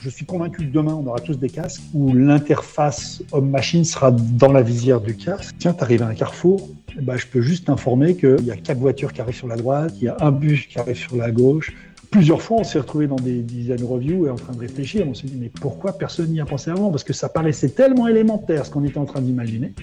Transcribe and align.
Je 0.00 0.10
suis 0.10 0.24
convaincu 0.24 0.66
que 0.66 0.72
demain, 0.72 0.94
on 0.94 1.06
aura 1.06 1.18
tous 1.18 1.38
des 1.38 1.48
casques 1.48 1.82
où 1.92 2.14
l'interface 2.14 3.20
homme-machine 3.32 3.84
sera 3.84 4.12
dans 4.12 4.52
la 4.52 4.62
visière 4.62 5.00
du 5.00 5.16
casque. 5.16 5.56
Tiens, 5.58 5.74
tu 5.74 5.82
arrives 5.82 6.02
à 6.02 6.06
un 6.06 6.14
carrefour, 6.14 6.68
ben, 7.02 7.16
je 7.16 7.26
peux 7.26 7.40
juste 7.40 7.66
t'informer 7.66 8.14
qu'il 8.14 8.44
y 8.44 8.52
a 8.52 8.56
quatre 8.56 8.78
voitures 8.78 9.12
qui 9.12 9.20
arrivent 9.20 9.34
sur 9.34 9.48
la 9.48 9.56
droite, 9.56 9.94
il 9.96 10.04
y 10.04 10.08
a 10.08 10.16
un 10.20 10.30
bus 10.30 10.66
qui 10.68 10.78
arrive 10.78 10.96
sur 10.96 11.16
la 11.16 11.32
gauche. 11.32 11.74
Plusieurs 12.12 12.40
fois, 12.40 12.58
on 12.60 12.64
s'est 12.64 12.78
retrouvé 12.78 13.08
dans 13.08 13.16
des 13.16 13.42
dizaines 13.42 13.78
de 13.78 13.84
reviews 13.84 14.26
et 14.26 14.30
en 14.30 14.36
train 14.36 14.52
de 14.52 14.60
réfléchir. 14.60 15.04
On 15.06 15.14
s'est 15.14 15.26
dit, 15.26 15.36
mais 15.38 15.50
pourquoi 15.60 15.98
personne 15.98 16.30
n'y 16.30 16.40
a 16.40 16.46
pensé 16.46 16.70
avant? 16.70 16.90
Parce 16.90 17.04
que 17.04 17.12
ça 17.12 17.28
paraissait 17.28 17.70
tellement 17.70 18.06
élémentaire 18.06 18.66
ce 18.66 18.70
qu'on 18.70 18.84
était 18.84 18.98
en 18.98 19.04
train 19.04 19.20
d'imaginer 19.20 19.74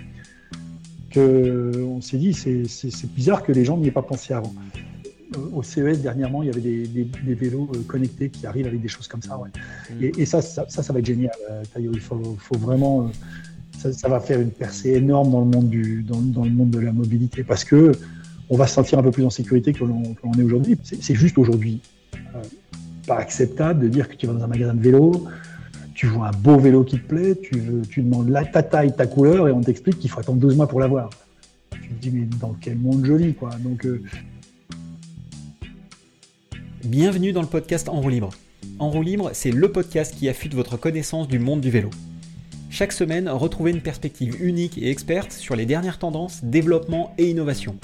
qu'on 1.13 2.01
s'est 2.01 2.17
dit, 2.17 2.33
c'est 2.33 3.13
bizarre 3.13 3.43
que 3.43 3.53
les 3.53 3.63
gens 3.63 3.77
n'y 3.77 3.87
aient 3.87 3.91
pas 3.91 4.01
pensé 4.01 4.33
avant 4.33 4.53
au 5.53 5.63
CES 5.63 6.01
dernièrement, 6.01 6.43
il 6.43 6.47
y 6.47 6.49
avait 6.49 6.61
des, 6.61 7.33
vélos 7.33 7.69
euh, 7.73 7.81
connectés 7.87 8.29
qui 8.29 8.45
arrivent 8.45 8.67
avec 8.67 8.81
des 8.81 8.87
choses 8.87 9.07
comme 9.07 9.21
ça. 9.21 9.37
Mm. 9.37 10.03
Et, 10.17 10.25
ça, 10.25 10.41
ça, 10.41 10.65
ça, 10.67 10.93
va 10.93 10.99
être 10.99 11.05
génial, 11.05 11.33
euh, 11.49 11.63
Tayo. 11.73 11.91
Il 11.93 11.99
faut, 11.99 12.37
vraiment. 12.59 13.07
Euh, 13.83 13.91
ça, 13.91 14.07
va 14.07 14.19
faire 14.19 14.39
une 14.39 14.51
percée 14.51 14.91
énorme 14.91 15.31
dans 15.31 15.41
le 15.41 15.45
monde, 15.45 15.69
du, 15.69 16.03
dans, 16.03 16.43
le 16.43 16.49
monde 16.49 16.71
de 16.71 16.79
la 16.79 16.91
mobilité 16.91 17.43
parce 17.43 17.63
que 17.63 17.91
on 18.49 18.57
va 18.57 18.67
se 18.67 18.73
sentir 18.73 18.97
un 18.97 19.03
peu 19.03 19.11
plus 19.11 19.25
en 19.25 19.29
sécurité 19.29 19.73
que 19.73 19.83
l'on 19.83 20.01
est 20.37 20.41
aujourd'hui. 20.41 20.77
C'est 20.83 21.15
juste 21.15 21.37
aujourd'hui 21.37 21.81
pas 23.05 23.17
acceptable 23.17 23.83
de 23.83 23.87
dire 23.87 24.07
que 24.07 24.15
tu 24.15 24.25
vas 24.25 24.33
dans 24.33 24.43
un 24.43 24.47
magasin 24.47 24.73
de 24.73 24.81
vélo, 24.81 25.27
tu 25.93 26.07
vois 26.07 26.29
un 26.29 26.31
beau 26.31 26.57
vélo 26.57 26.83
qui 26.83 26.97
te 26.99 27.07
plaît, 27.07 27.35
tu, 27.35 27.61
tu 27.89 28.01
demandes 28.01 28.29
la, 28.29 28.43
ta 28.45 28.63
taille, 28.63 28.95
ta 28.95 29.05
couleur 29.05 29.47
et 29.47 29.51
on 29.51 29.61
t'explique 29.61 29.99
qu'il 29.99 30.09
faut 30.09 30.19
attendre 30.19 30.39
12 30.39 30.55
mois 30.55 30.67
pour 30.67 30.79
l'avoir. 30.79 31.09
Tu 31.71 31.89
te 31.89 32.01
dis, 32.01 32.11
mais 32.11 32.25
dans 32.39 32.55
quel 32.59 32.77
monde 32.77 33.05
joli, 33.05 33.35
quoi. 33.35 33.51
Donc, 33.59 33.85
Bienvenue 36.85 37.31
dans 37.31 37.41
le 37.41 37.47
podcast 37.47 37.89
En 37.89 37.99
roue 37.99 38.09
libre. 38.09 38.29
En 38.77 38.91
roue 38.91 39.01
libre, 39.01 39.31
c'est 39.33 39.49
le 39.49 39.71
podcast 39.71 40.13
qui 40.15 40.29
affûte 40.29 40.53
votre 40.53 40.77
connaissance 40.77 41.27
du 41.27 41.39
monde 41.39 41.59
du 41.59 41.71
vélo. 41.71 41.89
Chaque 42.69 42.91
semaine, 42.91 43.27
retrouvez 43.27 43.71
une 43.71 43.81
perspective 43.81 44.39
unique 44.39 44.77
et 44.77 44.91
experte 44.91 45.31
sur 45.31 45.55
les 45.55 45.65
dernières 45.65 45.97
tendances, 45.97 46.43
développement 46.43 47.15
et 47.17 47.27
innovation. 47.27 47.75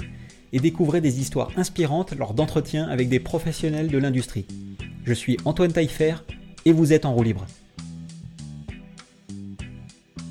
Et 0.52 0.60
découvrez 0.60 1.00
des 1.00 1.18
histoires 1.20 1.50
inspirantes 1.56 2.14
lors 2.16 2.32
d'entretiens 2.32 2.86
avec 2.86 3.08
des 3.08 3.18
professionnels 3.18 3.88
de 3.88 3.98
l'industrie. 3.98 4.46
Je 5.04 5.14
suis 5.14 5.36
Antoine 5.44 5.72
Taillefer 5.72 6.14
et 6.64 6.70
vous 6.70 6.92
êtes 6.92 7.04
en 7.04 7.12
roue 7.12 7.24
libre. 7.24 7.44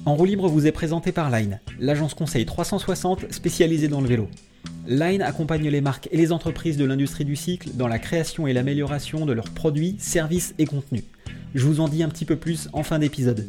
En 0.06 0.16
roue 0.16 0.26
libre 0.26 0.48
vous 0.48 0.66
est 0.66 0.72
présenté 0.72 1.12
par 1.12 1.30
Line, 1.30 1.60
l'agence 1.78 2.14
conseil 2.14 2.46
360 2.46 3.34
spécialisée 3.34 3.90
dans 3.90 4.00
le 4.00 4.08
vélo. 4.08 4.30
Line 4.88 5.22
accompagne 5.22 5.70
les 5.70 5.82
marques 5.82 6.10
et 6.12 6.18
les 6.18 6.32
entreprises 6.32 6.78
de 6.78 6.86
l'industrie 6.86 7.26
du 7.26 7.36
cycle 7.36 7.70
dans 7.74 7.88
la 7.88 8.00
création 8.00 8.48
et 8.48 8.54
l'amélioration 8.54 9.26
de 9.26 9.34
leurs 9.34 9.50
produits, 9.50 9.96
services 10.00 10.56
et 10.58 10.66
contenus. 10.66 11.04
Je 11.54 11.66
vous 11.66 11.80
en 11.80 11.88
dis 11.88 12.04
un 12.04 12.10
petit 12.10 12.26
peu 12.26 12.36
plus 12.36 12.70
en 12.74 12.84
fin 12.84 13.00
d'épisode. 13.00 13.48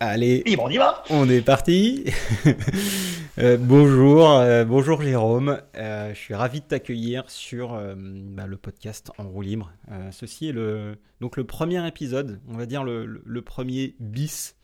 Allez, 0.00 0.44
on 0.60 0.70
y 0.70 0.76
va 0.76 1.02
On 1.10 1.28
est 1.28 1.40
parti 1.40 2.04
euh, 3.38 3.56
Bonjour, 3.56 4.30
euh, 4.30 4.64
bonjour 4.64 5.02
Jérôme. 5.02 5.60
Euh, 5.76 6.14
je 6.14 6.18
suis 6.18 6.34
ravi 6.34 6.60
de 6.60 6.66
t'accueillir 6.66 7.24
sur 7.28 7.70
bah, 7.96 8.46
le 8.46 8.56
podcast 8.56 9.10
En 9.18 9.24
roue 9.24 9.42
libre. 9.42 9.72
ceci 10.12 10.50
est 10.50 10.52
le, 10.52 10.98
donc 11.20 11.36
le 11.36 11.42
premier 11.42 11.84
épisode, 11.88 12.40
on 12.48 12.56
va 12.56 12.66
dire 12.66 12.84
le, 12.84 13.22
le 13.24 13.42
premier 13.42 13.96
bis, 13.98 14.54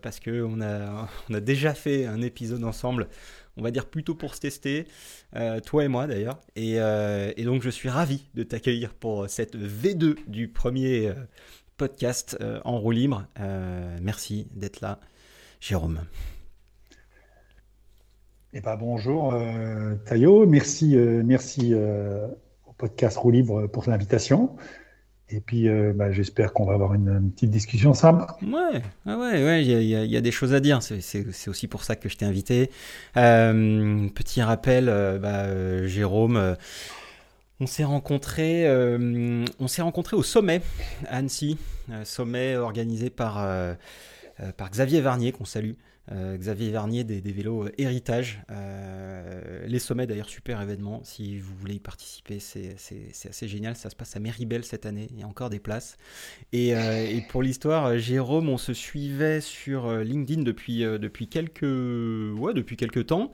parce 0.00 0.20
qu'on 0.20 0.62
a, 0.62 1.08
on 1.28 1.34
a 1.34 1.40
déjà 1.40 1.74
fait 1.74 2.06
un 2.06 2.22
épisode 2.22 2.64
ensemble 2.64 3.08
on 3.56 3.62
va 3.62 3.70
dire 3.70 3.86
plutôt 3.86 4.14
pour 4.14 4.34
se 4.34 4.40
tester, 4.40 4.86
euh, 5.36 5.60
toi 5.60 5.84
et 5.84 5.88
moi 5.88 6.06
d'ailleurs. 6.06 6.40
Euh, 6.58 7.32
et, 7.36 7.44
donc 7.44 7.62
je 7.62 7.70
suis 7.70 7.88
ravi 7.88 8.28
de 8.34 8.42
t'accueillir 8.42 8.94
pour 8.94 9.28
cette 9.28 9.56
V2 9.56 10.16
du 10.26 10.48
premier 10.48 11.08
euh, 11.08 11.14
podcast 11.76 12.38
en 12.64 12.78
roue 12.78 12.92
libre. 12.92 13.26
merci 14.00 14.46
d'être 14.52 14.80
là, 14.80 15.00
Jérôme. 15.60 16.00
Eh 18.52 18.60
ben, 18.60 18.76
bonjour 18.76 19.34
Tayo, 20.04 20.46
merci, 20.46 20.94
merci 20.96 21.74
au 21.74 22.72
podcast 22.76 23.16
Roue 23.16 23.32
Libre 23.32 23.66
pour 23.66 23.88
l'invitation. 23.88 24.54
Et 25.32 25.40
puis, 25.40 25.68
euh, 25.68 25.92
bah, 25.94 26.12
j'espère 26.12 26.52
qu'on 26.52 26.66
va 26.66 26.74
avoir 26.74 26.92
une, 26.92 27.30
petite 27.30 27.50
discussion 27.50 27.90
ensemble. 27.90 28.26
Ouais, 28.42 28.82
ouais, 29.06 29.14
ouais, 29.16 29.64
il 29.64 29.84
y, 29.84 30.16
a 30.16 30.20
des 30.20 30.30
choses 30.30 30.52
à 30.52 30.60
dire. 30.60 30.80
C'est 30.82 31.48
aussi 31.48 31.68
pour 31.68 31.84
ça 31.84 31.96
que 31.96 32.08
je 32.08 32.16
t'ai 32.16 32.26
invité. 32.26 32.70
Euh, 33.16 34.08
petit 34.10 34.42
rappel, 34.42 34.88
euh, 34.88 35.18
bah, 35.18 35.86
Jérôme, 35.86 36.56
on 37.60 37.66
s'est 37.66 37.84
rencontré, 37.84 38.66
on 39.58 39.68
s'est 39.68 39.82
au 39.82 40.22
sommet 40.22 40.60
à 41.08 41.16
Annecy, 41.16 41.56
sommet 42.04 42.56
organisé 42.56 43.08
par 43.08 43.46
par 44.56 44.70
Xavier 44.70 45.00
Varnier 45.00 45.32
qu'on 45.32 45.44
salue. 45.44 45.74
Euh, 46.10 46.36
Xavier 46.36 46.70
Vernier 46.70 47.04
des, 47.04 47.20
vélos 47.20 47.66
euh, 47.66 47.72
Héritage. 47.78 48.42
Euh, 48.50 49.64
les 49.66 49.78
sommets 49.78 50.06
d'ailleurs, 50.06 50.28
super 50.28 50.60
événement. 50.60 51.00
Si 51.04 51.38
vous 51.38 51.54
voulez 51.54 51.74
y 51.74 51.80
participer, 51.80 52.38
c'est 52.40 52.74
assez 53.28 53.48
génial. 53.48 53.76
Ça 53.76 53.88
se 53.88 53.96
passe 53.96 54.16
à 54.16 54.20
Méribel 54.20 54.64
cette 54.64 54.84
année. 54.84 55.06
Il 55.12 55.20
y 55.20 55.22
a 55.22 55.26
encore 55.26 55.50
des 55.50 55.60
places. 55.60 55.96
Et, 56.52 56.74
pour 57.28 57.42
l'histoire, 57.42 57.96
Jérôme, 57.98 58.48
on 58.48 58.58
se 58.58 58.74
suivait 58.74 59.40
sur 59.40 59.90
LinkedIn 59.98 60.42
depuis, 60.42 60.80
depuis, 60.80 61.28
quelques, 61.28 61.62
ouais, 61.62 62.52
depuis 62.54 62.76
quelques 62.76 63.06
temps. 63.06 63.32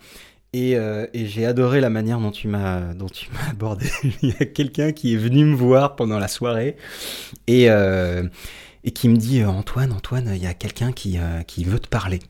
Et, 0.52 0.76
j'ai 1.14 1.46
adoré 1.46 1.80
la 1.80 1.90
manière 1.90 2.20
dont 2.20 2.30
tu 2.30 2.48
m'as 2.48 2.92
dont 2.92 3.08
tu 3.08 3.30
m'as 3.32 3.50
abordé. 3.50 3.86
Il 4.22 4.28
y 4.28 4.42
a 4.42 4.44
quelqu'un 4.44 4.92
qui 4.92 5.14
est 5.14 5.18
venu 5.18 5.44
me 5.46 5.56
voir 5.56 5.96
pendant 5.96 6.18
la 6.18 6.28
soirée 6.28 6.76
et, 7.46 7.64
et 7.64 8.90
qui 8.90 9.08
me 9.08 9.16
dit 9.16 9.42
Antoine 9.42 9.92
Antoine 9.92 10.32
il 10.34 10.42
y 10.42 10.46
a 10.46 10.54
quelqu'un 10.54 10.92
qui, 10.92 11.18
qui 11.46 11.64
veut 11.64 11.80
te 11.80 11.88
parler. 11.88 12.20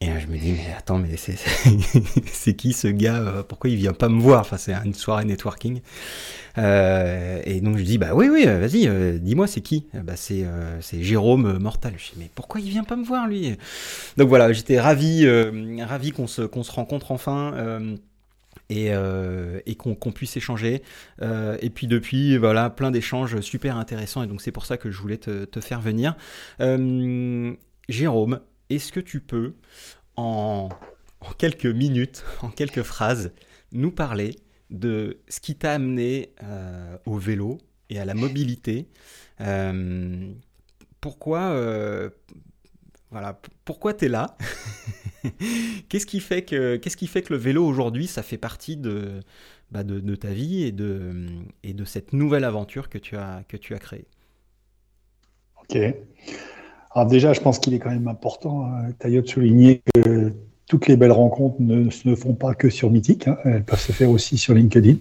Et 0.00 0.20
je 0.20 0.28
me 0.28 0.38
dis, 0.38 0.52
mais 0.52 0.72
attends, 0.76 0.98
mais 0.98 1.16
c'est 2.32 2.54
qui 2.54 2.72
ce 2.72 2.86
gars 2.86 3.16
euh, 3.16 3.42
Pourquoi 3.42 3.68
il 3.68 3.76
vient 3.76 3.92
pas 3.92 4.08
me 4.08 4.20
voir? 4.20 4.42
Enfin, 4.42 4.56
c'est 4.56 4.72
une 4.72 4.94
soirée 4.94 5.24
networking. 5.24 5.80
Euh, 6.56 7.42
et 7.44 7.60
donc 7.60 7.78
je 7.78 7.82
dis, 7.82 7.98
bah 7.98 8.10
oui, 8.14 8.28
oui, 8.28 8.44
euh, 8.46 8.60
vas-y, 8.60 9.18
dis-moi, 9.18 9.48
c'est 9.48 9.60
qui? 9.60 9.86
Bah 9.94 10.14
c'est 10.14 10.46
Jérôme 11.02 11.58
Mortal. 11.58 11.94
Je 11.96 12.12
dis, 12.12 12.16
mais 12.18 12.30
pourquoi 12.32 12.60
il 12.60 12.70
vient 12.70 12.84
pas 12.84 12.94
me 12.94 13.04
voir 13.04 13.26
lui? 13.26 13.56
Donc 14.16 14.28
voilà, 14.28 14.52
j'étais 14.52 14.78
ravi, 14.78 15.28
ravi 15.82 16.12
qu'on 16.12 16.28
se, 16.28 16.42
qu'on 16.42 16.62
se 16.62 16.70
rencontre 16.70 17.10
enfin. 17.10 17.54
et, 18.70 18.92
et 19.66 19.74
qu'on 19.74 20.12
puisse 20.12 20.36
échanger. 20.36 20.82
et 21.20 21.70
puis 21.70 21.88
depuis, 21.88 22.36
voilà, 22.38 22.70
plein 22.70 22.92
d'échanges 22.92 23.40
super 23.40 23.76
intéressants. 23.76 24.22
Et 24.22 24.28
donc 24.28 24.42
c'est 24.42 24.52
pour 24.52 24.64
ça 24.64 24.76
que 24.76 24.92
je 24.92 25.00
voulais 25.00 25.18
te, 25.18 25.44
te 25.44 25.60
faire 25.60 25.80
venir. 25.80 26.14
Jérôme, 27.88 28.40
est-ce 28.70 28.92
que 28.92 29.00
tu 29.00 29.20
peux, 29.20 29.54
en, 30.16 30.68
quelques 31.38 31.66
minutes, 31.66 32.24
en 32.42 32.50
quelques 32.50 32.82
phrases, 32.82 33.32
nous 33.72 33.90
parler 33.90 34.36
de 34.70 35.18
ce 35.28 35.40
qui 35.40 35.54
t'a 35.54 35.72
amené 35.72 36.32
euh, 36.42 36.96
au 37.06 37.16
vélo 37.16 37.58
et 37.90 37.98
à 37.98 38.04
la 38.04 38.14
mobilité 38.14 38.88
euh, 39.40 40.30
Pourquoi, 41.00 41.40
euh, 41.50 42.10
voilà, 43.10 43.40
pourquoi 43.64 43.94
tu 43.94 44.06
es 44.06 44.08
là? 44.08 44.36
Qu'est-ce 45.88 46.06
qui, 46.06 46.20
fait 46.20 46.42
que, 46.42 46.78
le 47.30 47.36
vélo 47.36 47.66
aujourd'hui, 47.66 48.06
ça 48.06 48.22
fait 48.22 48.38
partie 48.38 48.76
de, 48.76 49.20
bah 49.70 49.82
ta 50.20 50.28
vie 50.28 50.62
et 50.62 50.72
de, 50.72 51.26
et 51.62 51.74
de 51.74 51.84
cette 51.84 52.12
nouvelle 52.12 52.44
aventure 52.44 52.88
que 52.88 52.98
tu 52.98 53.16
as, 53.16 53.42
que 53.48 53.56
tu 53.56 53.74
as 53.74 53.78
créée? 53.78 54.06
Ok. 55.62 55.78
Alors 56.98 57.08
déjà, 57.08 57.32
je 57.32 57.40
pense 57.40 57.60
qu'il 57.60 57.74
est 57.74 57.78
quand 57.78 57.90
même 57.90 58.08
important, 58.08 58.66
hein, 58.66 58.90
Taillot, 58.98 59.22
de 59.22 59.28
souligner 59.28 59.82
que 59.94 60.32
toutes 60.66 60.88
les 60.88 60.96
belles 60.96 61.12
rencontres 61.12 61.54
ne 61.60 61.90
se 61.90 62.12
font 62.16 62.34
pas 62.34 62.56
que 62.56 62.70
sur 62.70 62.90
Mythique, 62.90 63.28
hein. 63.28 63.36
elles 63.44 63.62
peuvent 63.62 63.78
se 63.78 63.92
faire 63.92 64.10
aussi 64.10 64.36
sur 64.36 64.52
LinkedIn. 64.52 64.96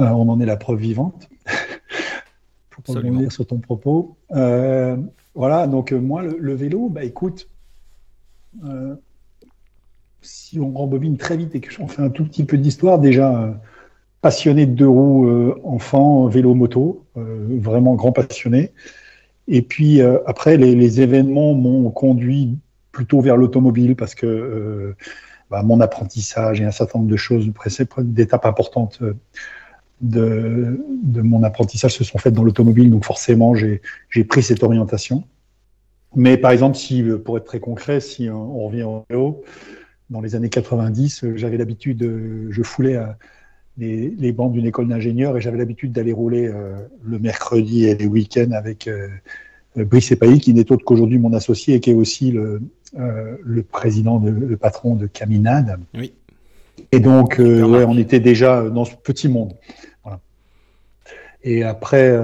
Euh, 0.00 0.08
on 0.08 0.28
en 0.28 0.40
est 0.40 0.44
la 0.44 0.56
preuve 0.56 0.80
vivante. 0.80 1.28
pas 1.46 2.94
revenir 2.94 3.30
sur 3.30 3.46
ton 3.46 3.58
propos. 3.58 4.16
Euh, 4.32 4.96
voilà, 5.36 5.68
donc 5.68 5.92
euh, 5.92 6.00
moi, 6.00 6.24
le, 6.24 6.52
vélo, 6.52 6.88
bah 6.88 7.04
écoute, 7.04 7.48
si 10.20 10.58
on 10.58 10.72
rembobine 10.72 11.16
très 11.16 11.36
vite 11.36 11.54
et 11.54 11.60
que 11.60 11.70
j'en 11.70 11.86
fais 11.86 12.02
un 12.02 12.10
tout 12.10 12.24
petit 12.24 12.42
peu 12.42 12.58
d'histoire, 12.58 12.98
déjà 12.98 13.56
passionné 14.20 14.66
de 14.66 14.72
deux 14.72 14.88
roues 14.88 15.54
enfant, 15.62 16.26
vélo, 16.26 16.54
moto, 16.54 17.04
vraiment 17.14 17.94
grand 17.94 18.10
passionné. 18.10 18.72
Et 19.48 19.62
puis 19.62 20.00
euh, 20.00 20.18
après, 20.26 20.56
les, 20.56 21.00
événements 21.00 21.54
m'ont 21.54 21.90
conduit 21.90 22.58
plutôt 22.92 23.20
vers 23.20 23.36
l'automobile 23.36 23.96
parce 23.96 24.14
que 24.14 24.26
euh, 24.26 24.96
bah, 25.50 25.62
mon 25.62 25.80
apprentissage 25.80 26.60
et 26.60 26.64
un 26.64 26.70
certain 26.70 27.00
nombre 27.00 27.10
de 27.10 27.16
choses, 27.16 27.50
d'étapes 27.98 28.46
importantes 28.46 28.98
euh, 29.02 29.14
de, 30.00 30.80
de, 31.02 31.20
mon 31.22 31.42
apprentissage 31.42 31.94
se 31.94 32.04
sont 32.04 32.18
faites 32.18 32.34
dans 32.34 32.44
l'automobile. 32.44 32.90
Donc 32.90 33.04
forcément, 33.04 33.54
j'ai 33.54 33.80
pris 34.24 34.42
cette 34.42 34.62
orientation. 34.62 35.24
Mais 36.16 36.36
par 36.36 36.52
exemple, 36.52 36.76
si, 36.76 37.02
pour 37.24 37.36
être 37.38 37.44
très 37.44 37.60
concret, 37.60 38.00
si 38.00 38.28
on, 38.30 38.66
revient 38.66 38.84
au 38.84 39.04
vélo, 39.08 39.42
dans 40.10 40.20
les 40.20 40.34
années 40.34 40.50
90, 40.50 41.24
j'avais 41.34 41.56
l'habitude, 41.56 42.48
je 42.50 42.62
foulais 42.62 42.96
à, 42.96 43.16
les, 43.76 44.32
bancs 44.32 44.52
d'une 44.52 44.66
école 44.66 44.88
d'ingénieurs 44.88 45.36
et 45.36 45.40
j'avais 45.40 45.58
l'habitude 45.58 45.92
d'aller 45.92 46.12
rouler 46.12 46.50
le 47.02 47.18
mercredi 47.18 47.84
et 47.86 47.94
les 47.94 48.06
week-ends 48.06 48.52
avec 48.52 48.88
Brice 49.76 50.12
Epailly, 50.12 50.38
qui 50.38 50.54
n'est 50.54 50.70
autre 50.70 50.84
qu'aujourd'hui 50.84 51.18
mon 51.18 51.32
associé 51.32 51.74
et 51.74 51.80
qui 51.80 51.90
est 51.90 51.94
aussi 51.94 52.30
le, 52.30 52.62
le 52.94 53.62
président, 53.62 54.20
de, 54.20 54.30
le 54.30 54.56
patron 54.56 54.94
de 54.94 55.06
Caminade. 55.06 55.78
Oui. 55.94 56.12
Et 56.92 57.00
donc, 57.00 57.36
ouais, 57.38 57.84
on 57.84 57.98
était 57.98 58.20
déjà 58.20 58.68
dans 58.68 58.84
ce 58.84 58.94
petit 58.94 59.28
monde. 59.28 59.54
Voilà. 60.04 60.20
Et 61.42 61.64
après, 61.64 62.16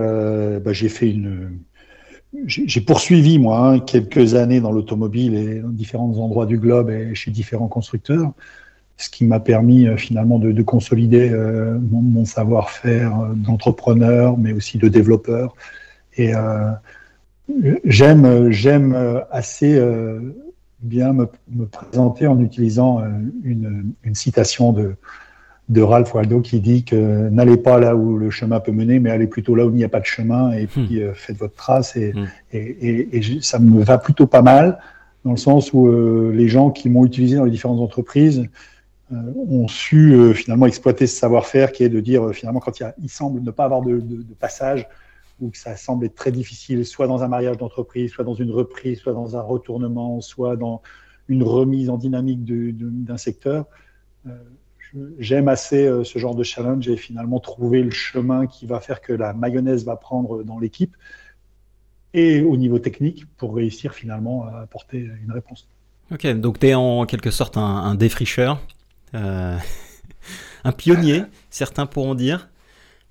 bah, 0.60 0.72
j'ai 0.72 0.88
fait 0.88 1.10
une 1.10 1.58
j'ai 2.46 2.80
poursuivi, 2.80 3.38
moi, 3.38 3.58
hein, 3.58 3.80
quelques 3.80 4.34
années 4.34 4.60
dans 4.60 4.70
l'automobile 4.70 5.34
et 5.34 5.60
dans 5.60 5.68
différents 5.68 6.16
endroits 6.18 6.46
du 6.46 6.58
globe 6.58 6.90
et 6.90 7.14
chez 7.14 7.30
différents 7.30 7.68
constructeurs, 7.68 8.32
ce 9.00 9.10
qui 9.10 9.24
m'a 9.24 9.40
permis 9.40 9.86
euh, 9.86 9.96
finalement 9.96 10.38
de, 10.38 10.52
de 10.52 10.62
consolider 10.62 11.30
euh, 11.30 11.78
mon, 11.90 12.02
mon 12.02 12.24
savoir-faire 12.24 13.20
euh, 13.20 13.32
d'entrepreneur, 13.34 14.36
mais 14.38 14.52
aussi 14.52 14.78
de 14.78 14.88
développeur. 14.88 15.54
Et 16.16 16.32
j'aime, 17.84 18.50
j'aime 18.50 19.22
assez 19.30 19.80
bien 20.82 21.14
me, 21.14 21.28
me, 21.50 21.64
présenter 21.64 22.26
en 22.26 22.38
utilisant 22.40 23.00
une, 23.42 23.94
une 24.04 24.14
citation 24.14 24.72
de, 24.72 24.96
de 25.70 25.82
Ralph 25.82 26.14
Waldo 26.14 26.40
qui 26.40 26.60
dit 26.60 26.84
que 26.84 27.28
n'allez 27.28 27.56
pas 27.56 27.78
là 27.78 27.94
où 27.94 28.18
le 28.18 28.28
chemin 28.30 28.58
peut 28.58 28.72
mener, 28.72 28.98
mais 28.98 29.10
allez 29.10 29.28
plutôt 29.28 29.54
là 29.54 29.64
où 29.64 29.70
il 29.70 29.76
n'y 29.76 29.84
a 29.84 29.88
pas 29.88 30.00
de 30.00 30.06
chemin 30.06 30.50
et 30.52 30.66
puis 30.66 30.98
hmm. 30.98 31.02
euh, 31.02 31.14
faites 31.14 31.36
votre 31.36 31.54
trace. 31.54 31.96
Et, 31.96 32.12
hmm. 32.12 32.26
et, 32.52 33.16
et, 33.16 33.40
ça 33.40 33.60
me 33.60 33.82
va 33.82 33.96
plutôt 33.96 34.26
pas 34.26 34.42
mal 34.42 34.80
dans 35.24 35.30
le 35.30 35.36
sens 35.36 35.72
où 35.72 35.86
euh, 35.86 36.32
les 36.34 36.48
gens 36.48 36.70
qui 36.70 36.90
m'ont 36.90 37.06
utilisé 37.06 37.36
dans 37.36 37.44
les 37.44 37.52
différentes 37.52 37.80
entreprises 37.80 38.44
ont 39.10 39.68
su 39.68 40.34
finalement 40.34 40.66
exploiter 40.66 41.06
ce 41.06 41.16
savoir-faire 41.16 41.72
qui 41.72 41.82
est 41.82 41.88
de 41.88 42.00
dire 42.00 42.32
finalement 42.32 42.60
quand 42.60 42.78
il, 42.78 42.84
a, 42.84 42.94
il 43.02 43.08
semble 43.08 43.40
ne 43.40 43.50
pas 43.50 43.64
avoir 43.64 43.82
de, 43.82 44.02
passage 44.38 44.86
ou 45.40 45.50
que 45.50 45.58
ça 45.58 45.76
semble 45.76 46.04
être 46.04 46.14
très 46.14 46.32
difficile, 46.32 46.84
soit 46.84 47.06
dans 47.06 47.22
un 47.22 47.28
mariage 47.28 47.56
d'entreprise, 47.56 48.12
soit 48.12 48.24
dans 48.24 48.34
une 48.34 48.50
reprise, 48.50 49.00
soit 49.00 49.14
dans 49.14 49.36
un 49.36 49.40
retournement, 49.40 50.20
soit 50.20 50.56
dans 50.56 50.82
une 51.28 51.42
remise 51.42 51.88
en 51.90 51.96
dynamique 51.96 52.44
d'un 52.44 53.16
secteur 53.16 53.66
j'aime 55.18 55.48
assez 55.48 55.86
euh, 55.86 56.04
ce 56.04 56.18
genre 56.18 56.34
de 56.34 56.42
challenge 56.42 56.88
et 56.88 56.96
finalement 56.96 57.40
trouver 57.40 57.82
le 57.82 57.90
chemin 57.90 58.46
qui 58.46 58.66
va 58.66 58.80
faire 58.80 59.00
que 59.00 59.12
la 59.12 59.32
mayonnaise 59.32 59.84
va 59.84 59.96
prendre 59.96 60.42
dans 60.42 60.58
l'équipe 60.58 60.96
et 62.12 62.42
au 62.42 62.56
niveau 62.56 62.78
technique 62.78 63.26
pour 63.36 63.54
réussir 63.54 63.94
finalement 63.94 64.44
à 64.44 64.62
apporter 64.62 64.98
une 64.98 65.30
réponse. 65.30 65.68
Ok, 66.10 66.26
donc 66.26 66.58
tu 66.58 66.68
es 66.68 66.74
en 66.74 67.06
quelque 67.06 67.30
sorte 67.30 67.56
un, 67.56 67.94
défricheur, 67.94 68.60
euh, 69.14 69.56
un 70.64 70.72
pionnier, 70.72 71.22
certains 71.50 71.86
pourront 71.86 72.14
dire. 72.14 72.48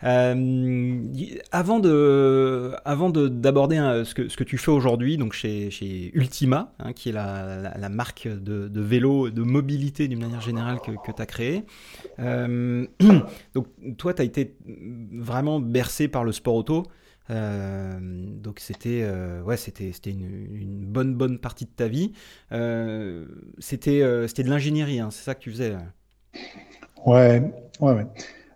Euh, 0.02 1.04
avant 1.52 1.80
de, 1.80 2.72
avant 2.86 3.10
d'aborder 3.10 3.76
ce 4.06 4.14
que, 4.14 4.30
ce 4.30 4.38
que 4.38 4.46
tu 4.46 4.58
fais 4.58 4.72
aujourd'hui, 4.72 5.18
donc 5.18 5.34
chez, 5.34 5.70
chez 5.72 6.12
Ultima, 6.14 6.74
hein, 6.80 6.94
qui 6.94 7.10
est 7.10 7.12
la, 7.12 7.74
la, 7.78 7.90
marque 7.90 8.28
de, 8.28 8.70
de, 8.70 8.82
vélo, 8.82 9.30
de 9.30 9.42
mobilité 9.42 10.08
d'une 10.08 10.22
manière 10.22 10.40
générale 10.40 10.80
que, 10.80 10.92
que 10.92 11.12
tu 11.14 11.22
as 11.22 11.26
créée. 11.26 11.66
Euh, 12.20 12.88
donc 13.54 13.68
toi, 13.98 14.14
tu 14.14 14.22
as 14.22 14.26
été 14.26 14.56
vraiment 15.14 15.60
bercé 15.60 16.08
par 16.08 16.24
le 16.24 16.32
sport 16.32 16.56
auto. 16.56 16.84
Euh, 17.30 18.00
donc 18.02 18.60
c'était 18.60 19.02
euh, 19.04 19.42
ouais 19.44 19.56
c'était 19.56 19.92
c'était 19.94 20.10
une, 20.10 20.48
une, 20.52 20.86
bonne 20.86 21.14
bonne 21.16 21.40
partie 21.40 21.66
de 21.66 21.70
ta 21.70 21.88
vie. 21.88 22.14
Euh, 22.52 23.26
c'était 23.60 24.04
c'était 24.28 24.44
de 24.44 24.50
l'ingénierie, 24.50 25.00
hein, 25.00 25.10
c'est 25.12 25.24
ça 25.24 25.36
que 25.36 25.42
tu 25.42 25.52
faisais. 25.52 25.76
Ouais 27.06 27.42
ouais 27.80 27.94
ouais. 27.94 28.08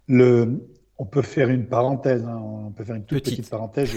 Le 0.07 0.59
on 0.99 1.05
peut 1.05 1.21
faire 1.21 1.49
une 1.49 1.65
parenthèse, 1.65 2.23
hein. 2.23 2.39
on 2.39 2.71
peut 2.71 2.83
faire 2.83 2.95
une 2.95 3.05
toute 3.05 3.23
petite, 3.23 3.49
parenthèse. 3.49 3.91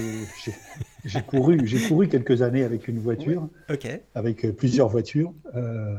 J'ai 1.04 1.22
couru, 1.22 1.60
j'ai 1.64 1.78
couru 1.86 2.08
quelques 2.08 2.42
années 2.42 2.64
avec 2.64 2.88
une 2.88 2.98
voiture, 2.98 3.48
avec 4.14 4.56
plusieurs 4.56 4.88
voitures. 4.88 5.32
Euh, 5.54 5.94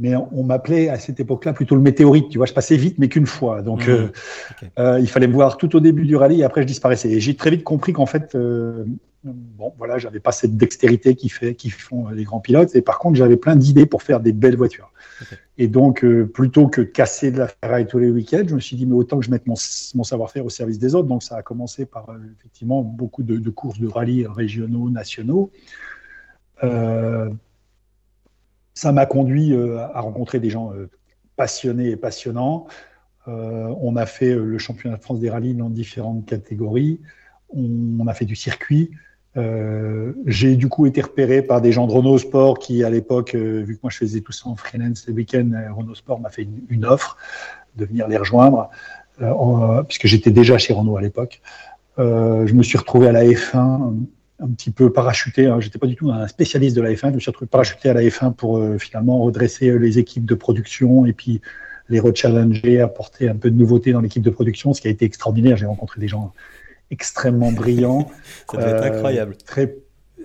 mais 0.00 0.14
on, 0.14 0.44
m'appelait 0.44 0.88
à 0.88 0.98
cette 0.98 1.18
époque-là 1.18 1.52
plutôt 1.52 1.74
le 1.74 1.80
météorite. 1.80 2.28
Tu 2.28 2.38
vois, 2.38 2.46
je 2.46 2.52
passais 2.52 2.76
vite, 2.76 2.98
mais 2.98 3.08
qu'une 3.08 3.26
fois. 3.26 3.62
Donc, 3.62 3.86
mmh. 3.86 3.90
euh, 3.90 4.08
euh, 4.78 5.00
il 5.00 5.08
fallait 5.08 5.26
me 5.26 5.32
voir 5.32 5.56
tout 5.56 5.74
au 5.74 5.80
début 5.80 6.04
du 6.04 6.14
rallye 6.14 6.40
et 6.40 6.44
après 6.44 6.62
je 6.62 6.66
disparaissais. 6.66 7.10
Et 7.10 7.20
j'ai 7.20 7.34
très 7.34 7.50
vite 7.50 7.64
compris 7.64 7.92
qu'en 7.92 8.06
fait, 8.06 8.34
euh, 8.36 8.84
bon, 9.24 9.72
voilà, 9.76 9.98
j'avais 9.98 10.20
pas 10.20 10.30
cette 10.30 10.56
dextérité 10.56 11.16
qui 11.16 11.28
fait, 11.28 11.54
qui 11.56 11.70
font 11.70 12.08
les 12.10 12.22
grands 12.22 12.38
pilotes. 12.38 12.76
Et 12.76 12.82
par 12.82 13.00
contre, 13.00 13.16
j'avais 13.16 13.36
plein 13.36 13.56
d'idées 13.56 13.86
pour 13.86 14.02
faire 14.02 14.20
des 14.20 14.32
belles 14.32 14.56
voitures. 14.56 14.92
Okay. 15.20 15.36
Et 15.58 15.66
donc, 15.66 16.04
euh, 16.04 16.26
plutôt 16.26 16.68
que 16.68 16.82
de 16.82 16.86
casser 16.86 17.32
de 17.32 17.38
la 17.38 17.48
ferraille 17.48 17.88
tous 17.88 17.98
les 17.98 18.10
week-ends, 18.10 18.44
je 18.46 18.54
me 18.54 18.60
suis 18.60 18.76
dit, 18.76 18.86
mais 18.86 18.94
autant 18.94 19.18
que 19.18 19.24
je 19.24 19.32
mette 19.32 19.48
mon, 19.48 19.54
mon 19.96 20.04
savoir-faire 20.04 20.44
au 20.44 20.50
service 20.50 20.78
des 20.78 20.94
autres. 20.94 21.08
Donc, 21.08 21.24
ça 21.24 21.36
a 21.36 21.42
commencé 21.42 21.86
par 21.86 22.06
effectivement 22.38 22.82
beaucoup 22.82 23.24
de, 23.24 23.36
de, 23.36 23.50
courses 23.50 23.80
de 23.80 23.88
rallye 23.88 24.26
régionaux, 24.28 24.90
nationaux. 24.90 25.50
Euh, 26.62 27.30
ça 28.78 28.92
m'a 28.92 29.06
conduit 29.06 29.52
euh, 29.52 29.80
à 29.92 30.00
rencontrer 30.00 30.38
des 30.38 30.50
gens 30.50 30.72
euh, 30.72 30.88
passionnés 31.34 31.90
et 31.90 31.96
passionnants. 31.96 32.68
Euh, 33.26 33.74
on 33.80 33.96
a 33.96 34.06
fait 34.06 34.32
le 34.36 34.56
championnat 34.58 34.98
de 34.98 35.02
France 35.02 35.18
des 35.18 35.30
rallyes 35.30 35.54
dans 35.54 35.68
différentes 35.68 36.24
catégories. 36.26 37.00
On, 37.52 38.06
a 38.06 38.14
fait 38.14 38.24
du 38.24 38.36
circuit. 38.36 38.90
J'ai 40.26 40.56
du 40.56 40.68
coup 40.68 40.86
été 40.86 41.00
repéré 41.00 41.42
par 41.42 41.60
des 41.60 41.72
gens 41.72 41.86
de 41.86 41.92
Renault 41.92 42.18
Sport 42.18 42.58
qui, 42.58 42.84
à 42.84 42.90
l'époque, 42.90 43.34
vu 43.34 43.76
que 43.76 43.80
moi 43.82 43.90
je 43.90 43.98
faisais 43.98 44.20
tout 44.20 44.32
ça 44.32 44.48
en 44.48 44.56
freelance 44.56 45.06
les 45.06 45.14
week-ends, 45.14 45.50
Renault 45.76 45.94
Sport 45.94 46.20
m'a 46.20 46.28
fait 46.28 46.46
une, 46.68 46.84
offre 46.84 47.16
de 47.76 47.84
venir 47.84 48.08
les 48.08 48.16
rejoindre, 48.16 48.68
puisque 49.86 50.06
j'étais 50.06 50.32
déjà 50.32 50.58
chez 50.58 50.72
Renault 50.72 50.96
à 50.96 51.00
l'époque. 51.00 51.40
je 51.98 52.52
me 52.52 52.62
suis 52.62 52.78
retrouvé 52.78 53.06
à 53.06 53.12
la 53.12 53.24
F1 53.24 53.94
un 54.40 54.48
petit 54.48 54.70
peu 54.70 54.92
parachuté. 54.92 55.46
Hein. 55.46 55.60
J'étais 55.60 55.78
pas 55.78 55.86
du 55.86 55.96
tout 55.96 56.10
un 56.10 56.28
spécialiste 56.28 56.76
de 56.76 56.82
la 56.82 56.92
F1. 56.92 57.10
Je 57.10 57.14
me 57.14 57.20
suis 57.20 57.30
retrouvé 57.30 57.48
parachuté 57.48 57.88
à 57.88 57.94
la 57.94 58.02
F1 58.02 58.34
pour 58.34 58.58
euh, 58.58 58.78
finalement 58.78 59.20
redresser 59.20 59.68
euh, 59.68 59.76
les 59.76 59.98
équipes 59.98 60.26
de 60.26 60.34
production 60.34 61.06
et 61.06 61.12
puis 61.12 61.40
les 61.88 62.00
rechallenger, 62.00 62.80
apporter 62.80 63.28
un 63.28 63.36
peu 63.36 63.50
de 63.50 63.56
nouveauté 63.56 63.92
dans 63.92 64.00
l'équipe 64.00 64.22
de 64.22 64.30
production, 64.30 64.74
ce 64.74 64.80
qui 64.80 64.88
a 64.88 64.90
été 64.90 65.04
extraordinaire. 65.04 65.56
J'ai 65.56 65.66
rencontré 65.66 66.00
des 66.00 66.08
gens 66.08 66.32
extrêmement 66.90 67.52
brillants. 67.52 68.10
Ça 68.50 68.58
devait 68.58 68.70
être 68.70 68.82
euh, 68.82 68.96
incroyable. 68.96 69.36
Très, 69.36 69.76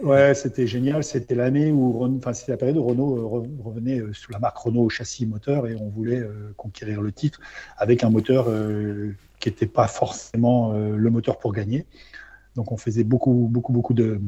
ouais, 0.02 0.34
c'était 0.34 0.68
génial. 0.68 1.04
C'était 1.04 1.36
l'année 1.36 1.72
où, 1.72 2.04
enfin, 2.18 2.34
c'était 2.34 2.52
la 2.52 2.58
période 2.58 2.78
où 2.78 2.84
Renault 2.84 3.18
euh, 3.18 3.64
revenait 3.64 4.02
sous 4.14 4.32
la 4.32 4.40
marque 4.40 4.58
Renault 4.58 4.90
châssis 4.90 5.26
moteur 5.26 5.68
et 5.68 5.76
on 5.76 5.90
voulait 5.90 6.20
euh, 6.20 6.54
conquérir 6.58 7.02
le 7.02 7.12
titre 7.12 7.40
avec 7.78 8.04
un 8.04 8.10
moteur 8.10 8.48
qui 9.40 9.50
n'était 9.50 9.68
pas 9.68 9.88
forcément 9.88 10.74
le 10.74 11.10
moteur 11.10 11.38
pour 11.38 11.54
gagner. 11.54 11.86
Donc 12.56 12.72
on 12.72 12.78
faisait 12.78 13.04
beaucoup, 13.04 13.48
beaucoup, 13.50 13.72
beaucoup 13.72 13.94
de. 13.94 14.20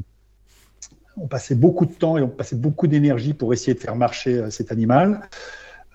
On 1.17 1.27
passait 1.27 1.55
beaucoup 1.55 1.85
de 1.85 1.93
temps 1.93 2.17
et 2.17 2.21
on 2.21 2.27
passait 2.27 2.57
beaucoup 2.57 2.87
d'énergie 2.87 3.33
pour 3.33 3.53
essayer 3.53 3.73
de 3.73 3.79
faire 3.79 3.95
marcher 3.95 4.37
euh, 4.37 4.49
cet 4.49 4.71
animal. 4.71 5.29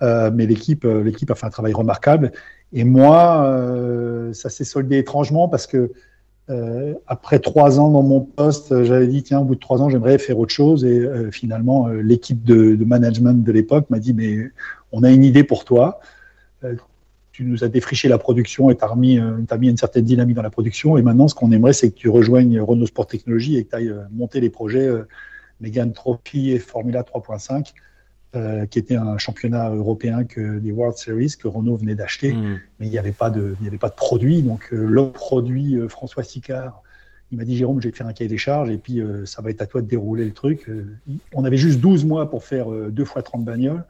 Euh, 0.01 0.31
mais 0.33 0.47
l'équipe, 0.47 0.83
euh, 0.83 1.03
l'équipe 1.03 1.29
a 1.29 1.35
fait 1.35 1.45
un 1.45 1.51
travail 1.51 1.73
remarquable. 1.73 2.31
Et 2.73 2.83
moi, 2.85 4.31
ça 4.33 4.49
s'est 4.49 4.63
soldé 4.63 4.97
étrangement 4.97 5.49
parce 5.49 5.67
que 5.67 5.91
après 7.05 7.39
trois 7.39 7.81
ans 7.81 7.91
dans 7.91 8.01
mon 8.01 8.21
poste, 8.21 8.83
j'avais 8.83 9.07
dit 9.07 9.23
tiens, 9.23 9.39
au 9.39 9.43
bout 9.43 9.55
de 9.55 9.59
trois 9.59 9.81
ans, 9.81 9.89
j'aimerais 9.89 10.17
faire 10.17 10.39
autre 10.39 10.53
chose. 10.53 10.85
Et 10.85 11.05
finalement, 11.31 11.89
l'équipe 11.89 12.45
de, 12.45 12.77
management 12.85 13.43
de 13.43 13.51
l'époque 13.51 13.89
m'a 13.89 13.99
dit 13.99 14.13
mais 14.13 14.37
on 14.93 15.03
a 15.03 15.11
une 15.11 15.25
idée 15.25 15.43
pour 15.43 15.65
toi 15.65 15.99
tu 17.41 17.47
nous 17.47 17.63
as 17.63 17.69
défriché 17.69 18.07
la 18.07 18.19
production 18.19 18.69
et 18.69 18.77
tu 18.77 18.83
as, 18.83 18.95
mis, 18.95 19.17
euh, 19.17 19.43
as 19.49 19.57
mis 19.57 19.69
une 19.69 19.77
certaine 19.77 20.05
dynamique 20.05 20.35
dans 20.35 20.43
la 20.43 20.51
production. 20.51 20.97
Et 20.97 21.01
maintenant, 21.01 21.27
ce 21.27 21.33
qu'on 21.33 21.51
aimerait, 21.51 21.73
c'est 21.73 21.89
que 21.89 21.95
tu 21.95 22.07
rejoignes 22.07 22.61
Renault 22.61 22.85
Sport 22.85 23.07
Technologies 23.07 23.57
et 23.57 23.63
que 23.63 23.71
tu 23.71 23.75
ailles 23.75 23.89
euh, 23.89 24.03
monter 24.11 24.39
les 24.39 24.51
projets 24.51 24.87
euh, 24.87 25.07
Megan 25.59 25.91
Trophy 25.91 26.51
et 26.51 26.59
Formula 26.59 27.01
3.5, 27.01 27.73
euh, 28.35 28.65
qui 28.65 28.79
était 28.79 28.95
un 28.95 29.17
championnat 29.17 29.69
européen 29.71 30.23
que 30.23 30.59
des 30.59 30.71
World 30.71 30.97
Series 30.97 31.33
que 31.37 31.47
Renault 31.47 31.77
venait 31.77 31.95
d'acheter. 31.95 32.31
Mmh. 32.31 32.59
Mais 32.79 32.87
il 32.87 32.89
n'y 32.89 32.97
avait, 32.97 33.11
pas 33.11 33.29
de, 33.29 33.55
il 33.59 33.65
y 33.65 33.67
avait 33.67 33.77
pas 33.77 33.89
de 33.89 33.95
produit. 33.95 34.41
Donc, 34.41 34.69
euh, 34.71 34.85
le 34.87 35.11
produit, 35.11 35.75
euh, 35.75 35.87
François 35.89 36.23
Sicard, 36.23 36.81
il 37.31 37.37
m'a 37.37 37.43
dit 37.43 37.57
Jérôme, 37.57 37.81
je 37.81 37.87
vais 37.87 37.91
te 37.91 37.97
faire 37.97 38.07
un 38.07 38.13
cahier 38.13 38.29
des 38.29 38.37
charges 38.37 38.69
et 38.69 38.77
puis 38.77 39.01
ça 39.23 39.41
va 39.41 39.51
être 39.51 39.61
à 39.61 39.65
toi 39.65 39.81
de 39.81 39.87
dérouler 39.87 40.25
le 40.25 40.33
truc. 40.33 40.69
on 41.33 41.45
avait 41.45 41.55
juste 41.55 41.79
12 41.79 42.03
mois 42.03 42.29
pour 42.29 42.43
faire 42.43 42.67
deux 42.89 43.05
fois 43.05 43.21
30 43.21 43.45
bagnoles. 43.45 43.85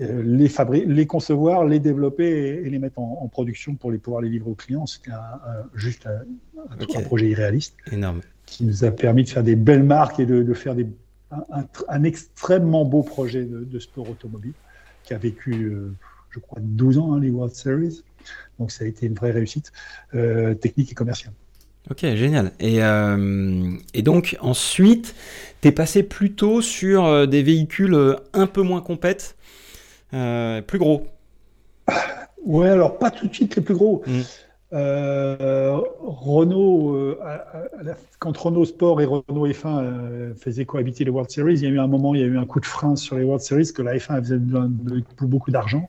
Euh, 0.00 0.22
les, 0.22 0.48
les 0.86 1.06
concevoir, 1.06 1.64
les 1.64 1.80
développer 1.80 2.28
et, 2.28 2.66
et 2.66 2.70
les 2.70 2.78
mettre 2.78 3.00
en, 3.00 3.20
en, 3.22 3.26
production 3.26 3.74
pour 3.74 3.90
les 3.90 3.98
pouvoir 3.98 4.22
les 4.22 4.28
livrer 4.28 4.50
aux 4.50 4.54
clients. 4.54 4.86
C'était 4.86 5.10
un, 5.10 5.66
juste 5.74 6.06
un, 6.06 6.80
okay. 6.80 6.98
un, 6.98 7.02
projet 7.02 7.28
irréaliste 7.28 7.74
Énorme. 7.90 8.20
qui 8.46 8.64
nous 8.64 8.84
a 8.84 8.92
permis 8.92 9.24
de 9.24 9.28
faire 9.28 9.42
des 9.42 9.56
belles 9.56 9.82
marques 9.82 10.20
et 10.20 10.26
de, 10.26 10.44
de 10.44 10.54
faire 10.54 10.76
des, 10.76 10.86
un, 11.88 12.04
extrêmement 12.04 12.84
beau 12.84 13.02
projet 13.02 13.44
de, 13.44 13.64
de, 13.64 13.78
sport 13.78 14.08
automobile 14.08 14.52
qui 15.02 15.14
a 15.14 15.18
vécu, 15.18 15.64
euh, 15.64 15.92
je 16.30 16.38
crois, 16.38 16.60
12 16.62 16.98
ans, 16.98 17.14
hein, 17.14 17.20
les 17.20 17.30
World 17.30 17.54
Series. 17.54 18.02
Donc 18.58 18.70
ça 18.70 18.84
a 18.84 18.86
été 18.86 19.06
une 19.06 19.14
vraie 19.14 19.32
réussite 19.32 19.72
euh, 20.14 20.54
technique 20.54 20.92
et 20.92 20.94
commerciale. 20.94 21.32
Ok, 21.90 22.00
génial. 22.14 22.52
Et, 22.60 22.84
euh, 22.84 23.72
et 23.94 24.02
donc 24.02 24.36
ensuite, 24.40 25.14
tu 25.60 25.68
es 25.68 25.72
passé 25.72 26.02
plutôt 26.02 26.60
sur 26.60 27.26
des 27.26 27.42
véhicules 27.42 28.16
un 28.34 28.46
peu 28.46 28.62
moins 28.62 28.82
compètes 28.82 29.36
plus 30.10 30.78
gros 30.78 31.06
Ouais, 32.44 32.68
alors 32.68 32.98
pas 32.98 33.10
tout 33.10 33.28
de 33.28 33.34
suite 33.34 33.56
les 33.56 33.62
plus 33.62 33.74
gros. 33.74 34.02
Mm. 34.06 34.20
Euh, 34.74 35.80
Renault, 36.00 36.94
euh, 36.94 37.16
quand 38.18 38.36
Renault 38.36 38.66
Sport 38.66 39.00
et 39.00 39.06
Renault 39.06 39.48
F1 39.48 39.82
euh, 39.82 40.34
faisaient 40.34 40.66
cohabiter 40.66 41.04
les 41.04 41.10
World 41.10 41.30
Series, 41.30 41.54
il 41.54 41.62
y 41.62 41.66
a 41.66 41.70
eu 41.70 41.78
un 41.78 41.86
moment, 41.86 42.14
il 42.14 42.20
y 42.20 42.24
a 42.24 42.26
eu 42.26 42.36
un 42.36 42.44
coup 42.44 42.60
de 42.60 42.66
frein 42.66 42.94
sur 42.96 43.16
les 43.16 43.24
World 43.24 43.42
Series 43.42 43.72
que 43.72 43.82
la 43.82 43.96
F1 43.96 44.20
faisait 44.22 44.38
de, 44.38 45.02
beaucoup 45.22 45.50
d'argent. 45.50 45.88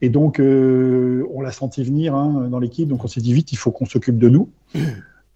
Et 0.00 0.08
donc, 0.08 0.38
on 0.38 1.40
l'a 1.40 1.52
senti 1.52 1.82
venir 1.82 2.14
hein, 2.14 2.48
dans 2.50 2.58
l'équipe. 2.58 2.88
Donc, 2.88 3.04
on 3.04 3.08
s'est 3.08 3.20
dit 3.20 3.32
vite, 3.32 3.52
il 3.52 3.56
faut 3.56 3.70
qu'on 3.70 3.86
s'occupe 3.86 4.18
de 4.18 4.28
nous. 4.28 4.50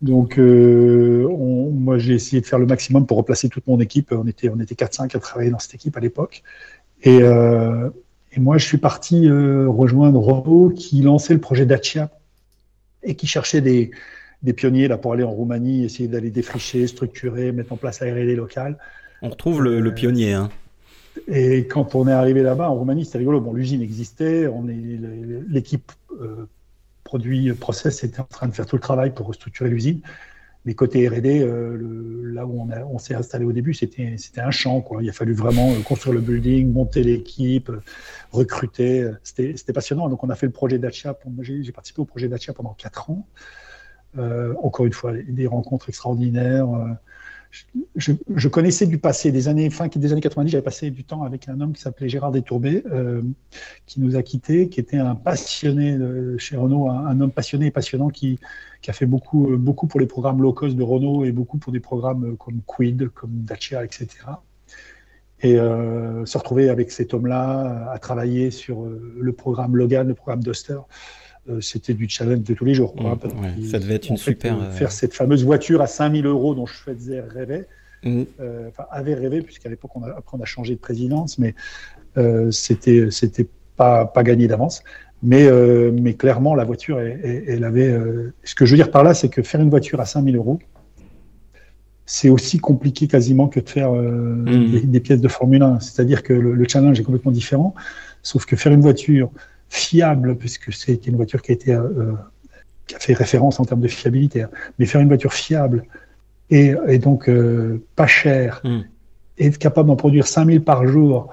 Donc, 0.02 0.36
moi, 0.36 1.96
j'ai 1.96 2.14
essayé 2.14 2.42
de 2.42 2.46
faire 2.46 2.58
le 2.58 2.66
maximum 2.66 3.06
pour 3.06 3.16
replacer 3.16 3.48
toute 3.48 3.66
mon 3.66 3.80
équipe. 3.80 4.12
On 4.12 4.26
était, 4.26 4.50
on 4.50 4.60
était 4.60 4.74
4-5 4.74 5.16
à 5.16 5.20
travailler 5.20 5.50
dans 5.50 5.58
cette 5.58 5.74
équipe 5.74 5.96
à 5.96 6.00
l'époque. 6.00 6.42
Et, 7.02 7.18
et, 7.18 8.40
moi, 8.40 8.58
je 8.58 8.66
suis 8.66 8.78
parti 8.78 9.28
rejoindre 9.30 10.20
Renault 10.20 10.70
qui 10.70 11.00
lançait 11.02 11.34
le 11.34 11.40
projet 11.40 11.66
Dacia 11.66 12.10
et 13.02 13.14
qui 13.14 13.26
cherchait 13.26 13.60
des, 13.60 13.90
des 14.42 14.52
pionniers 14.52 14.88
là, 14.88 14.98
pour 14.98 15.12
aller 15.12 15.24
en 15.24 15.30
Roumanie, 15.30 15.84
essayer 15.84 16.08
d'aller 16.08 16.30
défricher, 16.30 16.86
structurer, 16.86 17.52
mettre 17.52 17.72
en 17.72 17.76
place 17.76 18.00
la 18.00 18.12
R&D 18.12 18.36
locale. 18.36 18.78
On 19.22 19.30
retrouve 19.30 19.62
le, 19.62 19.80
le 19.80 19.94
pionnier. 19.94 20.32
Hein. 20.34 20.50
Et 21.26 21.66
quand 21.66 21.94
on 21.94 22.06
est 22.06 22.12
arrivé 22.12 22.42
là-bas 22.42 22.70
en 22.70 22.74
Roumanie, 22.74 23.04
c'était 23.04 23.18
rigolo. 23.18 23.40
Bon, 23.40 23.52
l'usine 23.52 23.82
existait, 23.82 24.46
on 24.46 24.68
est 24.68 24.98
l'équipe 25.48 25.90
euh, 26.20 26.46
produit 27.02 27.52
process 27.52 28.04
était 28.04 28.20
en 28.20 28.24
train 28.24 28.46
de 28.46 28.54
faire 28.54 28.66
tout 28.66 28.76
le 28.76 28.82
travail 28.82 29.12
pour 29.12 29.26
restructurer 29.26 29.70
l'usine. 29.70 30.00
Mais 30.68 30.74
côté 30.74 31.08
R&D, 31.08 31.40
euh, 31.40 32.30
là 32.34 32.44
où 32.44 32.60
on, 32.60 32.98
s'est 32.98 33.14
installé 33.14 33.46
au 33.46 33.52
début, 33.52 33.72
c'était 33.72 34.18
un 34.36 34.50
champ. 34.50 34.84
Il 35.00 35.08
a 35.08 35.14
fallu 35.14 35.32
vraiment 35.32 35.70
euh, 35.70 35.80
construire 35.80 36.14
le 36.14 36.20
building, 36.20 36.70
monter 36.70 37.02
l'équipe, 37.02 37.70
euh, 37.70 37.80
recruter. 38.32 39.10
C'était 39.22 39.72
passionnant. 39.72 40.10
Donc 40.10 40.24
on 40.24 40.28
a 40.28 40.34
fait 40.34 40.44
le 40.44 40.52
projet 40.52 40.78
Dacia. 40.78 41.18
J'ai 41.40 41.72
participé 41.72 42.02
au 42.02 42.04
projet 42.04 42.28
Dacia 42.28 42.52
pendant 42.52 42.74
quatre 42.74 43.08
ans. 43.08 43.26
encore 44.62 44.84
une 44.84 44.92
fois, 44.92 45.14
des 45.14 45.46
rencontres 45.46 45.88
extraordinaires 45.88 46.68
je, 47.96 48.48
connaissais 48.48 48.86
du 48.86 48.98
passé, 48.98 49.32
des 49.32 49.48
années 49.48 49.70
fin 49.70 49.88
des 49.88 50.12
années 50.12 50.20
90, 50.20 50.50
j'avais 50.50 50.62
passé 50.62 50.90
du 50.90 51.04
temps 51.04 51.22
avec 51.22 51.48
un 51.48 51.60
homme 51.60 51.72
qui 51.72 51.80
s'appelait 51.80 52.08
Gérard 52.08 52.30
Détourbé, 52.30 52.84
euh, 52.90 53.22
qui 53.86 54.00
nous 54.00 54.16
a 54.16 54.22
quittés, 54.22 54.68
qui 54.68 54.80
était 54.80 54.98
un 54.98 55.14
passionné 55.14 55.96
de, 55.96 56.36
chez 56.38 56.56
Renault, 56.56 56.88
un, 56.90 57.20
homme 57.20 57.32
passionné 57.32 57.66
et 57.66 57.70
passionnant 57.70 58.08
qui, 58.08 58.38
a 58.86 58.92
fait 58.92 59.06
beaucoup, 59.06 59.56
beaucoup 59.56 59.86
pour 59.86 60.00
les 60.00 60.06
programmes 60.06 60.40
low 60.40 60.52
cost 60.52 60.76
de 60.76 60.82
Renault 60.82 61.24
et 61.24 61.32
beaucoup 61.32 61.58
pour 61.58 61.72
des 61.72 61.80
programmes 61.80 62.36
comme 62.36 62.60
Quid, 62.66 63.08
comme 63.08 63.30
Dacia, 63.44 63.84
etc. 63.84 64.08
Et 65.40 65.58
euh, 65.58 66.26
se 66.26 66.36
retrouver 66.36 66.68
avec 66.68 66.90
cet 66.90 67.14
homme-là 67.14 67.90
à 67.92 67.98
travailler 67.98 68.50
sur 68.50 68.82
euh, 68.82 69.14
le 69.18 69.32
programme 69.32 69.76
Logan, 69.76 70.08
le 70.08 70.14
programme 70.14 70.42
Duster. 70.42 70.78
Euh, 71.48 71.60
c'était 71.60 71.94
du 71.94 72.08
challenge 72.08 72.42
de 72.42 72.54
tous 72.54 72.64
les 72.64 72.74
jours. 72.74 72.94
Mmh, 72.96 73.64
ça 73.64 73.78
devait 73.78 73.94
être 73.94 74.08
une 74.08 74.16
super. 74.16 74.60
Euh, 74.60 74.70
faire 74.70 74.92
cette 74.92 75.14
fameuse 75.14 75.44
voiture 75.44 75.80
à 75.80 75.86
5000 75.86 76.26
euros 76.26 76.54
dont 76.54 76.66
je 76.66 76.74
faisais 76.74 77.20
rêver, 77.20 77.64
mmh. 78.04 78.22
euh, 78.40 78.68
enfin, 78.68 78.84
avait 78.90 79.14
rêvé, 79.14 79.40
puisqu'à 79.40 79.68
l'époque, 79.68 79.92
on 79.94 80.02
a, 80.02 80.10
après, 80.10 80.36
on 80.36 80.42
a 80.42 80.46
changé 80.46 80.74
de 80.74 80.80
présidence, 80.80 81.38
mais 81.38 81.54
c'était 82.50 83.12
c'était 83.12 83.46
pas, 83.76 84.04
pas 84.04 84.24
gagné 84.24 84.48
d'avance. 84.48 84.82
Mais, 85.22 85.48
mais 85.92 86.14
clairement, 86.14 86.54
la 86.56 86.64
voiture, 86.64 86.98
elle, 86.98 87.64
avait. 87.64 87.96
ce 88.42 88.54
que 88.56 88.66
je 88.66 88.72
veux 88.72 88.76
dire 88.76 88.90
par 88.90 89.04
là, 89.04 89.14
c'est 89.14 89.28
que 89.28 89.42
faire 89.42 89.60
une 89.60 89.70
voiture 89.70 90.00
à 90.00 90.06
5000 90.06 90.34
euros, 90.34 90.58
c'est 92.06 92.28
aussi 92.28 92.58
compliqué 92.58 93.06
quasiment 93.06 93.46
que 93.46 93.60
de 93.60 93.68
faire 93.68 93.92
mmh. 93.92 94.82
des, 94.84 95.00
pièces 95.00 95.20
de 95.20 95.28
Formule 95.28 95.62
1. 95.62 95.78
C'est-à-dire 95.78 96.24
que 96.24 96.32
le, 96.32 96.54
le, 96.54 96.68
challenge 96.68 96.98
est 96.98 97.04
complètement 97.04 97.30
différent. 97.30 97.74
Sauf 98.22 98.46
que 98.46 98.56
faire 98.56 98.72
une 98.72 98.80
voiture 98.80 99.30
fiable, 99.68 100.36
puisque 100.36 100.72
c'est 100.72 101.06
une 101.06 101.16
voiture 101.16 101.42
qui 101.42 101.52
a, 101.52 101.54
été, 101.54 101.72
euh, 101.72 102.12
qui 102.86 102.94
a 102.94 102.98
fait 102.98 103.14
référence 103.14 103.60
en 103.60 103.64
termes 103.64 103.80
de 103.80 103.88
fiabilité, 103.88 104.42
hein. 104.42 104.50
mais 104.78 104.86
faire 104.86 105.00
une 105.00 105.08
voiture 105.08 105.32
fiable 105.32 105.84
et, 106.50 106.74
et 106.86 106.98
donc 106.98 107.28
euh, 107.28 107.82
pas 107.96 108.06
chère, 108.06 108.60
mm. 108.64 108.80
et 109.38 109.46
être 109.46 109.58
capable 109.58 109.88
d'en 109.88 109.96
produire 109.96 110.26
5000 110.26 110.62
par 110.62 110.86
jour 110.86 111.32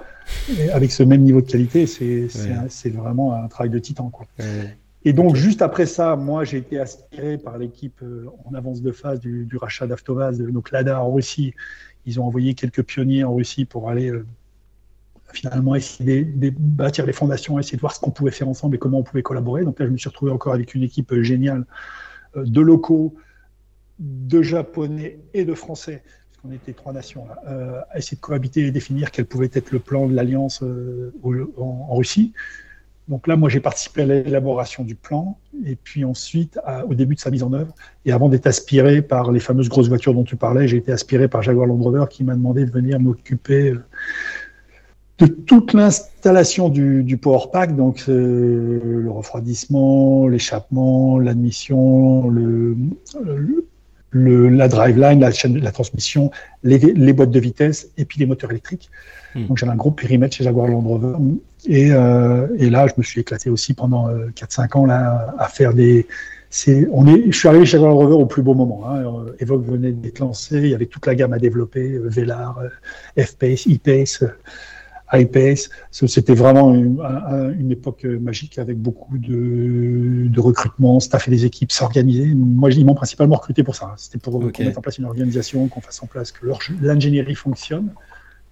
avec 0.74 0.92
ce 0.92 1.04
même 1.04 1.22
niveau 1.22 1.40
de 1.40 1.46
qualité, 1.46 1.86
c'est 1.86 2.90
vraiment 2.90 3.34
un 3.34 3.48
travail 3.48 3.70
de 3.70 3.80
titan. 3.80 4.10
Quoi. 4.10 4.26
Et 5.08 5.14
donc, 5.14 5.36
juste 5.36 5.62
après 5.62 5.86
ça, 5.86 6.16
moi, 6.16 6.46
j'ai 6.46 6.58
été 6.58 6.80
aspiré 6.80 7.38
par 7.38 7.60
l'équipe 7.60 8.02
euh, 8.02 8.26
en 8.44 8.56
avance 8.56 8.82
de 8.82 8.92
phase 8.92 9.20
du, 9.20 9.46
du 9.46 9.56
rachat 9.56 9.86
d'Avtovaz, 9.86 10.42
donc 10.42 10.72
l'ADA 10.72 11.00
en 11.00 11.14
Russie. 11.14 11.54
Ils 12.08 12.20
ont 12.20 12.26
envoyé 12.26 12.56
quelques 12.56 12.82
pionniers 12.82 13.24
en 13.24 13.36
Russie 13.36 13.66
pour 13.66 13.88
aller 13.88 14.12
finalement 15.36 15.76
essayer 15.76 16.24
de, 16.24 16.52
bâtir 16.58 17.06
les 17.06 17.14
fondations, 17.14 17.60
essayer 17.60 17.76
de 17.76 17.82
voir 17.82 17.94
ce 17.94 18.00
qu'on 18.00 18.12
pouvait 18.12 18.32
faire 18.32 18.48
ensemble 18.48 18.76
et 18.76 18.80
comment 18.80 19.00
on 19.00 19.04
pouvait 19.04 19.22
collaborer. 19.22 19.64
Donc 19.64 19.80
là, 19.80 19.86
je 19.86 19.92
me 19.92 19.98
suis 19.98 20.10
retrouvé 20.10 20.32
encore 20.32 20.54
avec 20.54 20.74
une 20.74 20.84
équipe 20.84 21.12
euh, 21.12 21.24
géniale 21.24 21.66
euh, 22.36 22.44
de 22.46 22.62
locaux, 22.62 23.16
de 24.00 24.42
japonais 24.42 25.20
et 25.34 25.46
de 25.46 25.54
français, 25.54 26.04
parce 26.06 26.42
qu'on 26.42 26.52
était 26.52 26.74
trois 26.74 26.94
nations 26.94 27.28
euh, 27.48 27.82
à 27.92 27.98
essayer 27.98 28.16
de 28.16 28.22
cohabiter 28.22 28.62
et 28.66 28.72
définir 28.72 29.12
quel 29.12 29.26
pouvait 29.26 29.50
être 29.54 29.72
le 29.72 29.80
plan 29.80 30.08
de 30.08 30.14
l'alliance 30.14 30.64
en, 30.64 31.96
Russie. 31.96 32.34
Donc 33.08 33.28
là, 33.28 33.36
moi, 33.36 33.50
j'ai 33.50 33.60
participé 33.60 34.02
à 34.02 34.06
l'élaboration 34.06 34.84
du 34.84 34.96
plan, 34.96 35.38
et 35.64 35.76
puis 35.76 36.04
ensuite, 36.04 36.60
au 36.90 36.96
début 36.96 37.14
de 37.14 37.20
sa 37.20 37.30
mise 37.30 37.44
en 37.44 37.54
œuvre, 37.54 37.74
et 38.04 38.12
avant 38.12 38.30
d'être 38.30 38.48
aspiré 38.48 39.04
par 39.04 39.32
les 39.32 39.40
fameuses 39.40 39.70
grosses 39.70 39.90
voitures 39.90 40.16
dont 40.16 40.24
tu 40.24 40.36
parlais, 40.36 40.68
j'ai 40.68 40.78
été 40.78 40.92
aspiré 40.92 41.28
par 41.28 41.44
Jaguar 41.44 41.68
Land 41.68 41.78
Rover 41.78 42.06
qui 42.10 42.24
m'a 42.24 42.34
demandé 42.34 42.66
de 42.66 42.72
venir 42.72 43.00
m'occuper 43.00 43.76
de 45.18 45.28
toute 45.28 45.74
l'installation 45.74 46.70
du, 46.70 47.04
du 47.04 47.18
Power 47.18 47.46
Pack, 47.52 47.76
donc 47.76 48.06
euh, 48.10 48.80
le 48.84 49.10
refroidissement, 49.10 50.28
l'échappement, 50.28 51.18
l'admission, 51.20 52.28
le, 52.30 52.76
le, 54.10 54.50
la 54.50 54.68
driveline, 54.68 55.22
la 55.22 55.32
chaîne, 55.32 55.58
la 55.58 55.72
transmission, 55.72 56.32
les, 56.64 56.80
les, 56.80 57.14
boîtes 57.14 57.32
de 57.32 57.40
vitesse 57.40 57.90
et 57.98 58.04
puis 58.04 58.20
les 58.20 58.26
moteurs 58.26 58.52
électriques. 58.52 58.90
Hmm. 59.36 59.48
Donc 59.48 59.58
j'avais 59.58 59.72
un 59.72 59.78
gros 59.78 59.92
périmètre 59.92 60.36
chez 60.36 60.44
Jaguar 60.44 60.68
Land 60.68 60.82
Rover 60.82 61.18
et, 61.66 61.92
euh, 61.92 62.48
et 62.58 62.70
là 62.70 62.88
je 62.88 62.94
me 62.98 63.04
suis 63.04 63.22
éclaté 63.22 63.50
aussi 63.50 63.74
pendant 63.74 64.10
4-5 64.10 64.14
euh, 64.14 64.80
ans 64.80 64.86
là 64.86 65.34
à 65.38 65.48
faire 65.48 65.74
des 65.74 66.08
on 66.94 67.06
est, 67.08 67.32
je 67.32 67.38
suis 67.38 67.50
arrivé 67.50 67.66
chez 67.66 67.74
Jaguar 67.74 67.92
Land 67.92 67.98
Rover 67.98 68.16
au 68.16 68.26
plus 68.26 68.42
beau 68.42 68.54
moment. 68.54 68.84
Hein. 68.90 69.26
Evoque 69.40 69.66
venait 69.66 69.92
d'être 69.92 70.20
lancé, 70.20 70.58
il 70.58 70.70
y 70.70 70.74
avait 70.74 70.86
toute 70.86 71.06
la 71.06 71.16
gamme 71.16 71.34
à 71.34 71.38
développer, 71.38 72.00
Velar, 72.02 72.62
F-Pace, 73.18 73.68
E-Pace, 73.68 74.24
iPace. 75.14 75.70
C'était 75.92 76.34
vraiment 76.34 76.74
une, 76.74 77.72
époque 77.72 78.06
magique 78.06 78.58
avec 78.58 78.78
beaucoup 78.78 79.18
de, 79.18 80.28
de 80.28 80.40
recrutement, 80.40 81.00
staffer 81.00 81.32
des 81.32 81.46
équipes, 81.46 81.72
s'organiser. 81.72 82.34
Moi, 82.34 82.72
ils 82.72 82.86
m'ont 82.86 82.96
principalement 82.96 83.36
recruté 83.36 83.64
pour 83.64 83.76
ça. 83.76 83.94
C'était 83.98 84.18
pour 84.18 84.42
mettre 84.42 84.78
en 84.78 84.82
place 84.82 84.98
une 84.98 85.06
organisation, 85.06 85.68
qu'on 85.68 85.82
fasse 85.82 86.02
en 86.02 86.08
place 86.08 86.32
que 86.32 86.48
l'ingénierie 86.82 87.36
fonctionne 87.36 87.94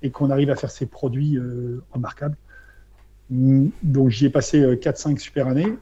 et 0.01 0.11
qu'on 0.11 0.29
arrive 0.29 0.49
à 0.49 0.55
faire 0.55 0.71
ces 0.71 0.85
produits 0.85 1.37
euh, 1.37 1.81
remarquables. 1.91 2.37
Donc, 3.29 4.09
j'y 4.09 4.25
ai 4.25 4.29
passé 4.29 4.61
4-5 4.61 5.13
euh, 5.13 5.17
super 5.17 5.47
années. 5.47 5.73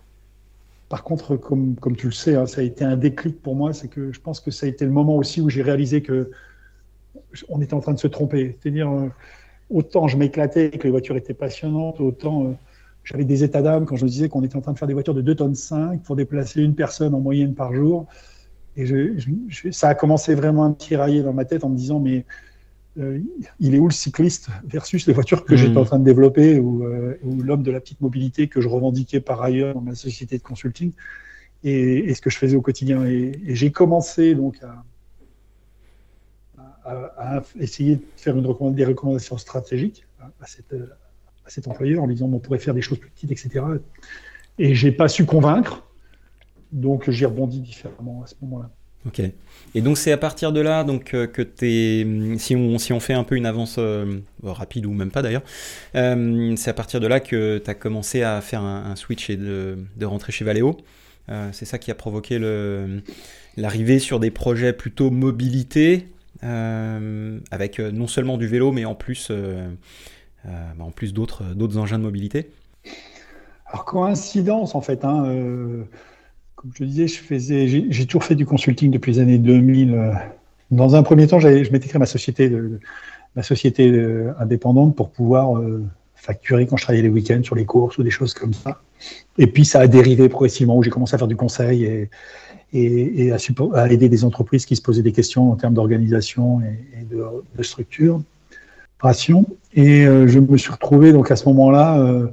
Par 0.90 1.04
contre, 1.04 1.38
comme, 1.38 1.76
comme 1.76 1.96
tu 1.96 2.08
le 2.08 2.12
sais, 2.12 2.36
hein, 2.36 2.46
ça 2.46 2.62
a 2.62 2.64
été 2.64 2.84
un 2.84 2.96
déclic 2.96 3.42
pour 3.42 3.56
moi. 3.56 3.74
C'est 3.74 3.88
que 3.88 4.12
je 4.12 4.20
pense 4.20 4.40
que 4.40 4.52
ça 4.52 4.66
a 4.68 4.70
été 4.70 4.86
le 4.86 4.92
moment 4.92 5.16
aussi 5.16 5.42
où 5.42 5.50
j'ai 5.50 5.64
réalisé 5.64 6.02
que 6.02 6.32
on 7.50 7.62
était 7.62 7.74
en 7.74 7.80
train 7.80 7.94
de 7.94 8.00
se 8.00 8.08
tromper. 8.08 8.58
C'est-à-dire, 8.62 8.90
euh, 8.90 9.10
autant 9.72 10.08
je 10.08 10.18
m'éclatais, 10.18 10.70
que 10.70 10.84
les 10.84 10.92
voitures 10.92 11.18
étaient 11.18 11.34
passionnantes, 11.34 12.00
autant 12.00 12.46
euh, 12.46 12.52
j'avais 13.04 13.26
des 13.26 13.44
états 13.44 13.62
d'âme 13.62 13.86
quand 13.86 13.96
je 13.96 14.06
me 14.06 14.10
disais 14.10 14.30
qu'on 14.30 14.44
était 14.44 14.56
en 14.56 14.62
train 14.62 14.74
de 14.74 14.78
faire 14.78 14.88
des 14.88 14.94
voitures 14.94 15.14
de 15.14 15.22
2 15.22 15.36
tonnes 15.36 15.56
5 15.56 16.04
pour 16.04 16.16
déplacer 16.16 16.62
une 16.62 16.76
personne 16.76 17.16
en 17.16 17.20
moyenne 17.20 17.56
par 17.56 17.74
jour. 17.74 18.06
Et 18.78 18.86
je, 18.86 19.72
ça 19.72 19.90
a 19.90 19.96
commencé 19.96 20.36
vraiment 20.36 20.66
à 20.66 20.70
me 20.70 20.76
tirailler 20.76 21.24
dans 21.24 21.34
ma 21.34 21.46
tête 21.46 21.64
en 21.64 21.70
me 21.70 21.76
disant, 21.76 22.00
mais 22.00 22.26
euh, 23.00 23.20
il 23.60 23.74
est 23.74 23.80
où 23.80 23.88
le 23.88 23.94
cycliste 23.94 24.50
versus 24.66 25.08
les 25.08 25.14
voitures 25.14 25.46
que 25.46 25.56
j'étais 25.56 25.74
hmm. 25.74 25.78
en 25.78 25.86
train 25.86 26.00
de 26.00 26.06
développer 26.06 26.58
euh, 26.58 27.20
ou, 27.24 27.42
l'homme 27.42 27.64
de 27.64 27.72
la 27.72 27.80
petite 27.80 28.02
mobilité 28.02 28.48
que 28.48 28.62
je 28.62 28.70
revendiquais 28.70 29.20
par 29.20 29.42
ailleurs 29.42 29.74
dans 29.74 29.82
ma 29.82 29.96
société 29.96 30.38
de 30.38 30.44
consulting 30.44 30.92
et, 31.64 32.14
ce 32.14 32.22
que 32.22 32.30
je 32.30 32.38
faisais 32.38 32.56
au 32.56 32.62
quotidien? 32.62 33.06
et 33.06 33.34
j'ai 33.56 33.72
commencé 33.72 34.36
donc 34.36 34.58
à, 34.64 34.84
à, 36.86 37.44
essayer 37.60 37.96
de 37.96 38.04
faire 38.18 38.36
une 38.36 38.76
des 38.76 38.86
recommandations 38.86 39.38
stratégiques 39.38 40.06
à, 40.20 40.46
cet 41.48 41.68
employeur 41.68 42.04
en 42.04 42.08
disant 42.08 42.30
on 42.32 42.40
pourrait 42.40 42.60
faire 42.60 42.74
des 42.74 42.82
choses 42.82 43.00
plus 43.00 43.10
petites, 43.10 43.32
etc. 43.32 43.66
Et 44.58 44.76
j'ai 44.76 44.92
pas 44.92 45.08
su 45.08 45.26
convaincre, 45.26 45.84
donc 46.72 47.10
j'ai 47.10 47.26
rebondi 47.26 47.60
différemment 47.60 48.24
à 48.24 48.28
ce 48.28 48.36
moment-là. 48.42 48.70
Ok. 49.08 49.20
Et 49.74 49.82
donc 49.82 49.98
c'est 49.98 50.12
à 50.12 50.18
partir 50.18 50.52
de 50.52 50.60
là 50.60 50.84
donc 50.84 51.16
euh, 51.16 51.26
que 51.26 51.42
tu 51.42 52.38
si 52.38 52.56
on, 52.56 52.78
si 52.78 52.94
on 52.94 53.00
fait 53.00 53.14
un 53.14 53.24
peu 53.24 53.36
une 53.36 53.48
avance 53.48 53.78
euh, 53.80 54.20
rapide 54.44 54.86
ou 54.86 54.94
même 54.94 55.10
pas 55.10 55.24
d'ailleurs, 55.24 55.42
euh, 55.96 56.54
c'est 56.56 56.70
à 56.70 56.74
partir 56.74 57.00
de 57.00 57.08
là 57.08 57.20
que 57.20 57.58
tu 57.58 57.70
as 57.70 57.74
commencé 57.74 58.22
à 58.22 58.42
faire 58.42 58.62
un, 58.62 58.96
switch 58.96 59.32
et 59.32 59.38
de, 59.38 59.80
de, 59.98 60.06
rentrer 60.06 60.32
chez 60.32 60.46
Valeo. 60.46 60.78
c'est 61.52 61.66
ça 61.66 61.80
qui 61.80 61.90
a 61.90 61.96
provoqué 61.96 62.38
l'arrivée 63.58 63.98
sur 63.98 64.20
des 64.20 64.30
projets 64.30 64.74
plutôt 64.74 65.10
mobilité 65.10 66.06
avec 66.42 67.80
euh, 67.80 67.92
non 67.92 68.08
seulement 68.08 68.38
du 68.38 68.48
vélo, 68.48 68.72
mais 68.72 68.86
en 68.86 68.96
plus, 68.96 69.28
euh, 69.30 69.70
bah, 70.46 70.84
en 70.84 70.92
plus 70.92 71.14
d'autres, 71.14 71.44
d'autres 71.56 71.78
engins 71.78 72.00
de 72.00 72.04
mobilité 72.04 72.50
Alors, 73.68 73.86
coïncidence, 73.86 74.76
en 74.76 74.82
fait. 74.82 75.06
Hein, 75.06 75.24
comme 76.56 76.72
je 76.76 76.84
disais, 76.84 77.08
je 77.08 77.20
faisais, 77.20 77.68
j'ai 77.68 78.06
toujours 78.06 78.24
fait 78.24 78.36
du 78.36 78.46
consulting 78.46 78.92
depuis 78.92 79.14
les 79.14 79.20
années 79.20 79.38
2000. 79.38 80.14
Dans 80.70 80.96
un 80.96 81.04
premier 81.04 81.28
temps, 81.28 81.40
je 81.40 81.72
m'étais 81.72 81.88
créé 81.88 82.00
ma 82.00 82.06
société, 82.06 82.52
ma 83.36 83.44
société 83.44 83.92
indépendante 84.40 84.96
pour 84.96 85.10
pouvoir 85.10 85.60
facturer 86.22 86.68
quand 86.68 86.78
je 86.78 86.84
travaillais 86.84 87.02
les 87.02 87.10
week-ends 87.10 87.42
sur 87.44 87.56
les 87.56 87.66
courses 87.66 87.98
ou 87.98 88.04
des 88.04 88.12
choses 88.12 88.36
comme 88.36 88.54
ça. 88.54 88.80
Et 89.40 89.48
puis 89.48 89.66
ça 89.66 89.80
a 89.80 89.88
dérivé 89.88 90.30
progressivement 90.30 90.78
où 90.78 90.84
j'ai 90.84 90.92
commencé 90.92 91.16
à 91.16 91.18
faire 91.18 91.28
du 91.28 91.36
conseil 91.36 91.84
et, 91.84 92.10
et, 92.74 93.32
à, 93.32 93.92
aider 93.92 94.10
des 94.10 94.24
entreprises 94.24 94.66
qui 94.66 94.76
se 94.76 94.82
posaient 94.82 95.02
des 95.02 95.12
questions 95.12 95.52
en 95.52 95.56
termes 95.56 95.74
d'organisation 95.74 96.62
et, 96.62 97.04
de, 97.04 97.24
de, 97.56 97.64
structure. 97.64 98.22
Et 99.74 100.06
euh, 100.06 100.28
je 100.28 100.40
me 100.40 100.58
suis 100.58 100.72
retrouvé 100.72 101.12
donc 101.12 101.32
à 101.32 101.36
ce 101.36 101.46
moment-là 101.50 102.00
euh, 102.00 102.28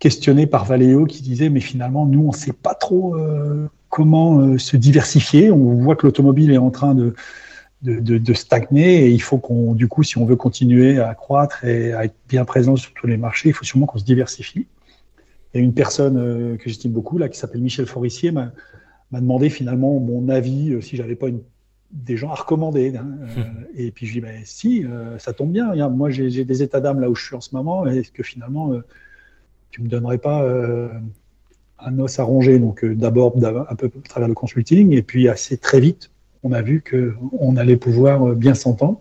questionné 0.00 0.46
par 0.46 0.64
Valeo 0.64 1.04
qui 1.04 1.22
disait 1.22 1.48
mais 1.48 1.60
finalement 1.60 2.06
nous 2.06 2.22
on 2.24 2.32
ne 2.32 2.36
sait 2.36 2.52
pas 2.52 2.74
trop 2.74 3.16
euh, 3.16 3.68
comment 3.88 4.58
se 4.58 4.76
diversifier. 4.76 5.50
On 5.50 5.74
voit 5.74 5.96
que 5.96 6.06
l'automobile 6.06 6.50
est 6.50 6.58
en 6.58 6.70
train 6.70 6.94
de 6.94 8.34
stagner 8.34 9.06
et 9.06 9.10
il 9.10 9.22
faut 9.22 9.38
qu'on, 9.38 9.74
du 9.74 9.88
coup, 9.88 10.02
si 10.02 10.18
on 10.18 10.26
veut 10.26 10.36
continuer 10.36 10.98
à 10.98 11.14
croître 11.14 11.64
et 11.64 11.92
à 11.92 12.04
être 12.04 12.16
bien 12.28 12.44
présent 12.44 12.76
sur 12.76 12.92
tous 12.92 13.06
les 13.06 13.16
marchés, 13.16 13.48
il 13.48 13.54
faut 13.54 13.64
sûrement 13.64 13.86
qu'on 13.86 13.98
se 13.98 14.04
diversifie. 14.04 14.66
A 15.54 15.58
une 15.58 15.72
personne 15.72 16.18
euh, 16.18 16.56
que 16.56 16.68
j'estime 16.68 16.92
beaucoup 16.92 17.16
là 17.16 17.28
qui 17.28 17.38
s'appelle 17.38 17.62
Michel 17.62 17.86
Forissier 17.86 18.32
m'a, 19.10 19.20
demandé 19.20 19.50
finalement 19.50 19.98
mon 20.00 20.28
avis 20.28 20.72
euh, 20.72 20.80
si 20.80 20.96
j'avais 20.96 21.16
pas 21.16 21.28
une, 21.28 21.40
des 21.92 22.16
gens 22.16 22.30
à 22.30 22.34
recommander. 22.34 22.96
Hein, 22.96 23.08
euh, 23.22 23.42
et 23.76 23.90
puis 23.90 24.06
je 24.06 24.14
dis 24.14 24.20
ben 24.20 24.40
si, 24.44 24.84
ça 25.18 25.32
tombe 25.32 25.52
bien. 25.52 25.74
moi 25.88 26.10
j'ai, 26.10 26.44
des 26.44 26.62
états 26.62 26.80
d'âme 26.80 27.00
là 27.00 27.08
où 27.10 27.14
je 27.14 27.24
suis 27.24 27.36
en 27.36 27.40
ce 27.40 27.54
moment. 27.54 27.86
Est-ce 27.86 28.12
que 28.12 28.22
finalement 28.22 28.72
tu 29.70 29.82
me 29.82 29.88
donnerais 29.88 30.18
pas 30.18 30.46
un 31.78 31.98
os 31.98 32.18
à 32.18 32.24
ronger? 32.24 32.58
Donc 32.58 32.84
d'abord 32.84 33.34
un 33.70 33.74
peu 33.74 33.86
à 33.86 34.08
travers 34.08 34.28
le 34.28 34.34
consulting 34.34 34.92
et 34.92 35.02
puis 35.02 35.28
assez 35.28 35.56
très 35.56 35.80
vite 35.80 36.10
on 36.44 36.52
a 36.52 36.62
vu 36.62 36.82
qu'on 36.88 37.56
allait 37.56 37.76
pouvoir 37.76 38.34
bien 38.36 38.54
s'entendre 38.54 39.00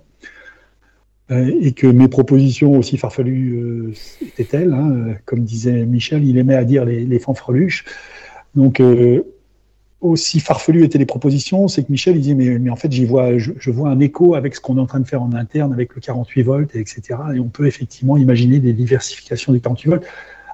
euh, 1.29 1.51
et 1.59 1.73
que 1.73 1.87
mes 1.87 2.07
propositions 2.07 2.77
aussi 2.77 2.97
farfelues 2.97 3.59
euh, 3.59 3.93
étaient-elles. 4.21 4.73
Hein, 4.73 5.15
comme 5.25 5.41
disait 5.41 5.85
Michel, 5.85 6.23
il 6.23 6.37
aimait 6.37 6.55
à 6.55 6.63
dire 6.63 6.85
les, 6.85 7.19
fanfreluches. 7.19 7.83
Donc, 8.55 8.79
euh, 8.79 9.23
aussi 10.01 10.39
farfelues 10.39 10.83
étaient 10.83 10.99
les 10.99 11.05
propositions, 11.05 11.67
c'est 11.67 11.83
que 11.83 11.91
Michel 11.91 12.15
il 12.15 12.21
disait 12.21 12.35
mais, 12.35 12.69
en 12.69 12.75
fait 12.75 12.91
j'y 12.91 13.05
vois 13.05 13.37
je, 13.37 13.71
vois 13.71 13.89
un 13.89 13.99
écho 13.99 14.35
avec 14.35 14.55
ce 14.55 14.61
qu'on 14.61 14.77
est 14.77 14.81
en 14.81 14.85
train 14.85 14.99
de 14.99 15.07
faire 15.07 15.23
en 15.23 15.33
interne 15.33 15.73
avec 15.73 15.95
le 15.95 16.01
48 16.01 16.43
volts 16.43 16.75
etc 16.75 17.19
et 17.33 17.39
on 17.39 17.49
peut 17.49 17.65
effectivement 17.65 18.15
imaginer 18.15 18.59
des 18.59 18.73
diversifications 18.73 19.53
du 19.53 19.59
48 19.59 19.89
volts. 19.89 20.05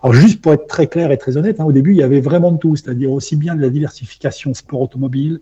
Alors 0.01 0.13
juste 0.13 0.41
pour 0.41 0.53
être 0.53 0.67
très 0.67 0.87
clair 0.87 1.11
et 1.11 1.17
très 1.17 1.37
honnête, 1.37 1.59
hein, 1.59 1.65
au 1.65 1.71
début 1.71 1.91
il 1.91 1.97
y 1.97 2.03
avait 2.03 2.21
vraiment 2.21 2.51
de 2.51 2.57
tout, 2.57 2.75
c'est-à-dire 2.75 3.11
aussi 3.11 3.35
bien 3.35 3.55
de 3.55 3.61
la 3.61 3.69
diversification 3.69 4.53
sport 4.53 4.81
automobile, 4.81 5.39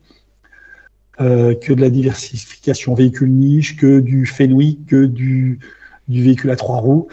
euh, 1.20 1.56
que 1.56 1.74
de 1.74 1.82
la 1.82 1.90
diversification 1.90 2.94
véhicule 2.94 3.32
niche, 3.32 3.76
que 3.76 4.00
du 4.00 4.26
Fenwick, 4.26 4.86
que 4.88 5.06
du, 5.06 5.60
du 6.08 6.24
véhicule 6.24 6.50
à 6.52 6.56
trois 6.56 6.78
roues. 6.78 7.08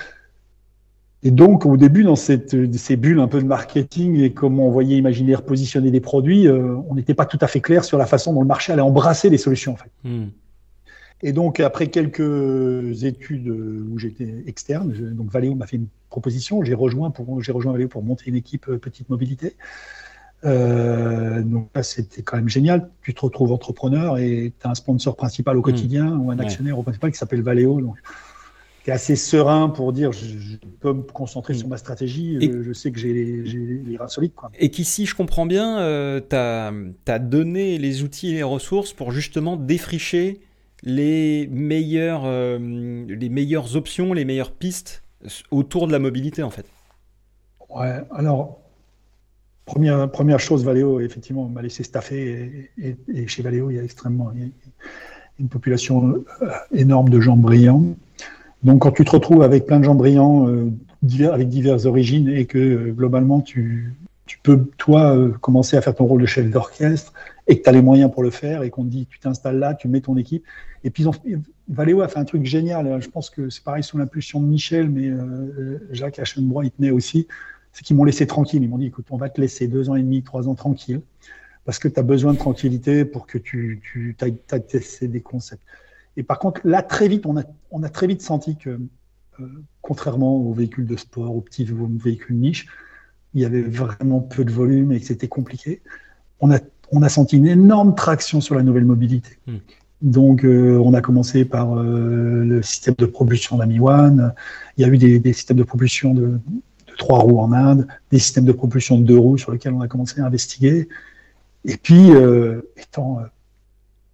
Et 1.25 1.32
donc, 1.32 1.66
au 1.66 1.76
début, 1.76 2.04
dans 2.04 2.16
cette, 2.16 2.76
ces 2.76 2.96
bulles 2.96 3.18
un 3.18 3.26
peu 3.26 3.40
de 3.40 3.46
marketing 3.46 4.20
et 4.20 4.32
comment 4.32 4.68
on 4.68 4.70
voyait 4.70 4.96
imaginer 4.96 5.37
positionner 5.37 5.90
des 5.90 6.00
produits, 6.00 6.46
euh, 6.46 6.76
on 6.88 6.94
n'était 6.94 7.14
pas 7.14 7.26
tout 7.26 7.38
à 7.40 7.48
fait 7.48 7.60
clair 7.60 7.84
sur 7.84 7.98
la 7.98 8.06
façon 8.06 8.32
dont 8.32 8.40
le 8.40 8.46
marché 8.46 8.72
allait 8.72 8.82
embrasser 8.82 9.28
les 9.28 9.38
solutions. 9.38 9.72
En 9.72 9.76
fait. 9.76 9.90
Hmm. 10.04 10.28
Et 11.22 11.32
donc, 11.32 11.58
après 11.58 11.88
quelques 11.88 13.02
études 13.02 13.48
où 13.48 13.98
j'étais 13.98 14.44
externe, 14.46 14.92
donc 14.92 15.30
Valeo 15.30 15.56
m'a 15.56 15.66
fait 15.66 15.76
une 15.76 15.88
proposition, 16.10 16.62
j'ai 16.62 16.75
rejoint, 16.75 17.10
pour, 17.10 17.26
rejoint 17.26 17.72
Valeo 17.72 17.88
pour 17.88 18.04
monter 18.04 18.25
une 18.28 18.37
équipe 18.37 18.68
euh, 18.68 18.78
petite 18.78 19.08
mobilité. 19.08 19.56
Euh, 20.44 21.42
donc 21.42 21.70
là, 21.75 21.82
c'était 21.82 22.22
quand 22.22 22.37
même 22.37 22.48
génial. 22.48 22.90
Tu 23.02 23.12
te 23.12 23.20
retrouves 23.22 23.50
entrepreneur 23.50 24.18
et 24.18 24.52
tu 24.57 24.66
as 24.68 24.70
un 24.70 24.74
sponsor 24.74 25.16
principal 25.16 25.57
au 25.57 25.61
hmm. 25.61 25.64
quotidien 25.64 26.16
ou 26.16 26.31
un 26.31 26.38
actionnaire 26.38 26.78
au 26.78 26.85
principal 26.85 27.11
qui 27.11 27.18
s'appelle 27.18 27.42
Valeo. 27.42 27.81
Donc, 27.81 27.96
es 28.90 28.92
assez 28.92 29.16
serein 29.16 29.68
pour 29.68 29.92
dire 29.92 30.12
je, 30.12 30.57
peux 30.81 30.92
me 30.92 31.03
concentrer 31.03 31.55
hmm. 31.55 31.59
sur 31.59 31.68
ma 31.68 31.77
stratégie. 31.77 32.37
Euh, 32.37 32.62
je 32.62 32.72
sais 32.72 32.92
que 32.92 32.98
j'ai 32.98 33.12
les, 33.12 33.96
reins 33.96 34.09
solides. 34.09 34.35
Quoi. 34.35 34.51
Et 34.59 34.70
qu'ici, 34.70 35.07
je 35.07 35.14
comprends 35.14 35.46
bien, 35.46 35.79
euh, 35.79 36.20
tu 36.20 36.37
as, 37.11 37.18
donné 37.18 37.79
les 37.79 38.03
outils 38.03 38.31
et 38.31 38.35
les 38.35 38.42
ressources 38.42 38.92
pour 38.92 39.12
justement 39.12 39.57
défricher 39.57 40.40
les 40.85 41.48
meilleures, 41.48 42.24
les 42.29 43.29
meilleures 43.29 43.74
options, 43.74 44.12
les 44.12 44.24
meilleures 44.24 44.53
pistes 44.53 45.03
autour 45.51 45.88
de 45.88 45.92
la 45.92 45.98
mobilité 45.98 46.44
en 46.44 46.51
fait. 46.51 46.66
Ouais, 47.68 48.01
alors 48.12 48.61
Première, 49.68 50.11
première 50.11 50.40
chose, 50.40 50.64
Valeo, 50.64 50.98
effectivement, 50.98 51.46
m'a 51.46 51.61
laissé 51.61 51.83
staffer. 51.83 52.70
Et, 52.79 53.27
chez 53.27 53.42
Valeo, 53.42 53.70
il 53.70 53.77
y 53.77 53.79
a 53.79 53.83
extrêmement 53.83 54.33
une 55.38 55.48
population 55.51 56.24
euh, 56.40 56.48
énorme 56.72 57.11
de 57.11 57.20
gens 57.20 57.37
brillants. 57.37 57.94
Donc, 58.62 58.83
quand 58.83 58.92
tu 58.92 59.05
te 59.05 59.11
retrouves 59.11 59.42
avec 59.42 59.66
plein 59.66 59.79
de 59.79 59.85
gens 59.85 59.94
brillants, 59.94 60.49
euh, 60.49 60.71
avec 61.31 61.49
diverses 61.49 61.87
origines, 61.87 62.29
et 62.29 62.47
que 62.47 62.59
euh, 62.59 62.92
globalement, 62.92 63.40
tu, 63.40 63.94
tu, 64.27 64.38
peux, 64.42 64.64
toi, 64.77 65.16
commencer 65.40 65.77
à 65.77 65.81
faire 65.81 65.94
ton 65.94 66.07
rôle 66.07 66.21
de 66.21 66.27
chef 66.27 66.51
d'orchestre, 66.51 67.12
et 67.47 67.59
que 67.59 67.62
tu 67.62 67.68
as 67.68 67.73
les 67.73 67.83
moyens 67.83 68.11
pour 68.12 68.23
le 68.23 68.31
faire, 68.31 68.62
et 68.62 68.71
qu'on 68.71 68.85
te 68.85 68.90
dit, 68.90 69.07
tu 69.07 69.21
t'installes 69.21 69.59
là, 69.59 69.75
tu 69.75 69.88
mets 69.88 70.01
ton 70.01 70.16
équipe. 70.16 70.44
Et 70.85 70.90
puis, 70.90 71.05
Valeo 71.68 72.01
a 72.01 72.09
fait 72.09 72.18
un 72.18 72.25
truc 72.25 72.44
génial. 72.44 73.01
Je 73.01 73.09
pense 73.09 73.31
que 73.31 73.49
c'est 73.49 73.62
pareil 73.62 73.83
sous 73.83 73.99
l'impulsion 73.99 74.40
de 74.40 74.47
Michel, 74.47 74.90
mais 74.90 75.11
Jacques 75.90 76.18
Aschenbrois, 76.18 76.64
il 76.64 76.71
tenait 76.71 76.90
aussi 76.90 77.27
c'est 77.73 77.85
qu'ils 77.85 77.97
m'ont 77.97 78.05
laissé 78.05 78.27
tranquille. 78.27 78.62
Ils 78.62 78.68
m'ont 78.68 78.79
dit, 78.79 78.87
écoute, 78.87 79.07
on 79.11 79.16
va 79.16 79.29
te 79.29 79.40
laisser 79.40 79.68
deux 79.68 79.90
ans 79.90 79.94
et 79.94 80.03
demi, 80.03 80.23
trois 80.23 80.49
ans 80.49 80.57
tranquille, 80.57 81.01
parce 81.64 81.79
que 81.79 81.87
tu 81.87 81.99
as 82.01 82.03
besoin 82.03 82.33
de 82.33 82.38
tranquillité 82.38 83.05
pour 83.05 83.27
que 83.27 83.38
tu, 83.38 83.81
tu 83.85 84.16
tester 84.68 85.07
des 85.09 85.21
concepts. 85.21 85.62
Et 86.18 86.24
par 86.24 86.40
contre, 86.40 86.61
là, 86.64 86.83
très 86.83 87.07
vite, 87.07 87.26
on 87.26 87.38
a, 87.38 87.44
on 87.70 87.85
a 87.85 87.88
très 87.88 88.09
vite 88.09 88.22
senti 88.22 88.57
que, 88.57 88.70
euh, 88.70 89.46
contrairement 89.83 90.37
aux 90.37 90.52
véhicules 90.52 90.85
de 90.85 90.96
sport, 90.96 91.35
aux 91.35 91.40
petits 91.40 91.64
véhicules 91.64 92.37
niche, 92.37 92.66
il 93.35 93.40
y 93.40 93.44
avait 93.44 93.62
vraiment 93.62 94.18
peu 94.20 94.44
de 94.44 94.50
volume 94.50 94.90
et 94.90 94.98
que 94.98 95.07
c'était 95.07 95.28
compliqué. 95.28 95.81
On 96.40 96.50
a, 96.50 96.59
on 96.90 97.02
a 97.02 97.09
senti 97.09 97.37
une 97.37 97.46
énorme 97.46 97.94
traction 97.94 98.40
sur 98.40 98.57
la 98.57 98.64
nouvelle 98.64 98.85
mobilité. 98.85 99.38
Hmm. 99.46 99.59
Donc, 100.02 100.44
euh, 100.44 100.76
on 100.85 100.92
a 100.92 101.00
commencé 101.00 101.44
par 101.44 101.78
euh, 101.78 102.44
le 102.44 102.62
système 102.62 102.96
de 102.98 103.07
propulsion 103.07 103.57
d'Ami 103.57 103.78
One. 103.78 104.35
Il 104.76 104.83
y 104.83 104.85
a 104.85 104.92
eu 104.92 104.98
des, 104.98 105.20
des 105.20 105.33
systèmes 105.33 105.59
de 105.59 105.62
propulsion 105.62 106.14
de, 106.14 106.40
trois 106.96 107.20
roues 107.20 107.38
en 107.38 107.52
Inde, 107.52 107.87
des 108.11 108.18
systèmes 108.18 108.44
de 108.44 108.52
propulsion 108.52 108.98
de 108.98 109.04
deux 109.04 109.18
roues 109.18 109.38
sur 109.38 109.52
lesquels 109.52 109.72
on 109.72 109.83
a 109.83 109.88
commencé 109.88 110.20
à 110.20 110.26
investiguer. 110.26 110.88
Et 111.64 111.76
puis, 111.76 112.11
euh, 112.11 112.62
étant 112.76 113.20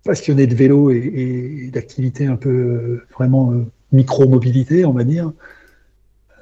passionné 0.04 0.46
de 0.46 0.54
vélo 0.54 0.90
et, 0.90 1.70
d'activité 1.72 2.26
un 2.26 2.36
peu 2.36 2.50
euh, 2.50 3.06
vraiment 3.12 3.52
micro-mobilité, 3.92 4.84
on 4.84 4.92
va 4.92 5.04
dire, 5.04 5.32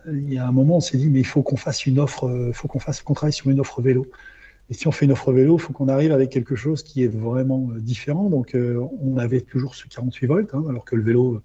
il 0.06 0.32
y 0.32 0.38
a 0.38 0.46
un 0.46 0.52
moment, 0.52 0.78
on 0.78 0.80
s'est 0.80 0.98
dit, 0.98 1.08
mais 1.08 1.20
il 1.20 1.26
faut 1.26 1.42
qu'on 1.42 1.56
fasse 1.56 1.86
une 1.86 2.00
offre, 2.00 2.28
il 2.48 2.54
faut 2.54 2.66
qu'on 2.66 2.80
fasse, 2.80 3.02
qu'on 3.02 3.14
travaille 3.14 3.32
sur 3.32 3.50
une 3.50 3.60
offre 3.60 3.80
vélo. 3.80 4.06
Et 4.68 4.74
si 4.74 4.88
on 4.88 4.90
fait 4.90 5.04
une 5.04 5.12
offre 5.12 5.32
vélo, 5.32 5.58
il 5.58 5.60
faut 5.60 5.72
qu'on 5.72 5.88
arrive 5.88 6.12
avec 6.12 6.30
quelque 6.30 6.56
chose 6.56 6.82
qui 6.82 7.04
est 7.04 7.08
vraiment 7.08 7.68
différent. 7.76 8.28
Donc, 8.30 8.56
on 8.56 9.16
avait 9.18 9.42
toujours 9.42 9.74
ce 9.74 9.86
48 9.86 10.26
volts, 10.26 10.54
hein, 10.54 10.64
alors 10.68 10.84
que 10.84 10.96
le 10.96 11.02
vélo, 11.02 11.40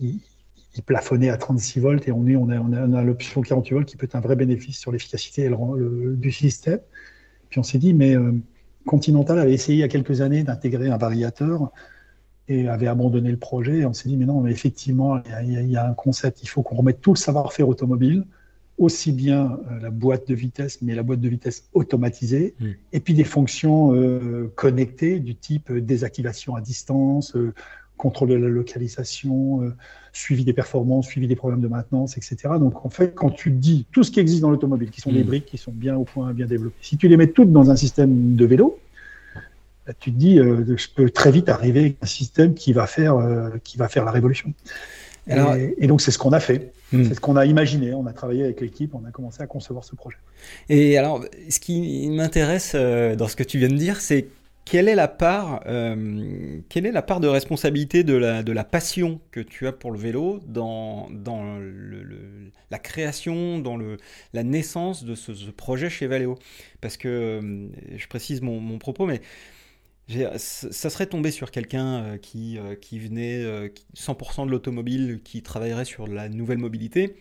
il, 0.00 0.20
plafonnait 0.86 1.28
à 1.28 1.36
36 1.36 1.80
volts 1.80 2.08
et 2.08 2.12
on, 2.12 2.26
est, 2.26 2.36
on 2.36 2.48
a, 2.50 2.58
on 2.60 2.92
a, 2.92 3.02
l'option 3.02 3.42
48 3.42 3.74
volts 3.74 3.88
qui 3.88 3.96
peut 3.96 4.06
être 4.06 4.14
un 4.14 4.20
vrai 4.20 4.36
bénéfice 4.36 4.78
sur 4.78 4.92
l'efficacité 4.92 5.50
du 6.16 6.32
système. 6.32 6.80
Puis 7.50 7.58
on 7.58 7.62
s'est 7.62 7.78
dit, 7.78 7.94
mais 7.94 8.16
euh, 8.16 8.32
Continental 8.88 9.38
avait 9.38 9.52
essayé 9.52 9.76
il 9.76 9.80
y 9.80 9.84
a 9.84 9.88
quelques 9.88 10.22
années 10.22 10.42
d'intégrer 10.42 10.88
un 10.88 10.96
variateur 10.96 11.70
et 12.48 12.68
avait 12.68 12.86
abandonné 12.86 13.30
le 13.30 13.36
projet. 13.36 13.80
Et 13.80 13.84
on 13.84 13.92
s'est 13.92 14.08
dit, 14.08 14.16
mais 14.16 14.24
non, 14.24 14.40
mais 14.40 14.50
effectivement, 14.50 15.20
il 15.42 15.70
y, 15.70 15.76
a, 15.76 15.86
un 15.86 15.92
concept, 15.92 16.42
il 16.42 16.48
faut 16.48 16.62
qu'on 16.62 16.76
remette 16.76 17.02
tout 17.02 17.12
le 17.12 17.18
savoir-faire 17.18 17.68
automobile, 17.68 18.24
aussi 18.78 19.12
bien 19.12 19.60
euh, 19.70 19.80
la 19.82 19.90
boîte 19.90 20.26
de 20.26 20.34
vitesse, 20.34 20.80
mais 20.80 20.94
la 20.94 21.02
boîte 21.02 21.20
de 21.20 21.28
vitesse 21.28 21.68
automatisée, 21.74 22.54
mmh. 22.58 22.66
et 22.94 23.00
puis 23.00 23.12
des 23.12 23.24
fonctions 23.24 23.94
euh, 23.94 24.50
connectées 24.54 25.18
du 25.20 25.34
type 25.34 25.70
désactivation 25.70 26.56
à 26.56 26.62
distance, 26.62 27.36
contrôle 27.98 28.30
de 28.30 28.34
la 28.36 28.48
localisation, 28.48 29.62
euh, 29.62 29.74
suivi 30.12 30.44
des 30.44 30.54
performances, 30.54 31.06
suivi 31.06 31.26
des 31.26 31.36
problèmes 31.36 31.60
de 31.60 31.68
maintenance, 31.68 32.16
etc. 32.16 32.36
Donc 32.58 32.86
en 32.86 32.88
fait, 32.88 33.14
quand 33.14 33.28
tu 33.28 33.50
dis 33.50 33.84
tout 33.92 34.02
ce 34.02 34.10
qui 34.10 34.20
existe 34.20 34.40
dans 34.40 34.50
l'automobile, 34.50 34.90
qui 34.90 35.02
sont 35.02 35.12
des 35.12 35.22
mm. 35.22 35.26
briques, 35.26 35.46
qui 35.46 35.58
sont 35.58 35.72
bien 35.72 35.96
au 35.96 36.04
point, 36.04 36.32
bien 36.32 36.46
développées, 36.46 36.76
si 36.80 36.96
tu 36.96 37.08
les 37.08 37.18
mets 37.18 37.26
toutes 37.26 37.52
dans 37.52 37.70
un 37.70 37.76
système 37.76 38.34
de 38.36 38.46
vélo, 38.46 38.78
bah, 39.86 39.92
tu 39.98 40.12
te 40.12 40.18
dis, 40.18 40.38
euh, 40.38 40.64
je 40.76 40.86
peux 40.94 41.10
très 41.10 41.30
vite 41.30 41.50
arriver 41.50 41.80
avec 41.80 41.96
un 42.00 42.06
système 42.06 42.54
qui 42.54 42.72
va 42.72 42.86
faire, 42.86 43.16
euh, 43.16 43.50
qui 43.62 43.76
va 43.76 43.88
faire 43.88 44.06
la 44.06 44.12
révolution. 44.12 44.54
et, 45.26 45.86
donc 45.86 46.00
c'est 46.00 46.10
ce 46.10 46.18
qu'on 46.18 46.32
a 46.32 46.40
fait, 46.40 46.72
mm. 46.92 47.04
c'est 47.04 47.14
ce 47.14 47.20
qu'on 47.20 47.36
a 47.36 47.44
imaginé. 47.44 47.92
On 47.92 48.06
a 48.06 48.14
travaillé 48.14 48.44
avec 48.44 48.62
l'équipe, 48.62 48.94
on 48.94 49.04
a 49.06 49.10
commencé 49.10 49.42
à 49.42 49.46
concevoir 49.46 49.84
ce 49.84 49.94
projet. 49.94 50.16
Et 50.70 50.96
alors, 50.96 51.22
ce 51.50 51.58
qui 51.60 52.08
m'intéresse 52.08 52.74
dans 52.74 53.28
ce 53.28 53.36
que 53.36 53.42
tu 53.42 53.58
viens 53.58 53.68
de 53.68 53.76
dire, 53.76 54.00
c'est 54.00 54.28
quelle 54.70 54.88
est 54.88 54.94
la 54.94 55.08
part, 55.08 55.62
euh, 55.66 56.60
quelle 56.68 56.84
est 56.84 56.92
la 56.92 57.00
part 57.00 57.20
de 57.20 57.28
responsabilité 57.28 58.04
de 58.04 58.14
la, 58.14 58.64
passion 58.64 59.20
que 59.30 59.40
tu 59.40 59.66
as 59.66 59.72
pour 59.72 59.90
le 59.90 59.98
vélo 59.98 60.40
dans, 60.46 61.08
la 62.70 62.78
création, 62.78 63.58
dans 63.58 63.78
la 64.34 64.42
naissance 64.42 65.04
de 65.04 65.14
ce, 65.14 65.50
projet 65.50 65.88
chez 65.88 66.06
Valeo? 66.06 66.38
Parce 66.82 66.98
que, 66.98 67.08
euh, 67.08 67.68
je 67.96 68.06
précise 68.08 68.42
mon, 68.42 68.78
propos, 68.78 69.06
mais 69.06 69.22
ça 70.36 70.90
serait 70.90 71.06
tombé 71.06 71.30
sur 71.30 71.50
quelqu'un 71.50 72.02
euh, 72.02 72.16
qui, 72.18 72.58
qui 72.82 72.98
venait 72.98 73.44
100% 73.96 74.46
de 74.46 74.50
l'automobile, 74.50 75.20
qui 75.24 75.42
travaillerait 75.42 75.86
sur 75.86 76.06
la 76.06 76.28
nouvelle 76.28 76.58
mobilité. 76.58 77.16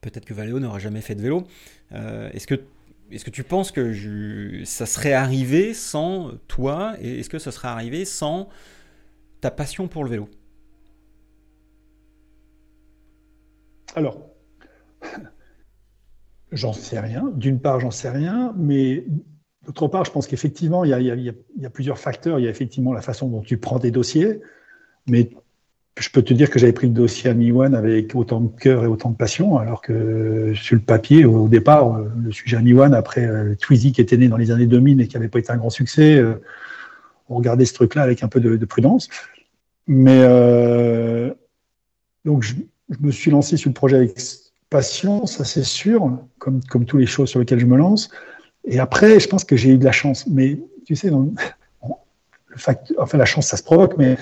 Peut-être 0.00 0.24
que 0.24 0.34
Valeo 0.34 0.60
n'aura 0.60 0.78
jamais 0.78 1.02
fait 1.02 1.14
de 1.14 1.22
vélo. 1.22 1.44
Est-ce 1.92 2.46
que 2.46 2.64
est-ce 3.10 3.24
que 3.24 3.30
tu 3.30 3.44
penses 3.44 3.70
que 3.70 4.64
ça 4.64 4.86
serait 4.86 5.12
arrivé 5.12 5.74
sans 5.74 6.32
toi 6.48 6.94
et 7.00 7.20
est-ce 7.20 7.28
que 7.28 7.38
ça 7.38 7.52
serait 7.52 7.68
arrivé 7.68 8.04
sans 8.04 8.48
ta 9.40 9.50
passion 9.50 9.88
pour 9.88 10.04
le 10.04 10.10
vélo? 10.10 10.28
Alors, 13.94 14.26
j'en 16.50 16.72
sais 16.72 16.98
rien. 16.98 17.30
D'une 17.34 17.60
part, 17.60 17.80
j'en 17.80 17.90
sais 17.90 18.10
rien, 18.10 18.52
mais 18.56 19.04
d'autre 19.66 19.88
part, 19.88 20.04
je 20.04 20.10
pense 20.10 20.26
qu'effectivement, 20.26 20.84
il, 20.84 20.90
y, 20.90 21.66
a 21.66 21.70
plusieurs 21.70 21.98
facteurs. 21.98 22.38
Il 22.38 22.44
y 22.44 22.48
a 22.48 22.50
effectivement 22.50 22.92
la 22.92 23.02
façon 23.02 23.28
dont 23.28 23.42
tu 23.42 23.58
prends 23.58 23.78
tes 23.78 23.90
dossiers, 23.90 24.40
mais 25.06 25.30
je 25.96 26.08
peux 26.10 26.22
te 26.22 26.34
dire 26.34 26.50
que 26.50 26.58
j'avais 26.58 26.72
pris 26.72 26.88
le 26.88 26.92
dossier 26.92 27.30
à 27.30 27.34
Miwan 27.34 27.74
avec 27.74 28.14
autant 28.14 28.40
de 28.40 28.48
cœur 28.48 28.84
et 28.84 28.86
autant 28.86 29.10
de 29.10 29.16
passion, 29.16 29.58
alors 29.58 29.80
que 29.80 30.52
sur 30.54 30.74
le 30.74 30.80
papier, 30.80 31.24
au 31.24 31.46
départ, 31.46 31.98
le 31.98 32.32
sujet 32.32 32.56
à 32.56 32.60
Miwan, 32.60 32.94
après 32.94 33.24
euh, 33.24 33.54
Twizy 33.54 33.92
qui 33.92 34.00
était 34.00 34.16
né 34.16 34.28
dans 34.28 34.36
les 34.36 34.50
années 34.50 34.66
2000 34.66 35.00
et 35.00 35.06
qui 35.06 35.16
n'avait 35.16 35.28
pas 35.28 35.38
été 35.38 35.52
un 35.52 35.56
grand 35.56 35.70
succès, 35.70 36.16
euh, 36.16 36.34
on 37.28 37.36
regardait 37.36 37.64
ce 37.64 37.74
truc-là 37.74 38.02
avec 38.02 38.24
un 38.24 38.28
peu 38.28 38.40
de, 38.40 38.64
prudence. 38.64 39.08
Mais 39.86 40.20
euh, 40.24 41.32
donc, 42.24 42.42
je, 42.42 42.54
me 43.00 43.12
suis 43.12 43.30
lancé 43.30 43.56
sur 43.56 43.70
le 43.70 43.74
projet 43.74 43.96
avec 43.96 44.18
passion, 44.70 45.26
ça 45.26 45.44
c'est 45.44 45.64
sûr, 45.64 46.18
comme, 46.38 46.60
comme 46.64 46.86
toutes 46.86 47.00
les 47.00 47.06
choses 47.06 47.28
sur 47.28 47.38
lesquelles 47.38 47.60
je 47.60 47.66
me 47.66 47.76
lance. 47.76 48.10
Et 48.64 48.80
après, 48.80 49.20
je 49.20 49.28
pense 49.28 49.44
que 49.44 49.56
j'ai 49.56 49.70
eu 49.70 49.78
de 49.78 49.84
la 49.84 49.92
chance. 49.92 50.26
Mais 50.26 50.58
tu 50.84 50.96
sais, 50.96 51.10
le 52.48 52.56
fact, 52.56 52.92
enfin, 52.98 53.16
la 53.16 53.26
chance, 53.26 53.46
ça 53.46 53.56
se 53.56 53.62
provoque, 53.62 53.96
mais 53.96 54.16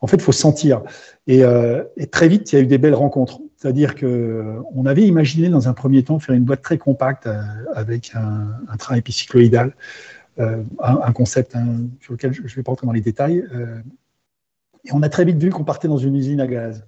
en 0.00 0.06
fait, 0.06 0.16
il 0.16 0.22
faut 0.22 0.32
sentir. 0.32 0.82
Euh, 1.28 1.84
et, 1.96 2.06
très 2.06 2.28
vite, 2.28 2.52
il 2.52 2.56
y 2.56 2.58
a 2.58 2.62
eu 2.62 2.66
des 2.66 2.78
belles 2.78 2.94
rencontres. 2.94 3.40
C'est-à-dire 3.56 3.96
que 3.96 4.56
on 4.72 4.86
avait 4.86 5.02
imaginé 5.02 5.48
dans 5.48 5.68
un 5.68 5.72
premier 5.72 6.04
temps 6.04 6.20
faire 6.20 6.34
une 6.34 6.44
boîte 6.44 6.62
très 6.62 6.78
compacte 6.78 7.26
euh, 7.26 7.40
avec 7.74 8.12
un, 8.14 8.76
train 8.76 8.94
épicycloïdal, 8.94 9.74
euh, 10.38 10.62
un, 10.80 11.12
concept 11.12 11.56
sur 12.00 12.12
lequel 12.12 12.32
je 12.32 12.42
ne 12.42 12.48
vais 12.48 12.62
pas 12.62 12.70
rentrer 12.70 12.86
dans 12.86 12.92
les 12.92 13.00
détails. 13.00 13.44
et 14.84 14.92
on 14.92 15.02
a 15.02 15.08
très 15.08 15.24
vite 15.24 15.38
vu 15.38 15.50
qu'on 15.50 15.64
partait 15.64 15.88
dans 15.88 15.98
une 15.98 16.14
usine 16.14 16.40
à 16.40 16.46
gaz. 16.46 16.86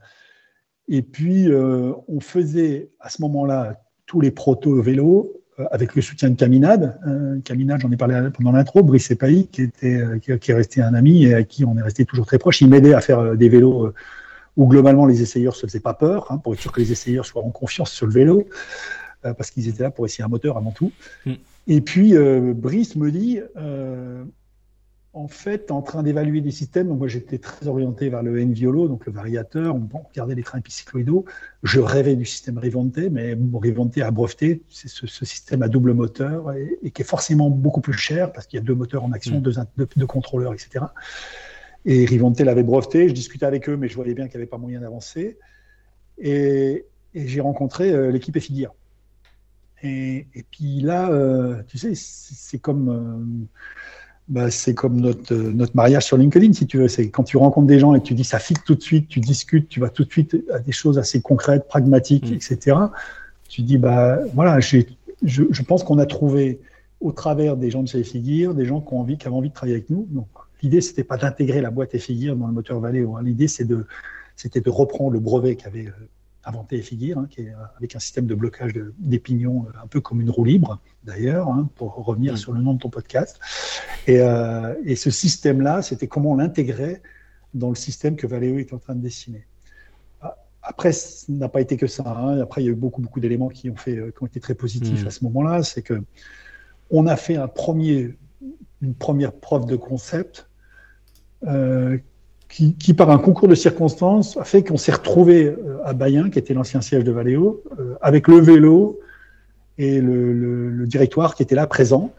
Et 0.87 1.03
puis, 1.03 1.49
on 1.53 2.21
faisait 2.21 2.91
à 3.01 3.09
ce 3.09 3.21
moment-là 3.23 3.83
tous 4.07 4.21
les 4.21 4.31
proto-vélos 4.31 5.40
avec 5.71 5.95
le 5.95 6.03
soutien 6.03 6.31
de 6.31 6.37
Caminade. 6.37 6.99
Euh, 7.07 7.41
Caminade, 7.41 7.81
j'en 7.81 7.91
ai 7.91 7.97
parlé 7.97 8.29
pendant 8.33 8.53
l'intro, 8.53 8.83
Brice 8.83 9.11
Epailly, 9.11 9.49
qui, 9.49 9.63
était, 9.63 10.01
euh, 10.01 10.19
qui, 10.19 10.51
est 10.51 10.55
resté 10.55 10.83
un 10.83 10.95
ami 10.95 11.25
et 11.25 11.35
à 11.35 11.43
qui 11.43 11.65
on 11.65 11.77
est 11.77 11.83
resté 11.83 12.05
toujours 12.05 12.27
très 12.27 12.39
proche. 12.39 12.61
Il 12.61 12.69
m'aidait 12.69 12.95
à 12.95 13.01
faire 13.01 13.37
des 13.37 13.49
vélos 13.49 13.93
où 14.57 14.67
globalement 14.67 15.07
les 15.07 15.23
essayeurs 15.23 15.53
ne 15.53 15.59
se 15.59 15.67
faisaient 15.67 15.81
pas 15.81 15.95
peur, 15.95 16.27
hein, 16.31 16.39
pour 16.39 16.55
être 16.55 16.61
sûr 16.61 16.73
que 16.73 16.81
les 16.81 16.93
essayeurs 16.93 17.25
soient 17.25 17.43
en 17.43 17.51
confiance 17.51 17.91
sur 17.91 18.07
le 18.07 18.13
vélo, 18.13 18.49
parce 19.23 19.51
qu'ils 19.51 19.69
étaient 19.69 19.83
là 19.83 19.91
pour 19.91 20.07
essayer 20.07 20.25
un 20.25 20.29
moteur 20.29 20.57
avant 20.57 20.73
tout. 20.73 20.93
Mm. 21.25 21.33
Et 21.69 21.81
puis, 21.81 22.15
Brice 22.55 22.97
me 22.97 23.11
dit, 23.11 23.41
en 25.13 25.27
fait 25.27 25.73
en 25.73 25.83
train 25.83 26.03
d'évaluer 26.03 26.41
des 26.41 26.51
systèmes. 26.51 26.89
Donc 26.89 26.99
moi 26.99 27.09
j'étais 27.09 27.39
très 27.39 27.67
orienté 27.67 28.09
vers 28.09 28.23
le 28.23 28.39
N-Violo, 28.39 28.89
donc 28.89 29.07
le 29.07 29.13
variateur. 29.13 29.75
On 29.75 29.89
regardait 29.99 30.35
les 30.35 30.43
trains 30.43 30.59
épicycloïdaux. 30.59 31.25
Je 31.63 31.81
rêvais 31.81 32.15
du 32.17 32.25
système 32.25 32.59
Rivante, 32.59 32.99
mais 33.11 33.37
Rivante 33.55 33.99
a 33.99 34.11
breveté. 34.11 34.63
C'est 34.69 34.89
ce, 34.89 35.07
système 35.07 35.63
à 35.63 35.69
double 35.69 35.95
moteur 35.95 36.53
et, 36.53 36.91
qui 36.91 37.03
est 37.03 37.05
forcément 37.05 37.51
beaucoup 37.51 37.81
plus 37.81 37.93
cher 37.93 38.33
parce 38.33 38.47
qu'il 38.47 38.59
y 38.59 38.63
a 38.63 38.65
deux 38.65 38.75
moteurs 38.75 39.05
en 39.05 39.13
action, 39.13 39.41
mm. 39.41 39.77
deux, 39.97 40.07
contrôleurs, 40.07 40.55
etc. 40.55 40.85
Et 41.85 42.05
Rivante 42.05 42.41
l'avait 42.41 42.63
breveté. 42.63 43.09
Je 43.09 43.15
discutais 43.15 43.47
avec 43.47 43.69
eux, 43.69 43.77
mais 43.77 43.89
je 43.89 43.97
voyais 43.97 44.15
bien 44.15 44.27
qu'il 44.27 44.39
n'y 44.39 44.43
avait 44.43 44.51
pas 44.51 44.59
moyen 44.59 44.81
d'avancer. 44.81 45.39
Et, 46.19 46.87
j'ai 47.13 47.41
rencontré 47.41 47.91
euh, 47.91 48.13
l'équipe 48.13 48.37
Effigear. 48.37 48.73
Et, 49.83 50.29
et, 50.33 50.45
puis 50.49 50.81
là, 50.81 51.11
euh, 51.11 51.61
tu 51.67 51.77
sais, 51.77 51.95
c'est 51.97 52.61
comme 52.61 52.89
euh, 52.89 53.47
bah, 54.31 54.51
c'est 54.51 54.75
comme 54.75 55.01
notre, 55.01 55.35
euh, 55.35 55.53
notre 55.53 55.75
mariage 55.75 56.05
sur 56.05 56.17
LinkedIn, 56.17 56.53
si 56.53 56.67
tu 56.67 56.79
veux. 56.79 56.89
C'est 56.89 57.11
quand 57.11 57.25
tu 57.25 57.37
rencontres 57.37 57.67
des 57.67 57.81
gens 57.81 57.95
et 57.95 58.01
que 58.01 58.07
tu 58.07 58.15
dis 58.15 58.25
ça 58.25 58.39
fit 58.39 58.55
tout 58.65 58.77
de 58.77 58.83
suite, 58.83 59.09
tu 59.09 59.21
discutes, 59.21 59.69
tu 59.69 59.81
vas 59.81 59.91
tout 59.91 60.05
de 60.05 60.11
suite 60.11 60.37
à 60.53 60.61
des 60.61 60.73
choses 60.73 60.99
assez 60.99 61.21
concrètes, 61.21 61.67
pragmatiques, 61.67 62.31
mm. 62.31 62.35
etc. 62.35 62.77
Tu 63.49 63.63
dis, 63.63 63.77
bah 63.77 64.21
voilà, 64.35 64.61
je, 64.61 64.79
je 65.23 65.63
pense 65.63 65.83
qu'on 65.83 65.99
a 65.99 66.07
trouvé 66.07 66.61
au 67.01 67.13
travers 67.13 67.57
des 67.57 67.71
gens 67.71 67.83
de 67.83 67.89
chez 67.89 68.05
Figure, 68.05 68.55
des 68.55 68.67
gens 68.67 68.81
qui 68.81 68.95
ont 68.95 69.01
envie, 69.01 69.19
qui 69.19 69.27
avaient 69.27 69.37
envie 69.37 69.49
de 69.49 69.55
travailler 69.55 69.77
avec 69.77 69.91
nous. 69.91 70.07
Donc, 70.11 70.29
l'idée, 70.63 70.81
c'était 70.81 71.05
pas 71.05 71.17
d'intégrer 71.17 71.61
la 71.61 71.71
boîte 71.71 71.99
Figure 71.99 72.37
dans 72.37 72.47
le 72.47 72.53
moteur 72.53 72.79
Valeo. 72.79 73.17
Hein. 73.17 73.23
L'idée, 73.25 73.49
c'est 73.49 73.65
de, 73.65 73.85
c'était 74.37 74.61
de 74.61 74.71
reprendre 74.71 75.11
le 75.11 75.19
brevet 75.19 75.57
qu'avait 75.57 75.87
euh, 76.51 76.59
inventé 76.59 76.83
Figure, 76.83 77.19
hein, 77.19 77.27
qui 77.31 77.43
est 77.43 77.51
euh, 77.51 77.77
avec 77.77 77.97
un 77.97 77.99
système 77.99 78.27
de 78.27 78.35
blocage 78.35 78.73
des 78.99 79.19
pignons, 79.19 79.67
un 79.83 79.87
peu 79.87 80.01
comme 80.01 80.21
une 80.21 80.31
roue 80.31 80.45
libre 80.45 80.81
d'ailleurs, 81.05 81.49
hein, 81.49 81.69
pour 81.77 81.95
revenir 81.95 82.35
mm. 82.35 82.37
sur 82.37 82.53
le 82.53 82.61
nom 82.61 82.75
de 82.75 82.79
ton 82.79 82.91
podcast. 82.91 83.39
Et, 84.07 84.21
euh, 84.21 84.75
et 84.85 84.97
ce 84.97 85.11
système-là, 85.11 85.83
c'était 85.83 86.07
comment 86.07 86.33
on 86.33 86.37
l'intégrait 86.37 87.03
dans 87.55 87.69
le 87.69 87.75
système 87.75 88.17
que 88.17 88.27
Valeo 88.27 88.59
est 88.59 88.73
en 88.73 88.79
train 88.79 88.95
de 88.95 89.01
dessiner. 89.01 89.47
Ah, 90.21 90.37
après, 90.63 90.93
ce 90.93 91.31
n'a 91.31 91.49
pas 91.49 91.61
été 91.61 91.77
que 91.77 91.87
ça. 91.87 92.05
Hein. 92.07 92.41
Après, 92.41 92.63
il 92.63 92.67
y 92.67 92.69
a 92.69 92.73
eu 92.73 92.77
beaucoup, 92.77 93.03
beaucoup 93.03 93.21
d'éléments 93.21 93.49
qui 93.49 93.71
ont 93.71 93.77
fait, 93.77 93.97
euh, 93.97 94.11
qui 94.11 94.23
ont 94.23 94.27
été 94.27 94.41
très 94.41 94.55
positifs 94.55 95.05
mm. 95.05 95.07
à 95.07 95.11
ce 95.11 95.25
moment-là. 95.25 95.63
C'est 95.63 95.83
que 95.83 96.03
on 96.91 97.07
a 97.07 97.17
fait 97.17 97.37
un 97.37 97.49
premier, 97.49 98.17
une 98.83 98.95
première 98.95 99.33
preuve 99.33 99.67
de 99.67 99.77
concept 99.77 100.49
euh, 101.45 101.99
qui, 102.51 102.95
par 102.95 103.11
un 103.11 103.19
concours 103.19 103.49
de 103.49 103.55
circonstances, 103.55 104.37
a 104.37 104.45
fait 104.45 104.65
qu'on 104.65 104.77
s'est 104.77 104.93
retrouvé 104.93 105.47
euh, 105.47 105.79
à 105.85 105.93
Bayen, 105.93 106.31
qui 106.31 106.39
était 106.39 106.53
l'ancien 106.53 106.81
siège 106.81 107.05
de 107.05 107.13
Valeo, 107.13 107.63
euh, 107.79 107.95
avec 108.03 108.27
le 108.27 108.39
vélo, 108.41 108.99
et 109.79 110.01
le, 110.01 110.85
directoire 110.87 111.35
qui 111.37 111.43
était 111.45 111.55
là 111.55 111.67
présent. 111.67 112.13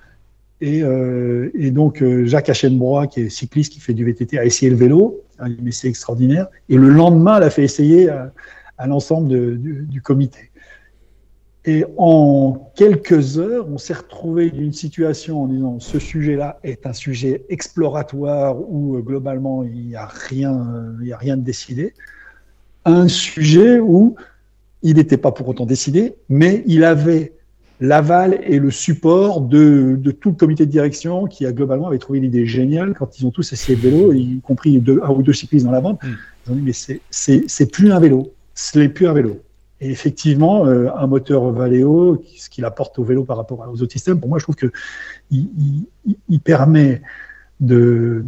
Et, 0.62 0.82
euh, 0.84 1.50
donc 1.72 2.04
Jacques 2.24 2.50
Hachenbrois, 2.50 3.08
qui 3.08 3.22
est 3.22 3.30
cycliste, 3.30 3.74
qui 3.74 3.82
fait 3.82 3.94
du 3.94 4.06
VTT, 4.06 4.40
a 4.40 4.46
essayé 4.46 4.72
le 4.72 4.78
vélo, 4.78 5.22
un 5.40 5.50
essai 5.66 5.90
extraordinaire. 5.90 6.48
Et 6.70 6.78
le 6.78 6.90
lendemain, 6.90 7.38
elle 7.38 7.44
a 7.44 7.50
fait 7.50 7.64
essayer 7.64 8.10
à, 8.10 8.32
l'ensemble 8.88 9.58
du, 9.58 10.02
comité. 10.02 10.50
Et 11.66 11.86
en 11.98 12.72
quelques 12.76 13.38
heures, 13.38 13.68
on 13.70 13.78
s'est 13.78 13.94
retrouvé 13.94 14.50
d'une 14.50 14.74
situation 14.74 15.44
en 15.44 15.48
disant 15.48 15.80
ce 15.80 16.00
sujet-là 16.00 16.60
est 16.64 16.88
un 16.88 16.94
sujet 16.94 17.46
exploratoire 17.50 18.58
où 18.68 18.98
euh, 18.98 19.02
globalement 19.02 19.64
il 19.64 19.90
n'y 19.90 19.96
a 19.96 20.08
rien, 20.08 20.96
il 21.02 21.08
y 21.08 21.14
a 21.14 21.18
rien 21.18 21.38
de 21.38 21.44
décidé, 21.44 21.94
un 22.86 23.08
sujet 23.08 23.80
où 23.80 24.16
il 24.82 24.96
n'était 24.96 25.18
pas 25.18 25.32
pour 25.32 25.48
autant 25.48 25.68
décidé, 25.68 26.16
mais 26.30 26.64
il 26.66 26.84
avait 26.84 27.34
l'aval 27.80 28.40
et 28.44 28.58
le 28.58 28.72
support 28.72 29.42
de, 29.42 30.00
tout 30.20 30.30
le 30.30 30.36
comité 30.36 30.66
de 30.66 30.72
direction 30.72 31.28
qui 31.28 31.46
a 31.46 31.52
globalement 31.52 31.88
avait 31.88 32.00
trouvé 32.00 32.20
l'idée 32.20 32.48
géniale 32.48 32.96
quand 32.98 33.20
ils 33.20 33.26
ont 33.26 33.32
tous 33.32 33.54
essayé 33.54 33.76
le 33.76 33.90
vélo, 33.90 34.14
y 34.14 34.40
compris 34.42 34.80
deux, 34.80 35.00
un 35.04 35.10
ou 35.10 35.22
deux 35.22 35.34
cyclistes 35.34 35.66
dans 35.66 35.72
la 35.72 35.82
bande. 35.82 35.98
Hmm. 36.02 36.16
Ils 36.48 36.52
ont 36.52 36.56
dit 36.56 36.62
mais 36.62 37.00
c'est 37.12 37.72
plus 37.72 37.92
un 37.92 38.00
vélo, 38.00 38.34
ce 38.56 38.80
n'est 38.80 38.90
plus 38.90 39.08
un 39.08 39.14
vélo. 39.14 39.42
Et 39.82 39.90
effectivement, 39.90 40.66
euh, 40.66 40.90
un 40.96 41.08
moteur 41.08 41.52
Valeo, 41.52 42.24
ce 42.38 42.50
qu'il 42.50 42.66
apporte 42.66 42.98
au 43.00 43.04
vélo 43.04 43.24
par 43.24 43.38
rapport 43.38 43.68
aux 43.68 43.82
autres 43.82 43.92
systèmes, 43.92 44.20
pour 44.20 44.30
moi, 44.30 44.40
je 44.40 44.44
trouve 44.44 44.56
que 44.56 44.72
il 45.32 46.40
permet 46.40 47.02
de, 47.60 48.26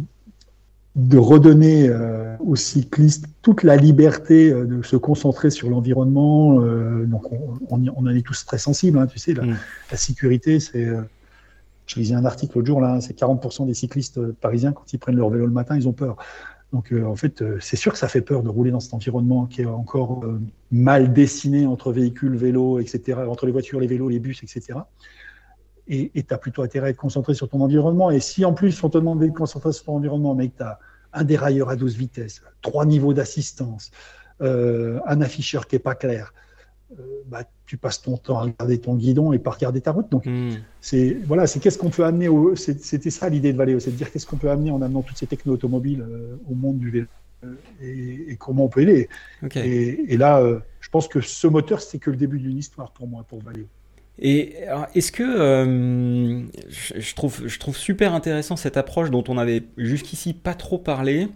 de 0.96 1.18
redonner 1.18 1.88
euh, 1.88 2.36
aux 2.38 2.56
cyclistes 2.56 3.26
toute 3.42 3.64
la 3.64 3.76
liberté 3.76 4.50
euh, 4.50 4.64
de 4.64 4.82
se 4.82 4.96
concentrer 4.96 5.50
sur 5.50 5.68
l'environnement. 5.68 6.60
Euh, 6.60 7.04
donc, 7.04 7.32
on, 7.32 7.58
on, 7.68 7.84
on, 7.96 8.06
en 8.06 8.14
est 8.14 8.22
tous 8.22 8.44
très 8.46 8.58
sensibles, 8.58 8.98
hein, 8.98 9.06
tu 9.06 9.18
sais. 9.18 9.34
La, 9.34 9.42
mm. 9.42 9.56
la 9.90 9.96
sécurité, 9.96 10.60
c'est. 10.60 10.88
je 11.86 11.96
lisais 11.96 12.14
un 12.14 12.24
article 12.24 12.58
l'autre 12.58 12.68
jour, 12.68 12.80
là, 12.80 13.00
c'est 13.00 13.18
40% 13.18 13.66
des 13.66 13.74
cyclistes 13.74 14.20
parisiens, 14.34 14.72
quand 14.72 14.92
ils 14.92 14.98
prennent 14.98 15.16
leur 15.16 15.30
vélo 15.30 15.46
le 15.46 15.52
matin, 15.52 15.76
ils 15.76 15.88
ont 15.88 15.92
peur. 15.92 16.16
Donc, 16.74 16.92
en 16.92 17.16
fait, 17.16 17.42
c'est 17.60 17.76
sûr 17.76 17.92
que 17.92 17.98
ça 17.98 18.08
fait 18.08 18.20
peur 18.20 18.42
de 18.42 18.48
rouler 18.50 18.70
dans 18.70 18.80
cet 18.80 18.92
environnement 18.92 19.46
qui 19.46 19.62
est 19.62 19.66
encore 19.66 20.24
mal 20.70 21.12
dessiné 21.12 21.66
entre 21.66 21.92
véhicules, 21.92 22.36
vélos, 22.36 22.80
etc., 22.80 23.20
entre 23.28 23.46
les 23.46 23.52
voitures, 23.52 23.80
les 23.80 23.86
vélos, 23.86 24.08
les 24.08 24.18
bus, 24.18 24.42
etc 24.42 24.80
et 25.86 26.10
tu 26.22 26.34
as 26.34 26.38
plutôt 26.38 26.62
intérêt 26.62 26.88
à 26.88 26.90
être 26.90 26.96
concentré 26.96 27.34
sur 27.34 27.48
ton 27.48 27.60
environnement. 27.60 28.10
Et 28.10 28.20
si 28.20 28.44
en 28.44 28.52
plus 28.52 28.82
on 28.82 28.88
te 28.88 28.98
demande 28.98 29.20
de 29.20 29.26
te 29.26 29.32
concentrer 29.32 29.72
sur 29.72 29.84
ton 29.84 29.96
environnement, 29.96 30.34
mais 30.34 30.48
que 30.48 30.58
tu 30.58 30.62
as 30.62 30.78
un 31.12 31.24
dérailleur 31.24 31.68
à 31.68 31.76
12 31.76 31.96
vitesses, 31.96 32.42
trois 32.62 32.86
niveaux 32.86 33.12
d'assistance, 33.12 33.90
euh, 34.40 35.00
un 35.06 35.20
afficheur 35.20 35.66
qui 35.66 35.76
n'est 35.76 35.80
pas 35.80 35.94
clair, 35.94 36.32
bah, 37.26 37.44
tu 37.66 37.76
passes 37.76 38.02
ton 38.02 38.16
temps 38.16 38.38
à 38.38 38.42
regarder 38.42 38.78
ton 38.78 38.96
guidon 38.96 39.32
et 39.32 39.38
pas 39.38 39.50
regarder 39.50 39.80
ta 39.80 39.92
route. 39.92 40.10
Donc, 40.10 40.26
hmm. 40.26 40.52
c'est 40.80 41.16
voilà, 41.26 41.46
c'est 41.46 41.60
qu'est-ce 41.60 41.78
qu'on 41.78 41.90
peut 41.90 42.04
amener 42.04 42.28
au. 42.28 42.54
C'était 42.56 43.10
ça 43.10 43.28
l'idée 43.28 43.52
de 43.52 43.58
Valeo, 43.58 43.80
c'est 43.80 43.90
de 43.90 43.96
dire 43.96 44.10
qu'est-ce 44.10 44.26
qu'on 44.26 44.36
peut 44.36 44.50
amener 44.50 44.70
en 44.70 44.82
amenant 44.82 45.02
toutes 45.02 45.18
ces 45.18 45.26
techno 45.26 45.52
automobiles 45.52 46.04
au 46.48 46.54
monde 46.54 46.78
du 46.78 46.90
vélo 46.90 47.06
et, 47.82 48.36
comment 48.38 48.64
on 48.64 48.68
peut 48.68 48.80
aider. 48.80 49.08
Et, 49.54 50.16
là, 50.16 50.42
je 50.80 50.88
pense 50.88 51.08
que 51.08 51.20
ce 51.20 51.46
moteur, 51.46 51.80
c'est 51.80 51.98
que 51.98 52.10
le 52.10 52.16
début 52.16 52.38
d'une 52.38 52.56
histoire 52.56 52.90
pour 52.92 53.06
moi, 53.06 53.24
pour 53.28 53.42
Valeo. 53.42 53.66
Et 54.18 54.54
est-ce 54.94 55.10
que 55.10 55.22
euh, 55.22 56.42
je, 56.68 57.14
trouve, 57.14 57.46
je 57.46 57.58
trouve 57.58 57.76
super 57.76 58.14
intéressant 58.14 58.56
cette 58.56 58.76
approche 58.76 59.10
dont 59.10 59.24
on 59.28 59.38
avait 59.38 59.64
jusqu'ici 59.76 60.34
pas 60.34 60.54
trop 60.54 60.78
parlé, 60.78 61.28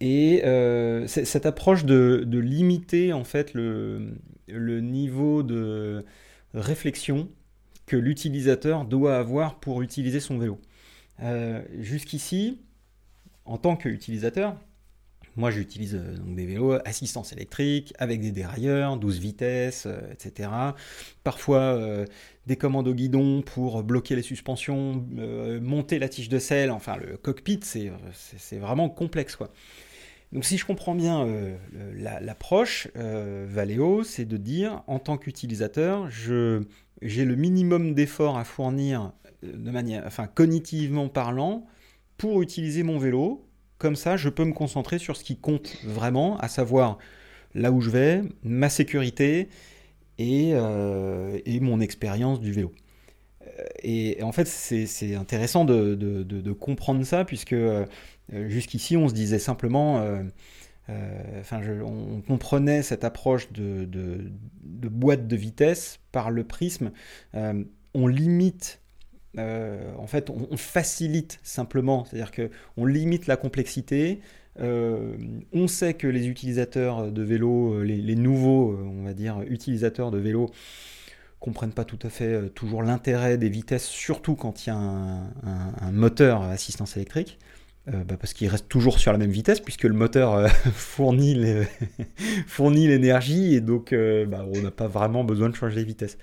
et 0.00 0.42
euh, 0.44 1.06
cette 1.06 1.46
approche 1.46 1.84
de, 1.84 2.22
de, 2.26 2.38
limiter 2.38 3.12
en 3.12 3.24
fait 3.24 3.54
le, 3.54 4.12
le, 4.48 4.80
niveau 4.80 5.42
de 5.42 6.04
réflexion 6.54 7.28
que 7.86 7.96
l'utilisateur 7.96 8.84
doit 8.84 9.16
avoir 9.16 9.58
pour 9.60 9.82
utiliser 9.82 10.20
son 10.20 10.38
vélo. 10.38 10.60
Euh, 11.22 11.62
jusqu'ici, 11.78 12.60
en 13.44 13.56
tant 13.56 13.76
qu'utilisateur, 13.76 14.56
moi, 15.36 15.50
j'utilise 15.50 15.94
euh, 15.94 16.16
des 16.26 16.46
vélos 16.46 16.78
assistance 16.84 17.32
électrique 17.32 17.94
avec 17.98 18.20
des 18.20 18.32
dérailleurs, 18.32 18.96
12 18.96 19.20
vitesses, 19.20 19.86
euh, 19.86 20.00
etc. 20.12 20.50
Parfois 21.24 21.78
des 22.46 22.56
commandes 22.56 22.88
au 22.88 22.94
guidon 22.94 23.42
pour 23.42 23.82
bloquer 23.82 24.16
les 24.16 24.22
suspensions, 24.22 25.04
monter 25.60 25.98
la 25.98 26.08
tige 26.08 26.28
de 26.28 26.38
selle. 26.38 26.70
Enfin, 26.70 26.96
le 26.96 27.16
cockpit, 27.16 27.60
c'est 27.62 28.58
vraiment 28.58 28.88
complexe, 28.88 29.36
quoi. 29.36 29.50
Donc, 30.32 30.44
si 30.44 30.58
je 30.58 30.66
comprends 30.66 30.94
bien 30.94 31.26
l'approche 31.94 32.88
Valeo, 32.94 34.02
c'est 34.02 34.24
de 34.24 34.36
dire 34.36 34.82
en 34.86 34.98
tant 34.98 35.16
qu'utilisateur, 35.18 36.10
j'ai 36.10 37.24
le 37.24 37.36
minimum 37.36 37.94
d'efforts 37.94 38.36
à 38.36 38.44
fournir 38.44 39.12
de 39.42 39.70
manière, 39.70 40.04
enfin, 40.06 40.26
cognitivement 40.26 41.08
parlant, 41.08 41.66
pour 42.16 42.42
utiliser 42.42 42.82
mon 42.82 42.98
vélo 42.98 43.46
comme 43.78 43.96
ça, 43.96 44.16
je 44.16 44.28
peux 44.28 44.44
me 44.44 44.52
concentrer 44.52 44.98
sur 44.98 45.16
ce 45.16 45.24
qui 45.24 45.36
compte 45.36 45.76
vraiment, 45.84 46.38
à 46.38 46.48
savoir 46.48 46.98
là 47.54 47.72
où 47.72 47.80
je 47.80 47.90
vais, 47.90 48.22
ma 48.42 48.68
sécurité 48.70 49.48
et, 50.18 50.52
euh, 50.54 51.38
mon 51.60 51.80
expérience 51.80 52.40
du 52.40 52.52
vélo. 52.52 52.72
Euh, 53.42 53.64
et, 53.82 54.22
en 54.22 54.32
fait, 54.32 54.46
c'est 54.46 55.14
intéressant 55.14 55.64
de, 55.66 56.52
comprendre 56.52 57.04
ça, 57.04 57.24
puisque 57.24 57.52
euh, 57.52 57.84
jusqu'ici, 58.32 58.96
on 58.96 59.08
se 59.08 59.14
disait 59.14 59.38
simplement, 59.38 60.04
enfin, 61.40 61.60
on 61.84 62.20
comprenait 62.20 62.82
cette 62.82 63.04
approche 63.04 63.52
de, 63.52 63.88
boîte 64.62 65.26
de 65.26 65.36
vitesse 65.36 66.00
par 66.12 66.30
le 66.30 66.44
prisme. 66.44 66.90
on 67.32 68.06
limite 68.06 68.80
euh, 69.38 69.92
en 69.98 70.06
fait, 70.06 70.30
on, 70.30 70.56
facilite 70.56 71.38
simplement, 71.42 72.04
c'est-à-dire 72.04 72.30
qu'on 72.32 72.84
limite 72.84 73.26
la 73.26 73.36
complexité. 73.36 74.20
Euh, 74.60 75.16
on 75.52 75.68
sait 75.68 75.94
que 75.94 76.06
les 76.06 76.28
utilisateurs 76.28 77.12
de 77.12 77.22
vélo, 77.22 77.74
euh, 77.74 77.82
les, 77.82 78.16
nouveaux, 78.16 78.76
on 78.76 79.04
va 79.04 79.12
dire, 79.12 79.42
utilisateurs 79.46 80.10
de 80.10 80.18
vélo, 80.18 80.50
comprennent 81.38 81.72
pas 81.72 81.84
tout 81.84 81.98
à 82.02 82.08
fait 82.08 82.48
toujours 82.50 82.82
l'intérêt 82.82 83.36
des 83.36 83.50
vitesses, 83.50 83.84
surtout 83.84 84.34
quand 84.34 84.66
il 84.66 84.70
y 84.70 84.72
a 84.72 84.76
un, 84.76 85.92
moteur 85.92 86.42
à 86.42 86.50
assistance 86.50 86.96
électrique. 86.96 87.38
Bah, 87.86 88.16
parce 88.18 88.32
qu'il 88.32 88.48
reste 88.48 88.68
toujours 88.68 88.98
sur 88.98 89.12
la 89.12 89.18
même 89.18 89.30
vitesse 89.30 89.60
puisque 89.60 89.84
le 89.84 89.94
moteur 89.94 90.50
fournit 90.74 91.34
l'énergie 92.86 93.54
et 93.54 93.60
donc 93.60 93.94
bah, 93.94 94.44
on 94.54 94.60
n'a 94.60 94.70
pas 94.72 94.88
vraiment 94.88 95.22
besoin 95.22 95.48
de 95.48 95.54
changer 95.54 95.76
les 95.76 95.84
vitesses. 95.84 96.18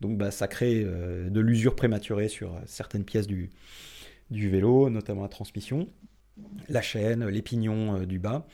Donc 0.00 0.18
bah, 0.18 0.30
ça 0.30 0.48
crée 0.48 0.82
euh, 0.84 1.30
de 1.30 1.40
l'usure 1.40 1.74
prématurée 1.74 2.28
sur 2.28 2.54
euh, 2.54 2.60
certaines 2.66 3.04
pièces 3.04 3.26
du, 3.26 3.50
du, 4.30 4.48
vélo, 4.48 4.90
notamment 4.90 5.22
la 5.22 5.28
transmission, 5.28 5.88
la 6.68 6.82
chaîne, 6.82 7.26
les 7.26 7.42
pignons 7.42 7.96
euh, 7.96 8.06
du 8.06 8.18
bas. 8.18 8.46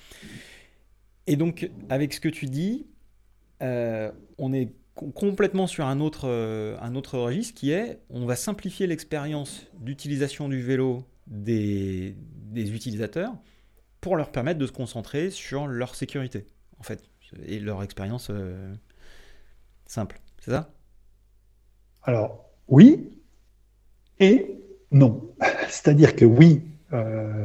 Et 1.26 1.36
donc 1.36 1.70
avec 1.88 2.14
ce 2.14 2.20
que 2.20 2.28
tu 2.28 2.46
dis, 2.46 2.86
on 3.60 4.52
est 4.52 4.72
complètement 4.94 5.68
sur 5.68 5.86
un 5.86 6.00
autre, 6.00 6.28
un 6.28 6.96
autre 6.96 7.16
registre 7.16 7.54
qui 7.54 7.70
est 7.70 8.00
on 8.10 8.26
va 8.26 8.34
simplifier 8.34 8.88
l'expérience 8.88 9.68
d'utilisation 9.78 10.48
du 10.48 10.60
vélo 10.60 11.04
des, 11.28 12.16
des, 12.52 12.74
utilisateurs 12.74 13.34
pour 14.00 14.16
leur 14.16 14.30
permettre 14.30 14.58
de 14.58 14.66
se 14.66 14.72
concentrer 14.72 15.30
sur 15.30 15.66
leur 15.66 15.94
sécurité, 15.94 16.46
en 16.78 16.82
fait, 16.82 17.02
et 17.46 17.60
leur 17.60 17.82
expérience 17.82 18.30
simple. 19.86 20.20
C'est 20.40 20.50
ça? 20.50 20.70
Alors, 22.02 22.50
oui 22.68 23.10
et 24.18 24.58
non. 24.90 25.22
C'est-à-dire 25.68 26.16
que 26.16 26.24
oui, 26.24 26.62
euh, 26.92 27.44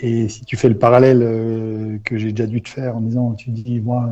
et 0.00 0.28
si 0.28 0.44
tu 0.44 0.56
fais 0.56 0.68
le 0.68 0.76
parallèle 0.76 1.22
euh, 1.22 1.98
que 2.04 2.18
j'ai 2.18 2.32
déjà 2.32 2.46
dû 2.46 2.60
te 2.60 2.68
faire 2.68 2.96
en 2.96 3.00
disant, 3.00 3.34
tu 3.34 3.50
dis, 3.50 3.80
moi, 3.80 4.10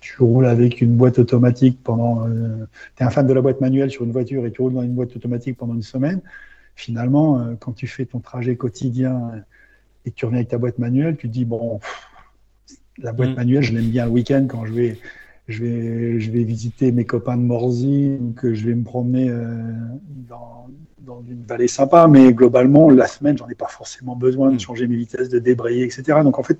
tu 0.00 0.22
roules 0.22 0.46
avec 0.46 0.80
une 0.80 0.96
boîte 0.96 1.18
automatique 1.18 1.78
pendant, 1.82 2.26
euh, 2.26 2.66
tu 2.96 3.02
es 3.02 3.06
un 3.06 3.10
fan 3.10 3.26
de 3.26 3.32
la 3.32 3.40
boîte 3.40 3.60
manuelle 3.60 3.90
sur 3.90 4.04
une 4.04 4.12
voiture 4.12 4.44
et 4.46 4.52
tu 4.52 4.60
roules 4.60 4.74
dans 4.74 4.82
une 4.82 4.94
boîte 4.94 5.14
automatique 5.16 5.56
pendant 5.56 5.74
une 5.74 5.82
semaine, 5.82 6.20
finalement, 6.74 7.54
quand 7.60 7.72
tu 7.72 7.86
fais 7.86 8.06
ton 8.06 8.20
trajet 8.20 8.56
quotidien 8.56 9.44
et 10.04 10.10
que 10.10 10.16
tu 10.16 10.24
reviens 10.24 10.38
avec 10.38 10.48
ta 10.48 10.58
boîte 10.58 10.78
manuelle, 10.78 11.16
tu 11.16 11.28
te 11.28 11.32
dis, 11.32 11.44
bon, 11.44 11.80
la 12.98 13.12
boîte 13.12 13.30
mm. 13.30 13.34
manuelle, 13.34 13.62
je 13.62 13.72
l'aime 13.72 13.90
bien 13.90 14.06
le 14.06 14.10
week-end 14.10 14.46
quand 14.48 14.64
je 14.66 14.72
vais 14.72 14.98
je 15.48 15.64
vais, 15.64 16.20
je 16.20 16.30
vais 16.30 16.44
visiter 16.44 16.92
mes 16.92 17.04
copains 17.04 17.36
de 17.36 17.42
Morzy 17.42 18.16
ou 18.20 18.32
que 18.32 18.54
je 18.54 18.66
vais 18.66 18.74
me 18.74 18.84
promener 18.84 19.28
euh, 19.28 19.60
dans, 20.28 20.68
dans, 21.00 21.22
une 21.28 21.42
vallée 21.42 21.68
sympa, 21.68 22.06
mais 22.06 22.32
globalement, 22.32 22.90
la 22.90 23.06
semaine, 23.06 23.36
j'en 23.36 23.48
ai 23.48 23.54
pas 23.54 23.66
forcément 23.66 24.14
besoin 24.14 24.50
de 24.50 24.54
hmm. 24.54 24.60
changer 24.60 24.86
mes 24.86 24.96
vitesses, 24.96 25.28
de 25.28 25.38
débrayer, 25.38 25.84
etc. 25.84 26.20
Donc 26.22 26.38
en 26.38 26.42
fait, 26.42 26.58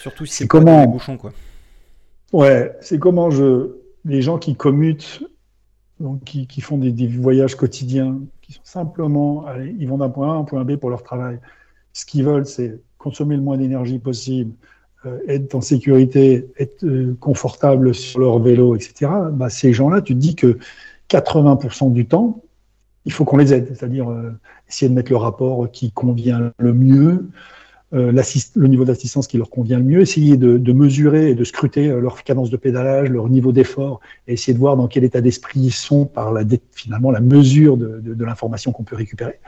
surtout 0.00 0.26
si 0.26 0.34
c'est 0.34 0.46
comment 0.46 0.86
bouchons, 0.86 1.16
quoi. 1.16 1.32
Ouais, 2.32 2.76
c'est 2.80 2.98
comment 2.98 3.30
je 3.30 3.76
les 4.04 4.20
gens 4.20 4.38
qui 4.38 4.54
commutent, 4.54 5.22
donc 6.00 6.22
qui, 6.24 6.46
qui 6.46 6.60
font 6.60 6.76
des, 6.76 6.92
des, 6.92 7.06
voyages 7.06 7.54
quotidiens, 7.54 8.20
simplement, 8.64 9.46
ils 9.78 9.88
vont 9.88 9.98
d'un 9.98 10.08
point 10.08 10.32
A 10.32 10.36
à 10.36 10.38
un 10.38 10.44
point 10.44 10.64
B 10.64 10.76
pour 10.76 10.90
leur 10.90 11.02
travail. 11.02 11.38
Ce 11.92 12.06
qu'ils 12.06 12.24
veulent, 12.24 12.46
c'est 12.46 12.80
consommer 12.98 13.36
le 13.36 13.42
moins 13.42 13.56
d'énergie 13.56 13.98
possible, 13.98 14.52
euh, 15.06 15.18
être 15.28 15.54
en 15.54 15.60
sécurité, 15.60 16.48
être 16.58 16.84
euh, 16.84 17.16
confortable 17.20 17.94
sur 17.94 18.20
leur 18.20 18.38
vélo, 18.40 18.74
etc., 18.74 19.10
bah, 19.32 19.48
ces 19.48 19.72
gens-là, 19.72 20.02
tu 20.02 20.14
te 20.14 20.18
dis 20.18 20.34
que 20.34 20.58
80% 21.08 21.92
du 21.92 22.06
temps, 22.06 22.42
il 23.04 23.12
faut 23.12 23.24
qu'on 23.24 23.36
les 23.36 23.54
aide, 23.54 23.68
c'est-à-dire 23.68 24.10
euh, 24.10 24.32
essayer 24.68 24.88
de 24.88 24.94
mettre 24.94 25.12
le 25.12 25.16
rapport 25.16 25.70
qui 25.70 25.92
convient 25.92 26.52
le 26.58 26.72
mieux, 26.72 27.28
le 27.90 28.66
niveau 28.66 28.84
d'assistance 28.84 29.26
qui 29.26 29.38
leur 29.38 29.48
convient 29.48 29.78
le 29.78 29.84
mieux, 29.84 30.00
essayer 30.00 30.36
de, 30.36 30.72
mesurer 30.72 31.30
et 31.30 31.34
de 31.34 31.44
scruter 31.44 31.88
leur 31.88 32.22
cadence 32.22 32.50
de 32.50 32.56
pédalage, 32.56 33.08
leur 33.08 33.28
niveau 33.28 33.52
d'effort, 33.52 34.00
et 34.26 34.34
essayer 34.34 34.52
de 34.52 34.58
voir 34.58 34.76
dans 34.76 34.88
quel 34.88 35.04
état 35.04 35.20
d'esprit 35.20 35.60
ils 35.60 35.72
sont 35.72 36.04
par 36.04 36.32
la, 36.32 36.42
finalement 36.72 37.10
la 37.10 37.20
mesure 37.20 37.76
de, 37.78 38.24
l'information 38.24 38.72
qu'on 38.72 38.84
peut 38.84 38.96
récupérer. 38.96 39.40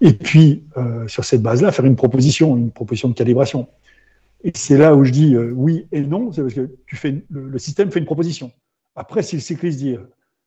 Et 0.00 0.12
puis, 0.12 0.62
sur 1.08 1.24
cette 1.24 1.42
base-là, 1.42 1.72
faire 1.72 1.84
une 1.84 1.96
proposition, 1.96 2.56
une 2.56 2.70
proposition 2.70 3.08
de 3.08 3.14
calibration. 3.14 3.66
Et 4.42 4.52
c'est 4.54 4.78
là 4.78 4.94
où 4.94 5.04
je 5.04 5.12
dis 5.12 5.34
euh, 5.34 5.52
oui 5.54 5.86
et 5.92 6.00
non, 6.00 6.32
c'est 6.32 6.42
parce 6.42 6.54
que 6.54 6.70
tu 6.86 6.96
fais, 6.96 7.22
le, 7.30 7.58
système 7.58 7.90
fait 7.90 7.98
une 7.98 8.06
proposition. 8.06 8.52
Après, 8.94 9.22
si 9.22 9.36
le 9.36 9.42
cycliste 9.42 9.78
dit 9.78 9.96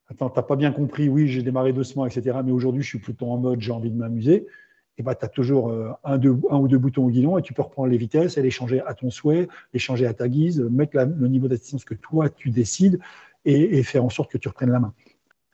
Attends, 0.09 0.29
tu 0.29 0.37
n'as 0.37 0.43
pas 0.43 0.55
bien 0.55 0.71
compris, 0.71 1.07
oui, 1.07 1.27
j'ai 1.27 1.43
démarré 1.43 1.71
doucement, 1.71 2.05
etc., 2.05 2.37
mais 2.43 2.51
aujourd'hui, 2.51 2.83
je 2.83 2.87
suis 2.87 2.99
plutôt 2.99 3.27
en 3.27 3.37
mode 3.37 3.61
j'ai 3.61 3.71
envie 3.71 3.89
de 3.89 3.95
m'amuser, 3.95 4.47
et 4.97 5.03
ben, 5.03 5.15
tu 5.15 5.25
as 5.25 5.29
toujours 5.29 5.69
euh, 5.69 5.91
un, 6.03 6.17
ou 6.17 6.67
deux 6.67 6.77
boutons 6.77 7.05
au 7.05 7.09
guidon 7.09 7.37
et 7.37 7.41
tu 7.41 7.53
peux 7.53 7.61
reprendre 7.61 7.89
les 7.89 7.97
vitesses 7.97 8.37
et 8.37 8.41
les 8.41 8.51
changer 8.51 8.81
à 8.81 8.93
ton 8.93 9.09
souhait, 9.09 9.47
les 9.73 9.79
changer 9.79 10.05
à 10.05 10.13
ta 10.13 10.27
guise, 10.27 10.61
mettre 10.61 10.97
le 10.97 11.27
niveau 11.27 11.47
d'assistance 11.47 11.85
que 11.85 11.95
toi, 11.95 12.29
tu 12.29 12.49
décides 12.49 12.99
et, 13.45 13.83
faire 13.83 14.05
en 14.05 14.09
sorte 14.09 14.31
que 14.31 14.37
tu 14.37 14.47
reprennes 14.47 14.71
la 14.71 14.79
main. 14.79 14.93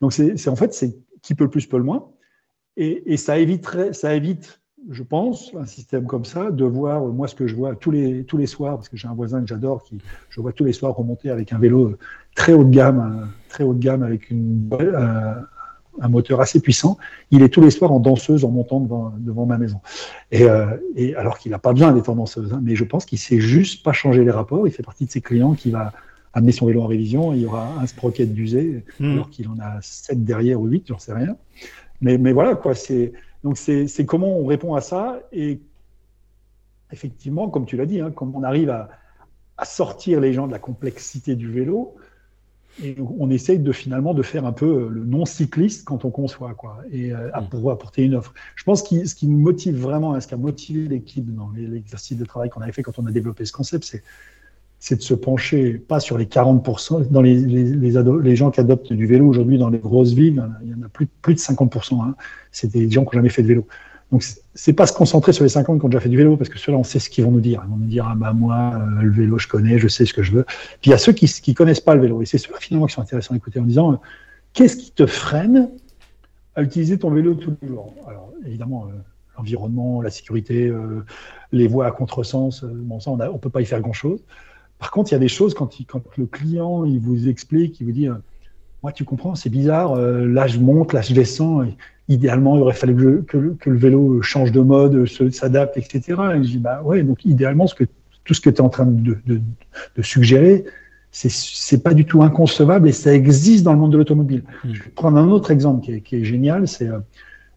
Donc, 0.02 0.14
c'est 0.14 0.48
en 0.48 0.56
fait, 0.56 0.74
c'est 0.74 0.96
qui 1.22 1.36
peut 1.36 1.46
le 1.46 1.50
plus, 1.50 1.66
peut 1.66 1.78
le 1.78 1.84
moins. 1.84 2.10
Et, 2.78 3.18
ça, 3.18 3.40
éviterait, 3.40 3.94
ça 3.94 4.16
évite 4.16 4.62
je 4.90 5.04
pense, 5.04 5.54
un 5.60 5.66
système 5.66 6.06
comme 6.06 6.24
ça, 6.24 6.52
de 6.52 6.64
voir, 6.64 7.04
moi, 7.04 7.28
ce 7.28 7.36
que 7.36 7.48
je 7.48 7.56
vois 7.56 7.76
tous 7.76 7.92
les, 7.92 8.24
tous 8.24 8.38
les 8.38 8.46
soirs, 8.46 8.78
parce 8.78 8.88
que 8.88 8.96
j'ai 8.96 9.10
un 9.10 9.14
voisin 9.14 9.42
que 9.42 9.48
j'adore, 9.48 9.84
qui, 9.84 9.98
je 10.30 10.40
vois 10.40 10.54
tous 10.54 10.64
les 10.64 10.72
soirs 10.72 10.96
remonter 10.96 11.30
avec 11.30 11.52
un 11.52 11.60
vélo 11.60 11.98
très 12.34 12.54
haut 12.54 12.64
de 12.64 12.70
gamme, 12.70 13.30
très 13.50 13.66
haut 13.66 13.74
de 13.74 13.80
gamme, 13.80 14.04
avec 14.04 14.30
une, 14.30 14.70
euh, 14.72 15.34
un 16.02 16.10
moteur 16.10 16.42
assez 16.42 16.60
puissant. 16.60 16.98
Il 17.32 17.42
est 17.42 17.50
tous 17.50 17.62
les 17.62 17.72
soirs 17.72 17.92
en 17.92 18.00
danseuse 18.00 18.46
en 18.46 18.50
montant 18.50 18.80
devant, 18.80 19.14
devant 19.18 19.46
ma 19.46 19.58
maison. 19.58 19.82
Et, 20.32 20.44
euh, 20.44 20.78
et 20.96 21.16
alors 21.16 21.38
qu'il 21.38 21.52
n'a 21.52 21.60
pas 21.60 21.74
besoin 21.74 21.92
d'être 21.92 22.10
en 22.10 22.16
danseuse, 22.16 22.54
hein, 22.54 22.62
mais 22.64 22.76
je 22.76 22.84
pense 22.84 23.06
qu'il 23.06 23.20
sait 23.20 23.40
juste 23.40 23.84
pas 23.84 23.94
changer 23.94 24.24
les 24.24 24.32
rapports. 24.32 24.68
Il 24.68 24.72
fait 24.72 24.84
partie 24.84 25.06
de 25.06 25.12
ces 25.12 25.22
clients 25.22 25.54
qui 25.54 25.72
va 25.72 25.94
amener 26.34 26.52
son 26.52 26.66
vélo 26.68 26.82
en 26.82 26.88
révision. 26.88 27.34
il 27.34 27.42
y 27.42 27.46
aura 27.46 27.68
un 27.80 27.88
sprocket 27.88 28.34
d'usé, 28.34 28.84
hmm. 29.00 29.14
alors 29.14 29.30
qu'il 29.30 29.48
en 29.48 29.58
a 29.60 29.80
sept 29.82 30.24
derrière 30.24 30.60
ou 30.62 30.68
huit, 30.68 30.86
j'en 30.88 31.00
sais 31.00 31.14
rien. 31.14 31.36
Mais, 32.02 32.18
mais 32.18 32.32
voilà, 32.32 32.56
quoi, 32.56 32.76
c'est, 32.76 33.14
donc 33.44 33.58
c'est 33.58 34.06
comment 34.06 34.38
on 34.38 34.46
répond 34.46 34.76
à 34.76 34.82
ça 34.82 35.20
et 35.32 35.60
effectivement, 36.92 37.50
comme 37.50 37.66
tu 37.66 37.78
l'as 37.78 37.86
dit, 37.86 38.02
hein, 38.02 38.12
comment 38.12 38.40
on 38.40 38.44
arrive 38.44 38.70
à, 38.70 38.90
sortir 39.64 40.22
les 40.22 40.32
gens 40.32 40.48
de 40.48 40.54
la 40.54 40.60
complexité 40.60 41.36
du 41.36 41.52
vélo 41.52 41.96
et 42.84 42.96
on 43.20 43.30
essaye 43.30 43.60
de 43.60 43.72
finalement 43.72 44.14
de 44.14 44.22
faire 44.22 44.46
un 44.46 44.52
peu 44.52 44.90
le 44.90 45.04
non 45.06 45.26
cycliste 45.26 45.86
quand 45.86 46.06
on 46.06 46.12
conçoit 46.12 46.54
quoi 46.54 46.80
et 46.92 47.14
euh, 47.14 47.30
à, 47.34 47.42
mm. 47.42 47.50
pour 47.50 47.72
apporter 47.72 48.04
une 48.04 48.16
offre. 48.16 48.34
Je 48.56 48.64
pense 48.64 48.84
que 48.84 49.06
ce 49.06 49.16
qui 49.16 49.28
nous 49.28 49.40
motive 49.40 49.78
vraiment, 49.78 50.20
ce 50.20 50.28
qui 50.28 50.34
a 50.34 50.38
motivé 50.38 50.88
l'équipe 50.88 51.34
dans 51.34 51.52
l'exercice 51.56 52.18
de 52.18 52.26
travail 52.26 52.50
qu'on 52.50 52.62
avait 52.62 52.72
fait 52.72 52.84
quand 52.84 53.00
on 53.00 53.06
a 53.06 53.12
développé 53.12 53.46
ce 53.46 53.54
concept, 53.54 53.86
c'est 53.86 54.04
c'est 54.82 54.96
de 54.96 55.02
se 55.02 55.14
pencher 55.14 55.74
pas 55.74 56.00
sur 56.00 56.18
les 56.18 56.26
40%, 56.26 57.10
dans 57.10 57.22
les, 57.22 57.36
les, 57.36 57.66
les, 57.66 58.36
gens 58.38 58.50
qui 58.50 58.62
adoptent 58.62 58.94
du 58.94 59.06
vélo 59.06 59.28
aujourd'hui 59.28 59.58
dans 59.58 59.70
les 59.70 59.78
grosses 59.78 60.14
villes, 60.14 60.42
il 60.64 60.70
y 60.70 60.74
en 60.74 60.82
a 60.84 60.88
plus, 60.88 61.06
plus 61.06 61.34
de 61.34 61.40
50%. 61.40 62.02
Hein. 62.02 62.16
C'est 62.54 62.72
des 62.72 62.90
gens 62.90 63.04
qui 63.04 63.08
n'ont 63.08 63.20
jamais 63.20 63.30
fait 63.30 63.44
de 63.44 63.48
vélo. 63.48 63.68
Donc, 64.12 64.24
c'est 64.56 64.74
pas 64.74 64.88
se 64.88 64.94
concentrer 64.94 65.34
sur 65.34 65.44
les 65.44 65.50
50 65.50 65.80
qui 65.80 65.86
ont 65.86 65.90
déjà 65.90 66.00
fait 66.00 66.10
du 66.10 66.18
vélo, 66.18 66.36
parce 66.36 66.50
que 66.50 66.58
ceux-là, 66.58 66.78
on 66.78 66.84
sait 66.84 67.00
ce 67.00 67.10
qu'ils 67.10 67.24
vont 67.24 67.32
nous 67.32 67.42
dire. 67.42 67.62
Ils 67.66 67.70
vont 67.70 67.78
nous 67.78 67.86
dire, 67.86 68.08
ah 68.10 68.16
bah 68.16 68.34
moi, 68.34 68.74
euh, 68.74 69.02
le 69.02 69.12
vélo, 69.12 69.38
je 69.38 69.48
connais, 69.48 69.78
je 69.78 69.88
sais 69.88 70.06
ce 70.06 70.14
que 70.14 70.24
je 70.24 70.32
veux. 70.32 70.46
Puis 70.46 70.88
il 70.88 70.90
y 70.90 70.94
a 70.94 70.98
ceux 70.98 71.14
qui, 71.14 71.28
qui 71.28 71.54
connaissent 71.54 71.80
pas 71.80 71.94
le 71.94 72.02
vélo, 72.02 72.22
et 72.22 72.26
c'est 72.26 72.40
ceux 72.40 72.52
finalement 72.60 72.88
qui 72.88 72.94
sont 72.94 73.02
intéressants 73.02 73.36
à 73.36 73.38
écouter 73.38 73.60
en 73.60 73.66
disant, 73.66 73.94
euh, 73.94 73.96
qu'est-ce 74.54 74.78
qui 74.78 74.92
te 74.92 75.06
freine 75.06 75.70
à 76.56 76.64
utiliser 76.64 76.98
ton 76.98 77.12
vélo 77.12 77.36
tous 77.36 77.56
les 77.62 77.68
jours? 77.68 77.94
Alors, 78.08 78.32
évidemment, 78.48 78.88
euh, 78.88 78.98
l'environnement, 79.38 80.02
la 80.02 80.10
sécurité, 80.10 80.74
les 81.54 81.68
voies 81.68 81.86
à 81.86 81.92
contresens, 81.92 82.66
bon, 82.66 83.00
ça, 83.00 83.12
on 83.12 83.18
ne 83.18 83.38
peut 83.38 83.50
pas 83.50 83.62
y 83.62 83.66
faire 83.66 83.80
grand-chose. 83.80 84.20
Par 84.80 84.92
contre, 84.92 85.12
il 85.12 85.14
y 85.14 85.16
a 85.16 85.20
des 85.20 85.30
choses 85.30 85.54
quand, 85.54 85.70
quand 85.88 86.02
le 86.18 86.26
client 86.26 86.84
il 86.84 87.00
vous 87.00 87.30
explique, 87.30 87.80
il 87.80 87.86
vous 87.86 87.94
dit 87.94 88.10
Moi, 88.84 88.92
tu 88.92 89.04
comprends, 89.04 89.36
c'est 89.36 89.50
bizarre, 89.50 89.94
euh, 89.94 90.26
là 90.26 90.48
je 90.48 90.58
monte, 90.60 90.94
là 90.94 91.02
je 91.02 91.14
descends. 91.14 91.66
idéalement, 92.08 92.56
il 92.56 92.62
aurait 92.62 92.74
fallu 92.74 93.24
que, 93.24 93.38
le 93.38 93.78
vélo 93.78 94.22
change 94.22 94.52
de 94.52 94.62
mode, 94.62 95.06
s'adapte, 95.32 95.78
etc. 95.78 96.02
Et 96.36 96.44
je 96.44 96.50
dis 96.50 96.58
Bah 96.58 96.82
ouais, 96.84 97.04
donc 97.04 97.26
idéalement, 97.26 97.68
ce 97.68 97.76
que, 97.76 97.84
tout 98.24 98.34
ce 98.34 98.42
que 98.42 98.50
tu 98.50 98.58
es 98.58 98.62
en 98.62 98.70
train 98.70 98.86
de, 98.86 99.18
de, 99.26 99.42
de 99.96 100.02
suggérer, 100.02 100.66
c'est 101.12 101.84
pas 101.84 101.94
du 101.94 102.06
tout 102.06 102.22
inconcevable 102.22 102.88
et 102.88 102.92
ça 102.92 103.14
existe 103.14 103.64
dans 103.64 103.74
le 103.74 103.80
monde 103.80 103.92
de 103.92 103.98
l'automobile. 103.98 104.44
Mmh. 104.64 104.74
Je 104.74 104.84
vais 104.84 104.90
prendre 104.90 105.18
un 105.18 105.30
autre 105.30 105.52
exemple 105.52 105.84
qui 105.84 105.94
est, 105.94 106.02
qui 106.02 106.18
est 106.18 106.24
génial 106.24 106.68
c'est 106.68 106.88
euh, 106.88 107.00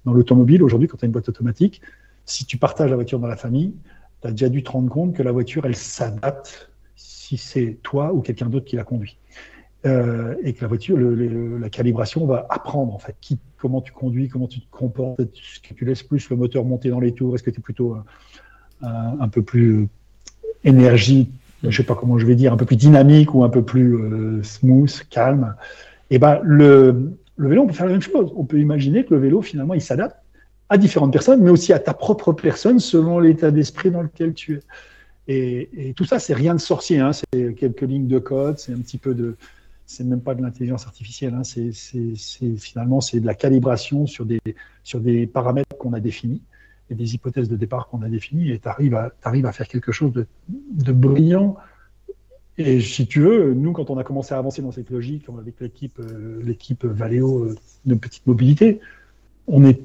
dans 0.05 0.13
l'automobile, 0.13 0.63
aujourd'hui, 0.63 0.89
quand 0.89 0.97
tu 0.97 1.05
as 1.05 1.07
une 1.07 1.13
boîte 1.13 1.29
automatique, 1.29 1.81
si 2.25 2.45
tu 2.45 2.57
partages 2.57 2.91
la 2.91 2.97
voiture 2.97 3.19
dans 3.19 3.29
la 3.29 3.37
famille, 3.37 3.73
tu 4.21 4.29
as 4.29 4.31
déjà 4.33 4.49
dû 4.49 4.63
te 4.63 4.71
rendre 4.71 4.91
compte 4.91 5.15
que 5.15 5.23
la 5.23 5.33
voiture, 5.33 5.65
elle 5.65 5.77
s'adapte 5.77 6.71
si 6.97 7.37
c'est 7.37 7.79
toi 7.83 8.13
ou 8.13 8.21
quelqu'un 8.21 8.47
d'autre 8.47 8.67
qui 8.67 8.77
la 8.77 8.85
conduit. 8.85 9.17
Euh, 9.85 10.37
et 10.45 10.53
que 10.53 10.62
la 10.62 10.68
voiture, 10.68 10.97
la 10.97 11.68
calibration 11.68 12.25
va 12.25 12.47
apprendre 12.51 12.95
en 12.95 12.99
fait 12.99 13.16
comment 13.59 13.81
tu 13.81 13.90
conduis, 13.90 14.29
comment 14.29 14.47
tu 14.47 14.61
te 14.61 14.71
comportes, 14.71 15.18
est-ce 15.18 15.59
que 15.59 15.75
tu 15.75 15.85
laisses 15.85 16.05
plus 16.05 16.31
le 16.31 16.37
moteur 16.37 16.64
monter 16.64 16.88
dans 16.88 17.01
les 17.01 17.12
tours, 17.12 17.35
est-ce 17.35 17.42
que 17.42 17.51
tu 17.51 17.59
es 17.59 17.62
plutôt 17.62 17.97
un, 18.81 19.29
peu 19.29 19.42
plus 19.42 19.88
énergie, 20.62 21.31
je 21.64 21.77
sais 21.77 21.83
pas 21.83 21.97
comment 21.97 22.16
je 22.16 22.27
vais 22.27 22.37
dire, 22.37 22.53
un 22.53 22.57
peu 22.57 22.64
plus 22.64 22.77
dynamique 22.77 23.35
ou 23.35 23.42
un 23.42 23.49
peu 23.49 23.64
plus 23.64 23.97
euh, 23.97 24.42
smooth, 24.45 25.03
calme? 25.11 25.57
Et 26.11 26.21
ben 26.21 26.38
le, 26.45 27.16
le 27.37 27.49
vélo, 27.49 27.62
on 27.62 27.66
peut 27.66 27.73
faire 27.73 27.87
la 27.87 27.92
même 27.92 28.03
chose. 28.03 28.33
On 28.37 28.45
peut 28.45 28.61
imaginer 28.61 29.05
que 29.05 29.14
le 29.14 29.21
vélo 29.21 29.42
finalement 29.42 29.75
il 29.75 29.83
s'adapte 29.83 30.16
à 30.68 30.79
différentes 30.79 31.12
personnes, 31.12 31.42
mais 31.42 31.51
aussi 31.51 31.73
à 31.73 31.81
ta 31.81 31.92
propre 31.92 32.33
personne 32.33 32.79
selon 32.79 33.18
l'état 33.18 33.51
d'esprit 33.51 33.90
dans 33.90 34.03
lequel 34.03 34.33
tu 34.33 34.55
es. 34.55 34.61
Et, 35.29 35.92
tout 35.97 36.05
ça, 36.05 36.18
c'est 36.18 36.35
rien 36.35 36.55
de 36.55 36.61
sorcier. 36.61 36.99
Hein. 36.99 37.11
C'est 37.12 37.55
quelques 37.55 37.83
lignes 37.83 38.09
de 38.09 38.18
code, 38.18 38.59
c'est 38.59 38.73
un 38.73 38.79
petit 38.79 38.99
peu 38.99 39.14
de, 39.14 39.37
c'est 39.92 40.05
même 40.05 40.22
pas 40.22 40.35
de 40.35 40.42
l'intelligence 40.42 40.87
artificielle. 40.87 41.35
Hein. 41.35 41.44
C'est, 41.44 42.57
finalement 42.57 43.00
c'est 43.00 43.20
de 43.20 43.26
la 43.26 43.35
calibration 43.35 44.07
sur 44.07 44.24
des 44.24 44.40
sur 44.83 45.00
des 45.00 45.26
paramètres 45.26 45.76
qu'on 45.76 45.92
a 45.92 46.00
définis 46.00 46.42
et 46.90 46.94
des 46.94 47.14
hypothèses 47.14 47.48
de 47.48 47.57
départ 47.57 47.88
qu'on 47.88 48.02
a 48.02 48.09
définies. 48.09 48.50
Et 48.50 48.59
tu 48.59 48.68
arrives 48.68 49.46
à 49.46 49.52
faire 49.52 49.68
quelque 49.68 49.92
chose 49.92 50.12
de, 50.12 50.26
de 50.48 50.92
brillant. 50.92 51.57
Et 52.59 52.81
si 52.81 53.07
tu 53.07 53.20
veux, 53.20 53.55
nous, 53.55 53.72
quand 53.72 53.88
on 53.90 53.98
a 53.98 54.05
commencé 54.05 54.35
à 54.35 54.38
avancer 54.38 54.61
dans 54.61 54.72
cette 54.72 54.90
logique 54.90 55.24
avec 55.38 55.61
l'équipe 55.61 55.98
euh, 56.00 56.42
l'équipe 56.42 56.85
Valeo 56.85 57.44
euh, 57.44 57.57
de 57.87 57.94
petite 57.94 58.26
mobilité, 58.26 58.81
on 59.46 59.64
est 59.64 59.81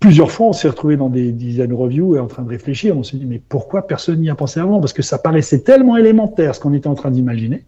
plusieurs 0.00 0.30
fois, 0.30 0.48
on 0.48 0.52
s'est 0.52 0.68
retrouvé 0.68 0.96
dans 0.96 1.10
des 1.10 1.32
dizaines 1.32 1.70
de 1.70 1.74
reviews 1.74 2.16
et 2.16 2.20
en 2.20 2.26
train 2.26 2.42
de 2.42 2.48
réfléchir. 2.48 2.96
On 2.96 3.02
s'est 3.02 3.16
dit, 3.16 3.26
mais 3.26 3.40
pourquoi 3.48 3.86
personne 3.86 4.20
n'y 4.20 4.30
a 4.30 4.34
pensé 4.34 4.60
avant? 4.60 4.80
Parce 4.80 4.92
que 4.92 5.02
ça 5.02 5.18
paraissait 5.18 5.60
tellement 5.60 5.96
élémentaire 5.96 6.54
ce 6.54 6.60
qu'on 6.60 6.74
était 6.74 6.88
en 6.88 6.94
train 6.94 7.10
d'imaginer 7.10 7.64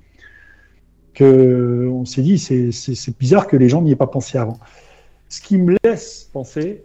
qu'on 1.16 2.05
s'est 2.05 2.22
dit, 2.22 2.38
c'est 2.38 3.18
bizarre 3.18 3.46
que 3.46 3.57
les 3.57 3.68
gens 3.68 3.83
n'y 3.83 3.92
aient 3.92 3.96
pas 3.96 4.07
pensé 4.07 4.38
avant. 4.38 4.59
Ce 5.29 5.40
qui 5.40 5.59
me 5.59 5.76
laisse 5.85 6.29
penser 6.33 6.85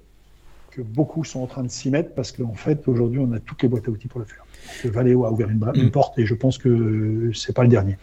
que 0.72 0.82
beaucoup 0.82 1.24
sont 1.24 1.42
en 1.42 1.48
train 1.48 1.64
de 1.64 1.70
s'y 1.70 1.90
mettre 1.90 2.14
parce 2.14 2.32
qu'en 2.32 2.54
fait, 2.54 2.88
aujourd'hui, 2.88 3.20
on 3.20 3.32
a 3.34 3.40
toutes 3.40 3.62
les 3.62 3.68
boîtes 3.68 3.88
à 3.88 3.92
outils 3.92 4.08
pour 4.08 4.20
le 4.20 4.26
faire. 4.26 4.46
Que 4.82 4.88
Valeo 4.88 5.26
a 5.26 5.32
ouvert 5.32 5.50
une, 5.50 5.64
une 5.76 5.88
mm. 5.88 5.92
porte 5.92 6.18
et 6.18 6.26
je 6.26 6.34
pense 6.34 6.58
que 6.58 7.32
c'est 7.34 7.54
pas 7.54 7.64
le 7.64 7.70
dernier. 7.70 7.98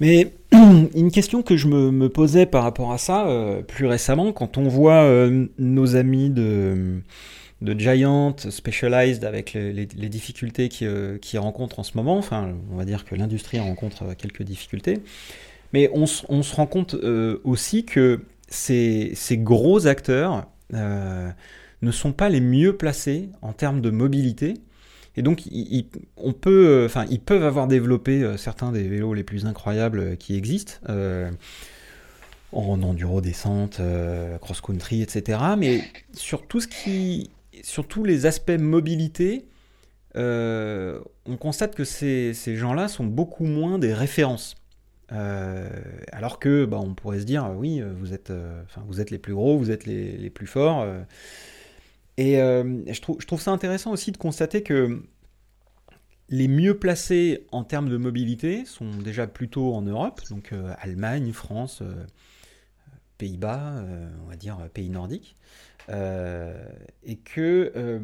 Mais 0.00 0.32
une 0.52 1.10
question 1.10 1.42
que 1.42 1.56
je 1.56 1.68
me, 1.68 2.08
posais 2.08 2.46
par 2.46 2.64
rapport 2.64 2.90
à 2.92 2.98
ça 2.98 3.28
euh, 3.28 3.62
plus 3.62 3.86
récemment, 3.86 4.32
quand 4.32 4.58
on 4.58 4.64
voit 4.64 5.04
euh, 5.04 5.46
nos 5.58 5.94
amis 5.94 6.30
de, 6.30 7.00
de 7.60 7.78
Giant, 7.78 8.34
Specialized, 8.38 9.24
avec 9.24 9.52
les, 9.52 9.86
difficultés 9.86 10.70
qu'ils 10.70 10.88
euh, 10.88 11.18
rencontrent 11.34 11.78
en 11.78 11.82
ce 11.82 11.96
moment, 11.96 12.16
enfin, 12.16 12.54
on 12.72 12.76
va 12.76 12.86
dire 12.86 13.04
que 13.04 13.14
l'industrie 13.14 13.60
rencontre 13.60 14.14
quelques 14.16 14.42
difficultés, 14.42 14.98
mais 15.72 15.90
on, 15.92 16.06
se 16.06 16.54
rend 16.54 16.66
compte 16.66 16.94
aussi 17.44 17.84
que 17.84 18.20
ces, 18.48 19.14
gros 19.32 19.86
acteurs 19.86 20.46
ne 20.72 21.90
sont 21.90 22.12
pas 22.12 22.28
les 22.28 22.40
mieux 22.40 22.76
placés 22.76 23.30
en 23.42 23.52
termes 23.52 23.80
de 23.80 23.90
mobilité 23.90 24.54
et 25.16 25.22
donc, 25.22 25.42
on 26.16 26.32
peut, 26.32 26.68
euh, 26.68 26.86
enfin, 26.86 27.04
ils 27.10 27.20
peuvent 27.20 27.44
avoir 27.44 27.66
développé 27.66 28.22
euh, 28.22 28.36
certains 28.36 28.72
des 28.72 28.88
vélos 28.88 29.14
les 29.14 29.24
plus 29.24 29.44
incroyables 29.46 30.00
euh, 30.00 30.16
qui 30.16 30.36
existent. 30.36 30.74
en 32.52 32.82
enduro 32.82 33.20
descente, 33.20 33.80
cross-country, 34.40 35.02
etc. 35.02 35.38
Mais 35.56 35.82
sur 36.14 36.48
tout 36.48 36.60
ce 36.60 36.66
qui, 36.66 37.30
sur 37.62 37.86
tous 37.86 38.02
les 38.02 38.26
aspects 38.26 38.50
mobilité, 38.58 39.44
on 40.16 41.36
constate 41.38 41.76
que 41.76 41.84
ces, 41.84 42.34
gens-là 42.56 42.88
sont 42.88 43.04
beaucoup 43.04 43.44
moins 43.44 43.78
des 43.78 43.94
références. 43.94 44.56
Alors 45.10 46.38
que, 46.38 46.64
bah, 46.64 46.78
on 46.80 46.94
pourrait 46.94 47.20
se 47.20 47.24
dire, 47.24 47.50
oui, 47.56 47.82
vous 47.98 48.12
êtes, 48.14 48.32
vous 48.86 49.00
êtes 49.00 49.10
les 49.10 49.18
plus 49.18 49.34
gros, 49.34 49.58
vous 49.58 49.70
êtes 49.70 49.86
les, 49.86 50.30
plus 50.30 50.46
forts. 50.46 50.86
Et 52.20 52.38
euh, 52.38 52.82
je, 52.92 53.00
trouve, 53.00 53.16
je, 53.18 53.26
trouve, 53.26 53.40
ça 53.40 53.50
intéressant 53.50 53.92
aussi 53.92 54.12
de 54.12 54.18
constater 54.18 54.62
que 54.62 55.02
les 56.28 56.48
mieux 56.48 56.78
placés 56.78 57.46
en 57.50 57.64
termes 57.64 57.88
de 57.88 57.96
mobilité 57.96 58.66
sont 58.66 58.90
déjà 58.90 59.26
plutôt 59.26 59.72
en 59.72 59.80
Europe, 59.80 60.20
donc 60.28 60.52
euh, 60.52 60.74
Allemagne, 60.80 61.32
France, 61.32 61.80
euh, 61.80 62.04
Pays-Bas, 63.16 63.82
on 64.22 64.28
va 64.28 64.36
dire 64.36 64.58
pays 64.74 64.90
nordiques, 64.90 65.34
et 65.88 67.16
que, 67.16 68.00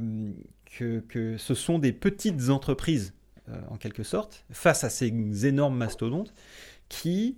que, 0.78 1.36
ce 1.36 1.54
sont 1.54 1.78
des 1.78 1.92
petites 1.92 2.48
entreprises, 2.48 3.14
en 3.70 3.76
quelque 3.76 4.02
sorte, 4.02 4.44
face 4.50 4.84
à 4.84 4.90
ces 4.90 5.46
énormes 5.46 5.76
mastodontes, 5.76 6.34
qui, 6.88 7.36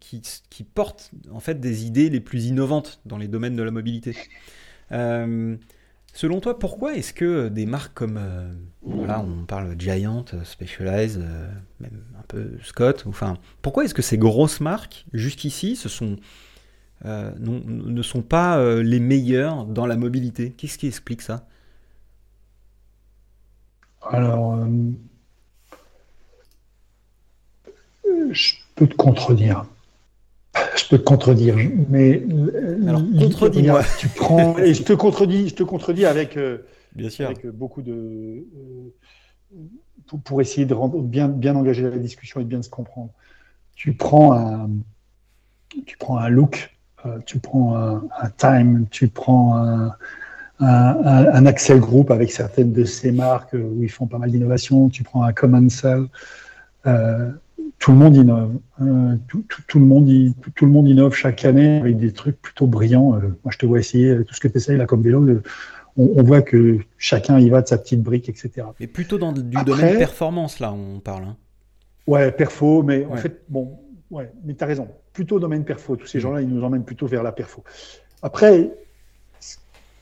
qui, 0.00 0.22
qui, 0.50 0.64
portent 0.64 1.12
en 1.30 1.40
fait 1.40 1.60
des 1.60 1.86
idées 1.86 2.10
les 2.10 2.20
plus 2.20 2.46
innovantes 2.46 3.00
dans 3.06 3.16
les 3.16 3.28
domaines 3.28 3.56
de 3.56 3.62
la 3.62 3.70
mobilité. 3.70 4.16
Euh, 4.92 5.56
selon 6.12 6.40
toi, 6.40 6.58
pourquoi 6.58 6.94
est-ce 6.94 7.12
que 7.12 7.48
des 7.48 7.66
marques 7.66 7.94
comme, 7.94 8.18
euh, 8.18 8.52
voilà, 8.82 9.20
on 9.20 9.44
parle 9.44 9.74
Giant, 9.78 10.24
Specialized, 10.44 11.20
euh, 11.22 11.48
même 11.80 12.02
un 12.18 12.22
peu 12.28 12.58
Scott, 12.62 13.04
enfin, 13.06 13.38
pourquoi 13.62 13.84
est-ce 13.84 13.94
que 13.94 14.02
ces 14.02 14.18
grosses 14.18 14.60
marques, 14.60 15.06
jusqu'ici, 15.12 15.80
ne 17.04 18.02
sont 18.02 18.22
pas 18.22 18.82
les 18.82 19.00
meilleures 19.00 19.64
dans 19.64 19.86
la 19.86 19.96
mobilité? 19.96 20.52
Qu'est-ce 20.52 20.78
qui 20.78 20.86
explique 20.86 21.22
ça? 21.22 21.46
Alors, 24.02 24.66
je 28.32 28.54
peux 28.74 28.86
te 28.86 28.94
contredire 28.94 29.64
je 30.76 30.88
peux 30.88 30.98
te 30.98 31.04
contredire, 31.04 31.56
mais 31.88 32.22
Alors, 32.86 33.02
contredis-moi. 33.18 33.82
Tu 33.98 34.08
prends 34.08 34.58
et 34.58 34.74
je 34.74 34.82
te 34.82 34.92
contredis, 34.92 35.48
je 35.48 35.54
te 35.54 35.62
contredis 35.62 36.06
avec, 36.06 36.36
euh, 36.36 36.58
bien 36.94 37.10
sûr. 37.10 37.26
avec 37.26 37.46
beaucoup 37.46 37.82
de 37.82 38.44
euh, 39.54 39.62
pour, 40.24 40.40
essayer 40.40 40.66
de 40.66 40.74
rendre, 40.74 41.00
bien 41.00 41.28
bien 41.28 41.54
engager 41.54 41.82
la 41.82 41.98
discussion 41.98 42.40
et 42.40 42.44
de 42.44 42.48
bien 42.48 42.62
se 42.62 42.70
comprendre. 42.70 43.10
Tu 43.74 43.92
prends 43.92 44.32
un 44.32 44.70
tu 45.86 45.96
prends 45.96 46.18
un 46.18 46.28
look, 46.28 46.74
euh, 47.06 47.18
tu 47.26 47.38
prends 47.38 47.76
un, 47.76 48.30
time, 48.36 48.86
tu 48.90 49.06
prends 49.06 49.56
un, 49.56 49.94
un, 50.58 51.46
Axel 51.46 51.78
Group 51.78 52.10
avec 52.10 52.32
certaines 52.32 52.72
de 52.72 52.84
ces 52.84 53.12
marques 53.12 53.54
où 53.54 53.82
ils 53.82 53.88
font 53.88 54.06
pas 54.06 54.18
mal 54.18 54.32
d'innovations. 54.32 54.88
Tu 54.88 55.04
prends 55.04 55.22
un 55.22 55.32
Common 55.32 55.68
Cell 55.68 56.06
tout 57.78 57.92
le 57.92 57.98
monde 57.98 58.16
innove. 58.16 58.58
Euh, 58.80 59.16
tout, 59.28 59.44
le 59.78 59.84
monde, 59.84 60.08
tout, 60.54 60.66
le 60.66 60.72
monde 60.72 60.88
innove 60.88 61.14
chaque 61.14 61.44
année 61.44 61.78
avec 61.78 61.96
des 61.96 62.12
trucs 62.12 62.40
plutôt 62.40 62.66
brillants. 62.66 63.14
Euh, 63.14 63.20
moi, 63.44 63.50
je 63.50 63.58
te 63.58 63.66
vois 63.66 63.78
essayer 63.78 64.24
tout 64.24 64.34
ce 64.34 64.40
que 64.40 64.48
tu 64.48 64.56
essayes 64.56 64.76
là 64.76 64.86
comme 64.86 65.02
vélo. 65.02 65.22
Euh, 65.22 65.42
on, 65.96 66.22
voit 66.22 66.42
que 66.42 66.78
chacun 66.98 67.38
y 67.38 67.50
va 67.50 67.62
de 67.62 67.68
sa 67.68 67.78
petite 67.78 68.02
brique, 68.02 68.28
etc. 68.28 68.66
Mais 68.78 68.86
plutôt 68.86 69.18
dans 69.18 69.32
du 69.32 69.42
domaine 69.64 69.98
performance, 69.98 70.60
là, 70.60 70.72
on 70.72 71.00
parle. 71.00 71.24
Hein. 71.24 71.36
Ouais, 72.06 72.32
perfo, 72.32 72.82
mais 72.82 73.04
en 73.06 73.16
fait, 73.16 73.42
bon, 73.48 73.78
Ouais, 74.10 74.32
mais 74.44 74.54
tu 74.54 74.64
as 74.64 74.66
raison. 74.66 74.88
Plutôt 75.12 75.38
domaine 75.38 75.64
perfo. 75.64 75.96
Tous 75.96 76.06
ces 76.06 76.18
mm. 76.18 76.22
gens-là, 76.22 76.40
ils 76.42 76.48
nous 76.48 76.62
emmènent 76.64 76.84
plutôt 76.84 77.06
vers 77.06 77.22
la 77.22 77.32
perfo. 77.32 77.62
Après, 78.22 78.70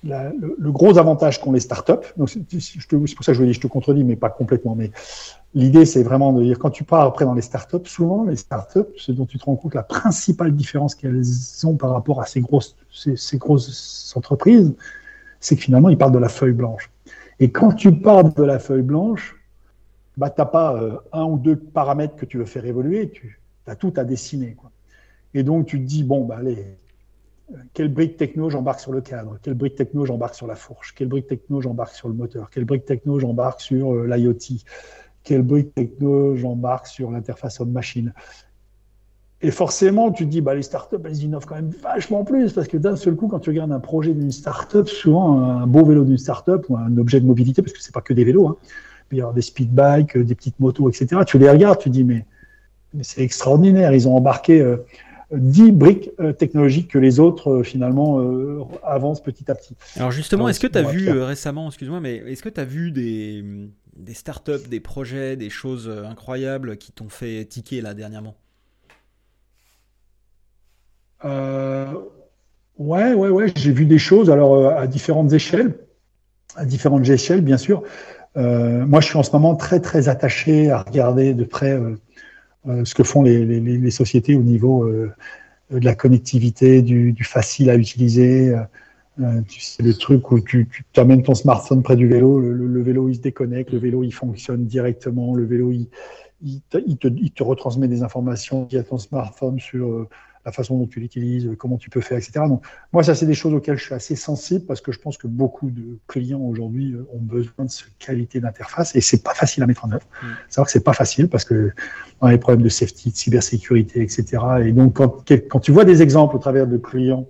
le, 0.04 0.70
gros 0.70 0.98
avantage 0.98 1.40
qu'ont 1.40 1.52
les 1.52 1.60
startups, 1.60 2.14
c'est 2.26 3.14
pour 3.14 3.24
ça 3.24 3.32
que 3.32 3.52
je, 3.52 3.60
te 3.60 3.66
contredis, 3.66 4.04
mais 4.04 4.16
pas 4.16 4.30
complètement, 4.30 4.74
mais 4.74 4.90
l'idée, 5.54 5.84
c'est 5.84 6.02
vraiment 6.02 6.32
de 6.32 6.42
dire, 6.42 6.58
quand 6.58 6.70
tu 6.70 6.84
pars 6.84 7.02
après 7.02 7.24
dans 7.24 7.34
les 7.34 7.42
startups, 7.42 7.86
souvent, 7.86 8.24
les 8.24 8.36
startups, 8.36 8.92
ce 8.96 9.12
dont 9.12 9.26
tu 9.26 9.38
te 9.38 9.44
rends 9.44 9.56
compte, 9.56 9.74
la 9.74 9.82
principale 9.82 10.54
différence 10.54 10.94
qu'elles 10.94 11.24
ont 11.64 11.76
par 11.76 11.90
rapport 11.90 12.20
à 12.20 12.26
ces 12.26 12.40
grosses, 12.40 12.76
entreprises, 14.14 14.74
c'est 15.40 15.56
que 15.56 15.62
finalement, 15.62 15.88
ils 15.88 15.98
partent 15.98 16.14
de 16.14 16.18
la 16.18 16.28
feuille 16.28 16.52
blanche. 16.52 16.90
Et 17.40 17.50
quand 17.50 17.72
tu 17.72 17.92
pars 17.92 18.24
de 18.24 18.42
la 18.42 18.58
feuille 18.58 18.82
blanche, 18.82 19.36
bah, 20.16 20.30
tu 20.30 20.40
n'as 20.40 20.46
pas 20.46 20.74
euh, 20.74 20.98
un 21.12 21.24
ou 21.24 21.38
deux 21.38 21.56
paramètres 21.56 22.16
que 22.16 22.26
tu 22.26 22.38
veux 22.38 22.44
faire 22.44 22.64
évoluer, 22.64 23.10
tu 23.10 23.40
as 23.66 23.76
tout 23.76 23.92
à 23.96 24.04
dessiner. 24.04 24.54
Quoi. 24.54 24.72
Et 25.34 25.44
donc, 25.44 25.66
tu 25.66 25.78
te 25.78 25.84
dis, 25.84 26.02
bon, 26.02 26.24
bah, 26.24 26.38
allez, 26.40 26.76
quelle 27.72 27.88
brique 27.88 28.16
techno 28.16 28.50
j'embarque 28.50 28.80
sur 28.80 28.92
le 28.92 29.00
cadre, 29.00 29.38
quelle 29.42 29.54
brique 29.54 29.74
techno 29.74 30.04
j'embarque 30.04 30.34
sur 30.34 30.46
la 30.46 30.54
fourche, 30.54 30.94
quelle 30.94 31.08
brique 31.08 31.26
techno 31.26 31.60
j'embarque 31.60 31.94
sur 31.94 32.08
le 32.08 32.14
moteur, 32.14 32.50
quelle 32.50 32.64
brique 32.64 32.84
techno 32.84 33.18
j'embarque 33.18 33.60
sur 33.60 33.94
euh, 33.94 34.06
l'IoT, 34.06 34.60
quelle 35.24 35.42
brique 35.42 35.74
techno 35.74 36.36
j'embarque 36.36 36.86
sur 36.86 37.10
l'interface 37.10 37.60
homme-machine. 37.60 38.12
Et 39.40 39.52
forcément, 39.52 40.10
tu 40.10 40.24
te 40.24 40.30
dis, 40.30 40.40
bah, 40.40 40.54
les 40.54 40.62
startups, 40.62 40.96
elles 41.04 41.22
innovent 41.22 41.46
quand 41.46 41.54
même 41.54 41.70
vachement 41.82 42.24
plus, 42.24 42.52
parce 42.52 42.66
que 42.66 42.76
d'un 42.76 42.96
seul 42.96 43.14
coup, 43.14 43.28
quand 43.28 43.38
tu 43.38 43.50
regardes 43.50 43.70
un 43.70 43.78
projet 43.78 44.12
d'une 44.12 44.32
startup, 44.32 44.88
souvent 44.88 45.40
un 45.40 45.66
beau 45.66 45.84
vélo 45.84 46.04
d'une 46.04 46.18
startup 46.18 46.66
ou 46.68 46.76
un 46.76 46.96
objet 46.98 47.20
de 47.20 47.26
mobilité, 47.26 47.62
parce 47.62 47.72
que 47.72 47.80
c'est 47.80 47.94
pas 47.94 48.00
que 48.00 48.12
des 48.12 48.24
vélos, 48.24 48.48
hein, 48.48 48.56
y 49.12 49.22
a 49.22 49.32
des 49.32 49.42
speed 49.42 49.72
bikes, 49.72 50.18
des 50.18 50.34
petites 50.34 50.58
motos, 50.58 50.88
etc. 50.90 51.22
Tu 51.24 51.38
les 51.38 51.48
regardes, 51.48 51.78
tu 51.78 51.88
te 51.88 51.94
dis, 51.94 52.04
mais, 52.04 52.26
mais 52.94 53.04
c'est 53.04 53.22
extraordinaire, 53.22 53.92
ils 53.92 54.08
ont 54.08 54.16
embarqué 54.16 54.60
euh, 54.60 54.78
10 55.30 55.72
briques 55.72 56.10
euh, 56.20 56.32
technologiques 56.32 56.90
que 56.90 56.98
les 56.98 57.20
autres 57.20 57.50
euh, 57.50 57.62
finalement 57.62 58.20
euh, 58.20 58.62
avancent 58.82 59.22
petit 59.22 59.50
à 59.50 59.54
petit. 59.54 59.76
Alors 59.96 60.10
justement, 60.10 60.48
est-ce 60.48 60.60
que 60.60 60.66
tu 60.66 60.78
as 60.78 60.82
vu 60.82 61.10
récemment, 61.20 61.68
excuse-moi, 61.68 62.00
mais 62.00 62.16
est-ce 62.16 62.42
que 62.42 62.48
tu 62.48 62.60
as 62.60 62.64
vu 62.64 62.92
des, 62.92 63.44
des 63.96 64.14
startups, 64.14 64.68
des 64.70 64.80
projets, 64.80 65.36
des 65.36 65.50
choses 65.50 65.88
incroyables 65.88 66.78
qui 66.78 66.92
t'ont 66.92 67.10
fait 67.10 67.44
tiquer 67.44 67.80
là 67.80 67.94
dernièrement? 67.94 68.36
Ouais, 71.24 73.12
ouais, 73.12 73.28
ouais, 73.28 73.52
j'ai 73.56 73.72
vu 73.72 73.86
des 73.86 73.98
choses 73.98 74.30
alors 74.30 74.68
à 74.68 74.86
différentes 74.86 75.32
échelles, 75.32 75.76
à 76.54 76.64
différentes 76.64 77.08
échelles 77.08 77.40
bien 77.40 77.56
sûr. 77.56 77.82
moi, 78.36 79.00
je 79.00 79.06
suis 79.06 79.18
en 79.18 79.24
ce 79.24 79.32
moment 79.32 79.56
très 79.56 79.80
très 79.80 80.08
attaché 80.08 80.70
à 80.70 80.82
regarder 80.82 81.34
de 81.34 81.44
près 81.44 81.72
euh, 81.72 81.98
ce 82.84 82.94
que 82.94 83.02
font 83.02 83.22
les, 83.22 83.90
sociétés 83.90 84.36
au 84.36 84.42
niveau 84.42 84.84
euh, 84.84 85.10
de 85.70 85.84
la 85.84 85.94
connectivité, 85.94 86.82
du, 86.82 87.14
facile 87.24 87.70
à 87.70 87.76
utiliser. 87.76 88.54
Euh, 89.18 89.40
c'est 89.48 89.82
le 89.82 89.94
truc 89.94 90.30
où 90.30 90.40
tu, 90.40 90.68
tu 90.92 91.00
amènes 91.00 91.22
ton 91.22 91.34
smartphone 91.34 91.82
près 91.82 91.96
du 91.96 92.06
vélo, 92.06 92.38
le, 92.38 92.82
vélo 92.82 93.08
il 93.08 93.16
se 93.16 93.20
déconnecte, 93.20 93.72
le 93.72 93.78
vélo 93.78 94.04
il 94.04 94.12
fonctionne 94.12 94.64
directement, 94.64 95.34
le 95.34 95.44
vélo 95.44 95.72
il, 95.72 95.88
il, 96.40 96.60
te, 96.60 96.78
il 96.78 97.32
te, 97.32 97.42
retransmet 97.42 97.88
des 97.88 98.04
informations 98.04 98.66
via 98.66 98.84
ton 98.84 98.98
smartphone 98.98 99.58
sur 99.58 100.06
la 100.48 100.52
façon 100.52 100.78
dont 100.78 100.86
tu 100.86 100.98
l'utilises, 100.98 101.50
comment 101.58 101.76
tu 101.76 101.90
peux 101.90 102.00
faire, 102.00 102.16
etc. 102.16 102.40
Donc, 102.48 102.64
moi, 102.94 103.02
ça, 103.02 103.14
c'est 103.14 103.26
des 103.26 103.34
choses 103.34 103.52
auxquelles 103.52 103.76
je 103.76 103.84
suis 103.84 103.94
assez 103.94 104.16
sensible 104.16 104.64
parce 104.64 104.80
que 104.80 104.92
je 104.92 104.98
pense 104.98 105.18
que 105.18 105.26
beaucoup 105.26 105.70
de 105.70 105.98
clients 106.06 106.40
aujourd'hui 106.40 106.94
euh, 106.94 107.06
ont 107.12 107.20
besoin 107.20 107.66
de 107.66 107.70
cette 107.70 107.96
qualité 107.98 108.40
d'interface 108.40 108.96
et 108.96 109.02
c'est 109.02 109.22
pas 109.22 109.34
facile 109.34 109.62
à 109.62 109.66
mettre 109.66 109.84
en 109.84 109.92
œuvre. 109.92 110.06
Mm. 110.22 110.26
Savoir 110.48 110.66
que 110.66 110.72
c'est 110.72 110.84
pas 110.84 110.94
facile 110.94 111.28
parce 111.28 111.44
que 111.44 111.72
on 112.22 112.28
a 112.28 112.30
des 112.30 112.38
problèmes 112.38 112.62
de 112.62 112.70
safety, 112.70 113.10
de 113.10 113.16
cybersécurité, 113.16 114.00
etc. 114.00 114.24
Et 114.64 114.72
donc, 114.72 114.94
quand, 114.94 115.22
quand 115.50 115.60
tu 115.60 115.70
vois 115.70 115.84
des 115.84 116.00
exemples 116.00 116.34
au 116.36 116.38
travers 116.38 116.66
de 116.66 116.78
clients 116.78 117.28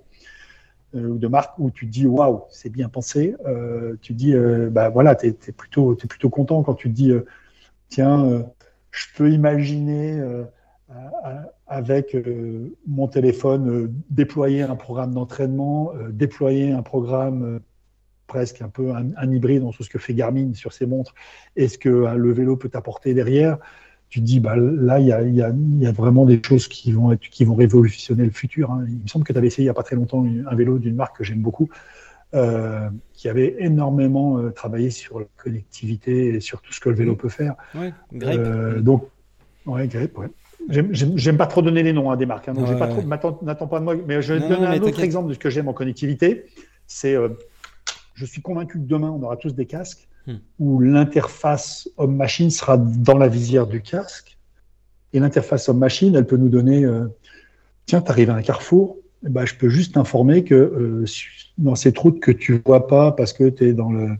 euh, 0.95 1.09
ou 1.09 1.17
de 1.17 1.27
marques 1.27 1.59
où 1.59 1.71
tu 1.71 1.87
te 1.87 1.91
dis 1.91 2.07
waouh, 2.07 2.43
c'est 2.51 2.69
bien 2.69 2.87
pensé, 2.87 3.35
euh, 3.45 3.97
tu 4.01 4.13
te 4.13 4.17
dis 4.17 4.33
bah 4.71 4.87
voilà, 4.87 5.15
tu 5.15 5.27
es, 5.27 5.51
plutôt, 5.51 5.93
es 5.93 6.07
plutôt 6.07 6.29
content 6.29 6.63
quand 6.63 6.73
tu 6.73 6.89
te 6.89 6.95
dis 6.95 7.11
tiens, 7.89 8.45
je 8.91 9.05
peux 9.17 9.29
imaginer 9.29 10.21
avec 11.67 12.15
euh, 12.15 12.75
mon 12.87 13.07
téléphone, 13.07 13.69
euh, 13.69 13.91
déployer 14.09 14.63
un 14.63 14.75
programme 14.75 15.13
d'entraînement, 15.13 15.93
euh, 15.95 16.09
déployer 16.09 16.71
un 16.71 16.81
programme 16.81 17.59
presque 18.27 18.61
un 18.61 18.69
peu 18.69 18.91
un, 18.91 19.31
hybride 19.31 19.61
dans 19.61 19.71
tout 19.71 19.83
ce 19.83 19.89
que 19.89 19.99
fait 19.99 20.13
Garmin 20.13 20.53
sur 20.53 20.73
ses 20.73 20.85
montres, 20.85 21.15
et 21.55 21.67
ce 21.67 21.77
que 21.77 21.89
le 21.89 22.31
vélo 22.31 22.57
peut 22.57 22.69
apporter 22.73 23.13
derrière, 23.13 23.57
tu 24.09 24.19
te 24.19 24.25
dis, 24.25 24.39
bah, 24.39 24.55
là, 24.55 24.99
il 24.99 25.07
y 25.07 25.11
a, 25.11 25.21
y, 25.23 25.41
a, 25.41 25.51
y 25.51 25.85
a, 25.87 25.91
vraiment 25.91 26.25
des 26.25 26.41
choses 26.43 26.67
qui 26.67 26.91
vont, 26.91 27.11
être, 27.11 27.21
qui 27.21 27.45
vont 27.45 27.55
révolutionner 27.55 28.25
le 28.25 28.31
futur. 28.31 28.71
Hein. 28.71 28.85
Il 28.87 29.03
me 29.03 29.07
semble 29.07 29.25
que 29.25 29.33
tu 29.33 29.37
avais 29.37 29.47
essayé 29.47 29.63
il 29.63 29.67
n'y 29.67 29.71
a 29.71 29.75
pas 29.75 29.83
très 29.83 29.95
longtemps 29.95 30.23
un 30.25 30.55
vélo 30.55 30.79
d'une 30.79 30.95
marque 30.95 31.17
que 31.17 31.23
j'aime 31.23 31.41
beaucoup, 31.41 31.69
euh, 32.35 32.89
qui 33.13 33.29
avait 33.29 33.55
énormément 33.59 34.51
travaillé 34.51 34.89
sur 34.89 35.19
la 35.19 35.25
connectivité 35.37 36.35
et 36.35 36.39
sur 36.39 36.61
tout 36.61 36.73
ce 36.73 36.79
que 36.79 36.89
le 36.89 36.95
vélo 36.95 37.15
peut 37.15 37.29
faire. 37.29 37.55
Ouais, 37.75 37.93
Grape. 38.13 38.37
Euh, 38.37 38.79
donc, 38.79 39.07
ouais, 39.65 39.87
Grape, 39.87 40.17
ouais. 40.17 40.29
J'aime 40.67 41.37
pas 41.37 41.47
trop 41.47 41.61
donner 41.61 41.83
les 41.83 41.93
noms 41.93 42.11
à 42.11 42.17
des 42.17 42.25
marques, 42.25 42.49
hein, 42.49 42.53
donc 42.53 42.77
pas 42.77 43.17
trop, 43.17 43.39
n'attends 43.41 43.67
pas 43.67 43.79
de 43.79 43.85
moi. 43.85 43.95
Mais 44.07 44.21
je 44.21 44.33
vais 44.33 44.41
te 44.41 44.47
donner 44.47 44.67
un 44.67 44.81
autre 44.81 45.01
exemple 45.01 45.29
de 45.29 45.33
ce 45.33 45.39
que 45.39 45.49
j'aime 45.49 45.67
en 45.67 45.73
connectivité. 45.73 46.45
C'est, 46.85 47.15
euh, 47.15 47.29
je 48.13 48.25
suis 48.25 48.41
convaincu 48.41 48.79
que 48.79 48.83
demain 48.83 49.09
on 49.09 49.23
aura 49.23 49.37
tous 49.37 49.53
des 49.53 49.65
casques 49.65 50.07
hmm. 50.27 50.35
où 50.59 50.79
l'interface 50.79 51.89
homme-machine 51.97 52.49
sera 52.49 52.77
dans 52.77 53.17
la 53.17 53.27
visière 53.27 53.67
du 53.67 53.81
casque 53.81 54.37
et 55.13 55.19
l'interface 55.19 55.69
homme-machine, 55.69 56.15
elle 56.15 56.25
peut 56.25 56.37
nous 56.37 56.49
donner, 56.49 56.83
euh, 56.83 57.07
tiens, 57.85 58.01
tu 58.01 58.11
arrives 58.11 58.29
à 58.29 58.35
un 58.35 58.41
carrefour, 58.41 58.97
ben, 59.23 59.45
je 59.45 59.55
peux 59.55 59.69
juste 59.69 59.95
t'informer 59.95 60.43
que 60.43 60.55
euh, 60.55 61.05
dans 61.57 61.75
cette 61.75 61.97
route 61.97 62.19
que 62.19 62.31
tu 62.31 62.61
vois 62.65 62.87
pas 62.87 63.11
parce 63.11 63.33
que 63.33 63.49
tu 63.49 63.69
es 63.69 63.73
dans 63.73 63.91
le, 63.91 64.15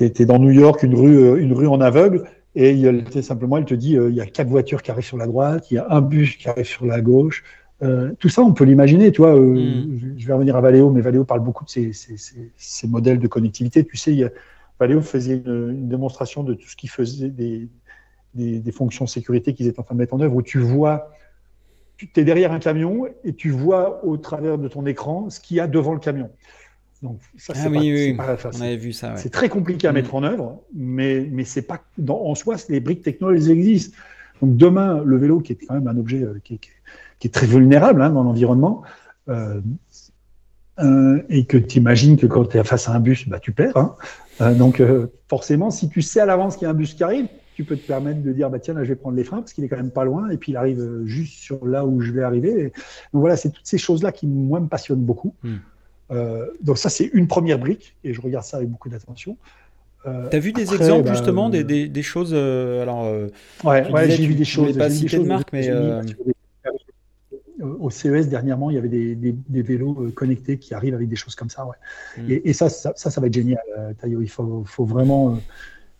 es, 0.00 0.24
dans 0.24 0.38
New 0.38 0.50
York, 0.50 0.82
une 0.82 0.94
rue, 0.94 1.40
une 1.40 1.52
rue 1.52 1.66
en 1.66 1.80
aveugle, 1.80 2.24
et 2.58 2.72
il, 2.72 3.22
simplement, 3.22 3.58
elle 3.58 3.66
te 3.66 3.74
dit, 3.74 3.98
euh, 3.98 4.08
il 4.08 4.16
y 4.16 4.20
a 4.22 4.26
quatre 4.26 4.48
voitures 4.48 4.82
qui 4.82 4.90
arrivent 4.90 5.04
sur 5.04 5.18
la 5.18 5.26
droite, 5.26 5.70
il 5.70 5.74
y 5.74 5.78
a 5.78 5.86
un 5.90 6.00
bus 6.00 6.38
qui 6.38 6.48
arrive 6.48 6.64
sur 6.64 6.86
la 6.86 7.02
gauche. 7.02 7.44
Euh, 7.82 8.12
tout 8.18 8.30
ça, 8.30 8.40
on 8.40 8.54
peut 8.54 8.64
l'imaginer. 8.64 9.12
Tu 9.12 9.20
vois, 9.20 9.36
euh, 9.36 9.84
mm. 9.84 10.14
je 10.16 10.26
vais 10.26 10.32
revenir 10.32 10.56
à 10.56 10.62
Valeo, 10.62 10.90
mais 10.90 11.02
Valeo 11.02 11.24
parle 11.24 11.40
beaucoup 11.40 11.66
de 11.66 11.70
ces, 11.70 11.92
ces, 11.92 12.16
ces, 12.56 12.88
modèles 12.88 13.18
de 13.18 13.28
connectivité. 13.28 13.84
Tu 13.84 13.98
sais, 13.98 14.14
il 14.14 14.32
Valeo 14.80 15.02
faisait 15.02 15.42
une, 15.44 15.86
démonstration 15.86 16.44
de 16.44 16.54
tout 16.54 16.66
ce 16.66 16.76
qui 16.76 16.88
faisait 16.88 17.28
des, 17.28 17.68
des, 18.34 18.58
des 18.58 18.72
fonctions 18.72 19.04
de 19.04 19.10
sécurité 19.10 19.52
qu'ils 19.52 19.66
étaient 19.66 19.78
en 19.78 19.82
train 19.82 19.94
de 19.94 20.00
mettre 20.00 20.14
en 20.14 20.20
œuvre, 20.20 20.36
où 20.36 20.42
tu 20.42 20.58
vois, 20.58 21.10
tu 21.98 22.08
es 22.16 22.24
derrière 22.24 22.52
un 22.52 22.58
camion 22.58 23.06
et 23.22 23.34
tu 23.34 23.50
vois 23.50 24.02
au 24.02 24.16
travers 24.16 24.56
de 24.56 24.68
ton 24.68 24.86
écran 24.86 25.28
ce 25.28 25.40
qu'il 25.40 25.58
y 25.58 25.60
a 25.60 25.66
devant 25.66 25.92
le 25.92 26.00
camion. 26.00 26.30
Donc 27.02 27.20
ça, 27.36 27.52
ah 27.54 27.60
c'est 27.62 27.68
oui, 27.68 28.14
pas, 28.14 28.36
très 29.30 29.48
compliqué 29.48 29.86
à 29.86 29.92
mm. 29.92 29.94
mettre 29.94 30.14
en 30.14 30.22
œuvre, 30.22 30.62
mais 30.74 31.28
mais 31.30 31.44
c'est 31.44 31.62
pas 31.62 31.82
dans, 31.98 32.20
en 32.20 32.34
soi, 32.34 32.56
les 32.68 32.80
briques 32.80 33.02
technologiques 33.02 33.50
existent. 33.50 33.96
Donc 34.42 34.56
demain, 34.56 35.02
le 35.04 35.16
vélo, 35.16 35.40
qui 35.40 35.52
est 35.52 35.56
quand 35.56 35.74
même 35.74 35.88
un 35.88 35.96
objet 35.98 36.22
euh, 36.22 36.40
qui, 36.42 36.58
qui, 36.58 37.28
est 37.28 37.30
très 37.30 37.46
vulnérable 37.46 38.02
hein, 38.02 38.10
dans 38.10 38.22
l'environnement, 38.22 38.82
euh, 39.28 39.60
euh, 40.78 41.22
et 41.28 41.46
que 41.46 41.56
tu 41.56 41.78
imagines 41.78 42.16
que 42.16 42.26
quand 42.26 42.44
tu 42.46 42.58
es 42.58 42.64
face 42.64 42.88
à 42.88 42.92
un 42.92 43.00
bus, 43.00 43.28
bah, 43.28 43.40
tu 43.40 43.52
perds. 43.52 43.76
Hein. 43.76 44.52
Donc 44.52 44.82
forcément, 45.28 45.70
si 45.70 45.88
tu 45.88 46.02
sais 46.02 46.20
à 46.20 46.26
l'avance 46.26 46.56
qu'il 46.56 46.64
y 46.64 46.68
a 46.68 46.70
un 46.70 46.74
bus 46.74 46.92
qui 46.92 47.02
arrive, 47.02 47.26
tu 47.54 47.64
peux 47.64 47.76
te 47.76 47.86
permettre 47.86 48.22
de 48.22 48.32
dire 48.32 48.50
bah 48.50 48.58
tiens 48.58 48.74
là 48.74 48.84
je 48.84 48.90
vais 48.90 48.96
prendre 48.96 49.16
les 49.16 49.24
freins 49.24 49.38
parce 49.38 49.54
qu'il 49.54 49.64
est 49.64 49.68
quand 49.68 49.78
même 49.78 49.90
pas 49.90 50.04
loin 50.04 50.28
et 50.28 50.36
puis 50.36 50.52
il 50.52 50.56
arrive 50.56 51.04
juste 51.06 51.38
sur 51.38 51.66
là 51.66 51.86
où 51.86 52.02
je 52.02 52.12
vais 52.12 52.22
arriver. 52.22 52.64
donc 53.14 53.20
voilà, 53.22 53.38
c'est 53.38 53.48
toutes 53.48 53.66
ces 53.66 53.78
choses 53.78 54.02
là 54.02 54.12
qui 54.12 54.26
moi 54.26 54.60
me 54.60 54.68
passionnent 54.68 55.00
beaucoup. 55.00 55.34
Mm. 55.42 55.54
Euh, 56.10 56.46
donc 56.60 56.78
ça, 56.78 56.88
c'est 56.88 57.10
une 57.12 57.26
première 57.26 57.58
brique, 57.58 57.96
et 58.04 58.12
je 58.12 58.20
regarde 58.20 58.44
ça 58.44 58.58
avec 58.58 58.68
beaucoup 58.68 58.88
d'attention. 58.88 59.36
Euh, 60.06 60.28
tu 60.30 60.36
as 60.36 60.38
vu 60.38 60.52
des 60.52 60.72
exemples 60.74 61.04
bah, 61.04 61.14
justement, 61.14 61.50
des, 61.50 61.64
des, 61.64 61.88
des, 61.88 62.02
choses 62.02 62.30
euh, 62.32 62.82
alors, 62.82 63.10
Ouais, 63.64 63.90
ouais 63.90 64.10
j'ai 64.10 64.26
vu 64.26 64.34
des 64.34 64.44
choses. 64.44 64.76
Pas 64.76 64.90
citer 64.90 65.18
de 65.18 65.24
marque, 65.24 65.52
mais. 65.52 65.70
Au 67.80 67.88
CES 67.88 68.28
dernièrement, 68.28 68.68
il 68.68 68.74
y 68.74 68.78
avait 68.78 68.90
des, 68.90 69.14
des, 69.14 69.62
vélos 69.62 70.12
connectés 70.14 70.58
qui 70.58 70.74
arrivent 70.74 70.94
avec 70.94 71.08
des 71.08 71.16
choses 71.16 71.34
comme 71.34 71.48
ça. 71.48 71.64
Ouais. 71.64 71.74
Hmm. 72.18 72.30
Et, 72.30 72.50
et, 72.50 72.52
ça, 72.52 72.68
ça, 72.68 72.92
ça, 72.94 73.18
va 73.18 73.28
être 73.28 73.34
génial, 73.34 73.58
Tayo. 73.98 74.20
Il 74.20 74.28
faut, 74.28 74.62
faut 74.66 74.84
vraiment. 74.84 75.38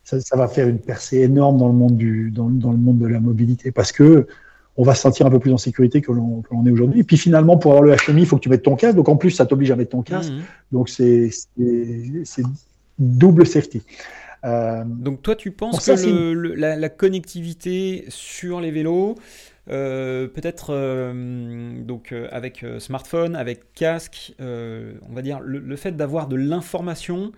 Ça, 0.04 0.20
ça, 0.20 0.36
va 0.36 0.48
faire 0.48 0.68
une 0.68 0.78
percée 0.78 1.20
énorme 1.20 1.56
dans 1.56 1.68
le 1.68 1.72
monde, 1.72 1.96
du, 1.96 2.30
dans, 2.30 2.50
dans 2.50 2.72
le 2.72 2.76
monde 2.76 2.98
de 2.98 3.06
la 3.06 3.20
mobilité 3.20 3.72
parce 3.72 3.90
que 3.90 4.26
on 4.76 4.82
va 4.82 4.94
se 4.94 5.02
sentir 5.02 5.26
un 5.26 5.30
peu 5.30 5.38
plus 5.38 5.52
en 5.52 5.58
sécurité 5.58 6.00
que 6.00 6.12
l'on 6.12 6.42
est 6.66 6.70
aujourd'hui. 6.70 7.00
Et 7.00 7.04
puis 7.04 7.16
finalement, 7.16 7.56
pour 7.56 7.72
avoir 7.72 7.82
le 7.82 7.94
HMI, 7.94 8.22
il 8.22 8.26
faut 8.26 8.36
que 8.36 8.42
tu 8.42 8.48
mettes 8.48 8.62
ton 8.62 8.76
casque. 8.76 8.96
Donc 8.96 9.08
en 9.08 9.16
plus, 9.16 9.30
ça 9.30 9.46
t'oblige 9.46 9.70
à 9.70 9.76
mettre 9.76 9.90
ton 9.90 10.02
casque. 10.02 10.32
Mhm. 10.32 10.42
Donc 10.72 10.88
c'est 10.88 11.30
double 12.98 13.46
safety. 13.46 13.82
Euh, 14.44 14.84
donc 14.86 15.22
toi, 15.22 15.34
tu 15.34 15.50
penses 15.50 15.84
que 15.84 16.32
la, 16.54 16.88
connectivité 16.88 18.04
sur 18.08 18.60
les 18.60 18.70
vélos, 18.70 19.16
euh, 19.68 20.28
peut-être 20.28 20.68
euh, 20.70 21.82
donc 21.82 22.14
avec 22.30 22.64
smartphone, 22.78 23.34
avec 23.34 23.72
casque, 23.74 24.34
on 24.38 25.12
va 25.14 25.22
dire 25.22 25.40
le, 25.40 25.76
fait 25.76 25.96
d'avoir 25.96 26.28
de 26.28 26.36
l'information 26.36 27.32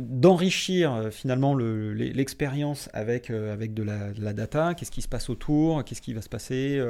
d'enrichir 0.00 1.08
finalement 1.10 1.54
l'expérience 1.54 2.88
avec, 2.92 3.30
avec 3.30 3.74
de 3.74 3.82
la, 3.82 4.12
de, 4.12 4.22
la, 4.22 4.32
data, 4.32 4.74
qu'est-ce 4.74 4.90
qui 4.90 5.02
se 5.02 5.08
passe 5.08 5.30
autour, 5.30 5.84
qu'est-ce 5.84 6.02
qui 6.02 6.12
va 6.14 6.22
se 6.22 6.28
passer? 6.28 6.82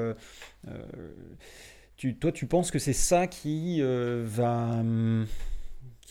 Tu, 1.96 2.16
toi, 2.16 2.32
tu 2.32 2.46
penses 2.46 2.70
que 2.70 2.78
c'est 2.78 2.92
ça 2.92 3.26
qui 3.26 3.82
va 3.82 4.78
hum, 4.80 5.26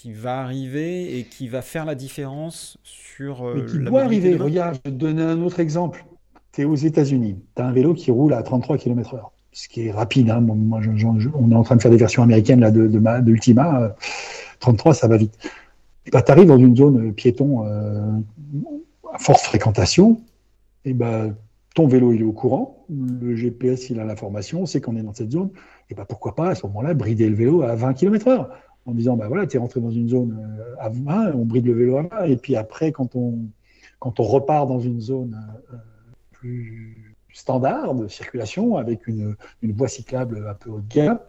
qui 0.01 0.13
va 0.13 0.39
arriver 0.39 1.19
et 1.19 1.25
qui 1.25 1.47
va 1.47 1.61
faire 1.61 1.85
la 1.85 1.93
différence 1.93 2.79
sur. 2.83 3.45
Euh, 3.45 3.53
Mais 3.55 3.65
qui 3.65 3.77
doit 3.77 4.01
arriver. 4.01 4.35
Regarde, 4.35 4.79
je 4.83 4.89
vais 4.89 4.95
te 4.95 4.99
donner 4.99 5.21
un 5.21 5.39
autre 5.43 5.59
exemple. 5.59 6.03
Tu 6.53 6.61
es 6.61 6.65
aux 6.65 6.75
États-Unis, 6.75 7.37
tu 7.55 7.61
as 7.61 7.67
un 7.67 7.71
vélo 7.71 7.93
qui 7.93 8.09
roule 8.09 8.33
à 8.33 8.41
33 8.41 8.79
km/h, 8.79 9.19
ce 9.51 9.67
qui 9.67 9.85
est 9.85 9.91
rapide. 9.91 10.31
Hein. 10.31 10.41
Moi, 10.41 10.79
on 11.35 11.51
est 11.51 11.55
en 11.55 11.61
train 11.61 11.75
de 11.75 11.81
faire 11.81 11.91
des 11.91 11.97
versions 11.97 12.23
américaines 12.23 12.61
là, 12.61 12.71
de, 12.71 12.87
de, 12.87 12.97
de 12.97 13.31
Ultima. 13.31 13.95
33, 14.61 14.93
ça 14.93 15.07
va 15.07 15.17
vite. 15.17 15.37
Bah, 16.11 16.21
tu 16.21 16.31
arrives 16.31 16.47
dans 16.47 16.57
une 16.57 16.75
zone 16.75 17.13
piéton 17.13 17.65
euh, 17.65 18.11
à 19.13 19.19
forte 19.19 19.41
fréquentation, 19.41 20.21
et 20.85 20.93
bah, 20.93 21.27
ton 21.75 21.87
vélo 21.87 22.13
est 22.13 22.23
au 22.23 22.31
courant, 22.31 22.85
le 22.89 23.35
GPS 23.35 23.89
il 23.89 23.99
a 23.99 24.05
l'information, 24.05 24.61
on 24.61 24.65
sait 24.65 24.81
qu'on 24.81 24.95
est 24.95 25.03
dans 25.03 25.13
cette 25.13 25.31
zone, 25.31 25.49
et 25.89 25.95
bah, 25.95 26.05
pourquoi 26.07 26.35
pas 26.35 26.49
à 26.49 26.55
ce 26.55 26.65
moment-là 26.67 26.93
brider 26.93 27.29
le 27.29 27.35
vélo 27.35 27.61
à 27.61 27.75
20 27.75 27.93
km/h 27.93 28.47
en 28.87 28.93
disant 28.93 29.15
bah 29.15 29.27
voilà, 29.27 29.45
tu 29.45 29.57
es 29.57 29.59
rentré 29.59 29.79
dans 29.79 29.91
une 29.91 30.09
zone 30.09 30.39
euh, 30.59 30.75
à 30.79 30.89
20, 30.89 31.33
on 31.35 31.45
bride 31.45 31.67
le 31.67 31.73
vélo 31.73 31.97
à 31.97 32.03
20, 32.03 32.23
et 32.25 32.37
puis 32.37 32.55
après, 32.55 32.91
quand 32.91 33.15
on, 33.15 33.37
quand 33.99 34.19
on 34.19 34.23
repart 34.23 34.67
dans 34.67 34.79
une 34.79 34.99
zone 34.99 35.39
euh, 35.71 35.77
plus 36.31 37.15
standard 37.33 37.93
de 37.93 38.07
circulation, 38.07 38.77
avec 38.77 39.07
une, 39.07 39.35
une 39.61 39.71
voie 39.71 39.87
cyclable 39.87 40.47
un 40.49 40.55
peu 40.55 40.71
haut 40.71 40.81
gamme, 40.89 41.19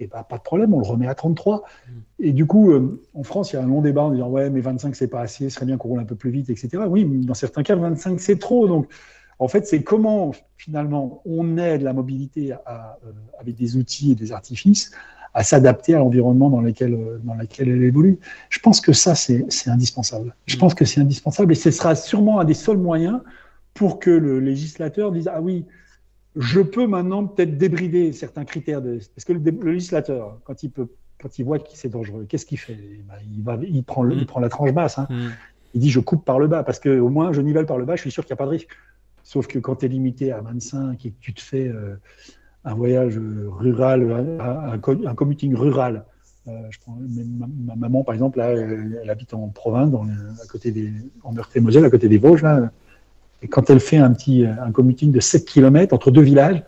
et 0.00 0.06
bah, 0.06 0.26
pas 0.28 0.38
de 0.38 0.42
problème, 0.42 0.74
on 0.74 0.80
le 0.80 0.86
remet 0.86 1.06
à 1.06 1.14
33. 1.14 1.62
Mm. 1.62 1.92
Et 2.20 2.32
du 2.32 2.46
coup, 2.46 2.72
euh, 2.72 3.00
en 3.14 3.22
France, 3.22 3.52
il 3.52 3.56
y 3.56 3.58
a 3.58 3.62
un 3.62 3.66
long 3.66 3.82
débat 3.82 4.02
en 4.02 4.10
disant 4.10 4.28
ouais, 4.28 4.50
mais 4.50 4.60
25 4.60 4.96
c'est 4.96 5.08
pas 5.08 5.20
assez, 5.20 5.48
ce 5.48 5.54
serait 5.54 5.66
bien 5.66 5.76
qu'on 5.76 5.88
roule 5.88 6.00
un 6.00 6.04
peu 6.04 6.16
plus 6.16 6.30
vite, 6.30 6.50
etc. 6.50 6.82
Oui, 6.88 7.04
dans 7.04 7.34
certains 7.34 7.62
cas, 7.62 7.76
25 7.76 8.18
c'est 8.20 8.38
trop. 8.38 8.66
Donc, 8.66 8.88
en 9.38 9.48
fait, 9.48 9.66
c'est 9.66 9.82
comment 9.82 10.32
finalement 10.56 11.22
on 11.24 11.56
aide 11.56 11.82
la 11.82 11.92
mobilité 11.92 12.52
à, 12.66 12.98
avec 13.38 13.56
des 13.56 13.76
outils 13.76 14.12
et 14.12 14.14
des 14.14 14.32
artifices 14.32 14.90
à 15.32 15.44
s'adapter 15.44 15.94
à 15.94 15.98
l'environnement 15.98 16.50
dans 16.50 16.60
lequel, 16.60 16.94
euh, 16.94 17.18
dans 17.22 17.34
lequel 17.34 17.68
elle 17.68 17.84
évolue. 17.84 18.18
Je 18.48 18.58
pense 18.58 18.80
que 18.80 18.92
ça, 18.92 19.14
c'est 19.14 19.46
indispensable. 19.66 20.34
Je 20.46 20.56
pense 20.56 20.74
que 20.74 20.84
c'est 20.84 21.00
indispensable 21.00 21.52
et 21.52 21.56
ce 21.56 21.70
sera 21.70 21.94
sûrement 21.94 22.40
un 22.40 22.44
des 22.44 22.54
seuls 22.54 22.78
moyens 22.78 23.20
pour 23.74 24.00
que 24.00 24.10
le 24.10 24.40
législateur 24.40 25.12
dise 25.12 25.30
Ah 25.32 25.40
oui, 25.40 25.66
je 26.40 26.60
peux 26.60 26.86
maintenant 26.86 27.26
peut-être 27.26 27.56
débrider 27.56 28.12
certains 28.12 28.44
critères. 28.44 28.82
De... 28.82 28.98
Parce 29.14 29.24
que 29.24 29.32
le, 29.32 29.72
législateur, 29.72 30.40
quand 30.44 30.62
il, 30.62 30.70
peut, 30.70 30.88
quand 31.20 31.38
il 31.38 31.44
voit 31.44 31.58
que 31.58 31.68
c'est 31.74 31.88
dangereux, 31.88 32.26
qu'est-ce 32.28 32.46
qu'il 32.46 32.58
fait? 32.58 32.78
Eh 32.80 33.02
ben, 33.06 33.14
il, 33.32 33.42
va, 33.42 33.58
il, 33.62 33.84
prend 33.84 34.02
le, 34.02 34.16
il 34.16 34.26
prend 34.26 34.40
la 34.40 34.48
tranche 34.48 34.72
basse. 34.72 34.98
Hein. 34.98 35.06
Mm. 35.10 35.28
Il 35.74 35.80
dit 35.80 35.90
Je 35.90 36.00
coupe 36.00 36.24
par 36.24 36.38
le 36.38 36.48
bas 36.48 36.64
parce 36.64 36.80
qu'au 36.80 37.08
moins 37.08 37.32
je 37.32 37.40
nivelle 37.40 37.66
par 37.66 37.78
le 37.78 37.84
bas, 37.84 37.94
je 37.94 38.00
suis 38.00 38.10
sûr 38.10 38.24
qu'il 38.24 38.32
n'y 38.32 38.38
a 38.38 38.38
pas 38.38 38.46
de 38.46 38.50
risque. 38.50 38.68
Sauf 39.22 39.46
que 39.46 39.58
quand 39.58 39.76
tu 39.76 39.86
es 39.86 39.88
limité 39.88 40.32
à 40.32 40.40
25 40.40 41.04
et 41.06 41.10
que 41.10 41.20
tu 41.20 41.32
te 41.32 41.40
fais. 41.40 41.68
Euh, 41.68 41.96
un 42.64 42.74
voyage 42.74 43.18
rural, 43.58 44.38
un, 44.38 44.72
un 44.72 45.14
commuting 45.14 45.54
rural. 45.54 46.04
Euh, 46.48 46.52
je 46.70 46.78
prends, 46.80 46.96
ma, 47.66 47.76
maman, 47.76 48.02
par 48.02 48.14
exemple, 48.14 48.38
là, 48.38 48.50
elle, 48.50 49.08
habite 49.08 49.34
en 49.34 49.48
province, 49.48 49.90
dans, 49.90 50.04
à 50.04 50.46
côté 50.48 50.72
des, 50.72 50.92
en 51.22 51.32
Meurthe-et-Moselle, 51.32 51.84
à 51.84 51.90
côté 51.90 52.08
des 52.08 52.18
Vosges. 52.18 52.42
Là, 52.42 52.70
et 53.42 53.48
quand 53.48 53.70
elle 53.70 53.80
fait 53.80 53.98
un 53.98 54.12
petit 54.12 54.44
un 54.44 54.70
commuting 54.72 55.12
de 55.12 55.20
7 55.20 55.44
km 55.44 55.94
entre 55.94 56.10
deux 56.10 56.22
villages, 56.22 56.62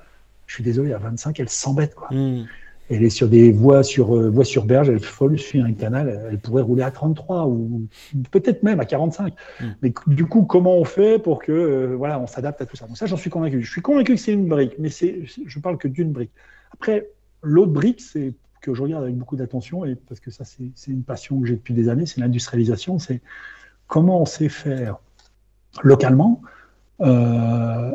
je 0.46 0.54
suis 0.54 0.64
désolé, 0.64 0.92
à 0.92 0.98
25, 0.98 1.38
elle 1.40 1.48
s'embête. 1.48 1.94
Quoi. 1.94 2.08
Hmm 2.10 2.44
elle 2.90 3.04
est 3.04 3.10
sur 3.10 3.28
des 3.28 3.52
voies 3.52 3.82
sur, 3.82 4.16
euh, 4.16 4.28
voies 4.28 4.44
sur 4.44 4.64
berge, 4.64 4.88
elle 4.88 5.00
folle, 5.00 5.38
suit 5.38 5.60
un 5.60 5.72
canal, 5.72 6.28
elle 6.30 6.38
pourrait 6.38 6.62
rouler 6.62 6.82
à 6.82 6.90
33 6.90 7.46
ou 7.46 7.86
peut-être 8.30 8.62
même 8.62 8.80
à 8.80 8.84
45. 8.84 9.34
Mm. 9.60 9.64
Mais 9.82 9.94
du 10.08 10.26
coup, 10.26 10.42
comment 10.42 10.76
on 10.76 10.84
fait 10.84 11.18
pour 11.18 11.42
que 11.42 11.52
euh, 11.52 11.94
voilà, 11.96 12.20
on 12.20 12.26
s'adapte 12.26 12.60
à 12.60 12.66
tout 12.66 12.76
ça? 12.76 12.86
Donc 12.86 12.98
ça, 12.98 13.06
j'en 13.06 13.16
suis 13.16 13.30
convaincu. 13.30 13.62
Je 13.62 13.70
suis 13.70 13.82
convaincu 13.82 14.14
que 14.14 14.20
c'est 14.20 14.32
une 14.32 14.46
brique, 14.46 14.74
mais 14.78 14.90
c'est, 14.90 15.22
je 15.46 15.58
parle 15.58 15.78
que 15.78 15.88
d'une 15.88 16.12
brique. 16.12 16.32
Après, 16.72 17.08
l'autre 17.42 17.72
brique, 17.72 18.00
c'est 18.00 18.34
que 18.60 18.74
je 18.74 18.82
regarde 18.82 19.04
avec 19.04 19.16
beaucoup 19.16 19.36
d'attention, 19.36 19.84
et 19.84 19.94
parce 19.94 20.20
que 20.20 20.30
ça, 20.30 20.44
c'est 20.44 20.90
une 20.90 21.02
passion 21.02 21.40
que 21.40 21.46
j'ai 21.46 21.56
depuis 21.56 21.74
des 21.74 21.88
années, 21.88 22.06
c'est 22.06 22.20
l'industrialisation, 22.20 22.98
c'est 22.98 23.20
comment 23.88 24.22
on 24.22 24.26
sait 24.26 24.48
faire 24.48 24.98
localement, 25.82 26.42
euh, 27.02 27.92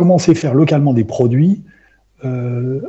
on 0.00 0.18
sait 0.18 0.34
faire 0.34 0.54
localement 0.54 0.94
des 0.94 1.04
produits 1.04 1.62
euh, 2.24 2.80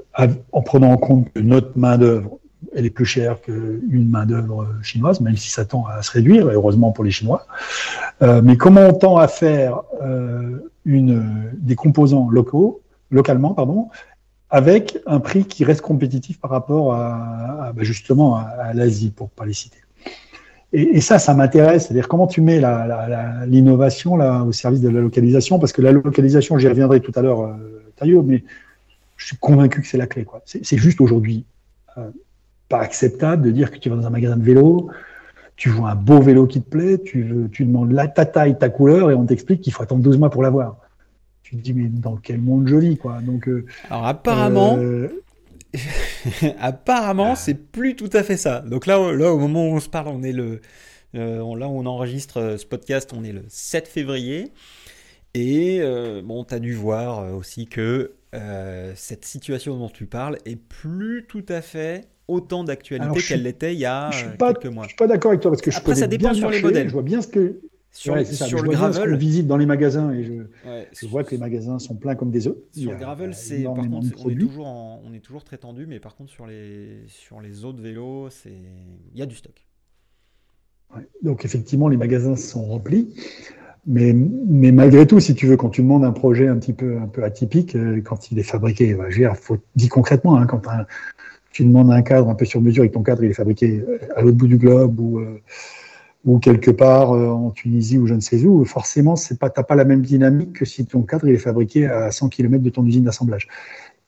en 0.51 0.61
prenant 0.61 0.91
en 0.91 0.97
compte 0.97 1.31
que 1.33 1.39
notre 1.39 1.77
main-d'œuvre, 1.77 2.39
elle 2.75 2.85
est 2.85 2.91
plus 2.91 3.05
chère 3.05 3.41
qu'une 3.41 4.09
main-d'œuvre 4.09 4.67
chinoise, 4.81 5.19
même 5.21 5.37
si 5.37 5.49
ça 5.49 5.65
tend 5.65 5.85
à 5.87 6.01
se 6.01 6.11
réduire, 6.11 6.47
heureusement 6.47 6.91
pour 6.91 7.03
les 7.03 7.11
Chinois. 7.11 7.45
Euh, 8.21 8.41
mais 8.43 8.57
comment 8.57 8.81
on 8.81 8.93
tend 8.93 9.17
à 9.17 9.27
faire 9.27 9.81
euh, 10.01 10.59
des 10.85 11.75
composants 11.75 12.29
locaux, 12.29 12.81
localement, 13.09 13.53
pardon, 13.53 13.89
avec 14.49 14.99
un 15.05 15.19
prix 15.19 15.45
qui 15.45 15.63
reste 15.63 15.81
compétitif 15.81 16.39
par 16.39 16.51
rapport 16.51 16.93
à, 16.93 17.71
bah, 17.73 17.83
justement 17.83 18.35
à, 18.35 18.73
l'Asie, 18.73 19.11
pour 19.11 19.27
ne 19.27 19.31
pas 19.31 19.45
les 19.45 19.53
citer. 19.53 19.77
Et, 20.73 20.97
et 20.97 21.01
ça, 21.01 21.19
ça 21.19 21.33
m'intéresse. 21.33 21.85
C'est-à-dire 21.85 22.07
comment 22.07 22.27
tu 22.27 22.41
mets 22.41 22.61
l'innovation 23.47 24.15
là 24.15 24.43
au 24.43 24.51
service 24.51 24.81
de 24.81 24.89
la 24.89 25.01
localisation, 25.01 25.59
parce 25.59 25.73
que 25.73 25.81
la 25.81 25.91
localisation, 25.91 26.57
j'y 26.57 26.67
reviendrai 26.67 27.01
tout 27.01 27.11
à 27.15 27.21
l'heure, 27.21 27.41
euh, 27.41 27.83
Taillot, 27.97 28.23
mais 28.23 28.43
je 29.17 29.27
suis 29.27 29.37
convaincu 29.37 29.81
que 29.81 29.87
c'est 29.87 29.97
la 29.97 30.07
clé. 30.07 30.25
C'est 30.45 30.77
juste 30.77 31.01
aujourd'hui 31.01 31.45
euh, 31.97 32.09
pas 32.69 32.79
acceptable 32.79 33.43
de 33.43 33.51
dire 33.51 33.69
que 33.69 33.77
tu 33.77 33.89
vas 33.89 33.95
dans 33.95 34.07
un 34.07 34.11
magasin 34.11 34.37
de 34.37 34.43
vélo, 34.43 34.89
tu 35.57 35.69
vois 35.69 35.91
un 35.91 35.95
beau 35.95 36.21
vélo 36.21 36.47
qui 36.47 36.61
te 36.61 36.69
plaît, 36.69 36.97
tu, 36.97 37.49
tu 37.51 37.65
demandes 37.65 37.91
la, 37.91 38.07
ta 38.07 38.25
taille, 38.25 38.57
ta 38.57 38.69
couleur, 38.69 39.11
et 39.11 39.13
on 39.13 39.25
t'explique 39.25 39.61
qu'il 39.61 39.73
faut 39.73 39.83
attendre 39.83 40.01
12 40.01 40.17
mois 40.17 40.29
pour 40.29 40.41
l'avoir. 40.41 40.77
Tu 41.43 41.57
te 41.57 41.61
dis, 41.61 41.73
mais 41.73 41.89
dans 41.89 42.15
quel 42.15 42.39
monde 42.39 42.67
je 42.67 42.77
vis 42.77 42.97
quoi? 42.97 43.19
Donc, 43.21 43.47
euh, 43.47 43.65
Alors 43.89 44.07
apparemment, 44.07 44.77
euh, 44.79 45.09
apparemment, 46.59 47.35
c'est 47.35 47.53
plus 47.53 47.95
tout 47.95 48.09
à 48.13 48.23
fait 48.23 48.37
ça. 48.37 48.59
Donc 48.61 48.85
là, 48.85 49.13
là, 49.13 49.33
au 49.33 49.39
moment 49.39 49.67
où 49.67 49.75
on 49.75 49.79
se 49.79 49.89
parle, 49.89 50.09
on 50.09 50.23
est 50.23 50.31
le, 50.31 50.61
là 51.13 51.43
où 51.43 51.79
on 51.79 51.85
enregistre 51.85 52.57
ce 52.57 52.65
podcast, 52.65 53.11
on 53.15 53.23
est 53.23 53.31
le 53.31 53.43
7 53.47 53.87
février. 53.87 54.51
Et 55.33 55.81
bon, 56.23 56.43
tu 56.43 56.53
as 56.53 56.59
dû 56.59 56.73
voir 56.73 57.33
aussi 57.33 57.67
que 57.67 58.13
euh, 58.33 58.93
cette 58.95 59.25
situation 59.25 59.77
dont 59.77 59.89
tu 59.89 60.05
parles 60.05 60.37
est 60.45 60.55
plus 60.55 61.25
tout 61.27 61.43
à 61.49 61.61
fait 61.61 62.07
autant 62.29 62.63
d'actualité 62.63 63.21
qu'elle 63.21 63.43
l'était 63.43 63.73
il 63.73 63.79
y 63.79 63.85
a 63.85 64.09
quelques 64.39 64.67
mois. 64.67 64.83
Je 64.83 64.89
suis 64.89 64.95
pas 64.95 65.07
d'accord 65.07 65.31
avec 65.31 65.41
toi 65.41 65.51
parce 65.51 65.61
que 65.61 65.69
je 65.69 65.77
Après, 65.77 65.95
ça 65.95 66.07
dépend 66.07 66.33
sur 66.33 66.49
les 66.49 66.61
modèles. 66.61 66.87
Je 66.87 66.93
vois 66.93 67.01
bien 67.01 67.21
ce 67.21 67.27
que 67.27 67.59
sur, 67.91 68.25
sur 68.25 68.61
le 68.61 68.69
gravel, 68.69 69.09
je 69.09 69.15
visite 69.15 69.47
dans 69.47 69.57
les 69.57 69.65
magasins 69.65 70.11
et 70.13 70.23
je, 70.23 71.07
vois 71.07 71.23
que 71.23 71.31
les 71.31 71.37
magasins 71.37 71.77
sont 71.77 71.95
pleins 71.95 72.15
comme 72.15 72.31
des 72.31 72.47
œufs. 72.47 72.55
Sur 72.71 72.91
le 72.91 72.97
gravel, 72.97 73.33
c'est 73.33 73.63
par 73.63 73.75
contre, 73.75 74.07
on 74.25 74.29
est, 74.29 74.35
toujours 74.35 74.67
on 75.03 75.13
est 75.13 75.19
toujours 75.19 75.43
très 75.43 75.57
tendu, 75.57 75.85
mais 75.85 75.99
par 75.99 76.15
contre 76.15 76.31
sur 76.31 76.47
les 76.47 77.03
sur 77.07 77.41
les 77.41 77.65
autres 77.65 77.81
vélos, 77.81 78.29
c'est 78.29 78.53
il 79.13 79.19
y 79.19 79.21
a 79.21 79.25
du 79.25 79.35
stock. 79.35 79.65
Donc 81.21 81.45
effectivement, 81.45 81.87
les 81.87 81.97
magasins 81.97 82.35
sont 82.35 82.63
remplis. 82.63 83.13
Mais, 83.87 84.13
mais 84.13 84.71
malgré 84.71 85.07
tout, 85.07 85.19
si 85.19 85.33
tu 85.33 85.47
veux, 85.47 85.57
quand 85.57 85.69
tu 85.69 85.81
demandes 85.81 86.05
un 86.05 86.11
projet 86.11 86.47
un 86.47 86.57
petit 86.57 86.73
peu, 86.73 86.99
un 86.99 87.07
peu 87.07 87.23
atypique, 87.23 87.75
euh, 87.75 87.99
quand 88.01 88.31
il 88.31 88.37
est 88.37 88.43
fabriqué, 88.43 88.93
bah, 88.93 89.05
je 89.09 89.23
faut 89.33 89.57
dire 89.75 89.89
concrètement, 89.89 90.37
hein, 90.37 90.45
quand 90.45 90.61
tu 91.51 91.65
demandes 91.65 91.91
un 91.91 92.03
cadre 92.03 92.29
un 92.29 92.35
peu 92.35 92.45
sur 92.45 92.61
mesure 92.61 92.83
et 92.83 92.89
que 92.89 92.93
ton 92.93 93.01
cadre 93.01 93.23
il 93.23 93.31
est 93.31 93.35
fabriqué 93.35 93.79
euh, 93.79 93.97
à 94.15 94.21
l'autre 94.21 94.37
bout 94.37 94.47
du 94.47 94.57
globe 94.57 94.99
ou, 94.99 95.19
euh, 95.19 95.41
ou 96.25 96.39
quelque 96.39 96.71
part 96.71 97.11
en 97.11 97.49
Tunisie 97.51 97.97
ou 97.97 98.05
je 98.05 98.13
ne 98.13 98.19
sais 98.19 98.43
où, 98.45 98.63
forcément, 98.65 99.15
pas, 99.39 99.49
t'as 99.49 99.63
pas 99.63 99.75
la 99.75 99.85
même 99.85 100.01
dynamique 100.01 100.53
que 100.53 100.65
si 100.65 100.85
ton 100.85 101.01
cadre 101.01 101.27
il 101.27 101.33
est 101.33 101.39
fabriqué 101.39 101.87
à 101.87 102.11
100 102.11 102.29
km 102.29 102.63
de 102.63 102.69
ton 102.69 102.85
usine 102.85 103.03
d'assemblage. 103.03 103.47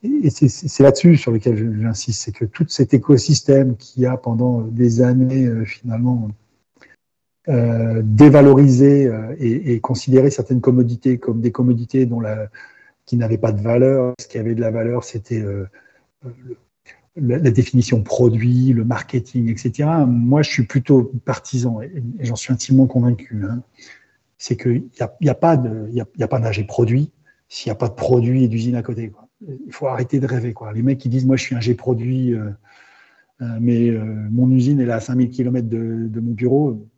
Et 0.02 0.30
c'est 0.30 0.82
là-dessus 0.82 1.16
sur 1.16 1.32
lequel 1.32 1.80
j'insiste, 1.80 2.22
c'est 2.22 2.32
que 2.32 2.44
tout 2.44 2.66
cet 2.68 2.94
écosystème 2.94 3.76
qui 3.76 4.06
a 4.06 4.16
pendant 4.16 4.60
des 4.60 5.00
années 5.00 5.48
finalement 5.64 6.28
euh, 7.50 8.00
dévaloriser 8.02 9.06
euh, 9.06 9.36
et, 9.38 9.78
considérer 9.80 10.30
certaines 10.30 10.62
commodités 10.62 11.18
comme 11.18 11.42
des 11.42 11.52
commodités 11.52 12.06
dont 12.06 12.22
qui 13.04 13.18
n'avaient 13.18 13.36
pas 13.36 13.52
de 13.52 13.60
valeur. 13.60 14.14
Ce 14.18 14.26
qui 14.26 14.38
avait 14.38 14.54
de 14.54 14.62
la 14.62 14.70
valeur, 14.70 15.04
c'était 15.04 15.42
euh, 15.42 15.68
la, 17.16 17.50
définition 17.50 18.02
produit, 18.02 18.72
le 18.72 18.84
marketing, 18.84 19.48
etc. 19.48 19.88
Moi, 20.06 20.42
je 20.42 20.50
suis 20.50 20.64
plutôt 20.64 21.12
partisan 21.24 21.80
et, 21.80 22.02
j'en 22.20 22.36
suis 22.36 22.52
intimement 22.52 22.86
convaincu. 22.86 23.44
Hein. 23.44 23.62
c'est 24.38 24.56
qu'il 24.56 24.84
n'y 25.22 25.28
a, 25.28 25.32
a, 25.32 25.34
pas 25.34 25.56
de, 25.56 25.88
y 25.90 26.00
a, 26.00 26.06
y 26.18 26.22
a 26.22 26.28
pas 26.28 26.40
d'ingé 26.40 26.64
produit 26.64 27.10
s'il 27.48 27.70
n'y 27.70 27.72
a 27.72 27.76
pas 27.76 27.88
de 27.88 27.94
produit 27.94 28.44
et 28.44 28.48
d'usine 28.48 28.74
à 28.76 28.82
côté. 28.82 29.12
Il 29.66 29.72
faut 29.72 29.86
arrêter 29.86 30.18
de 30.18 30.26
rêver. 30.26 30.54
Les 30.74 30.82
mecs 30.82 30.98
qui 30.98 31.08
disent, 31.08 31.26
moi, 31.26 31.36
je 31.36 31.42
suis 31.42 31.54
ingé 31.54 31.74
produit, 31.74 32.34
mais 33.60 33.90
mon 34.30 34.50
usine 34.50 34.80
est 34.80 34.86
là 34.86 34.96
à 34.96 35.00
5000 35.00 35.30
km 35.30 35.68
de, 35.68 36.08
de 36.08 36.20
mon 36.20 36.32
bureau 36.32 36.88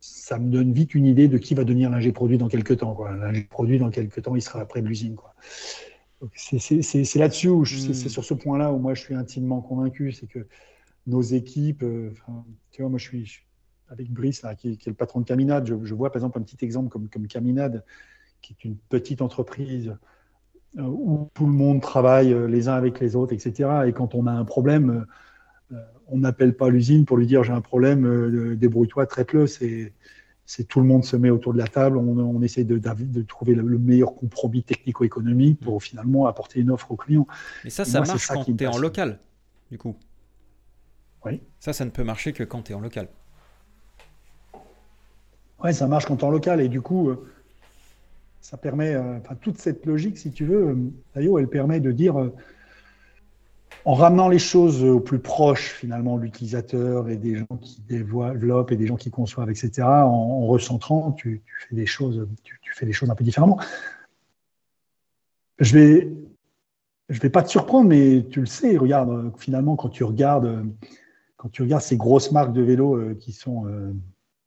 ça 0.00 0.38
me 0.38 0.50
donne 0.50 0.72
vite 0.72 0.94
une 0.94 1.06
idée 1.06 1.28
de 1.28 1.38
qui 1.38 1.54
va 1.54 1.64
devenir 1.64 1.90
l'ingé 1.90 2.12
produit 2.12 2.38
dans 2.38 2.48
quelques 2.48 2.78
temps. 2.78 2.96
L'ingé 3.04 3.42
produit, 3.44 3.78
dans 3.78 3.90
quelques 3.90 4.22
temps, 4.22 4.34
il 4.34 4.42
sera 4.42 4.60
après 4.60 4.80
l'usine. 4.80 5.16
C'est 6.34 7.16
là-dessus, 7.16 7.50
c'est 7.64 7.90
hmm. 7.90 8.08
sur 8.08 8.24
ce 8.24 8.34
point-là 8.34 8.72
où 8.72 8.78
moi 8.78 8.94
je 8.94 9.00
suis 9.00 9.14
intimement 9.14 9.60
convaincu, 9.60 10.12
c'est 10.12 10.26
que 10.26 10.46
nos 11.06 11.22
équipes. 11.22 11.84
tu 12.70 12.82
vois, 12.82 12.90
moi, 12.90 12.98
je 12.98 13.04
suis, 13.04 13.42
avec 13.88 14.10
Brice, 14.12 14.44
qui, 14.58 14.72
est 14.72 14.86
le 14.86 14.94
patron 14.94 15.20
de 15.20 15.24
Caminade. 15.24 15.66
Je, 15.66 15.94
vois 15.94 16.10
par 16.10 16.16
exemple 16.16 16.38
un 16.38 16.42
petit 16.42 16.62
exemple 16.64 16.88
comme, 16.88 17.08
comme 17.08 17.26
Caminade, 17.26 17.84
qui 18.42 18.52
est 18.52 18.64
une 18.64 18.76
petite 18.76 19.22
entreprise 19.22 19.94
où 20.78 21.28
tout 21.34 21.46
le 21.46 21.52
monde 21.52 21.80
travaille 21.80 22.34
les 22.48 22.68
uns 22.68 22.74
avec 22.74 23.00
les 23.00 23.16
autres, 23.16 23.32
etc. 23.32 23.68
Et 23.86 23.92
quand 23.92 24.14
on 24.14 24.26
a 24.26 24.32
un 24.32 24.44
problème, 24.44 25.04
on 26.06 26.18
n'appelle 26.18 26.54
pas 26.54 26.68
l'usine 26.68 27.04
pour 27.04 27.16
lui 27.16 27.26
dire 27.26 27.42
j'ai 27.42 27.52
un 27.52 27.60
problème, 27.60 28.56
débrouille-toi, 28.56 29.06
traite-le. 29.06 29.46
C'est 29.46 29.92
c'est 30.50 30.64
tout 30.64 30.80
le 30.80 30.86
monde 30.86 31.04
se 31.04 31.14
met 31.14 31.30
autour 31.30 31.52
de 31.52 31.58
la 31.58 31.68
table, 31.68 31.96
on, 31.96 32.42
essaie 32.42 32.64
de, 32.64 32.76
de, 32.76 33.22
trouver 33.22 33.54
le, 33.54 33.78
meilleur 33.78 34.16
compromis 34.16 34.64
technico-économique 34.64 35.60
pour 35.60 35.80
finalement 35.80 36.26
apporter 36.26 36.58
une 36.58 36.72
offre 36.72 36.90
au 36.90 36.96
client. 36.96 37.24
Mais 37.62 37.70
ça, 37.70 37.84
ça 37.84 38.00
marche 38.00 38.26
quand 38.26 38.42
tu 38.42 38.56
es 38.58 38.66
en 38.66 38.76
local, 38.76 39.20
du 39.70 39.78
coup. 39.78 39.94
Oui. 41.24 41.40
Ça, 41.60 41.72
ça 41.72 41.84
ne 41.84 41.90
peut 41.90 42.02
marcher 42.02 42.32
que 42.32 42.42
quand 42.42 42.62
tu 42.62 42.72
es 42.72 42.74
en 42.74 42.80
local. 42.80 43.06
Oui, 45.62 45.72
ça 45.72 45.86
marche 45.86 46.06
quand 46.06 46.16
tu 46.16 46.24
es 46.24 46.26
en 46.26 46.32
local. 46.32 46.60
Et 46.60 46.68
du 46.68 46.80
coup, 46.80 47.10
euh, 47.10 47.30
ça 48.40 48.56
permet, 48.56 48.92
euh, 48.92 49.18
enfin, 49.18 49.36
toute 49.36 49.58
cette 49.58 49.86
logique, 49.86 50.18
si 50.18 50.32
tu 50.32 50.46
veux, 50.46 50.76
d'ailleurs, 51.14 51.38
elle 51.38 51.48
permet 51.48 51.78
de 51.78 51.92
dire 51.92 52.28
en 53.84 53.94
ramenant 53.94 54.28
les 54.28 54.38
choses 54.38 54.84
au 54.84 55.00
plus 55.00 55.18
proche 55.18 55.70
finalement 55.70 56.16
de 56.16 56.22
l'utilisateur 56.22 57.08
et 57.08 57.16
des 57.16 57.36
gens 57.36 57.56
qui 57.60 57.80
développent 57.82 58.72
et 58.72 58.76
des 58.76 58.86
gens 58.86 58.96
qui 58.96 59.10
conçoivent, 59.10 59.50
etc., 59.50 59.82
en, 59.82 60.46
recentrant, 60.46 61.12
tu, 61.12 61.42
fais 61.68 61.74
des 61.74 61.86
choses, 61.86 62.26
un 63.08 63.14
peu 63.14 63.24
différemment. 63.24 63.58
Je 65.58 65.78
vais, 65.78 66.12
je 67.08 67.20
vais 67.20 67.30
pas 67.30 67.42
te 67.42 67.48
surprendre, 67.48 67.88
mais 67.88 68.26
tu 68.30 68.40
le 68.40 68.46
sais. 68.46 68.76
Regarde, 68.76 69.32
finalement, 69.38 69.76
quand 69.76 69.88
tu 69.88 70.04
regardes, 70.04 70.64
quand 71.36 71.48
tu 71.50 71.62
regardes 71.62 71.82
ces 71.82 71.96
grosses 71.96 72.32
marques 72.32 72.52
de 72.52 72.62
vélos 72.62 72.96
euh, 72.96 73.14
qui 73.14 73.32
sont 73.32 73.66
euh, 73.66 73.92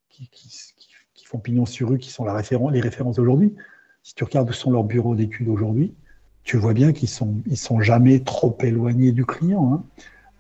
qui, 0.10 1.26
font 1.26 1.40
pignon 1.40 1.66
sur 1.66 1.90
rue, 1.90 1.98
qui 1.98 2.12
sont 2.12 2.26
la 2.26 2.34
référence, 2.34 2.72
les 2.72 2.82
références 2.82 3.16
d'aujourd'hui. 3.16 3.56
Si 4.04 4.14
tu 4.14 4.24
regardes 4.24 4.50
où 4.50 4.54
sont 4.54 4.72
leurs 4.72 4.84
bureaux 4.84 5.16
d'études 5.16 5.48
aujourd'hui, 5.48 5.96
tu 6.44 6.58
vois 6.58 6.74
bien 6.74 6.92
qu'ils 6.94 7.10
sont, 7.10 7.42
ils 7.46 7.58
sont 7.58 7.82
jamais 7.82 8.20
trop 8.20 8.58
éloignés 8.62 9.12
du 9.12 9.26
client. 9.26 9.74
Hein. 9.74 9.84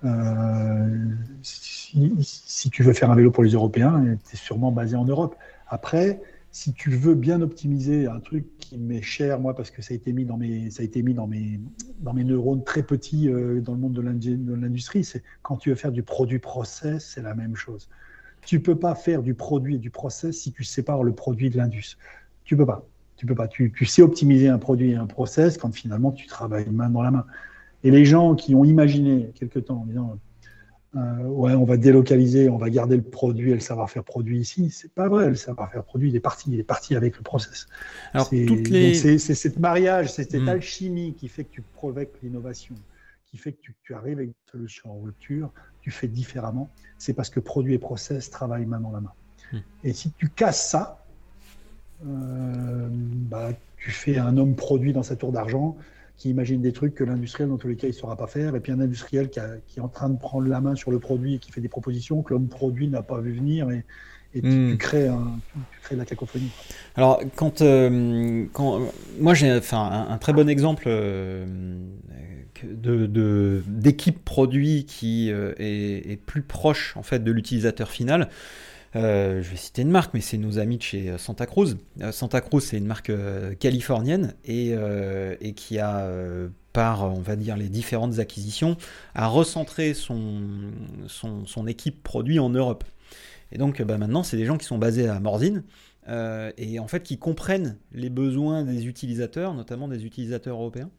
Euh, 0.05 1.15
si, 1.41 2.69
tu 2.69 2.83
veux 2.83 2.93
faire 2.93 3.09
un 3.09 3.15
vélo 3.15 3.31
pour 3.31 3.43
les 3.43 3.51
Européens, 3.51 4.03
tu 4.27 4.35
es 4.35 4.37
sûrement 4.37 4.71
basé 4.71 4.95
en 4.95 5.05
Europe. 5.05 5.35
Après, 5.67 6.21
si 6.51 6.73
tu 6.73 6.89
veux 6.91 7.15
bien 7.15 7.41
optimiser 7.41 8.07
un 8.07 8.19
truc 8.19 8.45
qui 8.57 8.77
m'est 8.77 9.01
cher, 9.01 9.39
moi, 9.39 9.55
parce 9.55 9.71
que 9.71 9.81
ça 9.81 9.93
a 9.93 9.95
été 9.95 10.11
mis 10.11 10.25
dans 10.25 10.37
mes, 10.37 10.69
ça 10.71 10.81
a 10.81 10.85
été 10.85 11.01
mis 11.01 11.13
dans 11.13 11.27
mes, 11.27 11.59
dans 11.99 12.13
mes 12.13 12.23
neurones 12.23 12.63
très 12.63 12.83
petits 12.83 13.29
euh, 13.29 13.61
dans 13.61 13.73
le 13.73 13.79
monde 13.79 13.93
de 13.93 14.01
l'industrie, 14.01 15.03
c'est 15.03 15.23
quand 15.41 15.57
tu 15.57 15.69
veux 15.69 15.75
faire 15.75 15.91
du 15.91 16.03
produit 16.03 16.39
process, 16.39 17.13
c'est 17.15 17.21
la 17.21 17.33
même 17.33 17.55
chose. 17.55 17.89
Tu 18.45 18.59
peux 18.59 18.77
pas 18.77 18.93
faire 18.93 19.23
du 19.23 19.35
produit 19.35 19.75
et 19.75 19.79
du 19.79 19.89
process 19.89 20.37
si 20.37 20.51
tu 20.51 20.65
sépares 20.65 21.03
le 21.03 21.13
produit 21.13 21.49
de 21.49 21.57
l'indus. 21.57 21.97
Tu 22.43 22.57
peux 22.57 22.65
pas. 22.65 22.85
Tu 23.23 23.27
peux 23.27 23.35
pas. 23.35 23.47
Tu, 23.47 23.85
sais 23.85 24.01
optimiser 24.01 24.49
un 24.49 24.57
produit 24.57 24.91
et 24.91 24.95
un 24.97 25.07
process 25.07 25.57
quand 25.57 25.73
finalement 25.73 26.11
tu 26.11 26.27
travailles 26.27 26.69
main 26.69 26.89
dans 26.89 27.01
la 27.01 27.09
main. 27.09 27.25
Et 27.85 27.89
les 27.89 28.03
gens 28.03 28.35
qui 28.35 28.53
ont 28.53 28.65
imaginé 28.65 29.31
quelque 29.33 29.59
temps 29.59 29.83
en 29.83 29.85
disant 29.85 30.19
euh, 30.97 31.23
ouais, 31.23 31.53
on 31.53 31.63
va 31.63 31.77
délocaliser, 31.77 32.49
on 32.49 32.57
va 32.57 32.69
garder 32.69 32.97
le 32.97 33.01
produit 33.01 33.51
et 33.51 33.53
le 33.53 33.61
savoir-faire 33.61 34.03
produit 34.03 34.39
ici, 34.39 34.71
c'est 34.71 34.91
pas 34.91 35.07
vrai. 35.07 35.29
Le 35.29 35.35
savoir-faire 35.35 35.85
produit, 35.85 36.09
il 36.09 36.15
est 36.17 36.19
parti, 36.19 36.51
il 36.51 36.59
est 36.59 36.63
parti 36.63 36.97
avec 36.97 37.15
le 37.15 37.23
process. 37.23 37.67
Alors, 38.13 38.27
c'est, 38.27 38.43
les... 38.43 39.17
cette 39.19 39.57
mariage, 39.57 40.11
c'est 40.11 40.29
cette 40.29 40.41
hmm. 40.41 40.49
alchimie 40.49 41.13
qui 41.13 41.29
fait 41.29 41.45
que 41.45 41.51
tu 41.51 41.61
provoques 41.61 42.11
l'innovation, 42.23 42.75
qui 43.27 43.37
fait 43.37 43.53
que 43.53 43.61
tu, 43.61 43.73
tu, 43.83 43.93
arrives 43.93 44.17
avec 44.17 44.31
une 44.31 44.51
solution 44.51 44.91
en 44.91 44.99
rupture, 44.99 45.49
tu 45.79 45.91
fais 45.91 46.09
différemment. 46.09 46.69
C'est 46.97 47.13
parce 47.13 47.29
que 47.29 47.39
produit 47.39 47.73
et 47.73 47.79
process 47.79 48.29
travaillent 48.29 48.65
main 48.65 48.81
dans 48.81 48.91
la 48.91 48.99
main. 48.99 49.13
Hmm. 49.53 49.59
Et 49.85 49.93
si 49.93 50.11
tu 50.11 50.27
casses 50.27 50.69
ça, 50.69 51.02
bah, 52.03 53.49
tu 53.77 53.91
fais 53.91 54.17
un 54.17 54.37
homme 54.37 54.55
produit 54.55 54.93
dans 54.93 55.03
sa 55.03 55.15
tour 55.15 55.31
d'argent 55.31 55.77
qui 56.17 56.29
imagine 56.29 56.61
des 56.61 56.71
trucs 56.71 56.95
que 56.95 57.03
l'industriel, 57.03 57.49
dans 57.49 57.57
tous 57.57 57.67
les 57.67 57.75
cas, 57.75 57.87
il 57.87 57.91
ne 57.91 57.95
saura 57.95 58.15
pas 58.15 58.27
faire, 58.27 58.55
et 58.55 58.59
puis 58.59 58.71
un 58.71 58.79
industriel 58.79 59.29
qui, 59.29 59.39
est 59.39 59.81
en 59.81 59.87
train 59.87 60.09
de 60.09 60.17
prendre 60.17 60.47
la 60.47 60.61
main 60.61 60.75
sur 60.75 60.91
le 60.91 60.99
produit 60.99 61.35
et 61.35 61.39
qui 61.39 61.51
fait 61.51 61.61
des 61.61 61.69
propositions 61.69 62.21
que 62.21 62.33
l'homme 62.33 62.47
produit 62.47 62.87
n'a 62.87 63.01
pas 63.01 63.19
vu 63.19 63.33
venir, 63.33 63.69
et, 63.71 63.83
tu, 64.33 64.47
hmm. 64.47 64.77
crées 64.77 65.07
un, 65.07 65.39
de 65.91 65.95
la 65.95 66.05
cacophonie. 66.05 66.49
Alors, 66.95 67.21
quand, 67.35 67.61
euh, 67.61 68.45
quand 68.51 68.81
moi 69.19 69.35
j'ai 69.35 69.51
enfin, 69.53 70.07
un, 70.09 70.17
très 70.17 70.33
bon 70.33 70.49
exemple 70.49 70.85
euh, 70.87 71.45
de, 72.63 73.61
d'équipe 73.67 74.23
produit 74.23 74.85
qui 74.85 75.29
est, 75.29 76.11
est, 76.11 76.19
plus 76.25 76.41
proche 76.41 76.97
en 76.97 77.03
fait 77.03 77.23
de 77.23 77.31
l'utilisateur 77.31 77.91
final. 77.91 78.29
Euh, 78.95 79.41
je 79.41 79.49
vais 79.49 79.55
citer 79.55 79.81
une 79.81 79.89
marque, 79.89 80.13
mais 80.13 80.21
c'est 80.21 80.37
nos 80.37 80.59
amis 80.59 80.77
de 80.77 80.83
chez 80.83 81.09
euh, 81.09 81.17
Santa 81.17 81.45
Cruz. 81.45 81.77
Euh, 82.01 82.11
Santa 82.11 82.41
Cruz, 82.41 82.61
c'est 82.61 82.77
une 82.77 82.85
marque 82.85 83.11
californienne 83.59 84.35
et, 84.45 84.75
qui 85.55 85.79
a, 85.79 86.07
par, 86.73 87.03
on 87.03 87.21
va 87.21 87.35
dire, 87.35 87.57
les 87.57 87.69
différentes 87.69 88.19
acquisitions, 88.19 88.77
a 89.15 89.27
recentré 89.27 89.93
son, 89.93 90.71
équipe 91.67 92.03
produit 92.03 92.39
en 92.39 92.49
Europe. 92.49 92.83
Et 93.51 93.57
donc 93.57 93.81
bah, 93.81 93.97
maintenant, 93.97 94.23
c'est 94.23 94.37
des 94.37 94.45
gens 94.45 94.57
qui 94.57 94.65
sont 94.65 94.77
basés 94.77 95.07
à 95.07 95.19
Morzine 95.19 95.63
et 96.07 96.79
en 96.79 96.87
fait 96.87 97.01
qui 97.01 97.17
comprennent 97.17 97.77
les 97.93 98.09
besoins 98.09 98.63
des 98.63 98.87
utilisateurs, 98.87 99.53
notamment 99.53 99.87
des 99.87 100.05
utilisateurs 100.05 100.57
européens. 100.57 100.89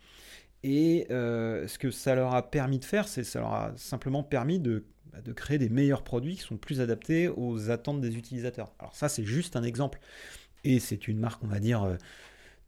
Et 0.63 1.07
ce 1.11 1.79
que 1.79 1.91
ça 1.91 2.15
leur 2.15 2.35
a 2.35 2.51
permis 2.51 2.79
de 2.79 2.85
faire, 2.85 3.09
c'est 3.09 3.25
ça 3.25 3.41
leur 3.41 3.53
a 3.53 3.73
simplement 3.77 4.23
permis 4.23 4.59
de 4.59 4.85
de 5.23 5.33
créer 5.33 5.59
des 5.59 5.69
meilleurs 5.69 6.03
produits 6.03 6.37
qui 6.37 6.43
sont 6.43 6.57
plus 6.57 6.81
adaptés 6.81 7.29
aux 7.29 7.71
attentes 7.71 8.01
des 8.01 8.17
utilisateurs. 8.17 8.73
Alors 8.79 8.95
ça, 8.95 9.09
c'est 9.09 9.25
juste 9.25 9.57
un 9.57 9.63
exemple. 9.63 10.01
Et 10.65 10.81
c'est 10.81 11.09
une 11.09 11.19
marque, 11.19 11.43
on 11.45 11.47
va 11.47 11.61
dire, 11.61 11.83
euh, 11.85 11.97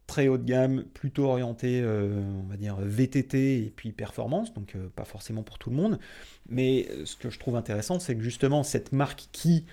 très 0.05 0.27
haut 0.27 0.37
de 0.37 0.45
gamme, 0.45 0.85
plutôt 0.93 1.25
orientée, 1.25 1.81
euh, 1.83 2.21
on 2.43 2.47
va 2.47 2.55
dire, 2.55 2.77
VTT 2.79 3.65
et 3.65 3.73
puis 3.75 3.91
performance, 3.91 4.53
donc 4.53 4.75
euh, 4.75 4.87
pas 4.95 5.03
forcément 5.03 5.43
pour 5.43 5.57
tout 5.57 5.69
le 5.69 5.75
monde. 5.75 5.99
Mais 6.47 6.87
ce 7.05 7.15
que 7.15 7.29
je 7.29 7.39
trouve 7.39 7.55
intéressant, 7.55 7.99
c'est 7.99 8.15
que 8.15 8.21
justement, 8.21 8.63
cette 8.63 8.91
marque 8.91 9.27
qui 9.31 9.65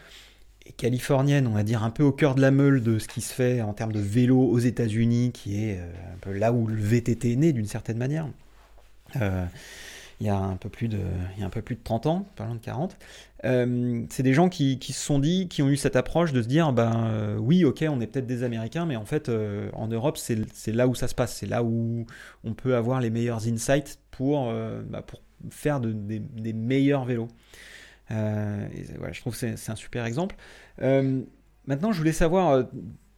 est 0.66 0.72
californienne, 0.72 1.46
on 1.46 1.52
va 1.52 1.62
dire, 1.62 1.84
un 1.84 1.90
peu 1.90 2.02
au 2.02 2.12
cœur 2.12 2.34
de 2.34 2.40
la 2.40 2.50
meule 2.50 2.82
de 2.82 2.98
ce 2.98 3.06
qui 3.06 3.20
se 3.20 3.32
fait 3.32 3.60
en 3.60 3.74
termes 3.74 3.92
de 3.92 4.00
vélo 4.00 4.40
aux 4.40 4.58
États-Unis, 4.58 5.30
qui 5.32 5.62
est 5.62 5.78
un 5.78 6.18
peu 6.22 6.32
là 6.32 6.52
où 6.52 6.66
le 6.66 6.80
VTT 6.82 7.32
est 7.32 7.36
né 7.36 7.52
d'une 7.52 7.66
certaine 7.66 7.98
manière 7.98 8.26
il 10.24 10.28
y 10.28 10.30
a 10.30 10.38
un 10.38 10.56
peu 10.56 10.70
plus 10.70 10.88
de, 10.88 11.00
il 11.36 11.40
y 11.40 11.42
a 11.42 11.46
un 11.46 11.50
peu 11.50 11.60
plus 11.60 11.74
de 11.74 11.82
30 11.82 12.06
ans, 12.06 12.26
parlant 12.34 12.54
de 12.54 12.60
40. 12.60 12.96
Euh, 13.44 14.04
c'est 14.08 14.22
des 14.22 14.32
gens 14.32 14.48
qui, 14.48 14.78
se 14.80 14.92
sont 14.94 15.18
dit, 15.18 15.48
qui 15.48 15.60
ont 15.60 15.68
eu 15.68 15.76
cette 15.76 15.96
approche 15.96 16.32
de 16.32 16.40
se 16.40 16.48
dire, 16.48 16.72
ben 16.72 17.08
euh, 17.08 17.36
oui, 17.36 17.62
ok, 17.66 17.84
on 17.90 18.00
est 18.00 18.06
peut-être 18.06 18.26
des 18.26 18.42
Américains, 18.42 18.86
mais 18.86 18.96
en 18.96 19.04
fait, 19.04 19.28
euh, 19.28 19.68
en 19.74 19.86
Europe, 19.86 20.16
c'est 20.16 20.72
là 20.72 20.88
où 20.88 20.94
ça 20.94 21.08
se 21.08 21.14
passe, 21.14 21.36
c'est 21.36 21.46
là 21.46 21.62
où 21.62 22.06
on 22.42 22.54
peut 22.54 22.74
avoir 22.74 23.02
les 23.02 23.10
meilleurs 23.10 23.46
insights 23.46 23.98
pour, 24.10 24.50
bah, 24.88 25.04
faire 25.50 25.78
de, 25.78 25.92
des, 25.92 26.52
meilleurs 26.54 27.04
vélos. 27.04 27.28
Je 28.08 29.20
trouve 29.20 29.38
que 29.38 29.56
c'est 29.56 29.72
un 29.72 29.76
super 29.76 30.06
exemple. 30.06 30.36
maintenant, 30.78 31.92
je 31.92 31.98
voulais 31.98 32.12
savoir 32.12 32.64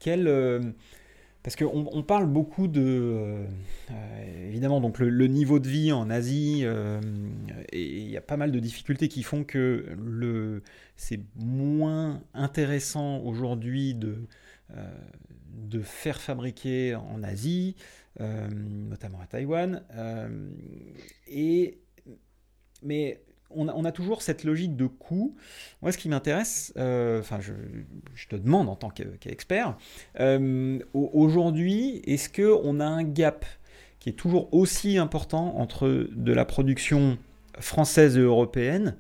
quel 0.01 0.75
parce 1.47 1.55
qu'on 1.55 1.89
on 1.93 2.03
parle 2.03 2.27
beaucoup 2.27 2.67
de, 2.67 2.83
euh, 2.83 3.47
euh, 3.93 4.49
évidemment, 4.49 4.81
donc 4.81 4.99
le, 4.99 5.27
niveau 5.29 5.61
de 5.61 5.69
vie 5.69 5.93
en 5.93 6.11
Asie, 6.11 6.63
euh, 6.65 7.01
et 7.71 7.85
il 7.85 8.11
y 8.11 8.17
a 8.17 8.21
pas 8.21 8.37
mal 8.37 8.51
de 8.51 8.59
difficultés 8.59 9.07
qui 9.07 9.23
font 9.23 9.45
que 9.45 9.95
le, 9.97 10.65
c'est 10.97 11.21
moins 11.37 12.21
intéressant 12.35 13.19
aujourd'hui 13.21 13.95
de, 13.95 14.27
faire 15.83 16.21
fabriquer 16.21 16.97
en 16.97 17.23
Asie, 17.23 17.77
notamment 18.19 19.21
à 19.21 19.27
Taïwan. 19.27 19.85
mais 22.83 23.21
on 23.57 23.85
a, 23.85 23.93
toujours 23.93 24.23
cette 24.23 24.45
logique 24.45 24.77
de 24.77 24.87
coût. 24.87 25.35
Moi, 25.83 25.93
ce 25.93 25.99
qui 25.99 26.09
m'intéresse, 26.09 26.73
euh, 26.77 27.21
enfin, 27.21 27.39
je, 27.41 27.53
te 28.29 28.37
demande 28.37 28.69
en 28.69 28.77
tant 28.77 28.91
qu'expert, 28.91 29.77
euh, 30.21 30.79
aujourd'hui, 30.93 32.03
est-ce 32.07 32.29
qu'on 32.29 32.81
a 32.81 32.87
un 32.87 33.05
gap 33.05 33.45
qui 33.99 34.11
est 34.11 34.15
toujours 34.15 34.53
aussi 34.53 34.99
important 34.99 35.57
entre 35.57 36.09
de 36.13 36.33
la 36.33 36.45
production 36.45 37.19
française 37.59 38.17
et 38.17 38.21
européenne 38.21 38.97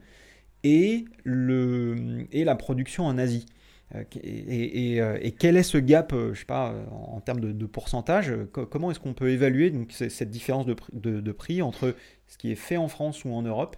et, 0.65 1.05
la 1.25 2.55
production 2.57 3.07
en 3.07 3.19
Asie? 3.19 3.47
Euh, 3.95 4.03
et, 4.23 5.33
quel 5.39 5.57
est 5.57 5.63
ce 5.63 5.79
gap, 5.79 6.13
je 6.33 6.39
sais 6.39 6.45
pas, 6.45 6.75
en 6.91 7.21
termes 7.21 7.41
de, 7.41 7.67
pourcentage 7.67 8.33
Comment 8.53 8.91
est-ce 8.91 9.01
qu'on 9.01 9.15
peut 9.15 9.31
évaluer 9.31 9.73
cette 9.91 10.31
différence 10.31 10.67
de, 10.67 11.33
prix 11.33 11.63
entre 11.63 11.95
ce 12.27 12.39
qui 12.39 12.51
est 12.51 12.57
fait 12.57 12.77
en 12.77 12.89
France 12.89 13.25
ou 13.25 13.33
en 13.33 13.43
Europe 13.43 13.77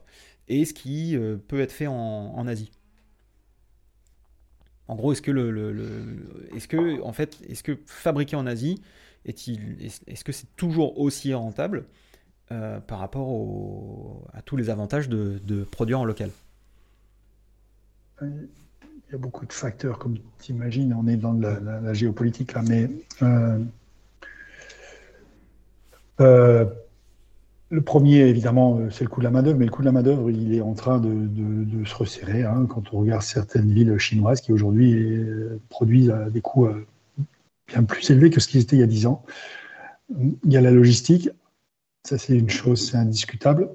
et 0.49 0.65
ce 0.65 0.73
qui 0.73 1.17
euh, 1.17 1.37
peut 1.37 1.61
être 1.61 1.73
fait 1.73 1.87
en, 1.87 2.47
Asie. 2.47 2.71
En 4.87 4.97
gros, 4.97 5.13
est-ce 5.13 5.23
que 5.23 5.31
le, 5.31 6.27
est-ce 6.55 6.69
que 6.69 7.03
en 7.03 7.13
fait, 7.13 7.39
est-ce 7.49 7.63
que 7.63 7.79
fabriquer 7.87 8.37
en 8.37 8.47
Asie 8.47 8.81
est-il, 9.25 9.77
est-ce 10.07 10.25
que 10.25 10.33
c'est 10.33 10.47
toujours 10.57 10.99
aussi 10.99 11.35
rentable 11.35 11.85
euh, 12.51 12.81
par 12.81 12.99
rapport 13.01 14.29
à 14.33 14.41
tous 14.41 14.57
les 14.57 14.71
avantages 14.71 15.09
de, 15.09 15.65
produire 15.71 16.01
en 16.01 16.05
local? 16.05 16.31
Il 18.23 19.13
y 19.13 19.15
a 19.15 19.19
beaucoup 19.19 19.45
de 19.45 19.53
facteurs, 19.53 19.99
comme 19.99 20.17
tu 20.41 20.53
imagines, 20.53 20.95
on 20.95 21.07
est 21.07 21.17
dans 21.17 21.35
la, 21.35 21.93
géopolitique 21.93 22.55
là, 22.55 22.63
mais 22.63 22.91
euh, 26.21 26.65
le 27.71 27.83
premier, 27.83 28.21
évidemment, 28.21 28.81
c'est 28.91 29.05
le 29.05 29.11
coût 29.11 29.21
de 29.21 29.25
la 29.25 29.31
main-d'œuvre, 29.31 29.59
mais 29.59 29.67
le 29.67 29.71
coût 29.71 29.83
de 29.83 29.87
la 29.87 29.93
main-d'œuvre, 29.93 30.31
il 30.31 30.55
est 30.55 30.61
en 30.61 30.75
train 30.75 30.99
de, 31.01 31.85
se 31.85 31.95
resserrer. 31.95 32.45
Hein, 32.45 32.67
quand 32.69 32.95
on 32.95 33.01
regarde 33.01 33.23
certaines 33.23 33.71
villes 33.71 33.99
chinoises 33.99 34.41
qui 34.41 34.53
aujourd'hui 34.53 35.27
produisent 35.69 36.11
à 36.11 36.31
des 36.31 36.41
coûts 36.41 36.69
bien 37.67 37.85
plus 37.85 38.11
élevés 38.11 38.31
que 38.31 38.41
ce 38.41 38.49
qu'ils 38.49 38.63
étaient 38.63 38.77
il 38.77 38.81
y 38.81 38.83
a 38.83 38.87
10 38.87 39.07
ans. 39.07 39.23
Il 40.19 40.53
y 40.53 40.57
a 40.57 40.61
la 40.63 40.71
logistique, 40.71 41.29
ça 42.05 42.17
c'est 42.17 42.39
une 42.39 42.49
chose, 42.49 42.91
c'est 42.91 42.97
indiscutable, 42.97 43.69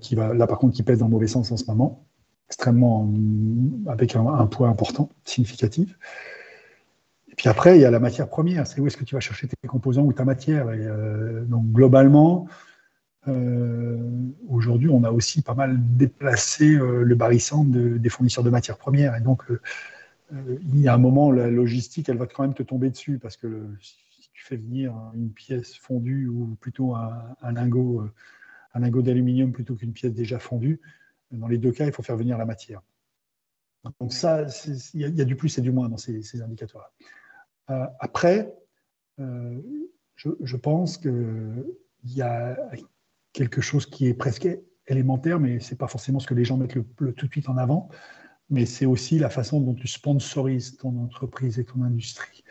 qui 0.00 0.14
va, 0.14 0.34
là 0.34 0.46
par 0.46 0.58
contre, 0.58 0.74
qui 0.74 0.82
pèse 0.82 0.98
dans 0.98 1.06
le 1.06 1.12
mauvais 1.12 1.26
sens 1.26 1.50
en 1.50 1.56
ce 1.56 1.64
moment 1.66 2.04
extrêmement 2.52 3.10
avec 3.86 4.14
un, 4.14 4.46
poids 4.46 4.68
important, 4.68 5.08
significatif. 5.24 5.98
Et 7.30 7.34
puis 7.34 7.48
après, 7.48 7.78
il 7.78 7.80
y 7.80 7.86
a 7.86 7.90
la 7.90 7.98
matière 7.98 8.28
première, 8.28 8.66
c'est 8.66 8.78
où 8.78 8.86
est-ce 8.86 8.98
que 8.98 9.04
tu 9.04 9.14
vas 9.14 9.20
chercher 9.20 9.48
tes 9.48 9.66
composants 9.66 10.02
ou 10.02 10.12
ta 10.12 10.26
matière? 10.26 10.66
Euh, 10.68 11.44
donc 11.46 11.64
globalement, 11.72 12.46
euh, 13.28 13.96
aujourd'hui, 14.48 14.88
on 14.88 15.04
a 15.04 15.10
aussi 15.10 15.42
pas 15.42 15.54
mal 15.54 15.78
déplacé 15.96 16.74
euh, 16.74 17.02
le 17.02 17.14
barissant 17.14 17.64
des 17.64 18.08
fournisseurs 18.08 18.44
de 18.44 18.50
matières 18.50 18.78
premières. 18.78 19.16
Et 19.16 19.20
donc, 19.20 19.44
il 20.32 20.80
y 20.80 20.88
a 20.88 20.94
un 20.94 20.98
moment, 20.98 21.30
la 21.30 21.50
logistique, 21.50 22.08
elle 22.08 22.16
va 22.16 22.26
quand 22.26 22.42
même 22.42 22.54
te 22.54 22.62
tomber 22.62 22.88
dessus 22.90 23.18
parce 23.18 23.36
que 23.36 23.68
si 23.80 24.30
tu 24.32 24.44
fais 24.44 24.56
venir 24.56 24.94
une 25.14 25.30
pièce 25.30 25.74
fondue 25.74 26.26
ou 26.26 26.56
plutôt 26.60 26.94
un, 26.94 27.52
lingot, 27.52 28.08
un 28.72 28.80
lingot 28.80 29.02
d'aluminium 29.02 29.52
plutôt 29.52 29.74
qu'une 29.74 29.92
pièce 29.92 30.14
déjà 30.14 30.38
fondue, 30.38 30.80
dans 31.32 31.48
les 31.48 31.58
deux 31.58 31.72
cas, 31.72 31.86
il 31.86 31.92
faut 31.92 32.02
faire 32.02 32.16
venir 32.16 32.38
la 32.38 32.46
matière. 32.46 32.80
Donc 34.00 34.12
ça, 34.12 34.46
il 34.94 35.00
y, 35.00 35.20
a 35.20 35.24
du 35.24 35.34
plus 35.34 35.58
et 35.58 35.60
du 35.60 35.72
moins 35.72 35.88
dans 35.88 35.96
ces, 35.96 36.40
indicateurs-là. 36.40 36.92
Euh, 37.70 37.86
après, 37.98 38.54
euh, 39.18 39.60
je, 40.14 40.56
pense 40.56 40.98
qu'il 40.98 41.64
y 42.04 42.22
a 42.22 42.56
quelque 43.32 43.60
chose 43.60 43.86
qui 43.86 44.06
est 44.06 44.14
presque 44.14 44.48
élémentaire, 44.86 45.40
mais 45.40 45.60
ce 45.60 45.70
n'est 45.70 45.76
pas 45.76 45.88
forcément 45.88 46.20
ce 46.20 46.26
que 46.26 46.34
les 46.34 46.44
gens 46.44 46.56
mettent 46.56 46.72
tout 46.72 47.26
de 47.26 47.30
suite 47.30 47.48
en 47.48 47.56
avant, 47.56 47.88
mais 48.50 48.66
c'est 48.66 48.86
aussi 48.86 49.18
la 49.18 49.30
façon 49.30 49.60
dont 49.60 49.74
tu 49.74 49.88
sponsorises 49.88 50.76
ton 50.76 50.96
entreprise 51.02 51.58
et 51.58 51.64
ton 51.64 51.82
industrie. 51.82 52.44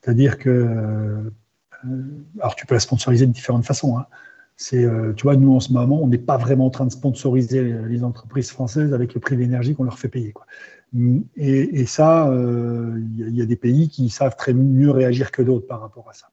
C'est-à-dire 0.00 0.38
que, 0.38 0.50
euh, 0.50 1.34
alors 2.40 2.54
tu 2.56 2.66
peux 2.66 2.74
la 2.74 2.80
sponsoriser 2.80 3.26
de 3.26 3.32
différentes 3.32 3.64
façons. 3.64 3.98
Hein. 3.98 4.06
C'est, 4.56 4.84
euh, 4.84 5.12
tu 5.12 5.24
vois, 5.24 5.36
nous 5.36 5.54
en 5.54 5.60
ce 5.60 5.72
moment, 5.72 6.02
on 6.02 6.08
n'est 6.08 6.16
pas 6.16 6.38
vraiment 6.38 6.66
en 6.66 6.70
train 6.70 6.86
de 6.86 6.92
sponsoriser 6.92 7.62
les, 7.62 8.02
entreprises 8.02 8.50
françaises 8.50 8.94
avec 8.94 9.12
le 9.12 9.20
prix 9.20 9.36
de 9.36 9.42
l'énergie 9.42 9.74
qu'on 9.74 9.84
leur 9.84 9.98
fait 9.98 10.08
payer. 10.08 10.32
Quoi. 10.32 10.46
Et, 11.36 11.84
ça, 11.84 12.28
euh, 12.28 12.98
il 13.18 13.36
y, 13.36 13.42
a 13.42 13.46
des 13.46 13.56
pays 13.56 13.88
qui 13.88 14.08
savent 14.08 14.34
très 14.34 14.54
mieux 14.54 14.90
réagir 14.90 15.30
que 15.30 15.42
d'autres 15.42 15.66
par 15.66 15.80
rapport 15.82 16.08
à 16.08 16.14
ça. 16.14 16.28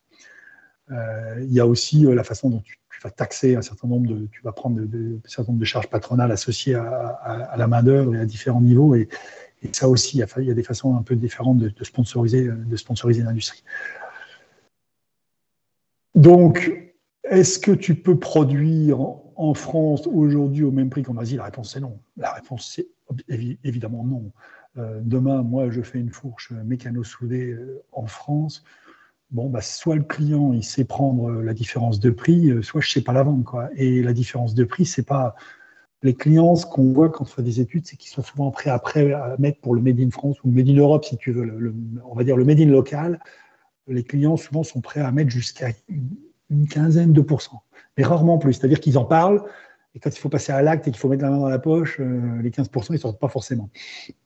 Euh, 0.92 1.44
il 1.44 1.52
y 1.54 1.60
a 1.60 1.68
aussi 1.68 2.04
la 2.04 2.24
façon 2.24 2.50
dont 2.50 2.62
tu, 2.62 2.78
vas 3.04 3.12
taxer 3.12 3.56
un 3.56 3.62
certain 3.62 3.88
nombre 3.88 4.08
de, 4.08 4.28
tu 4.32 4.42
vas 4.42 4.52
prendre 4.52 4.80
de, 4.80 5.20
certain 5.26 5.52
nombre 5.52 5.60
de 5.60 5.66
charges 5.66 5.90
patronales 5.90 6.32
associées 6.32 6.76
à, 6.76 7.54
la 7.58 7.68
main 7.68 7.84
d'œuvre 7.84 8.16
et 8.16 8.20
à 8.20 8.26
différents 8.26 8.62
niveaux. 8.62 8.96
Et, 8.96 9.10
ça 9.72 9.88
aussi, 9.88 10.18
il 10.18 10.46
y, 10.46 10.52
a, 10.52 10.54
des 10.54 10.64
façons 10.64 10.98
un 10.98 11.04
peu 11.04 11.16
différentes 11.16 11.58
de, 11.58 11.84
sponsoriser, 11.86 12.50
de 12.50 12.76
sponsoriser 12.76 13.24
l'industrie. 13.24 13.64
Donc, 16.16 16.94
est-ce 17.24 17.60
que 17.60 17.72
tu 17.72 17.96
peux 17.96 18.20
produire 18.20 19.00
en 19.00 19.54
France 19.54 20.06
aujourd'hui 20.08 20.64
au 20.64 20.72
même 20.72 20.90
prix 20.90 21.04
qu'en 21.04 21.18
Asie? 21.18 21.38
La 21.38 21.46
réponse 21.46 21.74
c'est 21.74 21.80
non. 21.80 21.98
La 22.18 22.34
réponse 22.34 22.74
c'est 22.76 22.88
évidemment 23.64 24.04
non. 24.04 24.32
Euh, 24.78 25.00
demain, 25.04 25.44
moi, 25.44 25.70
je 25.70 25.82
fais 25.82 26.00
une 26.00 26.10
fourche 26.10 26.52
mécano-soudée 26.52 27.52
euh, 27.52 27.84
en 27.92 28.08
France. 28.08 28.64
Bon, 29.34 29.50
bah, 29.50 29.62
soit 29.62 29.96
le 29.96 30.04
client 30.04 30.54
il 30.54 30.64
sait 30.64 30.86
prendre 30.86 31.32
la 31.32 31.54
différence 31.54 32.00
de 32.00 32.12
prix, 32.12 32.52
euh, 32.52 32.62
soit 32.62 32.82
je 32.82 32.90
ne 32.90 32.94
sais 32.94 33.02
pas 33.02 33.14
la 33.14 33.24
vendre. 33.24 33.44
Quoi. 33.44 33.70
Et 33.76 34.02
la 34.02 34.14
différence 34.14 34.54
de 34.54 34.64
prix, 34.64 34.86
c'est 34.86 35.06
pas 35.06 35.36
les 36.04 36.14
clients, 36.14 36.56
ce 36.56 36.66
qu'on 36.66 36.92
voit 36.94 37.10
quand 37.10 37.24
on 37.24 37.28
fait 37.28 37.44
des 37.44 37.62
études, 37.62 37.86
c'est 37.86 37.96
qu'ils 37.96 38.12
sont 38.12 38.24
souvent 38.24 38.52
prêts 38.52 38.70
à 38.70 38.82
mettre 39.40 39.60
pour 39.62 39.74
le 39.74 39.82
Made 39.82 40.00
in 40.00 40.10
France 40.12 40.38
ou 40.44 40.50
le 40.50 40.54
Made 40.54 40.70
in 40.70 40.76
Europe, 40.76 41.06
si 41.06 41.18
tu 41.18 41.32
veux, 41.32 41.74
on 42.06 42.14
va 42.14 42.24
dire 42.24 42.36
le 42.36 42.44
Made 42.44 42.60
in 42.60 42.68
local. 42.68 43.20
Les 43.88 44.04
clients 44.04 44.38
souvent 44.38 44.64
sont 44.64 44.82
prêts 44.82 45.00
à 45.00 45.12
mettre 45.12 45.30
jusqu'à 45.30 45.70
une 46.50 46.68
quinzaine 46.68 47.14
de 47.14 47.22
pourcents, 47.22 47.64
mais 47.98 48.04
rarement 48.04 48.38
plus. 48.38 48.54
C'est-à-dire 48.54 48.80
qu'ils 48.80 48.98
en 48.98 49.06
parlent, 49.06 49.44
et 49.96 50.00
quand 50.00 50.10
il 50.10 50.20
faut 50.20 50.30
passer 50.30 50.52
à 50.52 50.62
l'acte 50.62 50.88
et 50.88 50.92
qu'il 50.92 51.00
faut 51.00 51.08
mettre 51.08 51.24
la 51.24 51.30
main 51.30 51.40
dans 51.40 51.50
la 51.50 51.60
poche, 51.60 51.98
euh, 52.00 52.42
les 52.42 52.50
15%, 52.50 52.88
ils 52.90 52.94
ne 52.94 52.98
sortent 52.98 53.20
pas 53.20 53.30
forcément. 53.30 53.70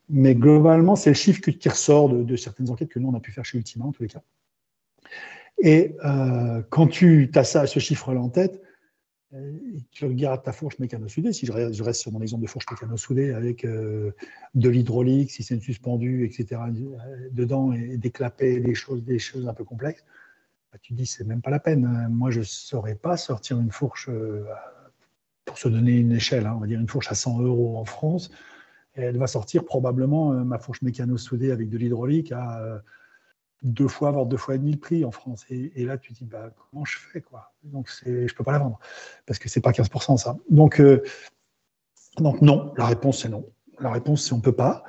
Mais 0.09 0.33
globalement, 0.33 0.95
c'est 0.95 1.09
le 1.09 1.15
chiffre 1.15 1.41
qui 1.41 1.69
ressort 1.69 2.09
de, 2.09 2.35
certaines 2.37 2.69
enquêtes 2.69 2.89
que 2.89 2.99
nous, 2.99 3.09
on 3.09 3.13
a 3.13 3.19
pu 3.19 3.31
faire 3.31 3.45
chez 3.45 3.57
Ultima, 3.57 3.85
en 3.85 3.91
tous 3.91 4.03
les 4.03 4.09
cas. 4.09 4.21
Et 5.59 5.95
euh, 6.05 6.61
quand 6.69 6.87
tu 6.87 7.31
as 7.35 7.43
ça, 7.43 7.65
ce 7.67 7.79
chiffre-là 7.79 8.21
en 8.21 8.29
tête, 8.29 8.61
euh, 9.33 9.51
tu 9.91 10.05
regardes 10.05 10.43
ta 10.43 10.53
fourche 10.53 10.79
mécano-soudée, 10.79 11.33
si 11.33 11.45
je 11.45 11.83
reste 11.83 11.99
sur 11.99 12.11
mon 12.11 12.21
exemple 12.21 12.43
de 12.43 12.49
fourche 12.49 12.65
mécano-soudée 12.71 13.33
avec 13.33 13.65
de 13.65 14.13
l'hydraulique, 14.69 15.37
une 15.49 15.61
suspendue, 15.61 16.25
etc., 16.25 16.61
dedans, 17.31 17.73
et 17.73 17.97
des 17.97 18.11
clapets, 18.11 18.59
des 18.59 18.75
choses, 18.75 19.03
des 19.03 19.19
choses 19.19 19.47
un 19.47 19.53
peu 19.53 19.63
complexes, 19.63 20.05
bah, 20.71 20.79
tu 20.81 20.93
dis 20.93 21.05
c'est 21.05 21.23
même 21.23 21.41
pas 21.41 21.49
la 21.49 21.59
peine. 21.59 21.85
Hein. 21.85 22.09
Moi, 22.09 22.31
je 22.31 22.39
ne 22.39 22.45
saurais 22.45 22.95
pas 22.95 23.17
sortir 23.17 23.59
une 23.59 23.71
fourche, 23.71 24.09
euh, 24.09 24.45
pour 25.45 25.57
se 25.57 25.69
donner 25.69 25.97
une 25.97 26.11
échelle, 26.11 26.45
hein, 26.45 26.53
on 26.57 26.59
va 26.59 26.67
dire 26.67 26.79
une 26.79 26.89
fourche 26.89 27.11
à 27.11 27.15
100 27.15 27.41
euros 27.41 27.77
en 27.77 27.85
France. 27.85 28.31
elle 28.93 29.17
va 29.17 29.27
sortir 29.27 29.63
probablement 29.63 30.33
euh, 30.33 30.43
ma 30.43 30.59
fourche 30.59 30.81
mécano-soudée 30.81 31.51
avec 31.51 31.69
de 31.69 31.77
l'hydraulique 31.77 32.31
à 32.31 32.59
euh, 32.61 32.79
deux 33.63 33.87
fois, 33.87 34.11
voire 34.11 34.25
deux 34.25 34.37
fois 34.37 34.55
et 34.55 34.57
demi 34.57 34.71
le 34.71 34.77
prix 34.77 35.03
en 35.03 35.11
France. 35.11 35.45
Et, 35.49 35.85
là, 35.85 35.97
tu 35.97 36.13
dis, 36.13 36.25
bah, 36.25 36.49
comment 36.55 36.85
je 36.85 36.97
fais 36.97 37.21
quoi? 37.21 37.53
Donc, 37.63 37.89
je 38.05 38.09
ne 38.09 38.27
peux 38.27 38.43
pas 38.43 38.51
la 38.51 38.59
vendre 38.59 38.79
parce 39.25 39.39
que 39.39 39.49
c'est 39.49 39.61
pas 39.61 39.71
15% 39.71 40.17
ça. 40.17 40.37
Donc, 40.49 40.81
donc 42.17 42.41
non, 42.41 42.73
la 42.77 42.85
réponse 42.85 43.21
c'est 43.21 43.29
non. 43.29 43.45
La 43.79 43.91
réponse 43.91 44.25
c'est 44.25 44.33
on 44.33 44.37
ne 44.37 44.41
peut 44.41 44.51
pas. 44.51 44.83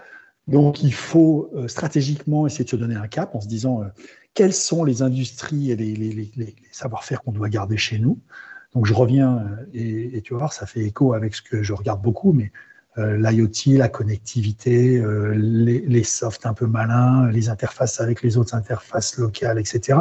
Donc, 0.46 0.82
il 0.82 0.94
faut 0.94 1.50
stratégiquement 1.66 2.46
essayer 2.46 2.64
de 2.64 2.70
se 2.70 2.76
donner 2.76 2.96
un 2.96 3.08
cap 3.08 3.34
en 3.34 3.40
se 3.40 3.48
disant 3.48 3.82
quelles 4.38 4.54
sont 4.54 4.84
les 4.84 5.02
industries 5.02 5.72
et 5.72 5.76
les, 5.76 6.54
savoir-faire 6.70 7.22
qu'on 7.22 7.32
doit 7.32 7.48
garder 7.48 7.76
chez 7.76 7.98
nous? 7.98 8.20
Donc 8.72 8.86
je 8.86 8.94
reviens, 8.94 9.38
euh, 9.38 9.66
et, 9.72 10.22
tu 10.22 10.32
vas 10.32 10.38
voir, 10.38 10.52
ça 10.52 10.64
fait 10.64 10.78
écho 10.78 11.12
avec 11.12 11.34
ce 11.34 11.42
que 11.42 11.64
je 11.64 11.72
regarde 11.72 12.00
beaucoup, 12.00 12.32
mais 12.32 12.44
euh, 12.44 12.48
l'IoT, 12.98 13.78
la 13.78 13.88
connectivité, 13.88 14.98
euh, 14.98 15.32
les, 15.34 16.04
softs 16.04 16.46
un 16.46 16.54
peu 16.54 16.66
malins, 16.66 17.30
les 17.30 17.48
interfaces 17.48 18.00
avec 18.00 18.22
les 18.22 18.36
autres 18.36 18.54
interfaces 18.54 19.16
locales, 19.18 19.58
etc. 19.58 19.98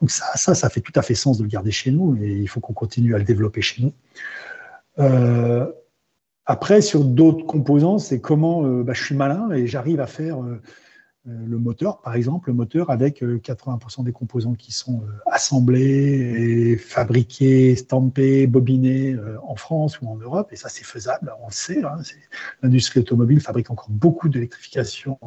Donc 0.00 0.10
ça, 0.10 0.24
ça, 0.34 0.54
ça 0.54 0.68
fait 0.68 0.80
tout 0.80 0.92
à 0.96 1.02
fait 1.02 1.14
sens 1.14 1.38
de 1.38 1.44
le 1.44 1.48
garder 1.48 1.70
chez 1.70 1.90
nous, 1.90 2.16
et 2.20 2.30
il 2.30 2.48
faut 2.48 2.60
qu'on 2.60 2.72
continue 2.72 3.14
à 3.14 3.18
le 3.18 3.24
développer 3.24 3.62
chez 3.62 3.82
nous. 3.82 3.92
après, 6.44 6.80
sur 6.80 7.04
d'autres 7.04 7.46
composants, 7.46 7.98
c'est 7.98 8.20
comment 8.20 8.62
bah, 8.82 8.92
je 8.94 9.02
suis 9.02 9.14
malin 9.14 9.50
et 9.52 9.66
j'arrive 9.66 10.00
à 10.00 10.06
faire 10.06 10.42
euh, 10.42 10.60
le 11.24 11.56
moteur, 11.56 12.00
par 12.00 12.16
exemple, 12.16 12.48
le 12.48 12.54
moteur 12.54 12.90
avec 12.90 13.22
80% 13.22 14.00
euh, 14.00 14.04
des 14.04 14.12
composants 14.12 14.54
qui 14.54 14.72
sont 14.72 15.02
euh, 15.02 15.30
assemblés, 15.30 16.72
et 16.72 16.76
fabriqués, 16.76 17.76
stampés, 17.76 18.48
bobinés 18.48 19.16
en 19.46 19.54
France 19.54 20.00
ou 20.00 20.08
en 20.08 20.16
Europe, 20.16 20.48
et 20.52 20.56
ça 20.56 20.68
c'est 20.68 20.84
faisable, 20.84 21.32
on 21.40 21.46
le 21.46 21.52
sait. 21.52 21.84
Hein, 21.84 21.98
l'industrie 22.62 23.00
automobile 23.00 23.40
fabrique 23.40 23.70
encore 23.70 23.90
beaucoup 23.90 24.28
d'électrification 24.28 25.18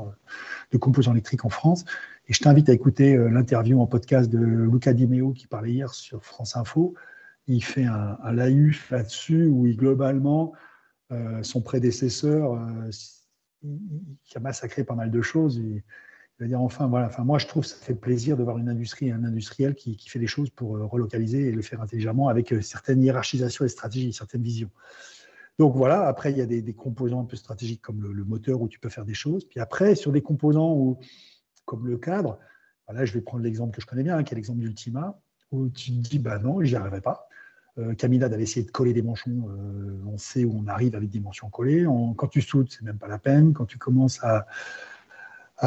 de 0.72 0.78
composants 0.78 1.14
électriques 1.14 1.46
en 1.46 1.50
France. 1.50 1.86
Et 2.28 2.34
je 2.34 2.40
t'invite 2.42 2.68
à 2.70 2.74
écouter 2.74 3.16
l'interview 3.16 3.80
en 3.80 3.88
podcast 3.88 4.30
de 4.30 4.40
Luca 4.40 4.94
Di 4.94 5.06
Meo 5.06 5.32
qui 5.32 5.48
parlait 5.48 5.72
hier 5.72 5.94
sur 5.94 6.26
France 6.26 6.58
Info. 6.58 6.96
Il 7.48 7.64
fait 7.64 7.86
un, 7.86 8.18
un 8.22 8.34
là-dessus 8.34 9.46
où 9.46 9.68
il 9.68 9.78
globalement, 9.78 10.54
son 11.44 11.62
prédécesseur 11.62 12.60
qui 14.24 14.38
a 14.38 14.40
massacré 14.40 14.84
pas 14.84 14.96
mal 14.96 15.12
de 15.12 15.22
choses. 15.22 15.58
il 15.58 15.84
va 16.40 16.48
dire 16.48 16.62
enfin, 16.62 16.88
voilà, 16.88 17.08
enfin, 17.08 17.24
moi 17.24 17.40
je 17.40 17.48
trouve 17.48 17.64
que 17.64 17.70
ça 17.70 17.78
fait 17.78 17.96
plaisir 17.96 18.38
de 18.38 18.44
voir 18.44 18.58
une 18.58 18.70
industrie, 18.70 19.12
un 19.12 19.24
industriel 19.24 19.76
qui, 19.76 19.98
fait 20.08 20.20
des 20.20 20.28
choses 20.28 20.50
pour 20.50 20.78
euh, 20.78 20.86
relocaliser 20.86 21.48
et 21.48 21.52
le 21.52 21.62
faire 21.62 21.82
intelligemment 21.82 22.28
avec 22.30 22.52
euh, 22.54 22.62
certaines 22.62 23.02
hiérarchisations 23.02 23.66
et 23.66 23.70
stratégies, 23.70 24.14
certaines 24.14 24.44
visions. 24.44 24.70
Donc 25.58 25.76
voilà, 25.76 26.08
après 26.08 26.32
il 26.32 26.38
y 26.38 26.42
a 26.42 26.46
des, 26.46 26.74
composants 26.74 27.22
un 27.22 27.26
peu 27.26 27.38
stratégiques 27.38 27.82
comme 27.82 28.02
le, 28.02 28.24
moteur 28.26 28.62
où 28.62 28.68
tu 28.68 28.80
peux 28.80 28.90
faire 28.90 29.06
des 29.06 29.14
choses. 29.14 29.46
Puis 29.46 29.60
après, 29.60 29.96
sur 29.96 30.12
des 30.12 30.22
composants 30.22 30.74
où, 30.74 31.00
comme 31.64 31.88
le 31.88 31.98
cadre, 31.98 32.40
je 32.94 33.14
vais 33.14 33.22
prendre 33.22 33.44
l'exemple 33.44 33.74
que 33.74 33.82
je 33.82 33.88
connais 33.88 34.04
bien, 34.04 34.22
qui 34.24 34.34
est 34.34 34.36
l'exemple 34.36 34.60
d'Ultima, 34.60 35.18
où 35.52 35.70
tu 35.70 35.92
te 35.92 36.10
dis, 36.10 36.20
bah 36.20 36.40
non, 36.40 36.62
j'y 36.62 36.76
arriverai 36.76 37.02
pas. 37.02 37.28
Euh, 37.78 37.94
Camilla 37.94 38.28
avait 38.28 38.44
essayé 38.44 38.66
de 38.66 38.72
coller 38.72 38.94
des 38.94 39.02
manchons. 39.02 39.50
Euh, 39.50 39.98
on 40.08 40.18
sait 40.18 40.46
où 40.46 40.56
on 40.64 40.68
arrive 40.68 40.96
avec 40.96 41.10
des 41.10 41.20
manchons 41.20 41.50
collés. 41.50 41.86
quand 42.16 42.28
tu 42.28 42.42
soudes, 42.42 42.68
c'est 42.70 42.84
même 42.84 42.98
pas 42.98 43.08
la 43.08 43.18
peine. 43.18 43.54
Quand 43.54 43.66
tu 43.66 43.78
commences 43.78 44.24
à, 44.24 44.46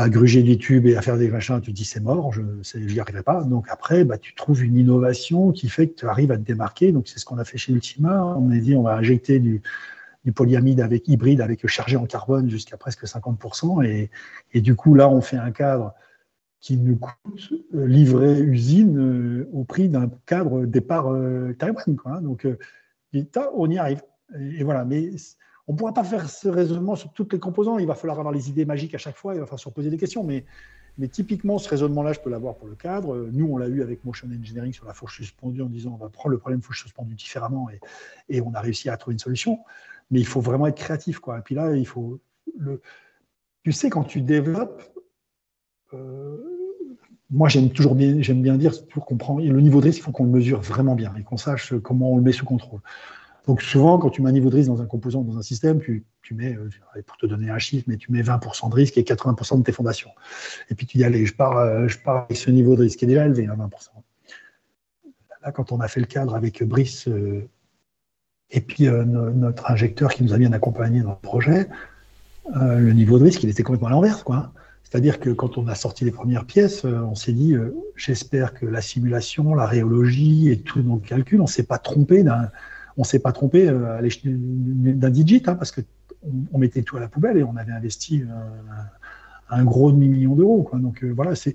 gruger 0.09 0.43
des 0.43 0.59
tubes 0.59 0.87
et 0.87 0.97
à 0.97 1.03
faire 1.03 1.17
des 1.17 1.29
machins, 1.31 1.61
tu 1.61 1.71
te 1.73 1.77
dis 1.77 1.85
c'est 1.85 2.01
mort, 2.01 2.33
je 2.33 2.43
n'y 2.79 3.01
arriverai 3.01 3.23
pas. 3.23 3.43
Donc 3.45 3.67
après, 3.71 4.05
bah, 4.05 4.19
tu 4.19 4.35
trouves 4.35 4.63
une 4.63 4.77
innovation 4.77 5.51
qui 5.51 5.69
fait 5.69 5.89
que 5.89 5.95
tu 5.95 6.07
arrives 6.07 6.31
à 6.31 6.37
te 6.37 6.43
démarquer. 6.43 6.93
Donc 6.93 7.09
c'est 7.09 7.19
ce 7.19 7.25
qu'on 7.25 7.39
a 7.39 7.45
fait 7.45 7.59
chez 7.59 7.73
Ultima. 7.73 8.25
On 8.37 8.51
a 8.51 8.59
dit 8.59 8.75
on 8.75 8.83
va 8.83 8.95
injecter 8.95 9.41
du, 9.41 9.63
polyamide 10.35 10.81
avec 10.81 11.09
hybride 11.09 11.41
avec 11.41 11.67
chargé 11.69 11.97
en 11.97 12.05
carbone 12.05 12.51
jusqu'à 12.51 12.77
presque 12.77 13.05
50%. 13.05 13.83
Et, 13.87 14.11
et, 14.53 14.61
du 14.61 14.75
coup, 14.75 14.95
là, 14.95 15.09
on 15.09 15.23
fait 15.23 15.39
un 15.39 15.51
cadre 15.51 15.95
qui 16.61 16.77
nous 16.77 16.97
coûte 16.97 17.53
euh, 17.75 17.87
livrer 17.87 18.41
usine 18.41 18.99
euh, 18.99 19.49
au 19.53 19.65
prix 19.65 19.89
d'un 19.89 20.11
cadre 20.27 20.65
départ 20.65 21.13
euh, 21.13 21.55
Taïwan. 21.59 21.97
Quoi, 21.97 22.13
hein. 22.13 22.23
Donc, 22.23 22.47
on 23.55 23.71
y 23.71 23.79
arrive. 23.79 24.03
Et, 24.39 24.65
voilà. 24.65 24.85
Mais 24.85 25.11
on 25.67 25.73
ne 25.73 25.79
pourra 25.79 25.95
pas 25.95 26.05
faire 26.05 26.29
ce 26.29 26.49
raisonnement 26.49 26.97
sur 26.97 27.13
toutes 27.13 27.33
les 27.33 27.39
composants. 27.39 27.79
Il 27.79 27.87
va 27.87 27.95
falloir 27.95 28.19
avoir 28.19 28.35
les 28.35 28.51
idées 28.51 28.65
magiques 28.65 28.95
à 28.95 28.99
chaque 28.99 29.17
fois. 29.17 29.35
Il 29.35 29.41
va 29.41 29.47
falloir 29.47 29.61
se 29.61 29.69
poser 29.69 29.91
des 29.91 29.99
questions. 29.99 30.25
Mais, 30.25 30.45
mais 30.99 31.07
typiquement, 31.07 31.59
ce 31.59 31.69
raisonnement-là, 31.69 32.13
je 32.13 32.21
peux 32.21 32.31
l'avoir 32.31 32.57
pour 32.57 32.67
le 32.67 32.75
cadre. 32.75 33.29
Nous, 33.33 33.47
on 33.47 33.57
l'a 33.57 33.69
eu 33.69 33.83
avec 33.83 34.05
Motion 34.05 34.29
Engineering 34.29 34.73
sur 34.73 34.85
la 34.85 34.95
fourche 34.95 35.17
suspendue 35.17 35.63
en 35.63 35.67
disant 35.67 35.93
on 35.93 36.05
va 36.05 36.09
prendre 36.09 36.31
le 36.31 36.39
problème 36.39 36.61
fourche 36.61 36.83
suspendue 36.83 37.15
différemment 37.15 37.69
et, 37.71 37.79
et 38.29 38.41
on 38.41 38.53
a 38.55 38.61
réussi 38.61 38.89
à 38.89 38.97
trouver 38.97 39.13
une 39.13 39.21
solution. 39.21 39.61
Mais 40.11 40.19
il 40.19 40.27
faut 40.27 40.41
vraiment 40.41 40.67
être 40.67 40.77
créatif. 40.77 41.21
Quoi. 41.21 41.39
Et 41.39 41.43
puis 41.43 41.55
là, 41.55 41.77
il 41.77 41.87
faut. 41.87 42.19
Le... 42.59 42.81
Tu 43.63 43.73
sais, 43.73 43.91
quand 43.91 44.05
tu 44.05 44.23
développes, 44.23 44.83
moi, 47.31 47.49
j'aime 47.49 47.71
toujours 47.71 47.95
bien, 47.95 48.21
j'aime 48.21 48.41
bien 48.41 48.57
dire, 48.57 48.73
pour 48.89 49.05
comprendre, 49.05 49.43
le 49.43 49.61
niveau 49.61 49.81
de 49.81 49.87
risque, 49.87 49.99
il 49.99 50.03
faut 50.03 50.13
qu'on 50.13 50.25
le 50.25 50.31
mesure 50.31 50.61
vraiment 50.61 50.95
bien 50.95 51.15
et 51.19 51.23
qu'on 51.23 51.37
sache 51.37 51.75
comment 51.83 52.13
on 52.13 52.17
le 52.17 52.23
met 52.23 52.33
sous 52.33 52.47
contrôle. 52.47 52.81
Donc 53.47 53.63
souvent, 53.63 53.99
quand 53.99 54.11
tu 54.11 54.23
mets 54.23 54.29
un 54.29 54.33
niveau 54.33 54.51
de 54.51 54.57
risque 54.57 54.69
dans 54.69 54.83
un 54.83 54.87
composant, 54.87 55.23
dans 55.23 55.39
un 55.39 55.43
système, 55.43 55.81
tu, 55.81 56.05
tu 56.23 56.35
mets, 56.35 56.55
euh, 56.55 56.69
pour 57.07 57.17
te 57.17 57.27
donner 57.27 57.51
un 57.51 57.59
chiffre, 57.59 57.85
mais 57.87 57.97
tu 57.97 58.13
mets 58.13 58.23
20% 58.23 58.71
de 58.71 58.75
risque 58.75 58.99
et 58.99 59.03
80% 59.03 59.59
de 59.59 59.63
tes 59.63 59.73
fondations. 59.73 60.11
Et 60.71 60.75
puis 60.75 60.87
tu 60.87 60.99
dis, 60.99 61.05
allez, 61.05 61.25
je 61.25 61.35
pars, 61.35 61.57
euh, 61.57 61.89
je 61.89 61.99
pars 61.99 62.25
avec 62.25 62.37
ce 62.37 62.51
niveau 62.51 62.77
de 62.77 62.83
risque 62.83 62.99
qui 62.99 63.05
est 63.07 63.09
déjà 63.09 63.25
élevé, 63.25 63.47
20%. 63.47 63.51
Hein, 63.55 64.03
Là, 65.43 65.53
quand 65.53 65.73
on 65.73 65.81
a 65.81 65.89
fait 65.89 66.01
le 66.01 66.07
cadre 66.07 66.35
avec 66.35 66.63
Brice 66.65 67.09
et 68.51 68.61
puis 68.61 68.89
notre 68.89 69.71
injecteur 69.71 70.13
qui 70.13 70.25
nous 70.25 70.35
a 70.35 70.37
bien 70.37 70.53
accompagnés 70.53 71.01
dans 71.01 71.11
le 71.11 71.17
projet, 71.17 71.69
le 72.57 72.91
niveau 72.91 73.21
de 73.21 73.25
risque, 73.25 73.45
il 73.45 73.49
était 73.49 73.63
complètement 73.63 73.87
à 73.87 73.93
l'envers. 73.93 74.25
Quoi. 74.25 74.53
C'est-à-dire 74.89 75.21
que 75.21 75.29
quand 75.29 75.59
on 75.59 75.69
a 75.69 75.75
sorti 75.75 76.07
les 76.07 76.11
premières 76.11 76.47
pièces, 76.47 76.87
euh, 76.87 77.03
on 77.03 77.15
s'est 77.15 77.35
dit, 77.35 77.55
euh, 77.55 77.77
j'espère 77.95 78.55
que 78.55 78.65
la 78.65 78.81
simulation, 78.81 79.55
la 79.55 79.67
rhéologie 79.67 80.49
et 80.49 80.61
tout 80.61 80.81
nos 80.81 80.97
calculs, 80.97 81.43
on 81.43 81.47
s'est 81.47 81.65
pas 81.65 81.77
trompé 81.77 82.23
d'un, 82.23 82.51
on 82.97 83.05
s'est 83.05 83.19
pas 83.19 83.33
trompé 83.33 83.69
euh, 83.69 84.01
d'un 84.25 85.11
digit, 85.11 85.43
hein, 85.47 85.57
parce 85.57 85.73
que 85.73 85.83
on, 86.53 86.59
mettait 86.59 86.83
tout 86.83 86.97
à 86.97 87.01
la 87.01 87.09
poubelle 87.09 87.37
et 87.37 87.43
on 87.43 87.57
avait 87.57 87.73
investi 87.73 88.25
un, 89.51 89.65
gros 89.65 89.93
demi-million 89.93 90.35
d'euros. 90.35 90.69
Donc 90.73 91.05
voilà, 91.05 91.35
c'est, 91.35 91.55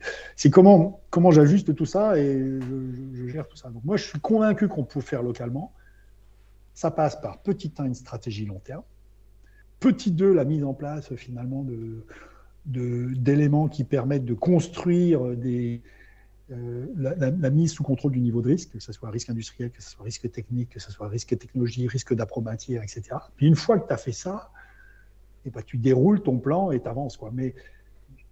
comment, 0.52 1.02
comment 1.10 1.32
j'ajuste 1.32 1.76
tout 1.76 1.86
ça 1.86 2.18
et 2.18 2.38
je, 2.38 3.16
je, 3.16 3.28
gère 3.28 3.48
tout 3.48 3.58
ça. 3.58 3.70
Donc 3.70 3.84
moi, 3.84 3.98
je 3.98 4.04
suis 4.04 4.20
convaincu 4.20 4.68
qu'on 4.68 4.86
peut 4.86 5.02
faire 5.02 5.22
localement. 5.22 5.74
Ça 6.76 6.92
passe 6.92 7.20
par 7.20 7.40
petit 7.40 7.74
1, 7.78 7.86
une 7.86 7.94
stratégie 7.94 8.46
long 8.46 8.62
terme. 8.64 8.84
Petit 9.80 10.12
2, 10.12 10.34
la 10.34 10.46
mise 10.46 10.64
en 10.64 10.74
place 10.74 11.14
finalement 11.16 11.64
de 11.64 12.06
d'éléments 12.66 13.68
qui 13.68 13.84
permettent 13.84 14.26
de 14.26 14.34
construire 14.34 15.36
des, 15.36 15.82
euh, 16.52 16.86
la, 16.98 17.50
mise 17.50 17.72
sous 17.72 17.84
contrôle 17.84 18.12
du 18.12 18.20
niveau 18.20 18.42
de 18.42 18.50
risque, 18.50 18.72
que 18.74 18.80
ce 18.80 18.92
soit 18.92 19.10
risque 19.10 19.30
industriel, 19.30 19.72
que 19.72 19.82
ce 19.82 19.90
soit 19.90 20.04
risque 20.04 20.30
technique, 20.30 20.70
que 20.70 20.80
ce 20.80 20.92
soit 20.92 21.08
risque 21.08 21.38
technologie, 21.38 21.88
risque 21.88 22.14
d'approbatier, 22.14 22.78
etc. 22.78 23.16
Puis 23.38 23.48
une 23.48 23.56
fois 23.56 23.80
que 23.80 23.88
tu 23.88 23.94
as 23.94 23.98
fait 23.98 24.12
ça, 24.12 24.52
et 25.46 25.50
eh 25.50 25.52
ben, 25.52 25.62
tu 25.66 25.78
déroules 25.78 26.22
ton 26.22 26.38
plan 26.38 26.72
et 26.72 26.82
tu 26.82 26.88
avances. 26.88 27.18
Quoi. 27.18 27.32
Mais, 27.34 27.54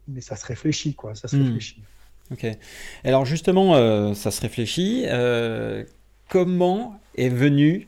mais 0.08 0.22
ça 0.22 0.36
se 0.36 0.46
réfléchit. 0.46 0.94
Quoi. 0.94 1.16
Ça 1.16 1.28
se 1.28 1.36
hmm. 1.36 1.44
réfléchit. 1.44 1.84
Ok. 2.32 2.46
Alors 3.04 3.26
justement, 3.26 3.76
euh, 3.76 4.14
ça 4.14 4.32
se 4.32 4.42
réfléchit. 4.42 5.04
Euh, 5.08 5.84
comment 6.30 7.00
est 7.16 7.30
venu 7.30 7.88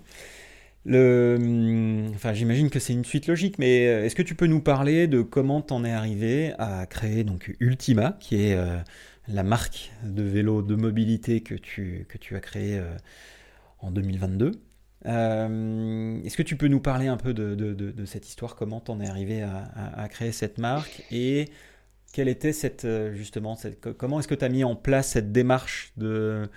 hum, 0.85 2.11
enfin, 2.15 2.33
j'imagine 2.33 2.69
que 2.69 2.79
c'est 2.79 2.93
une 2.93 3.05
suite 3.05 3.27
logique, 3.27 3.57
mais 3.59 3.87
euh, 3.87 4.05
est-ce 4.05 4.15
que 4.15 4.21
tu 4.21 4.35
peux 4.35 4.47
nous 4.47 4.61
parler 4.61 5.07
de 5.07 5.21
comment 5.21 5.61
t'en 5.61 5.83
es 5.85 5.91
arrivé 5.91 6.53
à 6.57 6.85
créer 6.85 7.23
donc 7.23 7.55
Ultima, 7.59 8.17
qui 8.19 8.43
est 8.43 8.55
euh, 8.55 8.77
la 9.27 9.43
marque 9.43 9.91
de 10.03 10.23
vélo 10.23 10.61
de 10.61 10.75
mobilité 10.75 11.41
que 11.41 11.55
tu, 11.55 12.05
que 12.09 12.17
tu 12.17 12.35
as 12.35 12.41
créé 12.41 12.77
euh, 12.77 12.95
en 13.79 13.91
2022 13.91 14.51
Est-ce 15.05 16.37
que 16.37 16.43
tu 16.43 16.57
peux 16.57 16.67
nous 16.67 16.81
parler 16.81 17.07
un 17.07 17.17
peu 17.17 17.33
de, 17.33 17.55
de, 17.55 18.05
cette 18.05 18.27
histoire? 18.27 18.55
Comment 18.55 18.81
t'en 18.81 18.99
es 18.99 19.07
arrivé 19.07 19.41
à, 19.41 19.71
à, 19.95 20.07
créer 20.09 20.31
cette 20.31 20.57
marque? 20.57 21.03
Et 21.11 21.49
quelle 22.13 22.27
était 22.27 22.53
cette 22.53 22.85
justement 23.13 23.55
cette, 23.55 23.79
comment 23.97 24.19
est-ce 24.19 24.27
que 24.27 24.35
tu 24.35 24.45
as 24.45 24.49
mis 24.49 24.63
en 24.63 24.75
place 24.75 25.09
cette 25.09 25.31
démarche 25.31 25.93
de, 25.97 26.49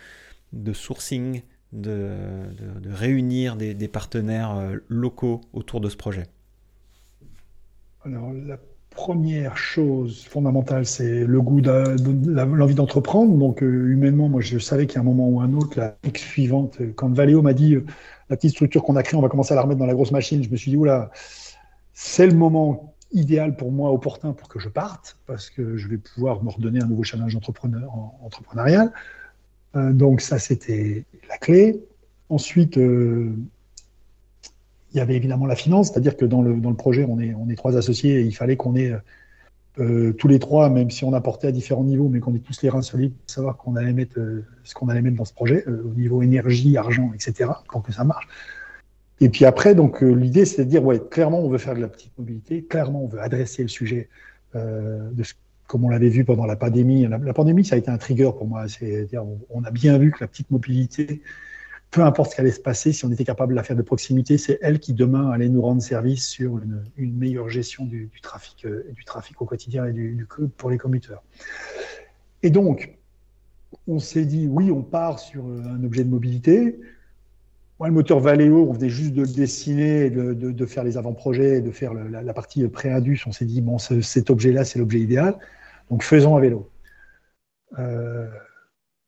de 0.53 0.73
sourcing 0.73 1.43
de, 1.73 2.47
réunir 2.89 3.57
des, 3.57 3.89
partenaires 3.89 4.57
euh, 4.57 4.77
locaux 4.89 5.41
autour 5.53 5.81
de 5.81 5.89
ce 5.89 5.97
projet 5.97 6.25
Alors, 8.05 8.33
la 8.33 8.59
première 8.91 9.57
chose 9.57 10.25
fondamentale, 10.25 10.87
c'est 10.87 11.25
le 11.25 11.41
goût, 11.43 11.61
l'envie 11.61 12.75
d'entreprendre. 12.75 13.37
Donc, 13.37 13.63
euh, 13.63 13.89
humainement, 13.91 14.29
moi, 14.29 14.41
je 14.41 14.59
savais 14.59 14.87
qu'à 14.87 15.01
un 15.01 15.03
moment 15.03 15.29
ou 15.29 15.41
un 15.41 15.53
autre, 15.53 15.79
la 15.79 15.97
suivante, 16.17 16.79
quand 16.95 17.13
Valéo 17.13 17.43
m'a 17.43 17.53
dit 17.53 17.75
euh, 17.75 17.85
la 18.31 18.37
petite 18.37 18.53
structure 18.53 18.83
qu'on 18.83 18.97
a 18.97 19.03
créée, 19.03 19.19
on 19.19 19.23
va 19.23 19.29
commencer 19.29 19.53
à 19.53 19.57
la 19.57 19.63
remettre 19.63 19.79
dans 19.79 19.87
la 19.87 19.95
grosse 19.95 20.13
machine, 20.13 20.43
je 20.43 20.51
me 20.51 20.57
suis 20.57 20.71
dit, 20.71 20.77
oula, 20.77 21.11
c'est 21.93 22.27
le 22.27 22.35
moment 22.35 22.95
idéal 23.13 23.57
pour 23.57 23.71
moi, 23.71 23.93
opportun 23.93 24.33
pour 24.33 24.49
que 24.49 24.59
je 24.59 24.69
parte, 24.69 25.19
parce 25.27 25.51
que 25.51 25.77
je 25.77 25.89
vais 25.89 25.99
pouvoir 25.99 26.43
me 26.43 26.51
redonner 26.51 26.83
un 26.83 26.87
nouveau 26.87 27.05
challenge 27.05 27.37
entrepreneur, 27.37 27.93
entrepreneurial. 28.23 28.93
Euh, 29.75 29.93
donc 29.93 30.21
ça, 30.21 30.39
c'était 30.39 31.05
la 31.29 31.39
clé. 31.39 31.81
Ensuite, 32.29 32.79
euh, 32.79 33.33
il 34.93 34.97
y 34.97 35.01
avait 35.01 35.17
évidemment 35.17 35.47
la 35.47 35.57
finance, 35.57 35.91
c'est-à-dire 35.91 36.17
que 36.17 36.25
dans 36.25 36.43
le, 36.43 36.55
dans 36.57 36.71
le 36.71 36.77
projet, 36.77 37.05
on 37.09 37.19
est, 37.21 37.35
on 37.35 37.49
est 37.49 37.57
trois 37.57 37.77
associés 37.77 38.21
et 38.21 38.23
il 38.23 38.35
fallait 38.35 38.57
qu'on 38.57 38.77
ait 38.77 38.93
euh, 39.79 40.13
tous 40.15 40.29
les 40.29 40.39
trois, 40.39 40.71
même 40.71 40.91
si 40.91 41.05
on 41.05 41.13
apportait 41.13 41.49
à 41.49 41.53
différents 41.53 41.85
niveaux, 41.85 42.09
mais 42.09 42.21
qu'on 42.21 42.35
ait 42.35 42.41
tous 42.41 42.63
les 42.63 42.69
reins 42.69 42.83
solides 42.83 43.13
pour 43.15 43.31
savoir 43.31 43.57
qu'on 43.57 43.77
allait 43.77 43.93
mettre, 43.93 44.19
ce 44.65 44.75
qu'on 44.75 44.89
allait 44.89 45.03
mettre 45.03 45.17
dans 45.17 45.25
ce 45.25 45.35
projet, 45.35 45.67
au 45.67 45.95
niveau 45.95 46.23
énergie, 46.23 46.77
argent, 46.77 47.13
etc., 47.15 47.51
pour 47.69 47.83
que 47.83 47.93
ça 47.93 48.05
marche. 48.05 48.27
Et 49.21 49.29
puis 49.29 49.45
après, 49.45 49.75
donc 49.75 50.01
l'idée, 50.01 50.45
c'est 50.45 50.65
de 50.65 50.71
dire, 50.71 50.85
ouais, 50.85 51.01
clairement, 51.11 51.41
on 51.41 51.49
veut 51.49 51.59
faire 51.59 51.75
de 51.75 51.81
la 51.81 51.89
petite 51.89 52.17
mobilité, 52.19 52.63
clairement, 52.63 53.05
on 53.05 53.09
veut 53.09 53.21
adresser 53.21 53.63
le 53.63 53.69
sujet 53.69 54.09
de 54.55 55.23
ce 55.23 55.35
comme 55.67 55.85
on 55.85 55.89
l'avait 55.89 56.09
vu 56.09 56.25
pendant 56.25 56.47
la 56.47 56.57
pandémie. 56.57 57.07
La, 57.07 57.33
pandémie, 57.33 57.65
ça 57.65 57.75
a 57.75 57.79
été 57.79 57.91
un 57.91 57.99
trigger 57.99 58.31
pour 58.37 58.47
moi. 58.47 58.69
C'est-à-dire, 58.69 59.25
on, 59.51 59.65
a 59.65 59.71
bien 59.71 59.99
vu 59.99 60.13
que 60.13 60.19
la 60.21 60.29
petite 60.29 60.51
mobilité, 60.51 61.23
peu 61.91 62.03
importe 62.03 62.31
ce 62.31 62.37
qu'elle 62.37 62.47
allait 62.47 62.55
se 62.55 62.61
passer, 62.61 62.93
si 62.93 63.05
on 63.05 63.11
était 63.11 63.25
capable 63.25 63.53
de 63.53 63.57
la 63.57 63.63
faire 63.63 63.77
de 63.77 63.83
proximité, 63.83 64.39
c'est 64.39 64.59
elle 64.63 64.79
qui 64.79 64.93
demain 64.93 65.31
allait 65.31 65.49
nous 65.49 65.63
rendre 65.63 65.83
service 65.83 66.27
sur 66.29 66.59
une, 66.59 67.17
meilleure 67.17 67.49
gestion 67.49 67.85
du, 67.85 68.11
trafic, 68.23 68.65
euh, 68.65 68.87
du 68.93 69.05
trafic 69.05 69.41
au 69.43 69.45
quotidien 69.45 69.87
et 69.87 69.93
du, 69.93 70.15
du, 70.15 70.27
pour 70.57 70.71
les 70.71 70.79
commuteurs. 70.79 71.23
Et 72.43 72.51
donc, 72.51 72.97
on 73.89 73.99
s'est 73.99 74.25
dit, 74.25 74.47
oui, 74.49 74.71
on 74.71 74.83
part 74.83 75.19
sur 75.19 75.45
un 75.45 75.83
objet 75.85 76.05
de 76.05 76.11
mobilité. 76.11 76.79
Moi, 77.79 77.89
le 77.89 77.95
moteur 77.95 78.21
Valeo, 78.21 78.69
on 78.69 78.73
venait 78.73 78.89
juste 78.89 79.13
de 79.13 79.23
le 79.23 79.29
dessiner, 79.29 80.09
de, 80.11 80.33
de, 80.33 80.67
faire 80.67 80.83
les 80.83 80.97
avant-projets, 80.97 81.61
de 81.61 81.71
faire 81.71 81.93
la, 81.93 82.33
partie 82.33 82.67
pré-indus. 82.69 83.23
On 83.27 83.33
s'est 83.33 83.45
dit, 83.45 83.61
bon, 83.61 83.79
cet 83.79 84.31
objet-là, 84.31 84.65
c'est 84.65 84.79
l'objet 84.79 85.01
idéal. 85.01 85.37
Donc 85.91 86.03
faisons 86.03 86.37
un 86.37 86.41
vélo. 86.41 86.71
Euh, 87.79 88.29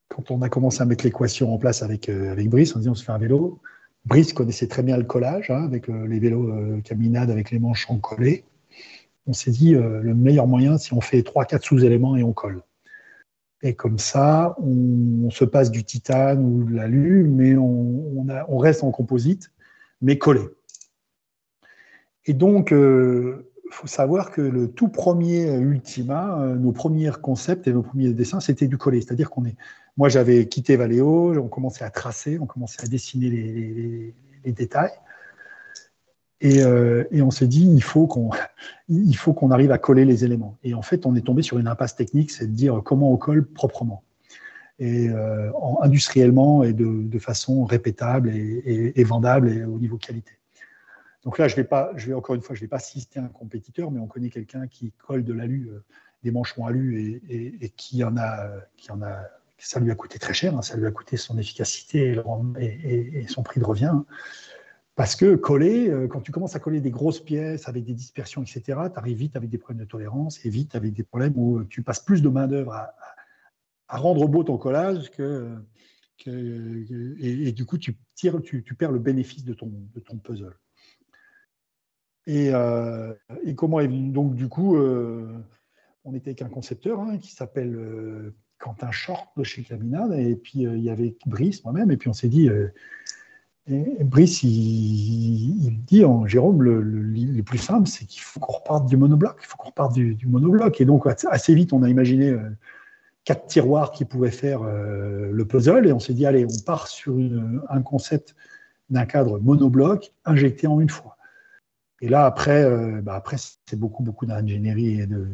quand 0.08 0.30
on 0.30 0.42
a 0.42 0.48
commencé 0.48 0.82
à 0.82 0.84
mettre 0.84 1.04
l'équation 1.04 1.52
en 1.52 1.58
place 1.58 1.82
avec, 1.82 2.08
euh, 2.08 2.32
avec 2.32 2.48
Brice, 2.48 2.74
on 2.76 2.80
dit 2.80 2.88
on 2.88 2.94
se 2.94 3.04
fait 3.04 3.12
un 3.12 3.18
vélo. 3.18 3.60
Brice 4.04 4.32
connaissait 4.32 4.68
très 4.68 4.82
bien 4.82 4.96
le 4.96 5.04
collage, 5.04 5.50
hein, 5.50 5.64
avec 5.64 5.88
euh, 5.88 6.06
les 6.06 6.18
vélos 6.18 6.80
caminades 6.82 7.30
avec 7.30 7.50
les 7.50 7.58
manches 7.58 7.88
en. 7.90 8.00
On 9.26 9.32
s'est 9.34 9.50
dit 9.50 9.72
le 9.72 10.14
meilleur 10.14 10.46
moyen, 10.46 10.78
si 10.78 10.94
on 10.94 11.02
fait 11.02 11.20
3-4 11.20 11.62
sous-éléments 11.62 12.16
et 12.16 12.22
on 12.22 12.32
colle. 12.32 12.62
Et 13.60 13.74
comme 13.74 13.98
ça, 13.98 14.56
on, 14.58 15.28
se 15.30 15.44
passe 15.44 15.70
du 15.70 15.84
titane 15.84 16.42
ou 16.42 16.64
de 16.64 16.74
l'alu, 16.74 17.24
mais 17.24 17.54
on, 17.56 18.56
reste 18.56 18.84
en 18.84 18.90
composite, 18.90 19.50
mais 20.00 20.16
collé. 20.16 20.40
Et 22.24 22.32
donc, 22.32 22.72
faut 23.70 23.86
savoir 23.86 24.30
que 24.30 24.40
le 24.40 24.68
tout 24.68 24.88
premier 24.88 25.52
Ultima, 25.54 26.40
euh, 26.40 26.54
nos 26.56 26.72
premiers 26.72 27.10
concepts 27.22 27.66
et 27.66 27.72
nos 27.72 27.82
premiers 27.82 28.12
dessins, 28.12 28.40
c'était 28.40 28.66
du 28.66 28.78
collé. 28.78 29.00
C'est-à-dire 29.00 29.30
qu'on 29.30 29.44
est. 29.44 29.56
Moi, 29.96 30.08
j'avais 30.08 30.46
quitté 30.46 30.76
Valeo, 30.76 31.36
on 31.38 31.48
commençait 31.48 31.84
à 31.84 31.90
tracer, 31.90 32.38
on 32.38 32.46
commençait 32.46 32.82
à 32.82 32.86
dessiner 32.86 33.30
les, 33.30 34.52
détails. 34.52 34.92
Euh, 36.44 37.04
et, 37.10 37.20
on 37.20 37.30
s'est 37.30 37.48
dit, 37.48 37.68
il 37.68 37.82
faut 37.82 38.06
qu'on 38.06 39.50
arrive 39.50 39.72
à 39.72 39.78
coller 39.78 40.04
les 40.04 40.24
éléments. 40.24 40.56
Et 40.62 40.72
en 40.74 40.82
fait, 40.82 41.04
on 41.04 41.14
est 41.16 41.20
tombé 41.20 41.42
sur 41.42 41.58
une 41.58 41.66
impasse 41.66 41.96
technique, 41.96 42.30
c'est 42.30 42.46
de 42.46 42.52
dire 42.52 42.80
comment 42.84 43.12
on 43.12 43.16
colle 43.16 43.44
proprement. 43.44 44.04
Et 44.78 45.08
euh, 45.08 45.50
industriellement 45.82 46.62
et 46.62 46.72
de, 46.72 47.18
façon 47.18 47.64
répétable 47.64 48.30
et, 48.30 49.04
vendable 49.04 49.66
au 49.68 49.78
niveau 49.78 49.98
qualité. 49.98 50.37
Donc 51.24 51.38
là, 51.38 51.48
je 51.48 51.56
vais 51.56 51.64
pas, 51.64 51.92
je 51.96 52.06
vais 52.06 52.14
encore 52.14 52.34
une 52.34 52.42
fois, 52.42 52.54
je 52.54 52.60
vais 52.60 52.68
pas 52.68 52.78
à 52.78 53.20
un 53.20 53.28
compétiteur, 53.28 53.90
mais 53.90 54.00
on 54.00 54.06
connaît 54.06 54.30
quelqu'un 54.30 54.68
qui 54.68 54.92
colle 54.92 55.24
de 55.24 55.32
l'alu, 55.32 55.68
euh, 55.70 55.84
des 56.22 56.30
manchons 56.30 56.66
alu 56.66 57.22
et, 57.28 57.64
et, 57.64 57.70
qui 57.70 58.04
en 58.04 58.16
a, 58.16 58.50
qui 58.76 58.92
en 58.92 59.02
a, 59.02 59.22
ça 59.58 59.80
lui 59.80 59.90
a 59.90 59.94
coûté 59.94 60.18
très 60.18 60.34
cher, 60.34 60.56
hein, 60.56 60.62
ça 60.62 60.76
lui 60.76 60.86
a 60.86 60.90
coûté 60.90 61.16
son 61.16 61.38
efficacité 61.38 62.20
et, 62.58 63.26
son 63.28 63.42
prix 63.42 63.60
de 63.60 63.64
revient. 63.64 63.94
Parce 64.94 65.14
que 65.14 65.36
coller, 65.36 65.88
euh, 65.88 66.08
quand 66.08 66.20
tu 66.20 66.32
commences 66.32 66.56
à 66.56 66.60
coller 66.60 66.80
des 66.80 66.90
grosses 66.90 67.20
pièces 67.20 67.68
avec 67.68 67.84
des 67.84 67.94
dispersions, 67.94 68.42
etc., 68.42 68.62
tu 68.92 68.98
arrives 68.98 69.18
vite 69.18 69.36
avec 69.36 69.48
des 69.48 69.58
problèmes 69.58 69.84
de 69.84 69.90
tolérance 69.90 70.44
et 70.44 70.50
vite 70.50 70.74
avec 70.74 70.92
des 70.92 71.04
problèmes 71.04 71.34
où 71.36 71.64
tu 71.64 71.82
passes 71.82 72.00
plus 72.00 72.22
de 72.22 72.28
main-d'œuvre 72.28 72.72
à, 72.72 72.94
rendre 73.88 74.26
beau 74.28 74.44
ton 74.44 74.58
collage 74.58 75.10
que. 75.10 75.56
et, 76.26 77.52
du 77.52 77.64
coup, 77.64 77.78
tu, 77.78 77.96
perds 78.76 78.92
le 78.92 78.98
bénéfice 78.98 79.44
de 79.44 79.54
ton 79.54 80.18
puzzle. 80.22 80.56
Et, 82.28 82.50
euh, 82.52 83.14
et 83.42 83.54
comment 83.54 83.82
donc 83.82 84.34
du 84.34 84.48
coup, 84.48 84.76
euh, 84.76 85.26
on 86.04 86.14
était 86.14 86.28
avec 86.30 86.42
un 86.42 86.50
concepteur 86.50 87.00
hein, 87.00 87.16
qui 87.16 87.32
s'appelle 87.32 88.32
Quentin 88.58 88.90
Short 88.90 89.30
de 89.38 89.44
chez 89.44 89.62
Caminade, 89.62 90.12
et 90.12 90.36
puis 90.36 90.60
il 90.60 90.80
y 90.80 90.90
avait 90.90 91.16
Brice, 91.24 91.64
moi-même, 91.64 91.90
et 91.90 91.96
puis 91.96 92.10
on 92.10 92.12
s'est 92.12 92.28
dit, 92.28 92.50
Brice, 93.66 94.42
il, 94.42 95.78
dit 95.86 96.04
en 96.04 96.26
Jérôme, 96.26 96.62
le, 96.62 97.42
plus 97.42 97.58
simple, 97.58 97.88
c'est 97.88 98.04
qu'il 98.04 98.20
faut 98.20 98.40
qu'on 98.40 98.52
reparte 98.52 98.86
du 98.86 98.98
monobloc. 98.98 99.38
Il 99.40 99.46
faut 99.46 99.56
qu'on 99.56 99.68
reparte 99.68 99.94
du, 99.94 100.26
monobloc. 100.26 100.80
Et 100.82 100.84
donc, 100.84 101.06
assez 101.06 101.54
vite, 101.54 101.72
on 101.72 101.82
a 101.82 101.88
imaginé 101.88 102.28
euh, 102.28 102.40
quatre 103.24 103.46
tiroirs 103.46 103.92
qui 103.92 104.04
pouvaient 104.04 104.30
faire 104.30 104.62
euh, 104.62 105.30
le 105.32 105.44
puzzle. 105.46 105.86
Et 105.86 105.92
on 105.92 105.98
s'est 105.98 106.14
dit, 106.14 106.26
allez, 106.26 106.44
on 106.44 106.64
part 106.64 106.88
sur 106.88 107.16
un 107.68 107.82
concept 107.82 108.34
d'un 108.90 109.04
cadre 109.04 109.38
monobloc 109.38 110.12
injecté 110.24 110.66
en 110.66 110.80
une 110.80 110.90
fois. 110.90 111.17
Et 112.00 112.08
là, 112.08 112.26
après, 112.26 112.62
euh, 112.62 113.00
bah, 113.02 113.14
après 113.14 113.36
c'est 113.38 113.78
beaucoup, 113.78 114.02
beaucoup 114.02 114.26
d'ingénierie 114.26 115.00
et 115.00 115.06
de, 115.06 115.26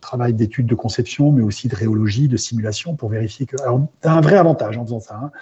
travail 0.00 0.32
d'études 0.32 0.66
de 0.66 0.74
conception, 0.74 1.32
mais 1.32 1.42
aussi 1.42 1.68
de 1.68 1.74
réologie, 1.74 2.28
de 2.28 2.36
simulation 2.36 2.94
pour 2.94 3.08
vérifier 3.08 3.46
que. 3.46 3.60
Alors, 3.62 3.88
tu 4.00 4.08
as 4.08 4.12
un 4.12 4.20
vrai 4.20 4.36
avantage 4.36 4.78
en 4.78 4.84
faisant 4.84 5.00
ça. 5.00 5.16
Hein 5.16 5.32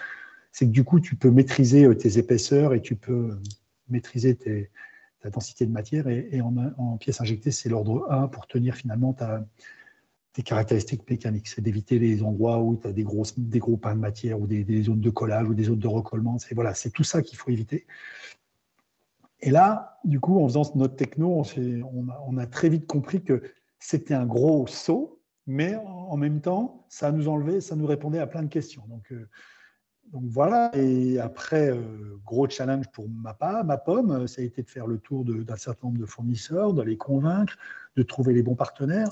c'est 0.53 0.67
que 0.67 0.71
du 0.71 0.85
coup, 0.85 1.01
tu 1.01 1.17
peux 1.17 1.31
maîtriser 1.31 1.85
euh, 1.85 1.95
tes 1.95 2.19
épaisseurs 2.19 2.75
et 2.75 2.81
tu 2.81 2.97
peux 2.97 3.13
euh, 3.13 3.43
maîtriser 3.89 4.37
ta 5.21 5.31
densité 5.31 5.67
de 5.67 5.73
matière. 5.73 6.09
Et, 6.09 6.41
en, 6.41 6.97
pièces 6.97 7.21
injectées, 7.21 7.51
c'est 7.51 7.69
l'ordre 7.69 8.07
1 8.11 8.29
pour 8.29 8.47
tenir 8.47 8.75
finalement 8.75 9.15
tes 10.33 10.43
caractéristiques 10.43 11.09
mécaniques. 11.09 11.49
C'est 11.49 11.61
d'éviter 11.61 11.99
les 11.99 12.23
endroits 12.23 12.59
où 12.61 12.77
tu 12.77 12.89
as 12.89 12.93
des 12.93 13.05
gros 13.05 13.77
pains 13.77 13.95
de 13.95 14.01
matière 14.01 14.41
ou 14.41 14.47
des, 14.47 14.83
zones 14.83 15.01
de 15.01 15.11
collage 15.11 15.49
ou 15.49 15.55
des 15.55 15.65
zones 15.65 15.79
de 15.79 15.89
recollement. 15.89 16.39
C'est 16.39 16.55
voilà, 16.55 16.73
tout 16.93 17.05
ça 17.05 17.23
qu'il 17.23 17.39
faut 17.39 17.51
éviter. 17.51 17.87
Et 19.43 19.51
là, 19.51 19.99
du 20.05 20.21
coup, 20.21 20.41
en 20.43 20.49
faisant 20.49 20.63
notre 20.75 20.97
techno, 20.97 21.43
on, 22.27 22.39
a, 22.39 22.47
très 22.47 22.69
vite 22.69 22.87
compris 22.87 23.23
que 23.23 23.43
c'était 23.79 24.15
un 24.15 24.27
gros 24.27 24.67
saut, 24.67 25.23
mais 25.47 25.77
en 25.77 26.17
même 26.17 26.41
temps, 26.41 26.87
ça 26.89 27.11
nous 27.11 27.29
enlevait, 27.29 27.61
ça 27.61 27.75
nous 27.77 27.87
répondait 27.87 28.19
à 28.19 28.27
plein 28.27 28.43
de 28.43 28.49
questions. 28.49 28.85
Donc, 28.89 29.11
euh, 29.13 29.29
voilà, 30.13 30.71
et 30.75 31.19
après, 31.21 31.71
euh, 31.71 32.19
gros 32.25 32.49
challenge 32.49 32.89
pour 32.91 33.09
ma, 33.09 33.33
pomme, 33.79 34.27
ça 34.27 34.43
a 34.43 34.45
été 34.45 34.63
de 34.63 34.69
faire 34.69 34.87
le 34.87 34.99
tour 34.99 35.25
d'un 35.25 35.57
certain 35.57 35.87
nombre 35.89 36.01
de 36.01 36.07
fournisseurs, 36.07 36.75
de 36.75 36.83
les 36.83 36.97
convaincre, 36.97 37.57
de 37.97 38.03
trouver 38.03 38.35
les 38.35 38.43
bons 38.43 38.57
partenaires. 38.57 39.11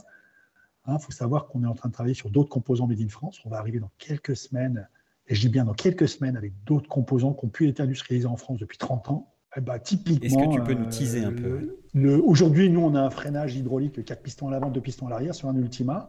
Il 0.87 0.93
hein, 0.93 0.99
faut 0.99 1.13
savoir 1.13 1.47
qu'on 1.47 1.63
est 1.63 1.67
en 1.67 1.75
train 1.75 1.89
de 1.89 1.95
travailler 1.95 2.15
sur 2.15 2.31
d'autres 2.31 2.49
composants 2.49 2.87
Made 2.87 3.01
in 3.01 3.09
France. 3.09 3.41
On 3.45 3.51
va 3.51 3.59
arriver 3.59 3.79
dans 3.79 3.91
quelques 3.99 4.37
semaines, 4.37 4.89
et 5.27 5.35
je 5.35 5.41
dis 5.41 5.49
bien 5.49 5.65
dans 5.65 5.75
quelques 5.75 6.09
semaines, 6.09 6.37
avec 6.37 6.53
d'autres 6.65 6.89
composants 6.89 7.33
qui 7.33 7.45
ont 7.45 7.51
pu 7.51 7.69
être 7.69 7.81
industrialisés 7.81 8.27
en 8.27 8.37
France 8.37 8.59
depuis 8.59 8.79
30 8.79 9.11
ans. 9.11 9.35
Eh 9.59 9.61
ben, 9.61 9.79
typiquement, 9.81 10.25
Est-ce 10.25 10.37
que 10.37 10.55
tu 10.55 10.63
peux 10.63 10.75
nous 10.75 10.87
teaser 10.87 11.25
un 11.25 11.33
peu 11.33 11.77
Aujourd'hui, 12.25 12.71
nous, 12.71 12.81
on 12.81 12.95
a 12.95 13.01
un 13.01 13.11
freinage 13.11 13.57
hydraulique 13.57 14.05
4 14.05 14.23
pistons 14.23 14.49
à 14.49 14.53
l'avant, 14.53 14.71
2 14.71 14.81
pistons 14.81 15.09
à 15.09 15.11
l'arrière 15.11 15.35
sur 15.35 15.49
un 15.49 15.57
Ultima 15.57 16.09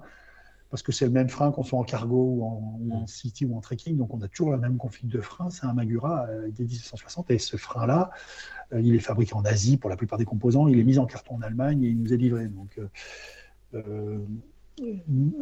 parce 0.69 0.83
que 0.83 0.91
c'est 0.91 1.05
le 1.05 1.11
même 1.11 1.29
frein 1.29 1.51
qu'on 1.51 1.63
soit 1.63 1.79
en 1.79 1.83
cargo 1.83 2.15
ou 2.15 2.93
en, 2.93 3.07
city 3.07 3.43
ou 3.43 3.57
en 3.57 3.59
trekking, 3.59 3.97
donc 3.97 4.13
on 4.13 4.21
a 4.21 4.27
toujours 4.27 4.51
la 4.51 4.57
même 4.57 4.77
config 4.77 5.07
de 5.09 5.19
frein. 5.19 5.49
C'est 5.49 5.65
un 5.65 5.73
Magura 5.73 6.27
euh, 6.29 6.51
des 6.51 6.63
1760 6.63 7.31
et 7.31 7.39
ce 7.39 7.57
frein-là, 7.57 8.11
euh, 8.73 8.79
il 8.79 8.93
est 8.93 8.99
fabriqué 8.99 9.33
en 9.33 9.43
Asie 9.45 9.77
pour 9.77 9.89
la 9.89 9.97
plupart 9.97 10.19
des 10.19 10.25
composants. 10.25 10.67
Il 10.67 10.79
est 10.79 10.83
mis 10.83 10.99
en 10.99 11.07
carton 11.07 11.37
en 11.37 11.41
Allemagne 11.41 11.83
et 11.83 11.87
il 11.87 11.99
nous 11.99 12.13
est 12.13 12.17
livré. 12.17 12.47
Donc, 12.49 12.79
euh, 13.73 14.19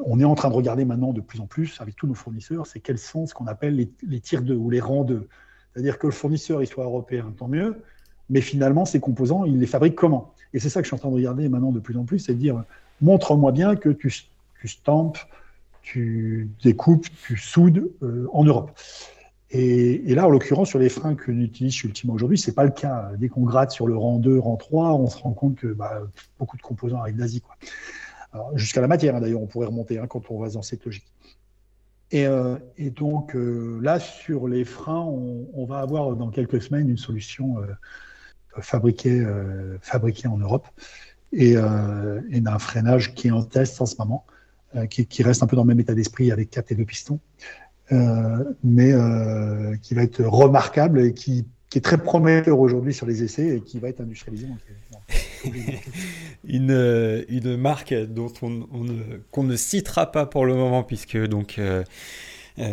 on 0.06 0.20
est 0.22 0.24
en 0.24 0.36
train 0.36 0.50
de 0.50 0.54
regarder 0.54 0.86
maintenant 0.86 1.12
de 1.12 1.20
plus 1.20 1.42
en 1.42 1.46
plus 1.46 1.82
avec 1.82 1.98
tous 1.98 2.08
nos 2.08 2.14
fournisseurs, 2.14 2.66
c'est 2.66 2.80
quels 2.80 2.98
sont 2.98 3.26
ce 3.26 3.34
qu'on 3.34 3.48
appelle 3.48 3.76
les, 3.76 3.92
les 4.08 4.22
tirs 4.22 4.44
2 4.44 4.56
ou 4.56 4.70
les 4.70 4.80
rangs 4.80 5.04
2. 5.04 5.28
C'est-à-dire 5.74 6.00
que 6.00 6.08
le 6.08 6.14
fournisseur 6.14 6.64
il 6.64 6.68
soit 6.68 6.86
européen, 6.86 7.34
tant 7.38 7.50
mieux, 7.50 7.84
mais 8.30 8.42
finalement, 8.42 8.86
ces 8.86 9.00
composants, 9.00 9.46
il 9.46 9.60
les 9.60 9.68
fabrique 9.68 9.96
comment? 9.96 10.34
Et 10.54 10.60
c'est 10.60 10.70
ça 10.70 10.82
que 10.82 10.86
je 10.86 10.90
suis 10.90 10.96
en 10.96 11.00
train 11.00 11.10
de 11.10 11.16
regarder 11.16 11.50
maintenant 11.50 11.72
de 11.72 11.80
plus 11.80 11.98
en 11.98 12.04
plus, 12.04 12.20
c'est 12.20 12.34
de 12.34 12.40
dire 12.40 12.64
montre-moi 13.02 13.52
bien 13.52 13.76
que 13.76 13.90
tu 13.90 14.12
stampes, 14.66 15.20
tu 15.82 16.50
découpes, 16.64 17.08
tu 17.26 17.38
soudes 17.38 17.92
euh, 18.04 18.28
en 18.34 18.44
Europe. 18.44 18.72
Et, 19.50 20.14
là, 20.14 20.28
en 20.28 20.30
l'occurrence, 20.30 20.70
sur 20.70 20.80
les 20.80 20.90
freins 20.90 21.16
que 21.16 21.32
utilise 21.32 21.74
chez 21.74 21.88
Ultima 21.88 22.12
aujourd'hui, 22.12 22.38
c'est 22.38 22.54
pas 22.54 22.66
le 22.66 22.72
cas. 22.72 23.12
Dès 23.18 23.30
qu'on 23.30 23.44
gratte 23.44 23.72
sur 23.72 23.88
le 23.88 23.96
rang 23.96 24.20
2, 24.20 24.38
rang 24.40 24.58
3, 24.58 24.94
on 24.94 25.08
se 25.08 25.18
rend 25.18 25.32
compte 25.32 25.56
que 25.56 25.68
bah, 25.68 26.02
beaucoup 26.38 26.58
de 26.58 26.62
composants 26.62 27.00
arrivent 27.00 27.16
d'Asie. 27.16 27.42
Jusqu'à 28.56 28.82
la 28.82 28.88
matière, 28.88 29.16
hein, 29.16 29.22
d'ailleurs, 29.22 29.42
on 29.42 29.48
pourrait 29.48 29.68
remonter 29.68 30.00
hein, 30.00 30.08
quand 30.08 30.30
on 30.30 30.40
va 30.40 30.50
dans 30.50 30.62
cette 30.62 30.84
logique. 30.84 31.06
Et, 32.12 32.28
euh, 32.28 32.58
donc 32.78 33.36
euh, 33.36 33.80
là, 33.82 34.00
sur 34.00 34.50
les 34.50 34.66
freins, 34.66 35.06
on, 35.06 35.66
va 35.66 35.80
avoir 35.80 36.14
dans 36.18 36.30
quelques 36.30 36.62
semaines 36.62 36.90
une 36.90 36.98
solution 36.98 37.56
fabriquée, 38.62 39.26
fabriquée 39.82 40.28
en 40.28 40.38
Europe 40.38 40.68
et, 41.34 41.54
et 41.54 42.42
d'un 42.42 42.60
freinage 42.60 43.14
qui 43.14 43.28
est 43.28 43.32
en 43.32 43.44
test 43.44 43.82
en 43.82 43.86
ce 43.86 43.96
moment. 44.00 44.26
Euh, 44.76 44.86
qui, 44.86 45.24
reste 45.24 45.44
un 45.44 45.48
peu 45.48 45.56
dans 45.56 45.64
le 45.64 45.70
même 45.70 45.80
état 45.80 45.94
d'esprit 45.94 46.30
avec 46.30 46.50
4 46.50 46.74
et 46.74 46.76
2 46.76 46.84
pistons, 46.84 47.22
euh, 47.94 48.44
mais 48.66 48.92
euh, 48.92 49.78
qui 49.82 49.94
va 49.94 50.04
être 50.04 50.22
remarquable 50.24 51.00
et 51.00 51.14
qui, 51.14 51.46
est 51.74 51.82
très 51.82 51.98
prometteur 51.98 52.60
aujourd'hui 52.60 52.94
sur 52.94 53.06
les 53.06 53.24
essais 53.24 53.58
et 53.58 53.62
qui 53.62 53.80
va 53.80 53.90
être 53.90 54.02
industrialisé. 54.02 54.48
une, 56.44 57.26
une 57.30 57.56
marque 57.56 57.94
dont 57.94 58.34
on, 58.42 58.68
qu'on 59.32 59.44
ne 59.44 59.56
citera 59.56 60.12
pas 60.12 60.26
pour 60.26 60.46
le 60.46 60.56
moment 60.56 60.84
puisque 60.84 61.18
donc 61.28 61.60
euh, 61.60 61.84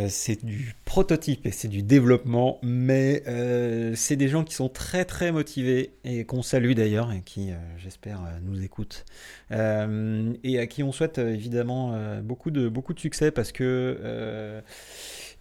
c'est 0.09 0.45
du 0.45 0.75
prototype 0.85 1.47
et 1.47 1.51
c'est 1.51 1.69
du 1.69 1.83
développement, 1.83 2.59
mais 2.63 3.23
euh, 3.27 3.93
c'est 3.95 4.17
des 4.17 4.29
gens 4.29 4.45
qui 4.45 4.55
sont 4.55 4.69
très 4.69 5.05
très 5.05 5.33
motivés 5.33 5.93
et 6.05 6.25
qu'on 6.25 6.43
salue 6.43 6.73
d'ailleurs 6.73 7.13
et 7.13 7.23
qui, 7.23 7.51
euh, 7.51 7.57
j'espère, 7.79 8.21
nous 8.43 8.63
écoutent. 8.63 9.05
Et 9.51 10.59
à 10.59 10.67
qui 10.67 10.83
on 10.83 10.93
souhaite 10.93 11.19
évidemment 11.19 11.97
beaucoup 12.23 12.51
de 12.51 12.69
beaucoup 12.69 12.93
de 12.95 13.01
succès 13.01 13.31
parce 13.31 13.53
que 13.53 14.63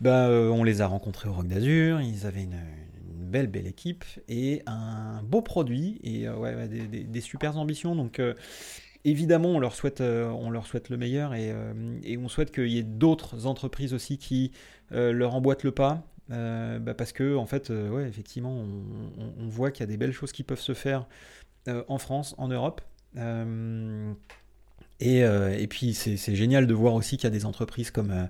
bah, 0.02 0.28
on 0.30 0.64
les 0.64 0.82
a 0.82 0.88
rencontrés 0.88 1.30
au 1.30 1.34
Rock 1.34 1.48
d'Azur, 1.48 2.02
ils 2.02 2.26
avaient 2.26 2.44
une, 2.44 2.60
belle 3.16 3.48
belle 3.48 3.66
équipe 3.66 4.06
et 4.30 4.62
un 4.68 5.24
beau 5.24 5.42
produit 5.42 6.00
et 6.04 6.30
ouais, 6.30 6.68
des, 6.68 7.04
des, 7.04 7.48
ambitions. 7.56 7.96
Donc 7.96 8.22
évidemment, 9.06 9.50
on 9.50 9.60
leur 9.60 9.76
souhaite, 9.76 10.02
euh, 10.02 10.30
on 10.30 10.50
leur 10.50 10.66
souhaite 10.68 10.90
le 10.90 10.98
meilleur 10.98 11.34
et, 11.34 11.52
euh, 11.52 12.18
on 12.22 12.28
souhaite 12.28 12.52
qu'il 12.52 12.70
y 12.70 12.78
ait 12.78 12.84
d'autres 12.84 13.46
entreprises 13.46 13.94
aussi 13.94 14.18
qui 14.18 14.52
euh, 14.92 15.12
leur 15.12 15.36
emboîtent 15.36 15.64
le 15.64 15.72
pas. 15.72 16.04
Bah, 16.30 16.96
parce 16.96 17.12
que 17.12 17.36
en 17.36 17.46
fait, 17.46 17.70
ouais, 17.70 18.08
effectivement, 18.08 18.66
on, 19.40 19.48
voit 19.50 19.70
qu'il 19.70 19.82
y 19.82 19.84
a 19.84 19.88
des 19.88 19.98
belles 19.98 20.14
choses 20.14 20.32
qui 20.32 20.42
peuvent 20.42 20.60
se 20.60 20.74
faire 20.74 21.06
en 21.68 22.00
France, 22.00 22.34
en 22.40 22.48
Europe. 22.48 22.82
Et, 25.00 25.68
puis 25.70 25.94
c'est 25.94 26.36
génial 26.36 26.66
de 26.66 26.74
voir 26.74 26.96
aussi 26.96 27.18
qu'il 27.18 27.26
y 27.26 27.28
a 27.28 27.30
des 27.38 27.46
entreprises 27.46 27.92
comme, 27.92 28.28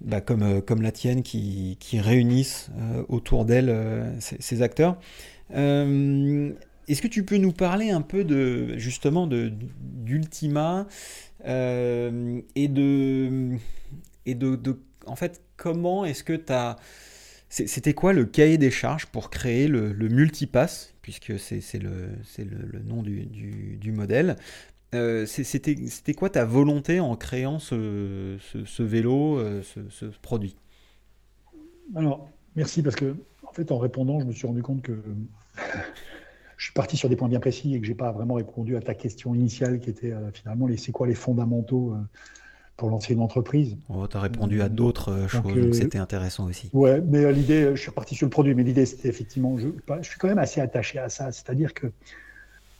bah, 0.00 0.20
la 0.20 0.90
tienne 0.90 1.22
qui, 1.22 1.78
réunissent 1.92 2.70
autour 3.08 3.44
d'elles 3.44 4.16
ces, 4.18 4.62
acteurs. 4.62 4.98
Est-ce 6.88 7.02
que 7.02 7.08
tu 7.08 7.22
peux 7.22 7.36
nous 7.36 7.52
parler 7.52 7.90
un 7.90 8.00
peu 8.00 8.24
de 8.24 8.78
justement 8.78 9.26
d'Ultima 9.26 10.86
euh, 11.46 12.40
et 12.56 12.68
de 12.68 13.56
et 14.26 14.34
de, 14.34 14.58
en 15.06 15.16
fait 15.16 15.42
comment 15.56 16.04
est-ce 16.04 16.24
que 16.24 16.32
tu 16.32 16.52
c'était 17.50 17.94
quoi 17.94 18.12
le 18.12 18.26
cahier 18.26 18.58
des 18.58 18.70
charges 18.70 19.06
pour 19.06 19.30
créer 19.30 19.68
le, 19.68 19.92
multipass 19.94 20.94
puisque 21.00 21.38
c'est 21.38 21.62
le, 21.78 22.10
nom 22.84 23.02
du, 23.02 23.92
modèle 23.92 24.36
euh, 24.94 25.24
C'était 25.24 26.14
quoi 26.14 26.28
ta 26.28 26.44
volonté 26.44 27.00
en 27.00 27.16
créant 27.16 27.58
ce, 27.58 28.36
ce, 28.66 28.82
vélo, 28.82 29.38
euh, 29.38 29.62
ce, 29.62 29.80
ce, 29.88 30.04
produit? 30.20 30.56
Alors, 31.96 32.28
merci 32.54 32.82
parce 32.82 32.96
que 32.96 33.16
en 33.46 33.52
fait, 33.54 33.72
en 33.72 33.78
répondant, 33.78 34.20
je 34.20 34.26
me 34.26 34.32
suis 34.32 34.46
rendu 34.46 34.62
compte 34.62 34.82
que 34.82 35.00
je 36.58 36.64
suis 36.64 36.72
parti 36.72 36.96
sur 36.96 37.08
des 37.08 37.14
points 37.14 37.28
bien 37.28 37.38
précis 37.38 37.74
et 37.74 37.80
que 37.80 37.86
j'ai 37.86 37.94
pas 37.94 38.10
vraiment 38.10 38.34
répondu 38.34 38.76
à 38.76 38.80
ta 38.80 38.92
question 38.92 39.32
initiale 39.34 39.78
qui 39.78 39.90
était 39.90 40.12
euh, 40.12 40.30
finalement 40.32 40.66
les 40.66 40.76
c'est 40.76 40.90
quoi 40.90 41.06
les 41.06 41.14
fondamentaux 41.14 41.92
euh, 41.92 42.02
pour 42.76 42.90
lancer 42.90 43.14
une 43.14 43.20
entreprise? 43.20 43.76
Oh, 43.88 44.06
tu 44.08 44.16
as 44.16 44.20
répondu 44.20 44.60
à 44.60 44.68
d'autres 44.68 45.12
euh, 45.12 45.28
choses, 45.28 45.42
donc 45.42 45.74
c'était 45.74 45.98
intéressant 45.98 46.46
aussi. 46.46 46.68
Ouais, 46.72 47.00
mais 47.00 47.32
l'idée, 47.32 47.70
je 47.74 47.80
suis 47.80 47.90
reparti 47.90 48.16
sur 48.16 48.26
le 48.26 48.30
produit, 48.30 48.56
mais 48.56 48.64
l'idée 48.64 48.86
c'était 48.86 49.08
effectivement, 49.08 49.56
je, 49.56 49.68
je, 50.02 50.08
suis 50.08 50.18
quand 50.18 50.26
même 50.26 50.38
assez 50.38 50.60
attaché 50.60 50.98
à 50.98 51.08
ça, 51.08 51.30
c'est-à-dire 51.30 51.74
que 51.74 51.92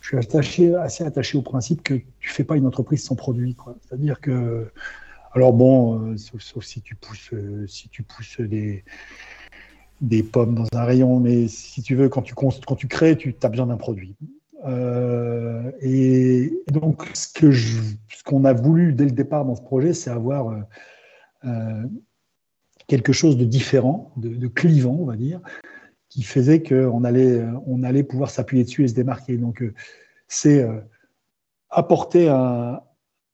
je 0.01 0.09
suis 0.09 0.19
attaché, 0.19 0.75
assez 0.75 1.05
attaché 1.05 1.39
au 1.39 1.43
principe 1.43 1.85
que 1.85 1.95
tu 1.95 2.31
fais 2.31 2.45
pas 2.45 2.57
une 2.57 2.67
entreprise 2.67 3.05
sans 3.05 3.15
produit. 3.15 3.57
C'est-à-dire 3.87 4.21
que, 4.21 4.73
alors 5.35 5.53
bon, 5.53 6.17
sauf, 6.17 6.65
si 6.65 6.83
tu 6.83 6.97
pousses, 6.97 7.31
si 7.69 7.89
tu 7.89 8.03
pousses 8.03 8.41
des 8.41 8.85
des 10.01 10.23
pommes 10.23 10.55
dans 10.55 10.67
un 10.79 10.85
rayon, 10.85 11.21
mais 11.21 11.49
si 11.49 11.83
tu 11.83 11.95
veux, 11.95 12.09
quand 12.09 12.23
tu, 12.23 12.35
quand 12.35 12.77
tu 12.77 12.89
crées, 12.89 13.17
tu 13.17 13.35
as 13.43 13.49
besoin 13.49 13.67
d'un 13.67 13.77
produit. 13.77 14.17
Euh, 14.67 15.71
et 15.81 16.53
donc, 16.71 17.09
ce 17.15 17.29
que 17.33 17.53
ce 17.53 18.23
qu'on 18.25 18.45
a 18.45 18.53
voulu 18.53 18.93
dès 18.93 19.05
le 19.05 19.13
départ 19.13 19.45
dans 19.45 19.55
ce 19.55 19.63
projet, 19.63 19.95
c'est 19.95 20.11
avoir 20.11 20.49
euh, 20.49 20.61
euh, 21.45 21.87
quelque 22.87 23.13
chose 23.13 23.37
de 23.37 23.45
différent, 23.45 24.13
de, 24.17 24.49
clivant, 24.49 24.97
on 24.99 25.05
va 25.05 25.17
dire, 25.17 25.41
qui 26.09 26.23
faisait 26.23 26.63
qu'on 26.63 27.05
allait, 27.05 27.45
on 27.67 27.83
allait 27.83 28.03
pouvoir 28.03 28.31
s'appuyer 28.31 28.65
dessus 28.65 28.85
et 28.85 28.89
se 28.89 28.95
démarquer. 28.95 29.37
Donc, 29.37 29.63
c'est 30.27 30.67
apporter 31.71 32.29
un, 32.29 32.81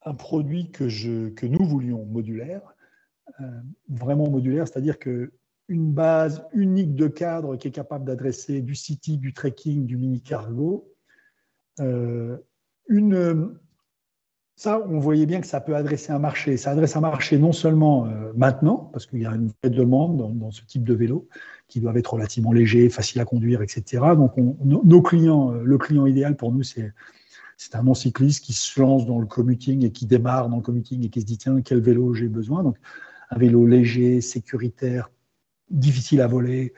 un, 0.05 0.15
produit 0.15 0.71
que, 0.71 0.89
je, 0.89 1.29
que 1.31 1.47
nous 1.47 1.65
voulions 1.65 2.05
modulaire, 2.05 2.75
vraiment 3.89 4.29
modulaire, 4.29 4.67
c'est-à-dire 4.67 4.99
que 4.99 5.33
une 5.69 5.93
base 5.93 6.45
unique 6.53 6.95
de 6.95 7.07
cadre 7.07 7.57
qui 7.57 7.69
est 7.69 7.73
capable 7.73 8.05
d'adresser 8.05 8.61
du 8.61 8.75
city, 8.75 9.19
du 9.19 9.33
trekking, 9.33 9.87
du 9.87 9.97
mini 9.97 10.21
cargo, 10.21 10.93
euh, 11.81 12.37
une, 12.89 13.57
ça, 14.57 14.81
on 14.89 14.99
voyait 14.99 15.27
bien 15.27 15.41
que 15.41 15.47
ça 15.47 15.61
peut 15.61 15.75
adresser 15.75 16.13
un 16.13 16.19
marché. 16.19 16.57
Ça 16.57 16.71
adresse 16.71 16.97
un 16.97 17.01
marché 17.01 17.39
non 17.39 17.53
seulement 17.53 18.07
euh, 18.07 18.33
maintenant, 18.37 18.91
parce 18.93 19.07
qu'il 19.07 19.21
y 19.21 19.27
a 19.27 19.35
une 19.35 19.49
vraie 19.49 19.71
demande 19.71 20.39
dans, 20.39 20.51
ce 20.51 20.65
type 20.65 20.85
de 20.85 20.95
vélo, 20.95 21.29
qui 21.67 21.81
doivent 21.81 21.97
être 21.97 22.13
relativement 22.13 22.53
légers, 22.53 22.89
faciles 22.89 23.21
à 23.21 23.25
conduire, 23.25 23.63
etc. 23.63 24.03
Donc, 24.17 24.37
nos 24.37 25.03
clients, 25.03 25.53
euh, 25.53 25.63
le 25.65 25.79
client 25.79 26.07
idéal 26.07 26.37
pour 26.37 26.53
nous, 26.53 26.63
c'est 26.63 26.93
c'est 27.57 27.77
un 27.77 27.85
non-cycliste 27.85 28.45
qui 28.45 28.53
se 28.53 28.81
lance 28.81 29.07
dans 29.07 29.21
le 29.21 29.27
commuting 29.27 29.85
et 29.85 29.93
qui 29.93 30.07
démarre 30.07 30.49
dans 30.49 30.57
le 30.57 30.63
commuting 30.63 31.05
et 31.05 31.09
qui 31.09 31.21
se 31.21 31.27
dit 31.27 31.39
tiens, 31.39 31.61
quel 31.63 31.81
vélo 31.81 32.13
j'ai 32.13 32.29
besoin? 32.29 32.63
Donc, 32.63 32.77
un 33.31 33.39
vélo 33.39 33.67
léger, 33.67 34.21
sécuritaire, 34.21 35.11
difficile 35.71 36.21
à 36.21 36.27
voler, 36.27 36.73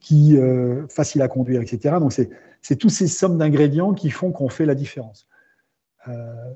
qui 0.00 0.38
facile 0.88 1.22
à 1.22 1.28
conduire, 1.28 1.60
etc. 1.60 1.96
Donc, 2.00 2.12
c'est 2.12 2.30
c'est 2.62 2.76
toutes 2.76 2.90
ces 2.90 3.08
sommes 3.08 3.38
d'ingrédients 3.38 3.94
qui 3.94 4.10
font 4.10 4.32
qu'on 4.32 4.48
fait 4.48 4.66
la 4.66 4.74
différence. 4.74 5.26
Euh, 6.08 6.54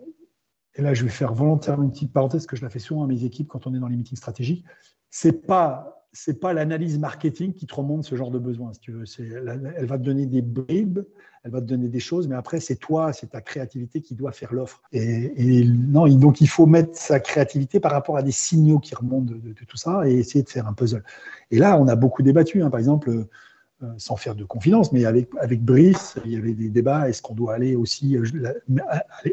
et 0.75 0.83
là, 0.83 0.95
je 0.95 1.05
vais 1.05 1.11
faire 1.11 1.33
volontairement 1.33 1.85
une 1.85 1.93
petite 1.93 2.13
parenthèse 2.13 2.47
que 2.47 2.57
je 2.57 2.63
la 2.63 2.71
fais 2.71 2.79
souvent 2.79 3.05
à 3.05 3.07
mes 3.07 3.25
équipes 3.25 3.49
quand 3.49 3.67
on 3.67 3.75
est 3.75 3.79
dans 3.79 3.89
les 3.89 3.97
meetings 3.97 4.17
stratégiques. 4.17 4.65
C'est 5.11 5.47
pas 5.47 5.94
c'est 6.15 6.41
pas 6.41 6.53
l'analyse 6.53 6.99
marketing 6.99 7.53
qui 7.53 7.67
te 7.67 7.75
remonte 7.75 8.05
ce 8.05 8.15
genre 8.15 8.31
de 8.31 8.39
besoin, 8.39 8.73
si 8.73 8.81
tu 8.81 8.93
veux. 8.93 9.05
Elle 9.19 9.87
va 9.87 9.99
te 9.99 10.05
donner 10.05 10.27
des 10.27 10.43
bribes, 10.43 11.01
elle 11.43 11.51
va 11.51 11.61
te 11.61 11.67
donner 11.67 11.89
des 11.89 12.01
choses, 12.01 12.29
mais 12.29 12.37
après, 12.37 12.61
c'est 12.61 12.77
toi, 12.77 13.12
c'est 13.12 13.33
ta 13.33 13.41
créativité 13.41 14.01
qui 14.01 14.15
doit 14.15 14.31
faire 14.31 14.55
l'offre. 14.55 14.81
Et, 14.93 15.65
non, 15.67 16.07
donc 16.17 16.41
il 16.41 16.49
faut 16.49 16.67
mettre 16.67 16.97
sa 16.97 17.19
créativité 17.19 17.81
par 17.81 17.91
rapport 17.91 18.17
à 18.17 18.23
des 18.23 18.31
signaux 18.31 18.79
qui 18.79 18.95
remontent 18.95 19.35
de, 19.35 19.53
tout 19.67 19.77
ça 19.77 20.09
et 20.09 20.15
essayer 20.15 20.45
de 20.45 20.49
faire 20.49 20.69
un 20.69 20.73
puzzle. 20.73 21.03
Et 21.51 21.59
là, 21.59 21.79
on 21.79 21.89
a 21.89 21.97
beaucoup 21.97 22.23
débattu. 22.23 22.62
Hein. 22.62 22.71
Par 22.71 22.79
exemple, 22.79 23.11
euh, 23.11 23.93
sans 23.99 24.15
faire 24.15 24.37
de 24.37 24.45
confidence, 24.45 24.93
mais 24.93 25.05
avec, 25.05 25.65
Brice, 25.65 26.17
il 26.25 26.31
y 26.31 26.37
avait 26.37 26.55
des 26.55 26.69
débats. 26.69 27.09
Est-ce 27.09 27.23
qu'on 27.23 27.35
doit 27.35 27.55
aller 27.55 27.75
aussi 27.75 28.17
euh, 28.17 28.25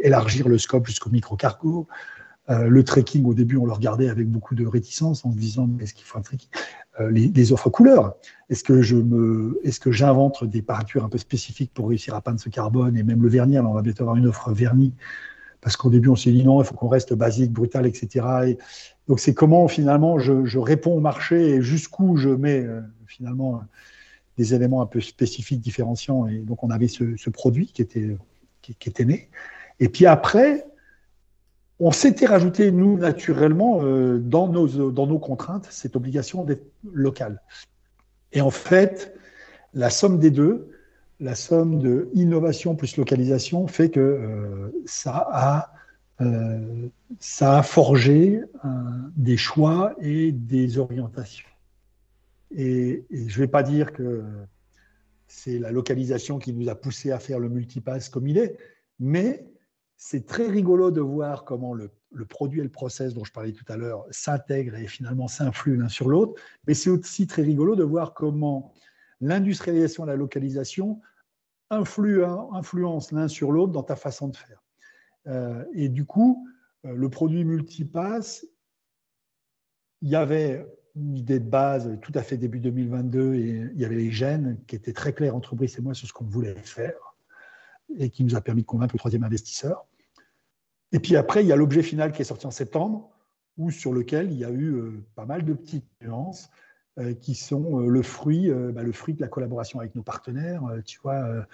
élargir 0.02 0.50
le 0.50 0.58
scope 0.58 0.88
jusqu'au 0.88 1.12
micro-cargo 1.12 1.88
euh, 2.50 2.68
Le 2.68 2.84
trekking, 2.84 3.26
au 3.26 3.34
début, 3.34 3.58
on 3.58 3.66
le 3.66 3.72
regardait 3.72 4.10
avec 4.10 4.28
beaucoup 4.28 4.56
de 4.56 4.66
réticence 4.66 5.26
en 5.26 5.32
se 5.32 5.38
disant 5.38 5.70
est-ce 5.80 5.94
qu'il 5.94 6.06
faut 6.06 6.18
un 6.18 6.22
trekking? 6.22 6.50
Les, 7.10 7.52
offres 7.52 7.70
couleurs. 7.70 8.16
Est-ce 8.50 8.64
que 8.64 8.82
je 8.82 8.98
me, 8.98 9.60
est-ce 9.64 9.80
que 9.80 9.92
j'invente 9.92 10.44
des 10.44 10.62
paratures 10.62 11.04
un 11.04 11.10
peu 11.10 11.18
spécifiques 11.18 11.72
pour 11.74 11.90
réussir 11.90 12.14
à 12.14 12.22
peindre 12.22 12.40
ce 12.40 12.50
carbone 12.50 12.96
et 12.96 13.02
même 13.02 13.24
le 13.24 13.30
vernis 13.30 13.58
on 13.58 13.74
va 13.74 13.82
bientôt 13.82 14.04
avoir 14.04 14.18
une 14.18 14.28
offre 14.28 14.52
vernis 14.52 14.94
parce 15.62 15.78
qu'au 15.78 15.90
début, 15.90 16.10
on 16.10 16.16
s'est 16.16 16.32
dit 16.32 16.44
non, 16.44 16.62
il 16.62 16.66
faut 16.66 16.76
qu'on 16.76 16.90
reste 16.90 17.14
basique, 17.14 17.52
brutal, 17.52 17.86
etc. 17.86 18.26
Et 18.48 18.58
donc, 19.08 19.20
c'est 19.20 19.34
comment 19.34 19.68
finalement 19.68 20.20
je, 20.20 20.58
réponds 20.58 20.98
au 20.98 21.00
marché 21.00 21.50
et 21.50 21.62
jusqu'où 21.62 22.18
je 22.18 22.30
mets 22.30 22.68
finalement 23.08 23.62
des 24.38 24.54
éléments 24.54 24.82
un 24.82 24.88
peu 24.88 25.02
spécifiques, 25.02 25.62
différenciants. 25.62 26.28
Et 26.28 26.40
donc, 26.40 26.64
on 26.64 26.70
avait 26.70 26.88
ce, 26.88 27.30
produit 27.30 27.68
qui 27.68 27.82
était, 27.82 28.18
qui, 28.62 28.90
était 28.90 29.06
né. 29.06 29.30
Et 29.80 29.90
puis 29.90 30.06
après, 30.06 30.66
on 31.84 31.92
s'était 31.92 32.28
rajouté, 32.28 32.72
nous, 32.72 32.96
naturellement, 32.96 33.80
euh, 33.82 34.20
dans, 34.20 34.48
nos, 34.48 34.92
dans 34.92 35.08
nos 35.08 35.18
contraintes, 35.18 35.68
cette 35.72 35.96
obligation 35.96 36.44
d'être 36.44 36.64
local. 36.94 37.42
Et 38.34 38.42
en 38.42 38.52
fait, 38.52 39.16
la 39.74 39.90
somme 39.90 40.20
des 40.20 40.30
deux, 40.30 40.70
la 41.20 41.34
somme 41.34 41.80
de 41.80 42.10
innovation 42.14 42.76
plus 42.76 42.98
localisation, 42.98 43.66
fait 43.66 43.90
que 43.90 44.00
euh, 44.00 44.72
ça, 44.86 45.28
a, 45.32 45.74
euh, 46.22 46.88
ça 47.20 47.58
a 47.58 47.64
forgé 47.64 48.42
des 49.18 49.38
choix 49.38 49.96
et 50.00 50.32
des 50.32 50.78
orientations. 50.78 51.50
Et, 52.56 53.06
je 53.12 53.24
ne 53.24 53.40
vais 53.40 53.48
pas 53.48 53.64
dire 53.64 53.92
que 53.92 54.24
c'est 55.28 55.58
la 55.58 55.72
localisation 55.72 56.38
qui 56.38 56.54
nous 56.54 56.70
a 56.70 56.76
poussé 56.76 57.12
à 57.12 57.18
faire 57.18 57.40
le 57.40 57.50
multipass 57.50 58.10
comme 58.10 58.28
il 58.28 58.38
est, 58.38 58.58
mais 59.00 59.48
c'est 60.04 60.26
très 60.26 60.48
rigolo 60.48 60.90
de 60.90 61.00
voir 61.00 61.46
comment 61.46 61.76
le, 61.76 61.92
produit 62.28 62.60
et 62.60 62.64
le 62.64 62.72
process 62.72 63.14
dont 63.14 63.24
je 63.24 63.32
parlais 63.32 63.52
tout 63.52 63.66
à 63.68 63.78
l'heure 63.78 64.04
s'intègrent 64.10 64.76
et 64.76 64.88
finalement 64.88 65.28
s'influent 65.28 65.78
l'un 65.78 65.90
sur 65.90 66.10
l'autre. 66.10 66.42
Mais 66.66 66.74
c'est 66.74 66.90
aussi 66.90 67.28
très 67.28 67.44
rigolo 67.44 67.76
de 67.76 67.84
voir 67.84 68.16
comment 68.16 68.74
l'industrialisation 69.22 70.06
et 70.06 70.08
la 70.08 70.16
localisation 70.16 71.00
influencent 71.70 73.16
l'un 73.16 73.28
sur 73.28 73.52
l'autre 73.52 73.74
dans 73.74 73.84
ta 73.84 73.96
façon 73.96 74.30
de 74.30 74.36
faire. 74.36 74.64
Euh, 75.28 75.64
et 75.76 75.88
du 75.88 76.04
coup, 76.04 76.48
euh, 76.86 76.96
le 76.96 77.10
produit 77.10 77.46
multipass, 77.46 78.44
il 80.02 80.10
y 80.10 80.16
avait 80.16 80.66
une 80.96 81.16
idée 81.16 81.40
de 81.40 81.48
base 81.48 82.00
tout 82.02 82.12
à 82.16 82.24
fait 82.24 82.38
début 82.38 82.60
2022 82.60 83.36
et 83.36 83.70
il 83.72 83.80
y 83.80 83.86
avait 83.86 83.98
les 83.98 84.12
gènes 84.12 84.58
qui 84.66 84.76
étaient 84.76 84.94
très 84.94 85.14
clairs 85.14 85.36
entre 85.36 85.56
Brice 85.56 85.78
et 85.78 85.82
moi 85.84 85.94
sur 85.94 86.08
ce 86.08 86.14
qu'on 86.14 86.26
voulait 86.26 86.56
faire 86.56 87.16
et 88.00 88.10
qui 88.10 88.24
nous 88.24 88.36
a 88.36 88.42
permis 88.42 88.64
de 88.64 88.68
convaincre 88.68 88.96
le 88.96 89.00
troisième 89.00 89.24
investisseur. 89.24 89.86
Et 90.92 91.00
puis 91.00 91.16
après, 91.16 91.44
il 91.44 91.48
y 91.48 91.52
a 91.52 91.56
l'objet 91.56 91.84
final 91.84 92.12
qui 92.12 92.22
est 92.22 92.26
sorti 92.26 92.46
en 92.48 92.52
septembre, 92.52 93.10
où, 93.58 93.72
sur 93.72 93.94
lequel 93.94 94.32
il 94.32 94.38
y 94.38 94.46
a 94.46 94.50
eu 94.50 94.74
euh, 94.74 95.04
pas 95.16 95.26
mal 95.26 95.46
de 95.46 95.54
petites 95.54 95.86
nuances 96.02 96.50
euh, 97.00 97.14
qui 97.14 97.36
sont 97.36 97.80
euh, 97.80 97.88
le, 97.88 98.02
fruit, 98.02 98.50
bah, 98.74 98.84
le 98.84 98.92
fruit 98.92 99.14
de 99.14 99.22
la 99.22 99.28
collaboration 99.28 99.80
avec 99.80 99.96
nos 99.96 100.04
partenaires. 100.04 100.64
tu 100.86 101.00
vois, 101.02 101.46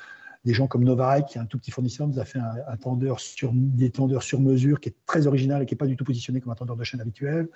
des 0.46 0.54
gens 0.54 0.68
comme 0.68 0.84
Novarec, 0.84 1.26
qui 1.26 1.38
est 1.38 1.42
un 1.42 1.46
tout 1.46 1.58
petit 1.58 1.72
fournisseur, 1.72 2.08
nous 2.08 2.20
a 2.20 2.26
fait 2.26 2.40
un, 2.40 2.78
tendeur 2.78 3.20
sur, 3.20 3.52
des 3.54 3.90
tendeurs 3.90 4.24
sur 4.24 4.40
mesure 4.40 4.80
qui 4.80 4.90
est 4.90 4.96
très 5.06 5.28
original 5.28 5.62
et 5.62 5.66
qui 5.66 5.74
n'est 5.74 5.78
pas 5.78 5.88
du 5.88 5.98
tout 5.98 6.06
positionné 6.06 6.40
comme 6.40 6.52
un 6.52 6.56
tendeur 6.56 6.78
de 6.78 6.84
chaîne 6.84 7.02
habituel. 7.02 7.50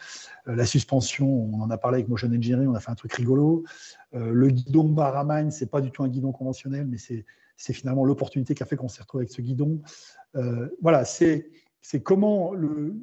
La 0.46 0.66
suspension, 0.66 1.28
on 1.28 1.62
en 1.62 1.70
a 1.70 1.78
parlé 1.78 1.98
avec 1.98 2.10
Motion 2.10 2.28
Engineering, 2.28 2.68
on 2.68 2.76
a 2.76 2.80
fait 2.80 2.92
un 2.92 2.96
truc 2.96 3.14
rigolo. 3.14 3.64
Le 4.12 4.50
guidon 4.50 4.90
Baramine, 4.90 5.52
ce 5.52 5.64
n'est 5.64 5.70
pas 5.70 5.80
du 5.80 5.90
tout 5.90 6.04
un 6.04 6.10
guidon 6.10 6.34
conventionnel, 6.34 6.86
mais 6.86 6.98
c'est 6.98 7.74
finalement 7.74 8.04
l'opportunité 8.04 8.56
qui 8.56 8.64
a 8.64 8.66
fait 8.66 8.76
qu'on 8.76 8.90
s'est 8.90 9.02
retrouvé 9.02 9.22
avec 9.22 9.32
ce 9.32 9.42
guidon. 9.42 9.82
Voilà, 10.82 11.06
c'est 11.06 11.50
comment 12.04 12.54
le, 12.54 12.96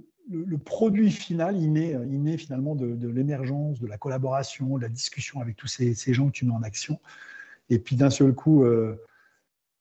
produit 0.64 1.10
final, 1.10 1.56
il 1.56 1.72
naît, 1.72 1.96
il 2.10 2.22
naît 2.22 2.36
finalement 2.36 2.74
de, 2.74 3.08
l'émergence, 3.08 3.80
de 3.80 3.86
la 3.86 3.98
collaboration, 3.98 4.76
de 4.76 4.82
la 4.82 4.88
discussion 4.88 5.40
avec 5.40 5.56
tous 5.56 5.68
ces, 5.68 5.94
gens 6.12 6.26
que 6.26 6.32
tu 6.32 6.44
mets 6.44 6.52
en 6.52 6.62
action. 6.62 7.00
Et 7.70 7.78
puis 7.78 7.96
d'un 7.96 8.10
seul 8.10 8.34
coup, 8.34 8.64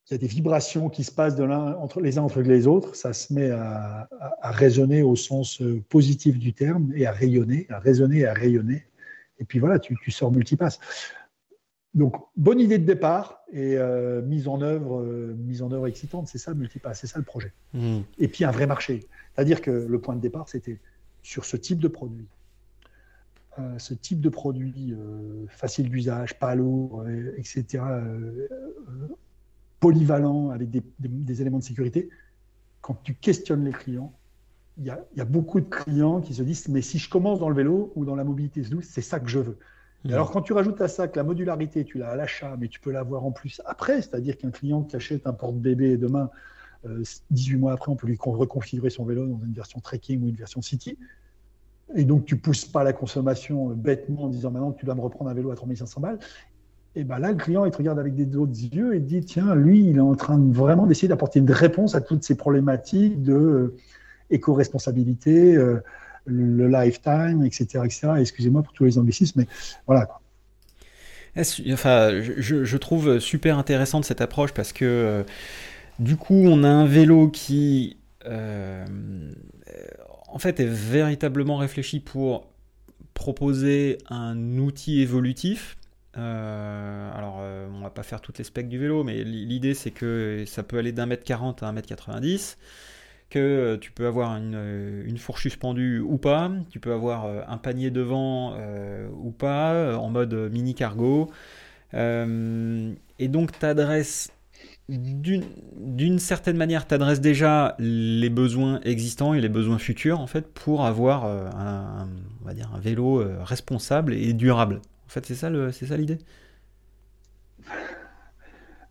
il 0.10 0.14
y 0.14 0.16
a 0.16 0.20
des 0.20 0.28
vibrations 0.28 0.90
qui 0.90 1.04
se 1.04 1.12
passent 1.12 1.36
de 1.36 1.44
entre 1.44 2.00
les 2.00 2.18
uns 2.18 2.22
entre 2.22 2.42
les 2.42 2.66
autres, 2.66 2.96
ça 2.96 3.12
se 3.12 3.34
met 3.34 3.50
à, 3.52 4.08
résonner 4.42 5.02
au 5.02 5.18
sens 5.18 5.62
euh, 5.62 5.84
positif 5.90 6.40
du 6.40 6.54
terme 6.54 6.94
et 6.96 7.06
à 7.06 7.12
rayonner, 7.12 7.68
à 7.70 7.80
résonner 7.80 8.20
et 8.20 8.26
à 8.26 8.34
rayonner. 8.34 8.86
Et 9.40 9.44
puis 9.44 9.60
voilà, 9.60 9.80
tu, 9.80 9.98
sors 10.10 10.32
multipass. 10.32 10.80
Donc, 11.98 12.16
bonne 12.38 12.60
idée 12.60 12.78
de 12.78 12.86
départ 12.86 13.42
et 13.52 13.78
euh, 13.78 14.22
mise, 14.22 14.48
en 14.48 14.62
œuvre, 14.62 15.02
euh, 15.02 15.36
mise 15.38 15.62
en 15.62 15.72
œuvre 15.72 15.88
excitante, 15.88 16.28
c'est 16.28 16.38
ça 16.38 16.54
multipass, 16.54 17.00
c'est 17.02 17.08
ça 17.08 17.20
le 17.20 17.26
projet. 17.26 17.52
Mmh. 17.74 18.00
Et 18.20 18.28
puis 18.30 18.46
un 18.46 18.52
vrai 18.52 18.68
marché. 18.68 19.08
C'est-à-dire 19.36 19.62
que 19.62 19.72
le 19.72 20.00
point 20.00 20.16
de 20.16 20.22
départ, 20.22 20.48
c'était 20.48 20.80
sur 21.24 21.44
ce 21.44 21.58
type 21.58 21.80
de 21.80 21.90
produit. 21.90 22.28
ce 23.78 23.94
type 23.94 24.22
de 24.22 24.30
produit 24.30 24.96
facile 25.50 25.90
d'usage, 25.90 26.40
pas 26.40 26.56
lourd, 26.56 27.04
etc 27.36 27.82
polyvalent 29.80 30.50
avec 30.50 30.70
des, 30.70 31.42
éléments 31.42 31.60
de 31.60 31.64
sécurité, 31.64 32.10
quand 32.82 32.96
tu 33.04 33.14
questionnes 33.14 33.66
les 33.66 33.72
clients, 33.72 34.14
il 34.78 34.86
y, 34.86 35.22
a, 35.22 35.26
beaucoup 35.26 35.60
de 35.60 35.66
clients 35.66 36.22
qui 36.22 36.36
se 36.36 36.44
disent 36.44 36.68
mais 36.68 36.84
si 36.84 37.00
je 37.00 37.10
commence 37.10 37.40
dans 37.40 37.50
le 37.50 37.56
vélo 37.56 37.92
ou 37.96 38.06
dans 38.06 38.16
la 38.16 38.24
mobilité 38.24 38.62
douce, 38.62 38.86
c'est 38.86 39.02
ça 39.02 39.20
que 39.20 39.28
je 39.28 39.40
veux. 39.40 39.58
Et 40.06 40.14
alors 40.14 40.32
quand 40.32 40.42
tu 40.42 40.54
rajoutes 40.54 40.80
à 40.82 40.88
ça 40.88 41.08
que 41.08 41.18
la 41.18 41.24
modularité, 41.24 41.84
tu 41.84 41.98
l'as 41.98 42.10
à 42.10 42.16
l'achat, 42.16 42.56
mais 42.60 42.68
tu 42.68 42.80
peux 42.80 42.92
l'avoir 42.92 43.26
en 43.26 43.32
plus 43.32 43.62
après, 43.66 44.02
c'est-à-dire 44.02 44.38
qu'un 44.38 44.52
client 44.52 44.84
qui 44.84 44.96
achète 44.96 45.28
un 45.28 45.34
porte-bébé 45.34 45.98
demain, 45.98 46.30
18 47.32 47.56
euh, 47.56 47.60
mois 47.60 47.74
après, 47.74 47.92
on 47.92 47.96
peut 47.96 48.08
lui 48.08 48.18
reconfigurer 48.20 48.90
son 48.90 49.04
vélo 49.04 49.26
dans 49.26 49.40
une 49.44 49.54
version 49.54 49.80
trekking 49.80 50.24
ou 50.24 50.30
une 50.30 50.36
version 50.36 50.62
city. 50.62 50.98
Et 51.96 52.06
donc, 52.06 52.26
tu 52.26 52.38
pousses 52.38 52.66
pas 52.66 52.84
la 52.84 52.94
consommation 52.94 53.72
euh, 53.72 53.74
bêtement 53.74 54.24
en 54.24 54.30
disant 54.30 54.52
maintenant 54.52 54.72
que 54.72 54.80
tu 54.80 54.86
dois 54.86 54.96
me 54.96 55.02
reprendre 55.02 55.30
un 55.30 55.34
vélo 55.34 55.52
à 55.52 55.56
3500 55.56 56.02
balles 56.02 56.20
et 56.98 57.04
ben 57.04 57.20
là, 57.20 57.30
le 57.30 57.38
client, 57.38 57.64
il 57.64 57.70
te 57.70 57.78
regarde 57.78 58.00
avec 58.00 58.16
des 58.16 58.36
autres 58.38 58.60
yeux 58.60 58.96
et 58.96 59.00
dit, 59.00 59.22
tiens, 59.22 59.54
lui, 59.54 59.88
il 59.88 59.98
est 59.98 60.02
en 60.02 60.16
train 60.16 60.40
vraiment 60.52 60.88
d'essayer 60.88 61.08
d'apporter 61.08 61.38
une 61.38 61.52
réponse 61.52 61.94
à 61.94 62.02
toutes 62.02 62.24
ces 62.24 62.36
problématiques 62.36 63.22
de 63.22 63.36
euh, 63.36 63.76
éco-responsabilité, 64.32 65.56
euh, 65.56 65.84
le 66.28 66.68
lifetime, 66.68 67.44
etc. 67.44 67.84
etc. 67.86 68.10
Excusez-moi 68.20 68.62
pour 68.62 68.74
tous 68.74 68.86
les 68.86 68.98
anglicismes, 68.98 69.42
mais 69.42 69.48
voilà. 69.88 70.08
Enfin, 71.72 72.22
je, 72.22 72.78
trouve 72.78 73.20
super 73.20 73.58
intéressante 73.58 74.06
cette 74.06 74.22
approche 74.22 74.54
parce 74.54 74.74
que 74.74 74.86
euh, 74.86 75.24
du 76.00 76.16
coup, 76.16 76.34
on 76.34 76.64
a 76.64 76.70
un 76.70 76.86
vélo 76.86 77.30
qui, 77.30 77.98
euh, 78.26 78.86
en 80.28 80.40
fait, 80.40 80.60
est 80.60 80.66
véritablement 80.66 81.58
réfléchi 81.58 82.00
pour 82.00 82.48
proposer 83.14 84.00
un 84.10 84.58
outil 84.58 85.02
évolutif. 85.02 85.78
Euh, 86.18 87.12
alors, 87.16 87.42
on 87.72 87.82
va 87.82 87.92
pas 87.92 88.04
faire 88.04 88.22
toutes 88.22 88.40
les 88.40 88.44
specs 88.44 88.68
du 88.68 88.80
vélo, 88.80 89.04
mais 89.04 89.24
l'idée 89.24 89.76
c'est 89.76 89.92
que 89.92 90.44
ça 90.48 90.64
peut 90.64 90.80
aller 90.80 90.92
d'un 90.92 91.06
mètre 91.06 91.24
40 91.24 91.62
à 91.62 91.68
un 91.68 91.72
mètre 91.72 91.88
90 91.88 92.58
que 93.30 93.76
tu 93.78 93.92
peux 93.92 94.08
avoir 94.08 94.38
une, 94.38 95.18
fourche 95.18 95.44
suspendue 95.44 96.00
ou 96.00 96.18
pas, 96.18 96.52
tu 96.70 96.80
peux 96.80 96.94
avoir 96.94 97.26
un 97.50 97.58
panier 97.58 97.92
devant 97.92 98.56
ou 99.22 99.32
pas, 99.32 99.98
en 99.98 100.10
mode 100.10 100.34
mini 100.52 100.76
cargo. 100.76 101.30
et 101.94 103.28
donc, 103.28 103.60
tu 103.60 103.66
adresses 103.66 104.32
d'une 104.90 106.20
certaine 106.20 106.56
manière, 106.56 106.88
tu 106.88 106.94
adresses 106.94 107.20
déjà 107.20 107.76
les 107.78 108.30
besoins 108.30 108.80
existants 108.84 109.34
et 109.34 109.42
les 109.42 109.50
besoins 109.50 109.80
futurs 109.80 110.22
en 110.22 110.28
fait 110.28 110.48
pour 110.54 110.86
avoir 110.86 111.26
un, 111.26 112.08
on 112.42 112.46
va 112.46 112.54
dire 112.54 112.72
un 112.74 112.80
vélo 112.80 113.22
responsable 113.44 114.14
et 114.14 114.32
durable. 114.32 114.80
En 115.08 115.10
fait, 115.10 115.26
c'est 115.26 115.36
ça 115.36 115.50
c'est 115.74 115.88
ça 115.88 115.98
l'idée? 115.98 116.20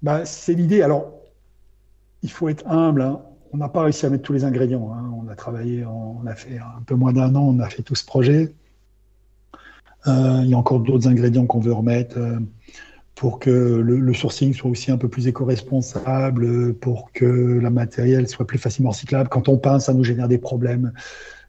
Bah, 0.03 0.25
c'est 0.25 0.55
l'idée. 0.55 0.83
Alors, 0.83 1.15
il 2.23 2.31
faut 2.31 2.49
être 2.49 2.67
humble. 2.67 3.03
Hein 3.03 3.23
on 3.57 3.59
n'a 3.59 3.71
pas 3.71 3.83
réussi 3.83 4.05
à 4.05 4.11
mettre 4.11 4.23
tous 4.23 4.35
les 4.35 4.45
ingrédients. 4.45 4.93
Hein. 4.93 5.11
On 5.19 5.29
a 5.29 5.35
travaillé, 5.35 5.85
on 5.87 6.27
a 6.27 6.35
fait 6.35 6.59
un 6.59 6.83
peu 6.83 6.95
moins 6.95 7.15
d'un 7.15 7.35
an, 7.35 7.41
on 7.41 7.59
a 7.59 7.71
fait 7.71 7.83
tout 7.83 7.95
ce 7.95 8.05
projet. 8.05 8.55
Euh, 10.07 10.41
il 10.45 10.51
y 10.51 10.55
a 10.55 10.59
encore 10.59 10.81
d'autres 10.81 11.09
ingrédients 11.09 11.47
qu'on 11.47 11.59
veut 11.59 11.73
remettre 11.73 12.19
euh, 12.19 12.39
pour 13.15 13.39
que 13.39 13.51
le, 13.51 14.13
sourcing 14.13 14.53
soit 14.53 14.71
aussi 14.71 14.91
un 14.91 14.99
peu 14.99 15.09
plus 15.09 15.27
éco-responsable, 15.27 16.75
pour 16.75 17.11
que 17.13 17.59
la 17.59 17.71
matériel 17.71 18.29
soit 18.29 18.47
plus 18.47 18.59
facilement 18.59 18.91
recyclable. 18.91 19.31
Quand 19.31 19.49
on 19.49 19.57
peint, 19.57 19.79
ça 19.79 19.95
nous 19.95 20.05
génère 20.05 20.29
des 20.29 20.39
problèmes. 20.39 20.93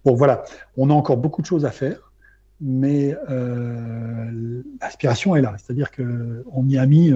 Bon, 0.06 0.16
voilà, 0.16 0.46
on 0.78 0.90
a 0.90 0.94
encore 0.94 1.18
beaucoup 1.18 1.42
de 1.42 1.48
choses 1.48 1.66
à 1.66 1.72
faire, 1.72 2.14
mais 2.62 3.18
euh, 3.30 4.64
l'aspiration 4.82 5.36
est 5.36 5.42
là. 5.42 5.56
C'est-à-dire 5.58 5.92
qu'on 5.92 6.66
y 6.68 6.78
a 6.78 6.86
mis 6.86 7.12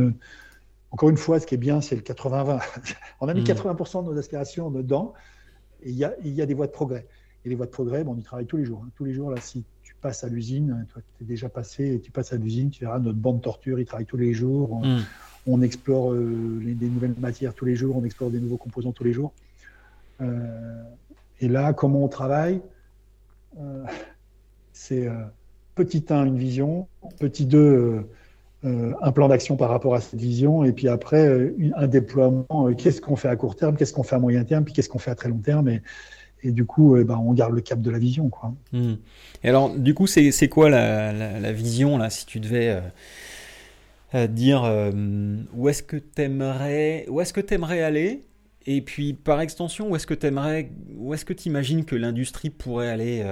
encore 0.92 1.10
une 1.10 1.18
fois, 1.18 1.40
ce 1.40 1.48
qui 1.48 1.56
est 1.56 1.60
bien, 1.60 1.82
c'est 1.82 1.96
le 1.96 2.02
80-20. 2.02 2.62
on 3.22 3.28
a 3.28 3.34
mis 3.34 3.44
80% 3.44 4.02
hmm. 4.02 4.06
de 4.06 4.12
nos 4.12 4.20
aspirations 4.20 4.70
dedans 4.70 5.14
et 5.84 5.90
il 5.90 5.96
y 5.96 6.42
a, 6.42 6.46
des 6.46 6.54
voies 6.54 6.68
de 6.68 6.72
progrès. 6.72 7.08
Et 7.44 7.50
les 7.50 7.56
voies 7.56 7.66
de 7.66 7.72
progrès, 7.72 8.04
on 8.06 8.16
y 8.18 8.22
travaille 8.22 8.46
tous 8.46 8.58
les 8.58 8.66
jours. 8.66 8.84
Hein. 8.86 8.90
Tous 8.96 9.06
les 9.06 9.14
jours, 9.14 9.32
là, 9.32 9.42
si 9.42 9.64
tu 9.82 9.96
passes 9.96 10.24
à 10.24 10.28
l'usine, 10.28 10.86
toi 10.92 11.02
qui 11.02 11.24
es 11.24 11.26
déjà 11.26 11.50
passé 11.50 11.96
et 11.96 12.00
tu 12.00 12.12
passes 12.12 12.34
à 12.34 12.38
l'usine, 12.38 12.70
tu 12.70 12.84
verras 12.84 13.00
notre 13.00 13.18
banc 13.18 13.34
de 13.34 13.42
torture, 13.42 13.80
il 13.80 13.86
travaille 13.86 14.06
tous 14.06 14.18
les 14.18 14.34
jours. 14.34 14.82
On, 15.48 15.58
hmm. 15.58 15.64
explore 15.64 16.14
euh, 16.14 16.62
des 16.64 16.88
nouvelles 16.88 17.16
matières 17.18 17.54
tous 17.56 17.66
les 17.66 17.76
jours, 17.76 17.98
on 17.98 18.04
explore 18.04 18.30
des 18.30 18.40
nouveaux 18.40 18.58
composants 18.58 18.92
tous 18.92 19.04
les 19.04 19.14
jours. 19.14 19.34
Euh, 20.20 20.84
et 21.40 21.48
là, 21.48 21.74
comment 21.74 22.04
on 22.04 22.08
travaille 22.10 22.62
euh, 23.60 23.86
C'est 24.74 25.10
petit 25.76 26.06
1, 26.10 26.26
une 26.26 26.38
vision, 26.38 26.88
petit 27.20 27.46
2, 27.46 27.58
euh, 27.58 28.10
un 28.64 29.12
plan 29.12 29.28
d'action 29.28 29.58
par 29.58 29.70
rapport 29.70 29.96
à 29.96 30.02
cette 30.02 30.20
vision, 30.20 30.64
et 30.64 30.72
puis 30.72 30.88
après 30.88 31.26
euh, 31.26 31.56
un 31.76 31.88
déploiement. 31.88 32.46
Euh, 32.52 32.74
qu'est-ce 32.74 33.02
qu'on 33.02 33.16
fait 33.16 33.28
à 33.28 33.36
court 33.36 33.56
terme, 33.56 33.76
qu'est-ce 33.76 33.94
qu'on 33.94 34.04
fait 34.04 34.16
à 34.16 34.20
moyen 34.20 34.44
terme, 34.44 34.64
puis 34.64 34.74
qu'est-ce 34.74 34.90
qu'on 34.90 35.00
fait 35.00 35.12
à 35.12 35.16
très 35.16 35.30
long 35.30 35.40
terme, 35.40 35.68
et, 35.68 35.82
et 36.44 36.52
du 36.52 36.66
coup, 36.66 36.96
ben, 37.04 37.18
on 37.18 37.34
garde 37.34 37.54
le 37.54 37.62
cap 37.62 37.82
de 37.82 37.90
la 37.90 37.98
vision. 37.98 38.30
Quoi. 38.30 38.54
Hmm. 38.72 38.96
Et 39.44 39.50
alors, 39.50 39.76
du 39.76 39.94
coup, 39.94 40.08
c'est, 40.08 40.32
quoi 40.50 40.70
la, 40.70 41.52
vision 41.52 41.98
là, 41.98 42.10
si 42.10 42.26
tu 42.26 42.40
devais 42.40 42.82
dire 44.30 44.64
où 45.54 45.70
est-ce 45.70 45.84
que 45.84 45.98
t'aimerais, 45.98 47.06
où 47.10 47.22
est-ce 47.22 47.40
t'aimerais 47.40 47.82
aller? 47.82 48.22
Et 48.68 48.82
puis, 48.82 49.14
par 49.14 49.42
extension, 49.42 49.92
où 49.92 49.96
est-ce 49.96 50.08
que 50.08 50.16
tu 50.16 50.28
aimerais, 50.28 50.72
où 50.98 51.14
est-ce 51.14 51.26
que 51.26 51.34
tu 51.34 51.48
imagines 51.48 51.86
que 51.86 51.96
l'industrie 51.96 52.50
pourrait 52.50 52.90
aller 52.90 53.24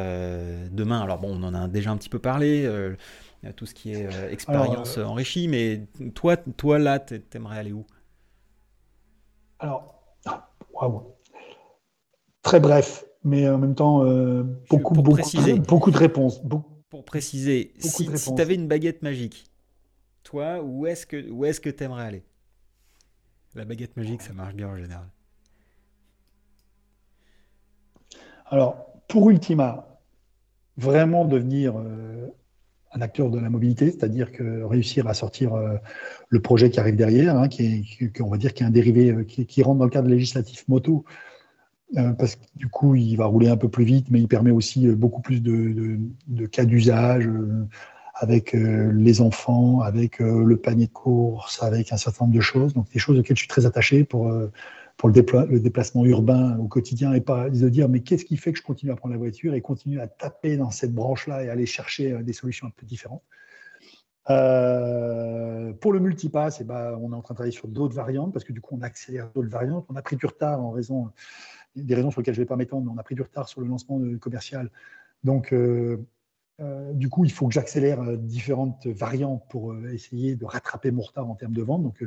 demain? 0.71 1.01
Alors, 1.01 1.17
bon, 1.17 1.35
on 1.35 1.43
en 1.43 1.55
a 1.55 1.67
déjà 1.67 1.89
un 1.89 1.97
petit 1.97 2.09
peu 2.09 2.19
parlé 2.19 2.67
tout 3.55 3.65
ce 3.65 3.73
qui 3.73 3.93
est 3.93 4.05
euh, 4.05 4.29
expérience 4.31 4.97
euh, 4.97 5.05
enrichie. 5.05 5.47
Mais 5.47 5.87
toi, 6.13 6.37
toi 6.37 6.79
là, 6.79 6.99
t'aimerais 6.99 7.57
aller 7.57 7.71
où? 7.71 7.85
Alors, 9.59 9.95
Très 12.41 12.59
bref, 12.59 13.05
mais 13.23 13.49
en 13.49 13.57
même 13.57 13.75
temps, 13.75 14.03
euh, 14.05 14.43
beaucoup, 14.69 14.93
beaucoup, 14.93 15.17
beaucoup, 15.67 15.91
de 15.91 15.97
réponses. 15.97 16.41
pour 16.89 17.03
préciser, 17.03 17.73
si, 17.79 18.07
tu 18.07 18.41
avais 18.41 18.55
une 18.55 18.67
baguette 18.67 19.01
magique, 19.01 19.51
toi, 20.23 20.61
où 20.61 20.87
est-ce 20.87 21.05
que 21.05 21.29
où 21.29 21.43
est-ce 21.45 21.59
que 21.59 21.69
t'aimerais 21.69 22.05
aller? 22.05 22.23
La 23.55 23.65
baguette 23.65 23.97
magique, 23.97 24.21
ça 24.21 24.31
marche 24.31 24.53
bien 24.53 24.69
en 24.69 24.77
général. 24.77 25.09
Alors, 28.45 28.87
pour 29.07 29.29
Ultima, 29.29 29.99
vraiment 30.77 31.25
devenir 31.25 31.75
un 32.93 33.01
acteur 33.01 33.29
de 33.29 33.39
la 33.39 33.49
mobilité, 33.49 33.91
c'est-à-dire 33.91 34.31
que 34.31 34.63
réussir 34.63 35.07
à 35.07 35.13
sortir 35.13 35.53
euh, 35.53 35.75
le 36.29 36.41
projet 36.41 36.69
qui 36.69 36.79
arrive 36.79 36.95
derrière, 36.95 37.37
hein, 37.37 37.47
qui, 37.47 37.85
est, 38.01 38.21
on 38.21 38.29
va 38.29 38.37
dire 38.37 38.53
qui 38.53 38.63
est 38.63 38.65
un 38.65 38.71
dérivé 38.71 39.11
euh, 39.11 39.23
qui, 39.23 39.63
rentre 39.63 39.79
dans 39.79 39.85
le 39.85 39.91
cadre 39.91 40.09
législatif 40.09 40.67
moto, 40.67 41.05
euh, 41.97 42.13
parce 42.13 42.35
que 42.35 42.41
du 42.55 42.67
coup 42.67 42.95
il 42.95 43.15
va 43.15 43.25
rouler 43.25 43.49
un 43.49 43.57
peu 43.57 43.69
plus 43.69 43.85
vite, 43.85 44.07
mais 44.09 44.19
il 44.19 44.27
permet 44.27 44.51
aussi 44.51 44.87
beaucoup 44.87 45.21
plus 45.21 45.41
de, 45.41 45.99
cas 46.47 46.65
d'usage 46.65 47.29
avec 48.15 48.51
les 48.51 49.21
enfants, 49.21 49.79
avec 49.79 50.19
le 50.19 50.57
panier 50.57 50.87
de 50.87 50.91
course, 50.91 51.63
avec 51.63 51.93
un 51.93 51.97
certain 51.97 52.25
nombre 52.25 52.35
de 52.35 52.41
choses, 52.41 52.73
donc 52.73 52.91
des 52.91 52.99
choses 52.99 53.17
auxquelles 53.17 53.37
je 53.37 53.43
suis 53.43 53.47
très 53.47 53.65
attaché 53.65 54.03
pour 54.03 54.29
pour 54.99 55.07
le, 55.07 55.59
déplacement 55.61 56.03
urbain 56.03 56.57
au 56.57 56.67
quotidien 56.67 57.13
et 57.13 57.21
pas 57.21 57.49
de 57.49 57.69
dire 57.69 57.87
mais 57.87 58.01
qu'est-ce 58.01 58.25
qui 58.25 58.35
fait 58.35 58.51
que 58.51 58.59
je 58.59 58.63
continue 58.63 58.91
à 58.91 58.97
prendre 58.97 59.13
la 59.13 59.17
voiture 59.17 59.53
et 59.53 59.61
continue 59.61 60.01
à 60.01 60.07
taper 60.07 60.57
dans 60.57 60.71
cette 60.71 60.93
branche-là 60.93 61.41
et 61.45 61.49
aller 61.49 61.65
chercher 61.65 62.11
euh, 62.11 62.21
des 62.21 62.33
solutions 62.33 62.67
un 62.67 62.71
peu 62.75 62.85
différentes. 62.85 63.23
Euh, 64.29 65.71
pour 65.71 65.93
le 65.93 66.01
multipass, 66.01 66.59
eh 66.59 66.65
ben, 66.65 66.99
on 67.01 67.13
est 67.13 67.15
en 67.15 67.21
train 67.21 67.33
de 67.33 67.37
travailler 67.37 67.55
sur 67.55 67.69
d'autres 67.69 67.95
variantes 67.95 68.33
parce 68.33 68.43
que 68.43 68.51
du 68.51 68.59
coup 68.59 68.77
on 68.77 68.81
accélère 68.81 69.31
d'autres 69.33 69.47
variantes. 69.47 69.85
On 69.87 69.95
a 69.95 70.01
pris 70.01 70.17
du 70.17 70.25
retard 70.25 70.61
en 70.61 70.71
raison 70.71 71.09
des 71.77 71.95
raisons 71.95 72.11
sur 72.11 72.19
lesquelles 72.19 72.35
je 72.35 72.41
ne 72.41 72.43
vais 72.43 72.49
pas 72.49 72.57
m'étendre, 72.57 72.85
mais 72.85 72.91
on 72.93 72.99
a 72.99 73.03
pris 73.03 73.15
du 73.15 73.21
retard 73.21 73.47
sur 73.47 73.61
le 73.61 73.67
lancement 73.67 74.01
commercial. 74.19 74.69
Donc 75.23 75.53
euh, 75.53 76.05
euh, 76.61 76.91
du 76.93 77.09
coup, 77.09 77.23
il 77.23 77.31
faut 77.31 77.47
que 77.47 77.53
j'accélère 77.53 78.01
euh, 78.01 78.17
différentes 78.17 78.85
variantes 78.87 79.43
pour 79.49 79.71
euh, 79.71 79.93
essayer 79.93 80.35
de 80.35 80.43
rattraper 80.45 80.91
mon 80.91 81.03
retard 81.03 81.29
en 81.29 81.35
termes 81.35 81.53
de 81.53 81.61
vente. 81.61 81.83
Donc, 81.83 82.03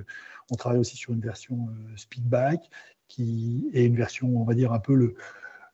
on 0.51 0.57
travaille 0.57 0.79
aussi 0.79 0.97
sur 0.97 1.12
une 1.12 1.20
version 1.20 1.69
speedback 1.97 2.69
qui 3.09 3.70
est 3.73 3.85
une 3.85 3.97
version, 3.97 4.29
on 4.37 4.45
va 4.45 4.55
dire, 4.55 4.73
un 4.73 4.79
peu 4.79 5.15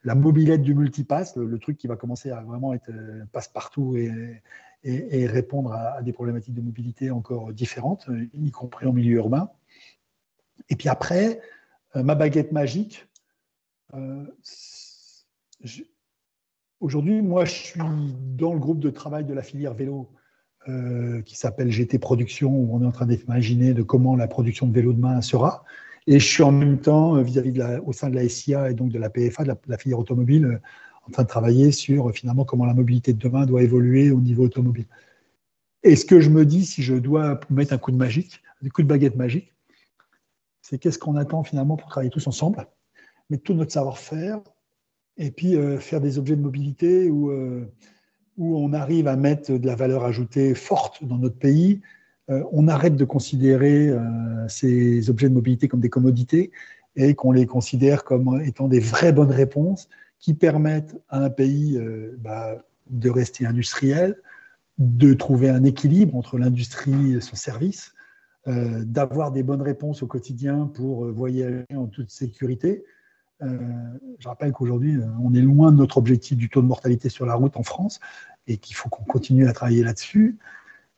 la 0.05 0.15
mobilette 0.15 0.63
du 0.63 0.75
multipass, 0.75 1.37
le, 1.37 1.59
truc 1.59 1.79
qui 1.79 1.87
va 1.87 1.97
commencer 1.97 2.31
à 2.31 2.41
vraiment 2.43 2.73
être 2.75 2.91
passe-partout 3.33 3.97
et, 3.97 5.27
répondre 5.27 5.73
à, 5.73 6.03
des 6.03 6.13
problématiques 6.13 6.55
de 6.55 6.61
mobilité 6.61 7.11
encore 7.11 7.53
différentes, 7.53 8.09
y 8.35 8.51
compris 8.51 8.87
en 8.87 8.93
milieu 8.93 9.17
urbain. 9.17 9.51
Et 10.69 10.77
puis 10.77 10.89
après, 10.89 11.41
ma 11.95 12.15
baguette 12.15 12.53
magique, 12.53 13.09
Aujourd'hui, 16.81 17.23
moi, 17.23 17.45
je 17.45 17.51
suis 17.51 17.81
dans 18.37 18.53
le 18.53 18.61
groupe 18.61 18.79
de 18.79 18.91
travail 18.91 19.25
de 19.25 19.35
la 19.35 19.43
filière 19.43 19.75
vélo 19.75 20.09
euh, 20.69 21.23
qui 21.23 21.37
s'appelle 21.37 21.73
GT 21.73 21.99
Production, 21.99 22.55
où 22.55 22.69
on 22.73 22.83
est 22.83 22.87
en 22.87 22.93
train 22.93 23.07
d'imaginer 23.07 23.75
de 23.75 23.83
comment 23.83 24.15
la 24.15 24.29
production 24.29 24.69
de 24.69 24.73
vélos 24.73 24.93
demain 24.93 25.21
sera. 25.21 25.65
Et 26.07 26.21
je 26.21 26.25
suis 26.25 26.45
en 26.45 26.53
même 26.53 26.79
temps, 26.79 27.17
euh, 27.17 27.23
vis-à-vis 27.23 27.53
au 27.85 27.93
sein 27.93 28.11
de 28.11 28.15
la 28.15 28.29
SIA 28.29 28.71
et 28.71 28.75
donc 28.75 28.93
de 28.93 28.99
la 28.99 29.11
PFA, 29.11 29.43
de 29.43 29.55
la, 29.67 29.79
filière 29.79 29.99
automobile, 29.99 30.45
euh, 30.45 30.59
en 31.09 31.11
train 31.11 31.25
de 31.25 31.29
travailler 31.29 31.73
sur 31.73 32.13
finalement 32.13 32.45
comment 32.45 32.65
la 32.65 32.75
mobilité 32.75 33.13
de 33.13 33.19
demain 33.19 33.45
doit 33.45 33.63
évoluer 33.63 34.13
au 34.13 34.21
niveau 34.21 34.45
automobile. 34.45 34.87
Et 35.83 35.97
ce 35.97 36.05
que 36.05 36.21
je 36.21 36.31
me 36.31 36.47
dis, 36.47 36.65
si 36.65 36.83
je 36.85 36.95
dois 36.95 37.41
mettre 37.51 37.73
un 37.73 37.79
coup 37.79 37.91
de 37.91 37.97
magique, 37.97 38.41
un 38.65 38.69
coup 38.69 38.83
de 38.83 38.89
baguette 38.89 39.17
magique, 39.17 39.53
c'est 40.63 40.79
qu'est-ce 40.79 40.99
qu'on 40.99 41.17
attend 41.17 41.43
finalement 41.43 41.77
pour 41.77 41.89
travailler 41.89 42.11
tous 42.11 42.27
ensemble, 42.29 42.69
mettre 43.31 43.43
tout 43.43 43.55
notre 43.55 43.73
savoir-faire, 43.73 44.41
et 45.19 45.31
puis 45.31 45.57
euh, 45.57 45.79
faire 45.79 46.01
des 46.01 46.19
objets 46.19 46.37
de 46.37 46.41
mobilité 46.41 47.11
où, 47.11 47.31
euh, 47.31 47.71
où 48.37 48.57
on 48.57 48.73
arrive 48.73 49.09
à 49.09 49.17
mettre 49.17 49.53
de 49.53 49.67
la 49.67 49.75
valeur 49.75 50.05
ajoutée 50.05 50.55
forte 50.55 51.05
dans 51.05 51.19
notre 51.19 51.37
pays. 51.37 51.81
Euh, 52.31 52.45
on 52.53 52.69
arrête 52.69 52.97
de 52.97 53.05
considérer 53.05 53.91
ces 54.49 55.11
objets 55.11 55.29
de 55.29 55.35
mobilité 55.35 55.67
comme 55.69 55.81
des 55.81 55.91
commodités 55.91 56.53
et 56.97 57.15
qu'on 57.15 57.33
les 57.33 57.47
considère 57.47 58.05
comme 58.05 58.41
étant 58.45 58.69
des 58.69 58.81
vraies 58.81 59.13
bonnes 59.13 59.31
réponses 59.31 59.89
qui 60.19 60.35
permettent 60.35 60.97
à 61.09 61.25
un 61.25 61.31
pays 61.31 61.81
bah, 62.19 62.57
de 62.91 63.11
rester 63.11 63.47
industriel, 63.47 64.17
de 64.79 65.15
trouver 65.15 65.49
un 65.49 65.65
équilibre 65.65 66.17
entre 66.17 66.39
l'industrie 66.39 67.15
et 67.15 67.21
son 67.21 67.37
service, 67.37 67.95
d'avoir 68.47 69.31
des 69.31 69.43
bonnes 69.43 69.63
réponses 69.63 70.03
au 70.03 70.07
quotidien 70.07 70.71
pour 70.75 71.07
voyager 71.07 71.65
en 71.75 71.87
toute 71.87 72.11
sécurité, 72.11 72.85
je 73.41 74.29
rappelle 74.29 74.53
qu'aujourd'hui, 74.53 74.97
euh, 74.97 75.07
on 75.23 75.33
est 75.35 75.41
loin 75.41 75.71
de 75.73 75.77
notre 75.77 75.99
objectif 75.99 76.37
du 76.37 76.49
taux 76.49 76.63
de 76.63 76.67
mortalité 76.67 77.09
sur 77.09 77.27
la 77.27 77.35
route 77.35 77.57
en 77.57 77.63
France 77.63 78.01
et 78.47 78.57
qu'il 78.57 78.75
faut 78.75 78.89
qu'on 78.89 79.05
continue 79.05 79.47
à 79.47 79.53
travailler 79.53 79.85
là-dessus. 79.85 80.39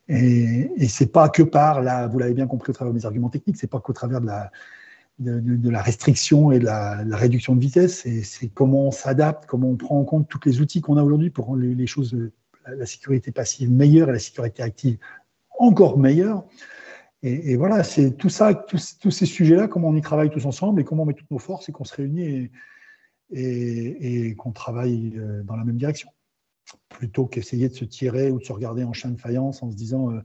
Et, 0.07 0.71
et 0.75 0.87
c'est 0.87 1.11
pas 1.11 1.29
que 1.29 1.43
par 1.43 1.81
la, 1.81 2.07
vous 2.07 2.19
l'avez 2.19 2.33
bien 2.33 2.47
compris 2.47 2.71
au 2.71 2.73
travers 2.73 2.93
de 2.93 2.97
mes 2.97 3.05
arguments 3.05 3.29
techniques, 3.29 3.57
c'est 3.57 3.67
pas 3.67 3.79
qu'au 3.79 3.93
travers 3.93 4.21
de, 4.21 5.69
la 5.69 5.81
restriction 5.81 6.51
et 6.51 6.59
de 6.59 6.65
la, 6.65 7.03
réduction 7.11 7.55
de 7.55 7.61
vitesse, 7.61 8.07
c'est 8.23 8.47
comment 8.47 8.87
on 8.87 8.91
s'adapte, 8.91 9.45
comment 9.45 9.69
on 9.69 9.77
prend 9.77 9.99
en 9.99 10.03
compte 10.03 10.27
tous 10.27 10.39
les 10.45 10.61
outils 10.61 10.81
qu'on 10.81 10.97
a 10.97 11.03
aujourd'hui 11.03 11.29
pour 11.29 11.45
rendre 11.45 11.61
les, 11.61 11.87
choses, 11.87 12.17
la, 12.65 12.85
sécurité 12.85 13.31
passive 13.31 13.71
meilleure 13.71 14.09
et 14.09 14.13
la 14.13 14.19
sécurité 14.19 14.63
active 14.63 14.97
encore 15.59 15.99
meilleure. 15.99 16.43
Et, 17.23 17.55
voilà, 17.55 17.83
c'est 17.83 18.17
tout 18.17 18.29
ça, 18.29 18.55
tous, 18.55 19.11
ces 19.11 19.27
sujets-là, 19.27 19.67
comment 19.67 19.89
on 19.89 19.95
y 19.95 20.01
travaille 20.01 20.31
tous 20.31 20.45
ensemble 20.47 20.81
et 20.81 20.83
comment 20.83 21.03
on 21.03 21.05
met 21.05 21.13
toutes 21.13 21.29
nos 21.29 21.37
forces 21.37 21.69
et 21.69 21.71
qu'on 21.71 21.83
se 21.83 21.95
réunit 21.95 22.49
et, 23.31 24.35
qu'on 24.35 24.51
travaille 24.51 25.13
euh, 25.17 25.43
dans 25.43 25.55
la 25.55 25.63
même 25.63 25.77
direction. 25.77 26.09
Plutôt 26.89 27.27
qu'essayer 27.27 27.69
de 27.69 27.75
se 27.75 27.85
tirer 27.85 28.31
ou 28.31 28.39
de 28.39 28.43
se 28.43 28.51
regarder 28.51 28.83
en 28.83 28.93
chien 28.93 29.11
de 29.11 29.19
faïence 29.19 29.61
en 29.61 29.69
se 29.69 29.75
disant 29.75 30.11
euh, 30.11 30.21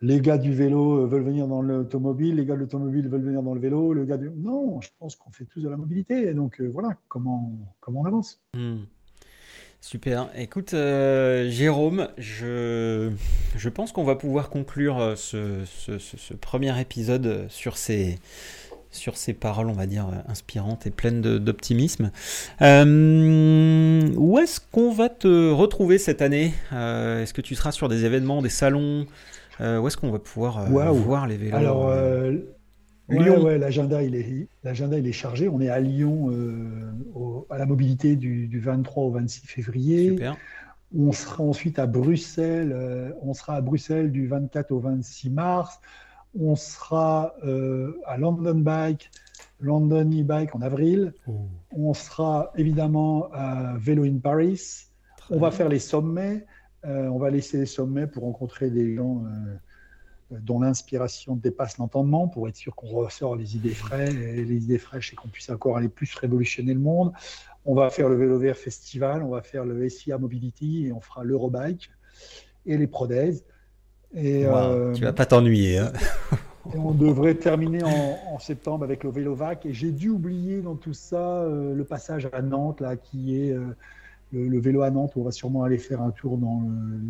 les 0.00 0.20
gars 0.20 0.38
du 0.38 0.54
vélo 0.54 1.08
veulent 1.08 1.24
venir 1.24 1.48
dans 1.48 1.60
l'automobile, 1.60 2.36
les 2.36 2.46
gars 2.46 2.54
de 2.54 2.60
l'automobile 2.60 3.08
veulent 3.08 3.24
venir 3.24 3.42
dans 3.42 3.54
le 3.54 3.60
vélo, 3.60 3.92
le 3.92 4.04
gars 4.04 4.16
du... 4.16 4.30
Non, 4.30 4.80
je 4.80 4.90
pense 4.98 5.16
qu'on 5.16 5.32
fait 5.32 5.44
tous 5.44 5.60
de 5.60 5.68
la 5.68 5.76
mobilité. 5.76 6.28
Et 6.28 6.34
donc 6.34 6.60
euh, 6.60 6.70
voilà 6.72 6.96
comment, 7.08 7.52
comment 7.80 8.02
on 8.02 8.04
avance. 8.04 8.40
Hmm. 8.54 8.84
Super. 9.80 10.28
Écoute, 10.36 10.74
euh, 10.74 11.48
Jérôme, 11.50 12.08
je, 12.18 13.10
je 13.56 13.68
pense 13.68 13.92
qu'on 13.92 14.04
va 14.04 14.16
pouvoir 14.16 14.50
conclure 14.50 14.98
euh, 14.98 15.14
ce, 15.14 15.64
ce, 15.64 16.34
premier 16.34 16.78
épisode 16.80 17.46
sur 17.48 17.76
ces, 17.76 18.18
sur 18.90 19.16
ces 19.16 19.34
paroles, 19.34 19.68
on 19.68 19.74
va 19.74 19.86
dire, 19.86 20.08
inspirantes 20.28 20.86
et 20.86 20.90
pleines 20.90 21.20
d'optimisme. 21.20 22.10
où 22.60 22.64
est-ce 24.38 24.60
qu'on 24.72 24.92
va 24.92 25.08
te 25.08 25.50
retrouver 25.50 25.98
cette 25.98 26.22
année? 26.22 26.52
Est-ce 26.72 27.32
que 27.32 27.40
tu 27.40 27.54
seras 27.54 27.72
sur 27.72 27.88
des 27.88 28.04
événements, 28.04 28.42
des 28.42 28.50
salons? 28.50 29.06
Euh, 29.60 29.78
où 29.78 29.88
est-ce 29.88 29.96
qu'on 29.96 30.10
va 30.10 30.18
pouvoir 30.18 30.58
euh, 30.58 30.90
voir 30.90 31.26
les 31.26 31.36
vélos 31.36 31.56
Alors, 31.56 31.92
euh, 33.10 33.22
Lyon. 33.22 33.42
Ouais, 33.42 33.58
l'agenda 33.58 34.02
il 34.02 34.14
est 34.14 34.48
l'agenda 34.64 34.98
il 34.98 35.06
est 35.06 35.12
chargé. 35.12 35.48
On 35.48 35.60
est 35.60 35.68
à 35.68 35.80
Lyon 35.80 36.30
à 37.50 37.58
la 37.58 37.66
mobilité 37.66 38.16
du, 38.16 38.60
23 38.60 39.04
au 39.04 39.10
26 39.10 39.46
février. 39.46 40.10
Super. 40.10 40.36
On 40.96 41.12
sera 41.12 41.44
ensuite 41.44 41.78
à 41.78 41.86
Bruxelles. 41.86 42.74
on 43.22 43.34
sera 43.34 43.56
à 43.56 43.60
Bruxelles 43.60 44.10
du 44.10 44.26
24 44.26 44.70
au 44.72 44.80
26 44.80 45.30
mars. 45.30 45.80
On 46.38 46.56
sera 46.56 47.34
à 48.06 48.16
London 48.18 48.54
Bike, 48.54 49.10
London 49.60 50.10
e-bike 50.10 50.54
en 50.54 50.62
avril. 50.62 51.12
Oh. 51.26 51.48
On 51.72 51.94
sera 51.94 52.52
évidemment 52.56 53.28
à 53.32 53.76
Vélo 53.78 54.04
in 54.04 54.18
Paris. 54.18 54.86
on 55.30 55.38
va 55.38 55.50
faire 55.50 55.68
les 55.68 55.78
sommets. 55.78 56.46
Euh, 56.84 57.08
on 57.08 57.18
va 57.18 57.30
laisser 57.30 57.58
les 57.58 57.66
sommets 57.66 58.06
pour 58.06 58.22
rencontrer 58.22 58.70
des 58.70 58.94
gens 58.94 59.24
euh, 59.24 59.56
dont 60.30 60.60
l'inspiration 60.60 61.36
dépasse 61.36 61.78
l'entendement, 61.78 62.28
pour 62.28 62.48
être 62.48 62.56
sûr 62.56 62.74
qu'on 62.74 62.88
ressort 62.88 63.36
les 63.36 63.56
idées 63.56 63.74
fraîches, 63.74 64.14
et 64.14 64.44
les 64.44 64.64
idées 64.64 64.78
fraîches 64.78 65.12
et 65.12 65.16
qu'on 65.16 65.28
puisse 65.28 65.50
encore 65.50 65.76
aller 65.76 65.88
plus 65.88 66.14
révolutionner 66.14 66.74
le 66.74 66.80
monde. 66.80 67.12
On 67.64 67.74
va 67.74 67.90
faire 67.90 68.08
le 68.08 68.16
Vélo 68.16 68.38
Vert 68.38 68.56
Festival, 68.56 69.22
on 69.22 69.30
va 69.30 69.42
faire 69.42 69.64
le 69.64 69.88
SIA 69.88 70.18
Mobility 70.18 70.86
et 70.86 70.92
on 70.92 71.00
fera 71.00 71.24
l'Eurobike 71.24 71.90
et 72.66 72.76
les 72.76 72.86
Prodays. 72.86 73.42
Et, 74.14 74.46
euh, 74.46 74.92
tu 74.94 75.02
vas 75.02 75.12
pas 75.12 75.26
t'ennuyer. 75.26 75.78
Hein. 75.78 75.92
on 76.74 76.92
devrait 76.92 77.34
terminer 77.34 77.82
en, 77.82 78.38
septembre 78.38 78.84
avec 78.84 79.04
le 79.04 79.10
Vélovac. 79.10 79.66
Et 79.66 79.74
j'ai 79.74 79.92
dû 79.92 80.10
oublier 80.10 80.60
dans 80.60 80.76
tout 80.76 80.94
ça 80.94 81.46
le 81.48 81.84
passage 81.84 82.28
à 82.32 82.40
Nantes, 82.40 82.80
là, 82.80 82.96
qui 82.96 83.36
est 83.36 83.56
le, 84.32 84.60
vélo 84.60 84.82
à 84.82 84.90
Nantes, 84.90 85.12
on 85.16 85.22
va 85.22 85.30
sûrement 85.30 85.62
aller 85.62 85.78
faire 85.78 86.02
un 86.02 86.10
tour 86.10 86.36
dans 86.36 86.62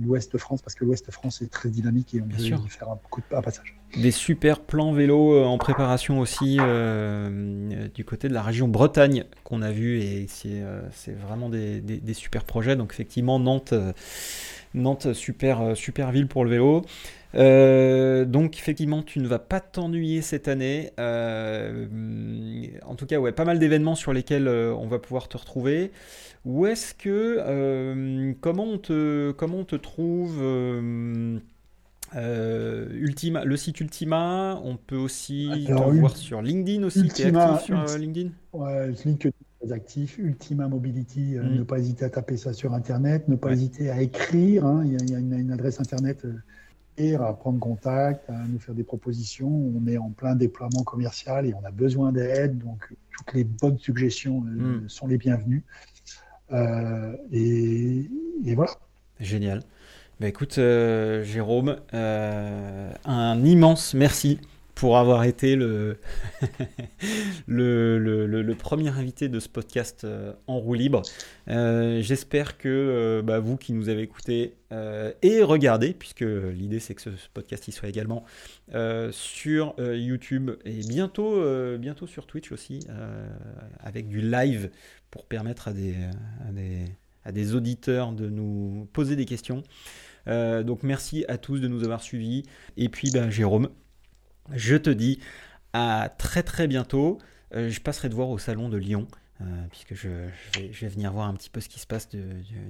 l'ouest 0.03 0.33
de 0.33 0.39
France, 0.39 0.63
parce 0.63 0.75
que 0.75 0.85
l'ouest 0.85 1.07
de 1.07 1.13
France 1.13 1.43
est 1.43 1.51
très 1.51 1.69
dynamique 1.69 2.15
et 2.15 2.21
on 2.21 2.29
peut 2.29 2.41
y 2.41 2.69
faire 2.69 2.91
un, 2.91 2.99
coup 3.11 3.21
de, 3.21 3.37
un 3.37 3.43
passage. 3.43 3.77
Des 3.97 4.11
super 4.11 4.61
plans 4.61 4.93
vélo 4.93 5.33
euh, 5.35 5.45
en 5.45 5.57
préparation 5.57 6.21
aussi 6.21 6.59
euh, 6.61 7.89
du 7.95 8.05
côté 8.05 8.29
de 8.29 8.35
la 8.35 8.43
région 8.43 8.69
Bretagne 8.69 9.25
qu'on 9.45 9.63
a 9.63 9.71
vu, 9.71 10.01
et 10.01 10.27
c'est 10.29 10.61
euh, 10.63 10.83
vraiment 11.21 11.49
des, 11.49 11.83
super 12.15 12.45
projets. 12.45 12.77
Donc 12.77 12.93
effectivement, 12.93 13.41
Nantes, 13.41 13.75
Nantes 14.75 15.13
super, 15.15 15.77
super 15.77 16.13
ville 16.13 16.29
pour 16.29 16.45
le 16.45 16.51
vélo. 16.51 16.83
donc 18.27 18.59
effectivement, 18.59 19.03
tu 19.03 19.19
ne 19.19 19.27
vas 19.27 19.39
pas 19.39 19.61
t'ennuyer 19.61 20.23
cette 20.23 20.49
année. 20.49 20.93
en 20.99 22.95
tout 22.95 23.07
cas, 23.07 23.19
ouais, 23.19 23.33
pas 23.33 23.45
mal 23.45 23.59
d'événements 23.59 23.97
sur 23.97 24.13
lesquels 24.13 24.49
on 24.49 24.87
va 24.87 24.99
pouvoir 24.99 25.29
te 25.29 25.37
retrouver. 25.37 25.91
Où 26.45 26.67
est-ce 26.67 26.95
que 26.95 27.37
euh, 27.41 28.33
comment 28.41 28.65
on 28.65 28.79
te 28.79 29.33
comment 29.33 29.59
on 29.59 29.65
te 29.65 29.77
trouve 29.77 30.39
euh, 30.41 31.39
euh, 32.17 32.89
Ultima, 32.93 33.45
le 33.45 33.57
site 33.57 33.81
Ultima, 33.81 34.61
on 34.65 34.77
peut 34.77 34.97
aussi 34.97 35.51
te 35.67 35.73
voir 35.73 36.17
sur 36.17 36.41
LinkedIn 36.41 36.85
aussi. 36.85 37.01
Ultima, 37.01 37.55
actif 37.55 37.67
sur 37.67 37.99
LinkedIn? 37.99 38.31
Ouais, 38.53 38.89
LinkedIn 39.05 39.31
très 39.61 39.73
actif. 39.73 40.19
Ultima 40.19 40.69
Mobility, 40.69 41.37
mm. 41.37 41.55
ne 41.55 41.63
pas 41.65 41.79
hésiter 41.79 42.05
à 42.05 42.11
taper 42.11 42.37
ça 42.37 42.53
sur 42.53 42.73
Internet, 42.75 43.29
ne 43.29 43.37
pas 43.37 43.53
hésiter 43.53 43.91
à 43.91 44.01
écrire. 44.01 44.65
Hein. 44.65 44.85
il, 44.85 45.11
y 45.11 45.15
a, 45.15 45.19
une, 45.19 45.51
adresse 45.51 45.81
Internet 45.81 46.25
et 46.97 47.15
à 47.15 47.33
prendre 47.33 47.59
contact, 47.59 48.29
à 48.31 48.47
nous 48.49 48.59
faire 48.59 48.75
des 48.75 48.85
propositions. 48.85 49.49
On 49.49 49.87
est 49.87 49.99
en 49.99 50.11
plein 50.11 50.35
déploiement 50.35 50.83
commercial 50.83 51.47
et 51.47 51.55
on 51.55 51.65
a 51.65 51.71
besoin 51.71 52.13
d'aide, 52.13 52.59
donc 52.59 52.93
toutes 53.17 53.35
les 53.35 53.45
bonnes 53.45 53.79
suggestions 53.79 54.41
mm. 54.41 54.89
sont 54.89 55.07
les 55.09 55.19
bienvenues. 55.19 55.65
Euh, 56.53 57.17
et, 57.33 58.09
voilà. 58.55 58.73
Génial. 59.21 59.63
Bah 60.21 60.29
écoute, 60.29 60.59
euh, 60.59 61.23
Jérôme, 61.23 61.77
euh, 61.95 62.91
un 63.05 63.45
immense 63.45 63.95
merci 63.95 64.41
pour 64.75 64.97
avoir 64.97 65.25
été 65.25 65.57
le, 65.57 65.99
premier 68.59 68.89
invité 68.89 69.29
de 69.29 69.41
ce 69.41 69.49
podcast 69.49 70.07
en 70.47 70.59
roue 70.59 70.75
libre. 70.75 71.03
J'espère 71.49 72.59
que 72.59 73.21
bah, 73.25 73.41
vous 73.41 73.57
qui 73.57 73.73
nous 73.73 73.89
avez 73.89 74.03
écoutés 74.03 74.55
et 74.71 75.43
regardé, 75.43 75.95
puisque 75.95 76.21
l'idée 76.21 76.79
c'est 76.79 76.95
que 76.95 77.03
ce, 77.03 77.11
podcast 77.35 77.67
y 77.67 77.73
soit 77.73 77.89
également 77.89 78.25
sur 79.11 79.75
YouTube 79.81 80.53
et 80.65 80.81
bientôt 80.87 82.07
sur 82.07 82.27
Twitch 82.27 82.53
aussi, 82.53 82.87
avec 83.81 84.07
du 84.07 84.21
live 84.21 84.71
pour 85.11 85.25
permettre 85.25 85.69
à 85.69 85.73
des, 85.73 85.95
à 87.25 87.33
des, 87.33 87.55
auditeurs 87.55 88.13
de 88.13 88.29
nous 88.29 88.89
poser 88.93 89.17
des 89.17 89.25
questions. 89.25 89.63
Euh, 90.29 90.63
donc 90.63 90.83
merci 90.83 91.25
à 91.29 91.39
tous 91.39 91.61
de 91.61 91.69
nous 91.69 91.85
avoir 91.85 92.03
suivis. 92.03 92.45
Et 92.77 92.89
puis 92.89 93.11
ben, 93.11 93.31
Jérôme, 93.31 93.71
je 94.55 94.77
te 94.77 94.91
dis 94.91 95.21
à 95.73 96.11
très 96.19 96.43
très 96.43 96.67
bientôt. 96.67 97.19
Euh, 97.55 97.71
je 97.71 97.81
passerai 97.81 98.11
te 98.11 98.15
voir 98.15 98.29
au 98.29 98.39
salon 98.39 98.69
de 98.69 98.77
Lyon. 98.77 99.07
Euh, 99.41 99.45
puisque 99.71 99.95
je, 99.95 100.09
vais, 100.57 100.89
venir 100.89 101.13
voir 101.13 101.29
un 101.29 101.35
petit 101.35 101.49
peu 101.49 101.61
ce 101.61 101.69
qui 101.69 101.79
se 101.79 101.87
passe 101.87 102.09
de, 102.09 102.25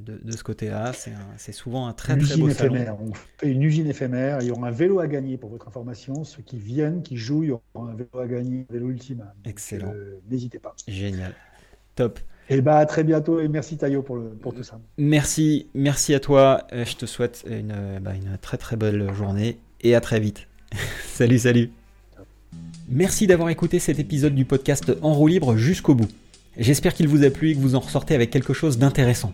de, 0.04 0.32
ce 0.32 0.44
côté-là. 0.44 0.92
C'est 1.38 1.52
souvent 1.52 1.86
un 1.86 1.94
très 1.94 2.14
très 2.18 2.36
beau 2.36 2.46
éphémère. 2.46 3.00
On 3.00 3.14
fait 3.14 3.50
une 3.50 3.62
usine 3.62 3.86
éphémère. 3.86 4.42
Il 4.42 4.48
y 4.48 4.50
aura 4.50 4.68
un 4.68 4.70
vélo 4.70 5.00
à 5.00 5.06
gagner 5.06 5.38
pour 5.38 5.48
votre 5.48 5.66
information. 5.66 6.24
Ceux 6.24 6.42
qui 6.42 6.58
viennent, 6.58 7.02
qui 7.02 7.16
jouent, 7.16 7.42
il 7.42 7.48
y 7.48 7.52
aura 7.52 7.90
un 7.90 7.94
vélo 7.94 8.18
à 8.18 8.26
gagner, 8.26 8.66
un 8.68 8.72
vélo 8.74 8.90
Ultima. 8.90 9.34
Excellent. 9.46 9.94
N'hésitez 10.28 10.58
pas. 10.58 10.76
Génial. 10.86 11.34
Top. 11.98 12.20
Et 12.48 12.60
bah 12.60 12.78
à 12.78 12.86
très 12.86 13.02
bientôt 13.02 13.40
et 13.40 13.48
merci 13.48 13.76
Tayo 13.76 14.02
pour, 14.02 14.14
le, 14.14 14.28
pour 14.28 14.54
tout 14.54 14.62
ça. 14.62 14.78
Merci, 14.98 15.66
merci 15.74 16.14
à 16.14 16.20
toi. 16.20 16.62
Euh, 16.72 16.84
je 16.84 16.94
te 16.94 17.06
souhaite 17.06 17.44
une, 17.50 17.74
bah, 18.00 18.12
une 18.14 18.38
très 18.38 18.56
très 18.56 18.76
belle 18.76 19.12
journée 19.14 19.58
et 19.80 19.96
à 19.96 20.00
très 20.00 20.20
vite. 20.20 20.46
salut, 21.08 21.40
salut. 21.40 21.70
Merci 22.88 23.26
d'avoir 23.26 23.48
écouté 23.48 23.80
cet 23.80 23.98
épisode 23.98 24.36
du 24.36 24.44
podcast 24.44 24.92
En 25.02 25.12
roue 25.12 25.26
libre 25.26 25.56
jusqu'au 25.56 25.96
bout. 25.96 26.06
J'espère 26.56 26.94
qu'il 26.94 27.08
vous 27.08 27.24
a 27.24 27.30
plu 27.30 27.50
et 27.50 27.54
que 27.56 27.58
vous 27.58 27.74
en 27.74 27.80
ressortez 27.80 28.14
avec 28.14 28.30
quelque 28.30 28.54
chose 28.54 28.78
d'intéressant. 28.78 29.32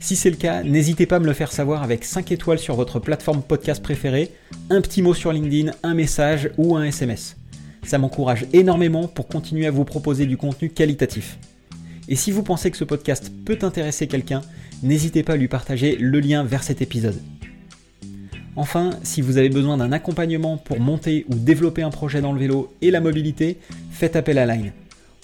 Si 0.00 0.16
c'est 0.16 0.30
le 0.30 0.36
cas, 0.36 0.62
n'hésitez 0.62 1.04
pas 1.04 1.16
à 1.16 1.20
me 1.20 1.26
le 1.26 1.34
faire 1.34 1.52
savoir 1.52 1.82
avec 1.82 2.06
5 2.06 2.32
étoiles 2.32 2.58
sur 2.58 2.74
votre 2.74 3.00
plateforme 3.00 3.42
podcast 3.42 3.82
préférée, 3.82 4.30
un 4.70 4.80
petit 4.80 5.02
mot 5.02 5.12
sur 5.12 5.30
LinkedIn, 5.30 5.72
un 5.82 5.92
message 5.92 6.50
ou 6.56 6.74
un 6.74 6.84
SMS. 6.84 7.36
Ça 7.82 7.98
m'encourage 7.98 8.46
énormément 8.54 9.08
pour 9.08 9.28
continuer 9.28 9.66
à 9.66 9.70
vous 9.70 9.84
proposer 9.84 10.24
du 10.24 10.38
contenu 10.38 10.70
qualitatif. 10.70 11.38
Et 12.08 12.16
si 12.16 12.32
vous 12.32 12.42
pensez 12.42 12.70
que 12.70 12.76
ce 12.76 12.84
podcast 12.84 13.30
peut 13.44 13.58
intéresser 13.62 14.06
quelqu'un, 14.06 14.40
n'hésitez 14.82 15.22
pas 15.22 15.34
à 15.34 15.36
lui 15.36 15.48
partager 15.48 15.96
le 15.96 16.20
lien 16.20 16.42
vers 16.42 16.62
cet 16.62 16.80
épisode. 16.80 17.20
Enfin, 18.56 18.90
si 19.02 19.20
vous 19.20 19.36
avez 19.38 19.50
besoin 19.50 19.76
d'un 19.76 19.92
accompagnement 19.92 20.56
pour 20.56 20.80
monter 20.80 21.24
ou 21.28 21.34
développer 21.34 21.82
un 21.82 21.90
projet 21.90 22.20
dans 22.20 22.32
le 22.32 22.40
vélo 22.40 22.74
et 22.82 22.90
la 22.90 23.00
mobilité, 23.00 23.58
faites 23.90 24.16
appel 24.16 24.38
à 24.38 24.46
Line. 24.46 24.72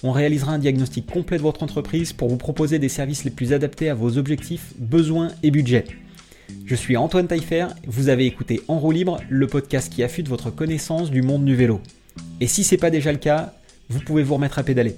On 0.03 0.11
réalisera 0.11 0.53
un 0.53 0.59
diagnostic 0.59 1.07
complet 1.07 1.37
de 1.37 1.41
votre 1.41 1.63
entreprise 1.63 2.13
pour 2.13 2.29
vous 2.29 2.37
proposer 2.37 2.79
des 2.79 2.87
services 2.87 3.23
les 3.23 3.31
plus 3.31 3.51
adaptés 3.51 3.89
à 3.89 3.95
vos 3.95 4.17
objectifs, 4.17 4.73
besoins 4.77 5.31
et 5.41 5.51
budgets. 5.51 5.85
Je 6.65 6.75
suis 6.75 6.95
Antoine 6.95 7.27
Taillefer, 7.27 7.67
vous 7.87 8.09
avez 8.09 8.25
écouté 8.25 8.61
En 8.67 8.77
roue 8.77 8.91
libre, 8.91 9.19
le 9.29 9.47
podcast 9.47 9.91
qui 9.91 10.03
affûte 10.03 10.29
votre 10.29 10.51
connaissance 10.51 11.09
du 11.09 11.23
monde 11.23 11.43
du 11.43 11.55
vélo. 11.55 11.81
Et 12.39 12.47
si 12.47 12.63
ce 12.63 12.75
n'est 12.75 12.79
pas 12.79 12.91
déjà 12.91 13.11
le 13.11 13.17
cas, 13.17 13.53
vous 13.89 13.99
pouvez 13.99 14.23
vous 14.23 14.35
remettre 14.35 14.59
à 14.59 14.63
pédaler. 14.63 14.95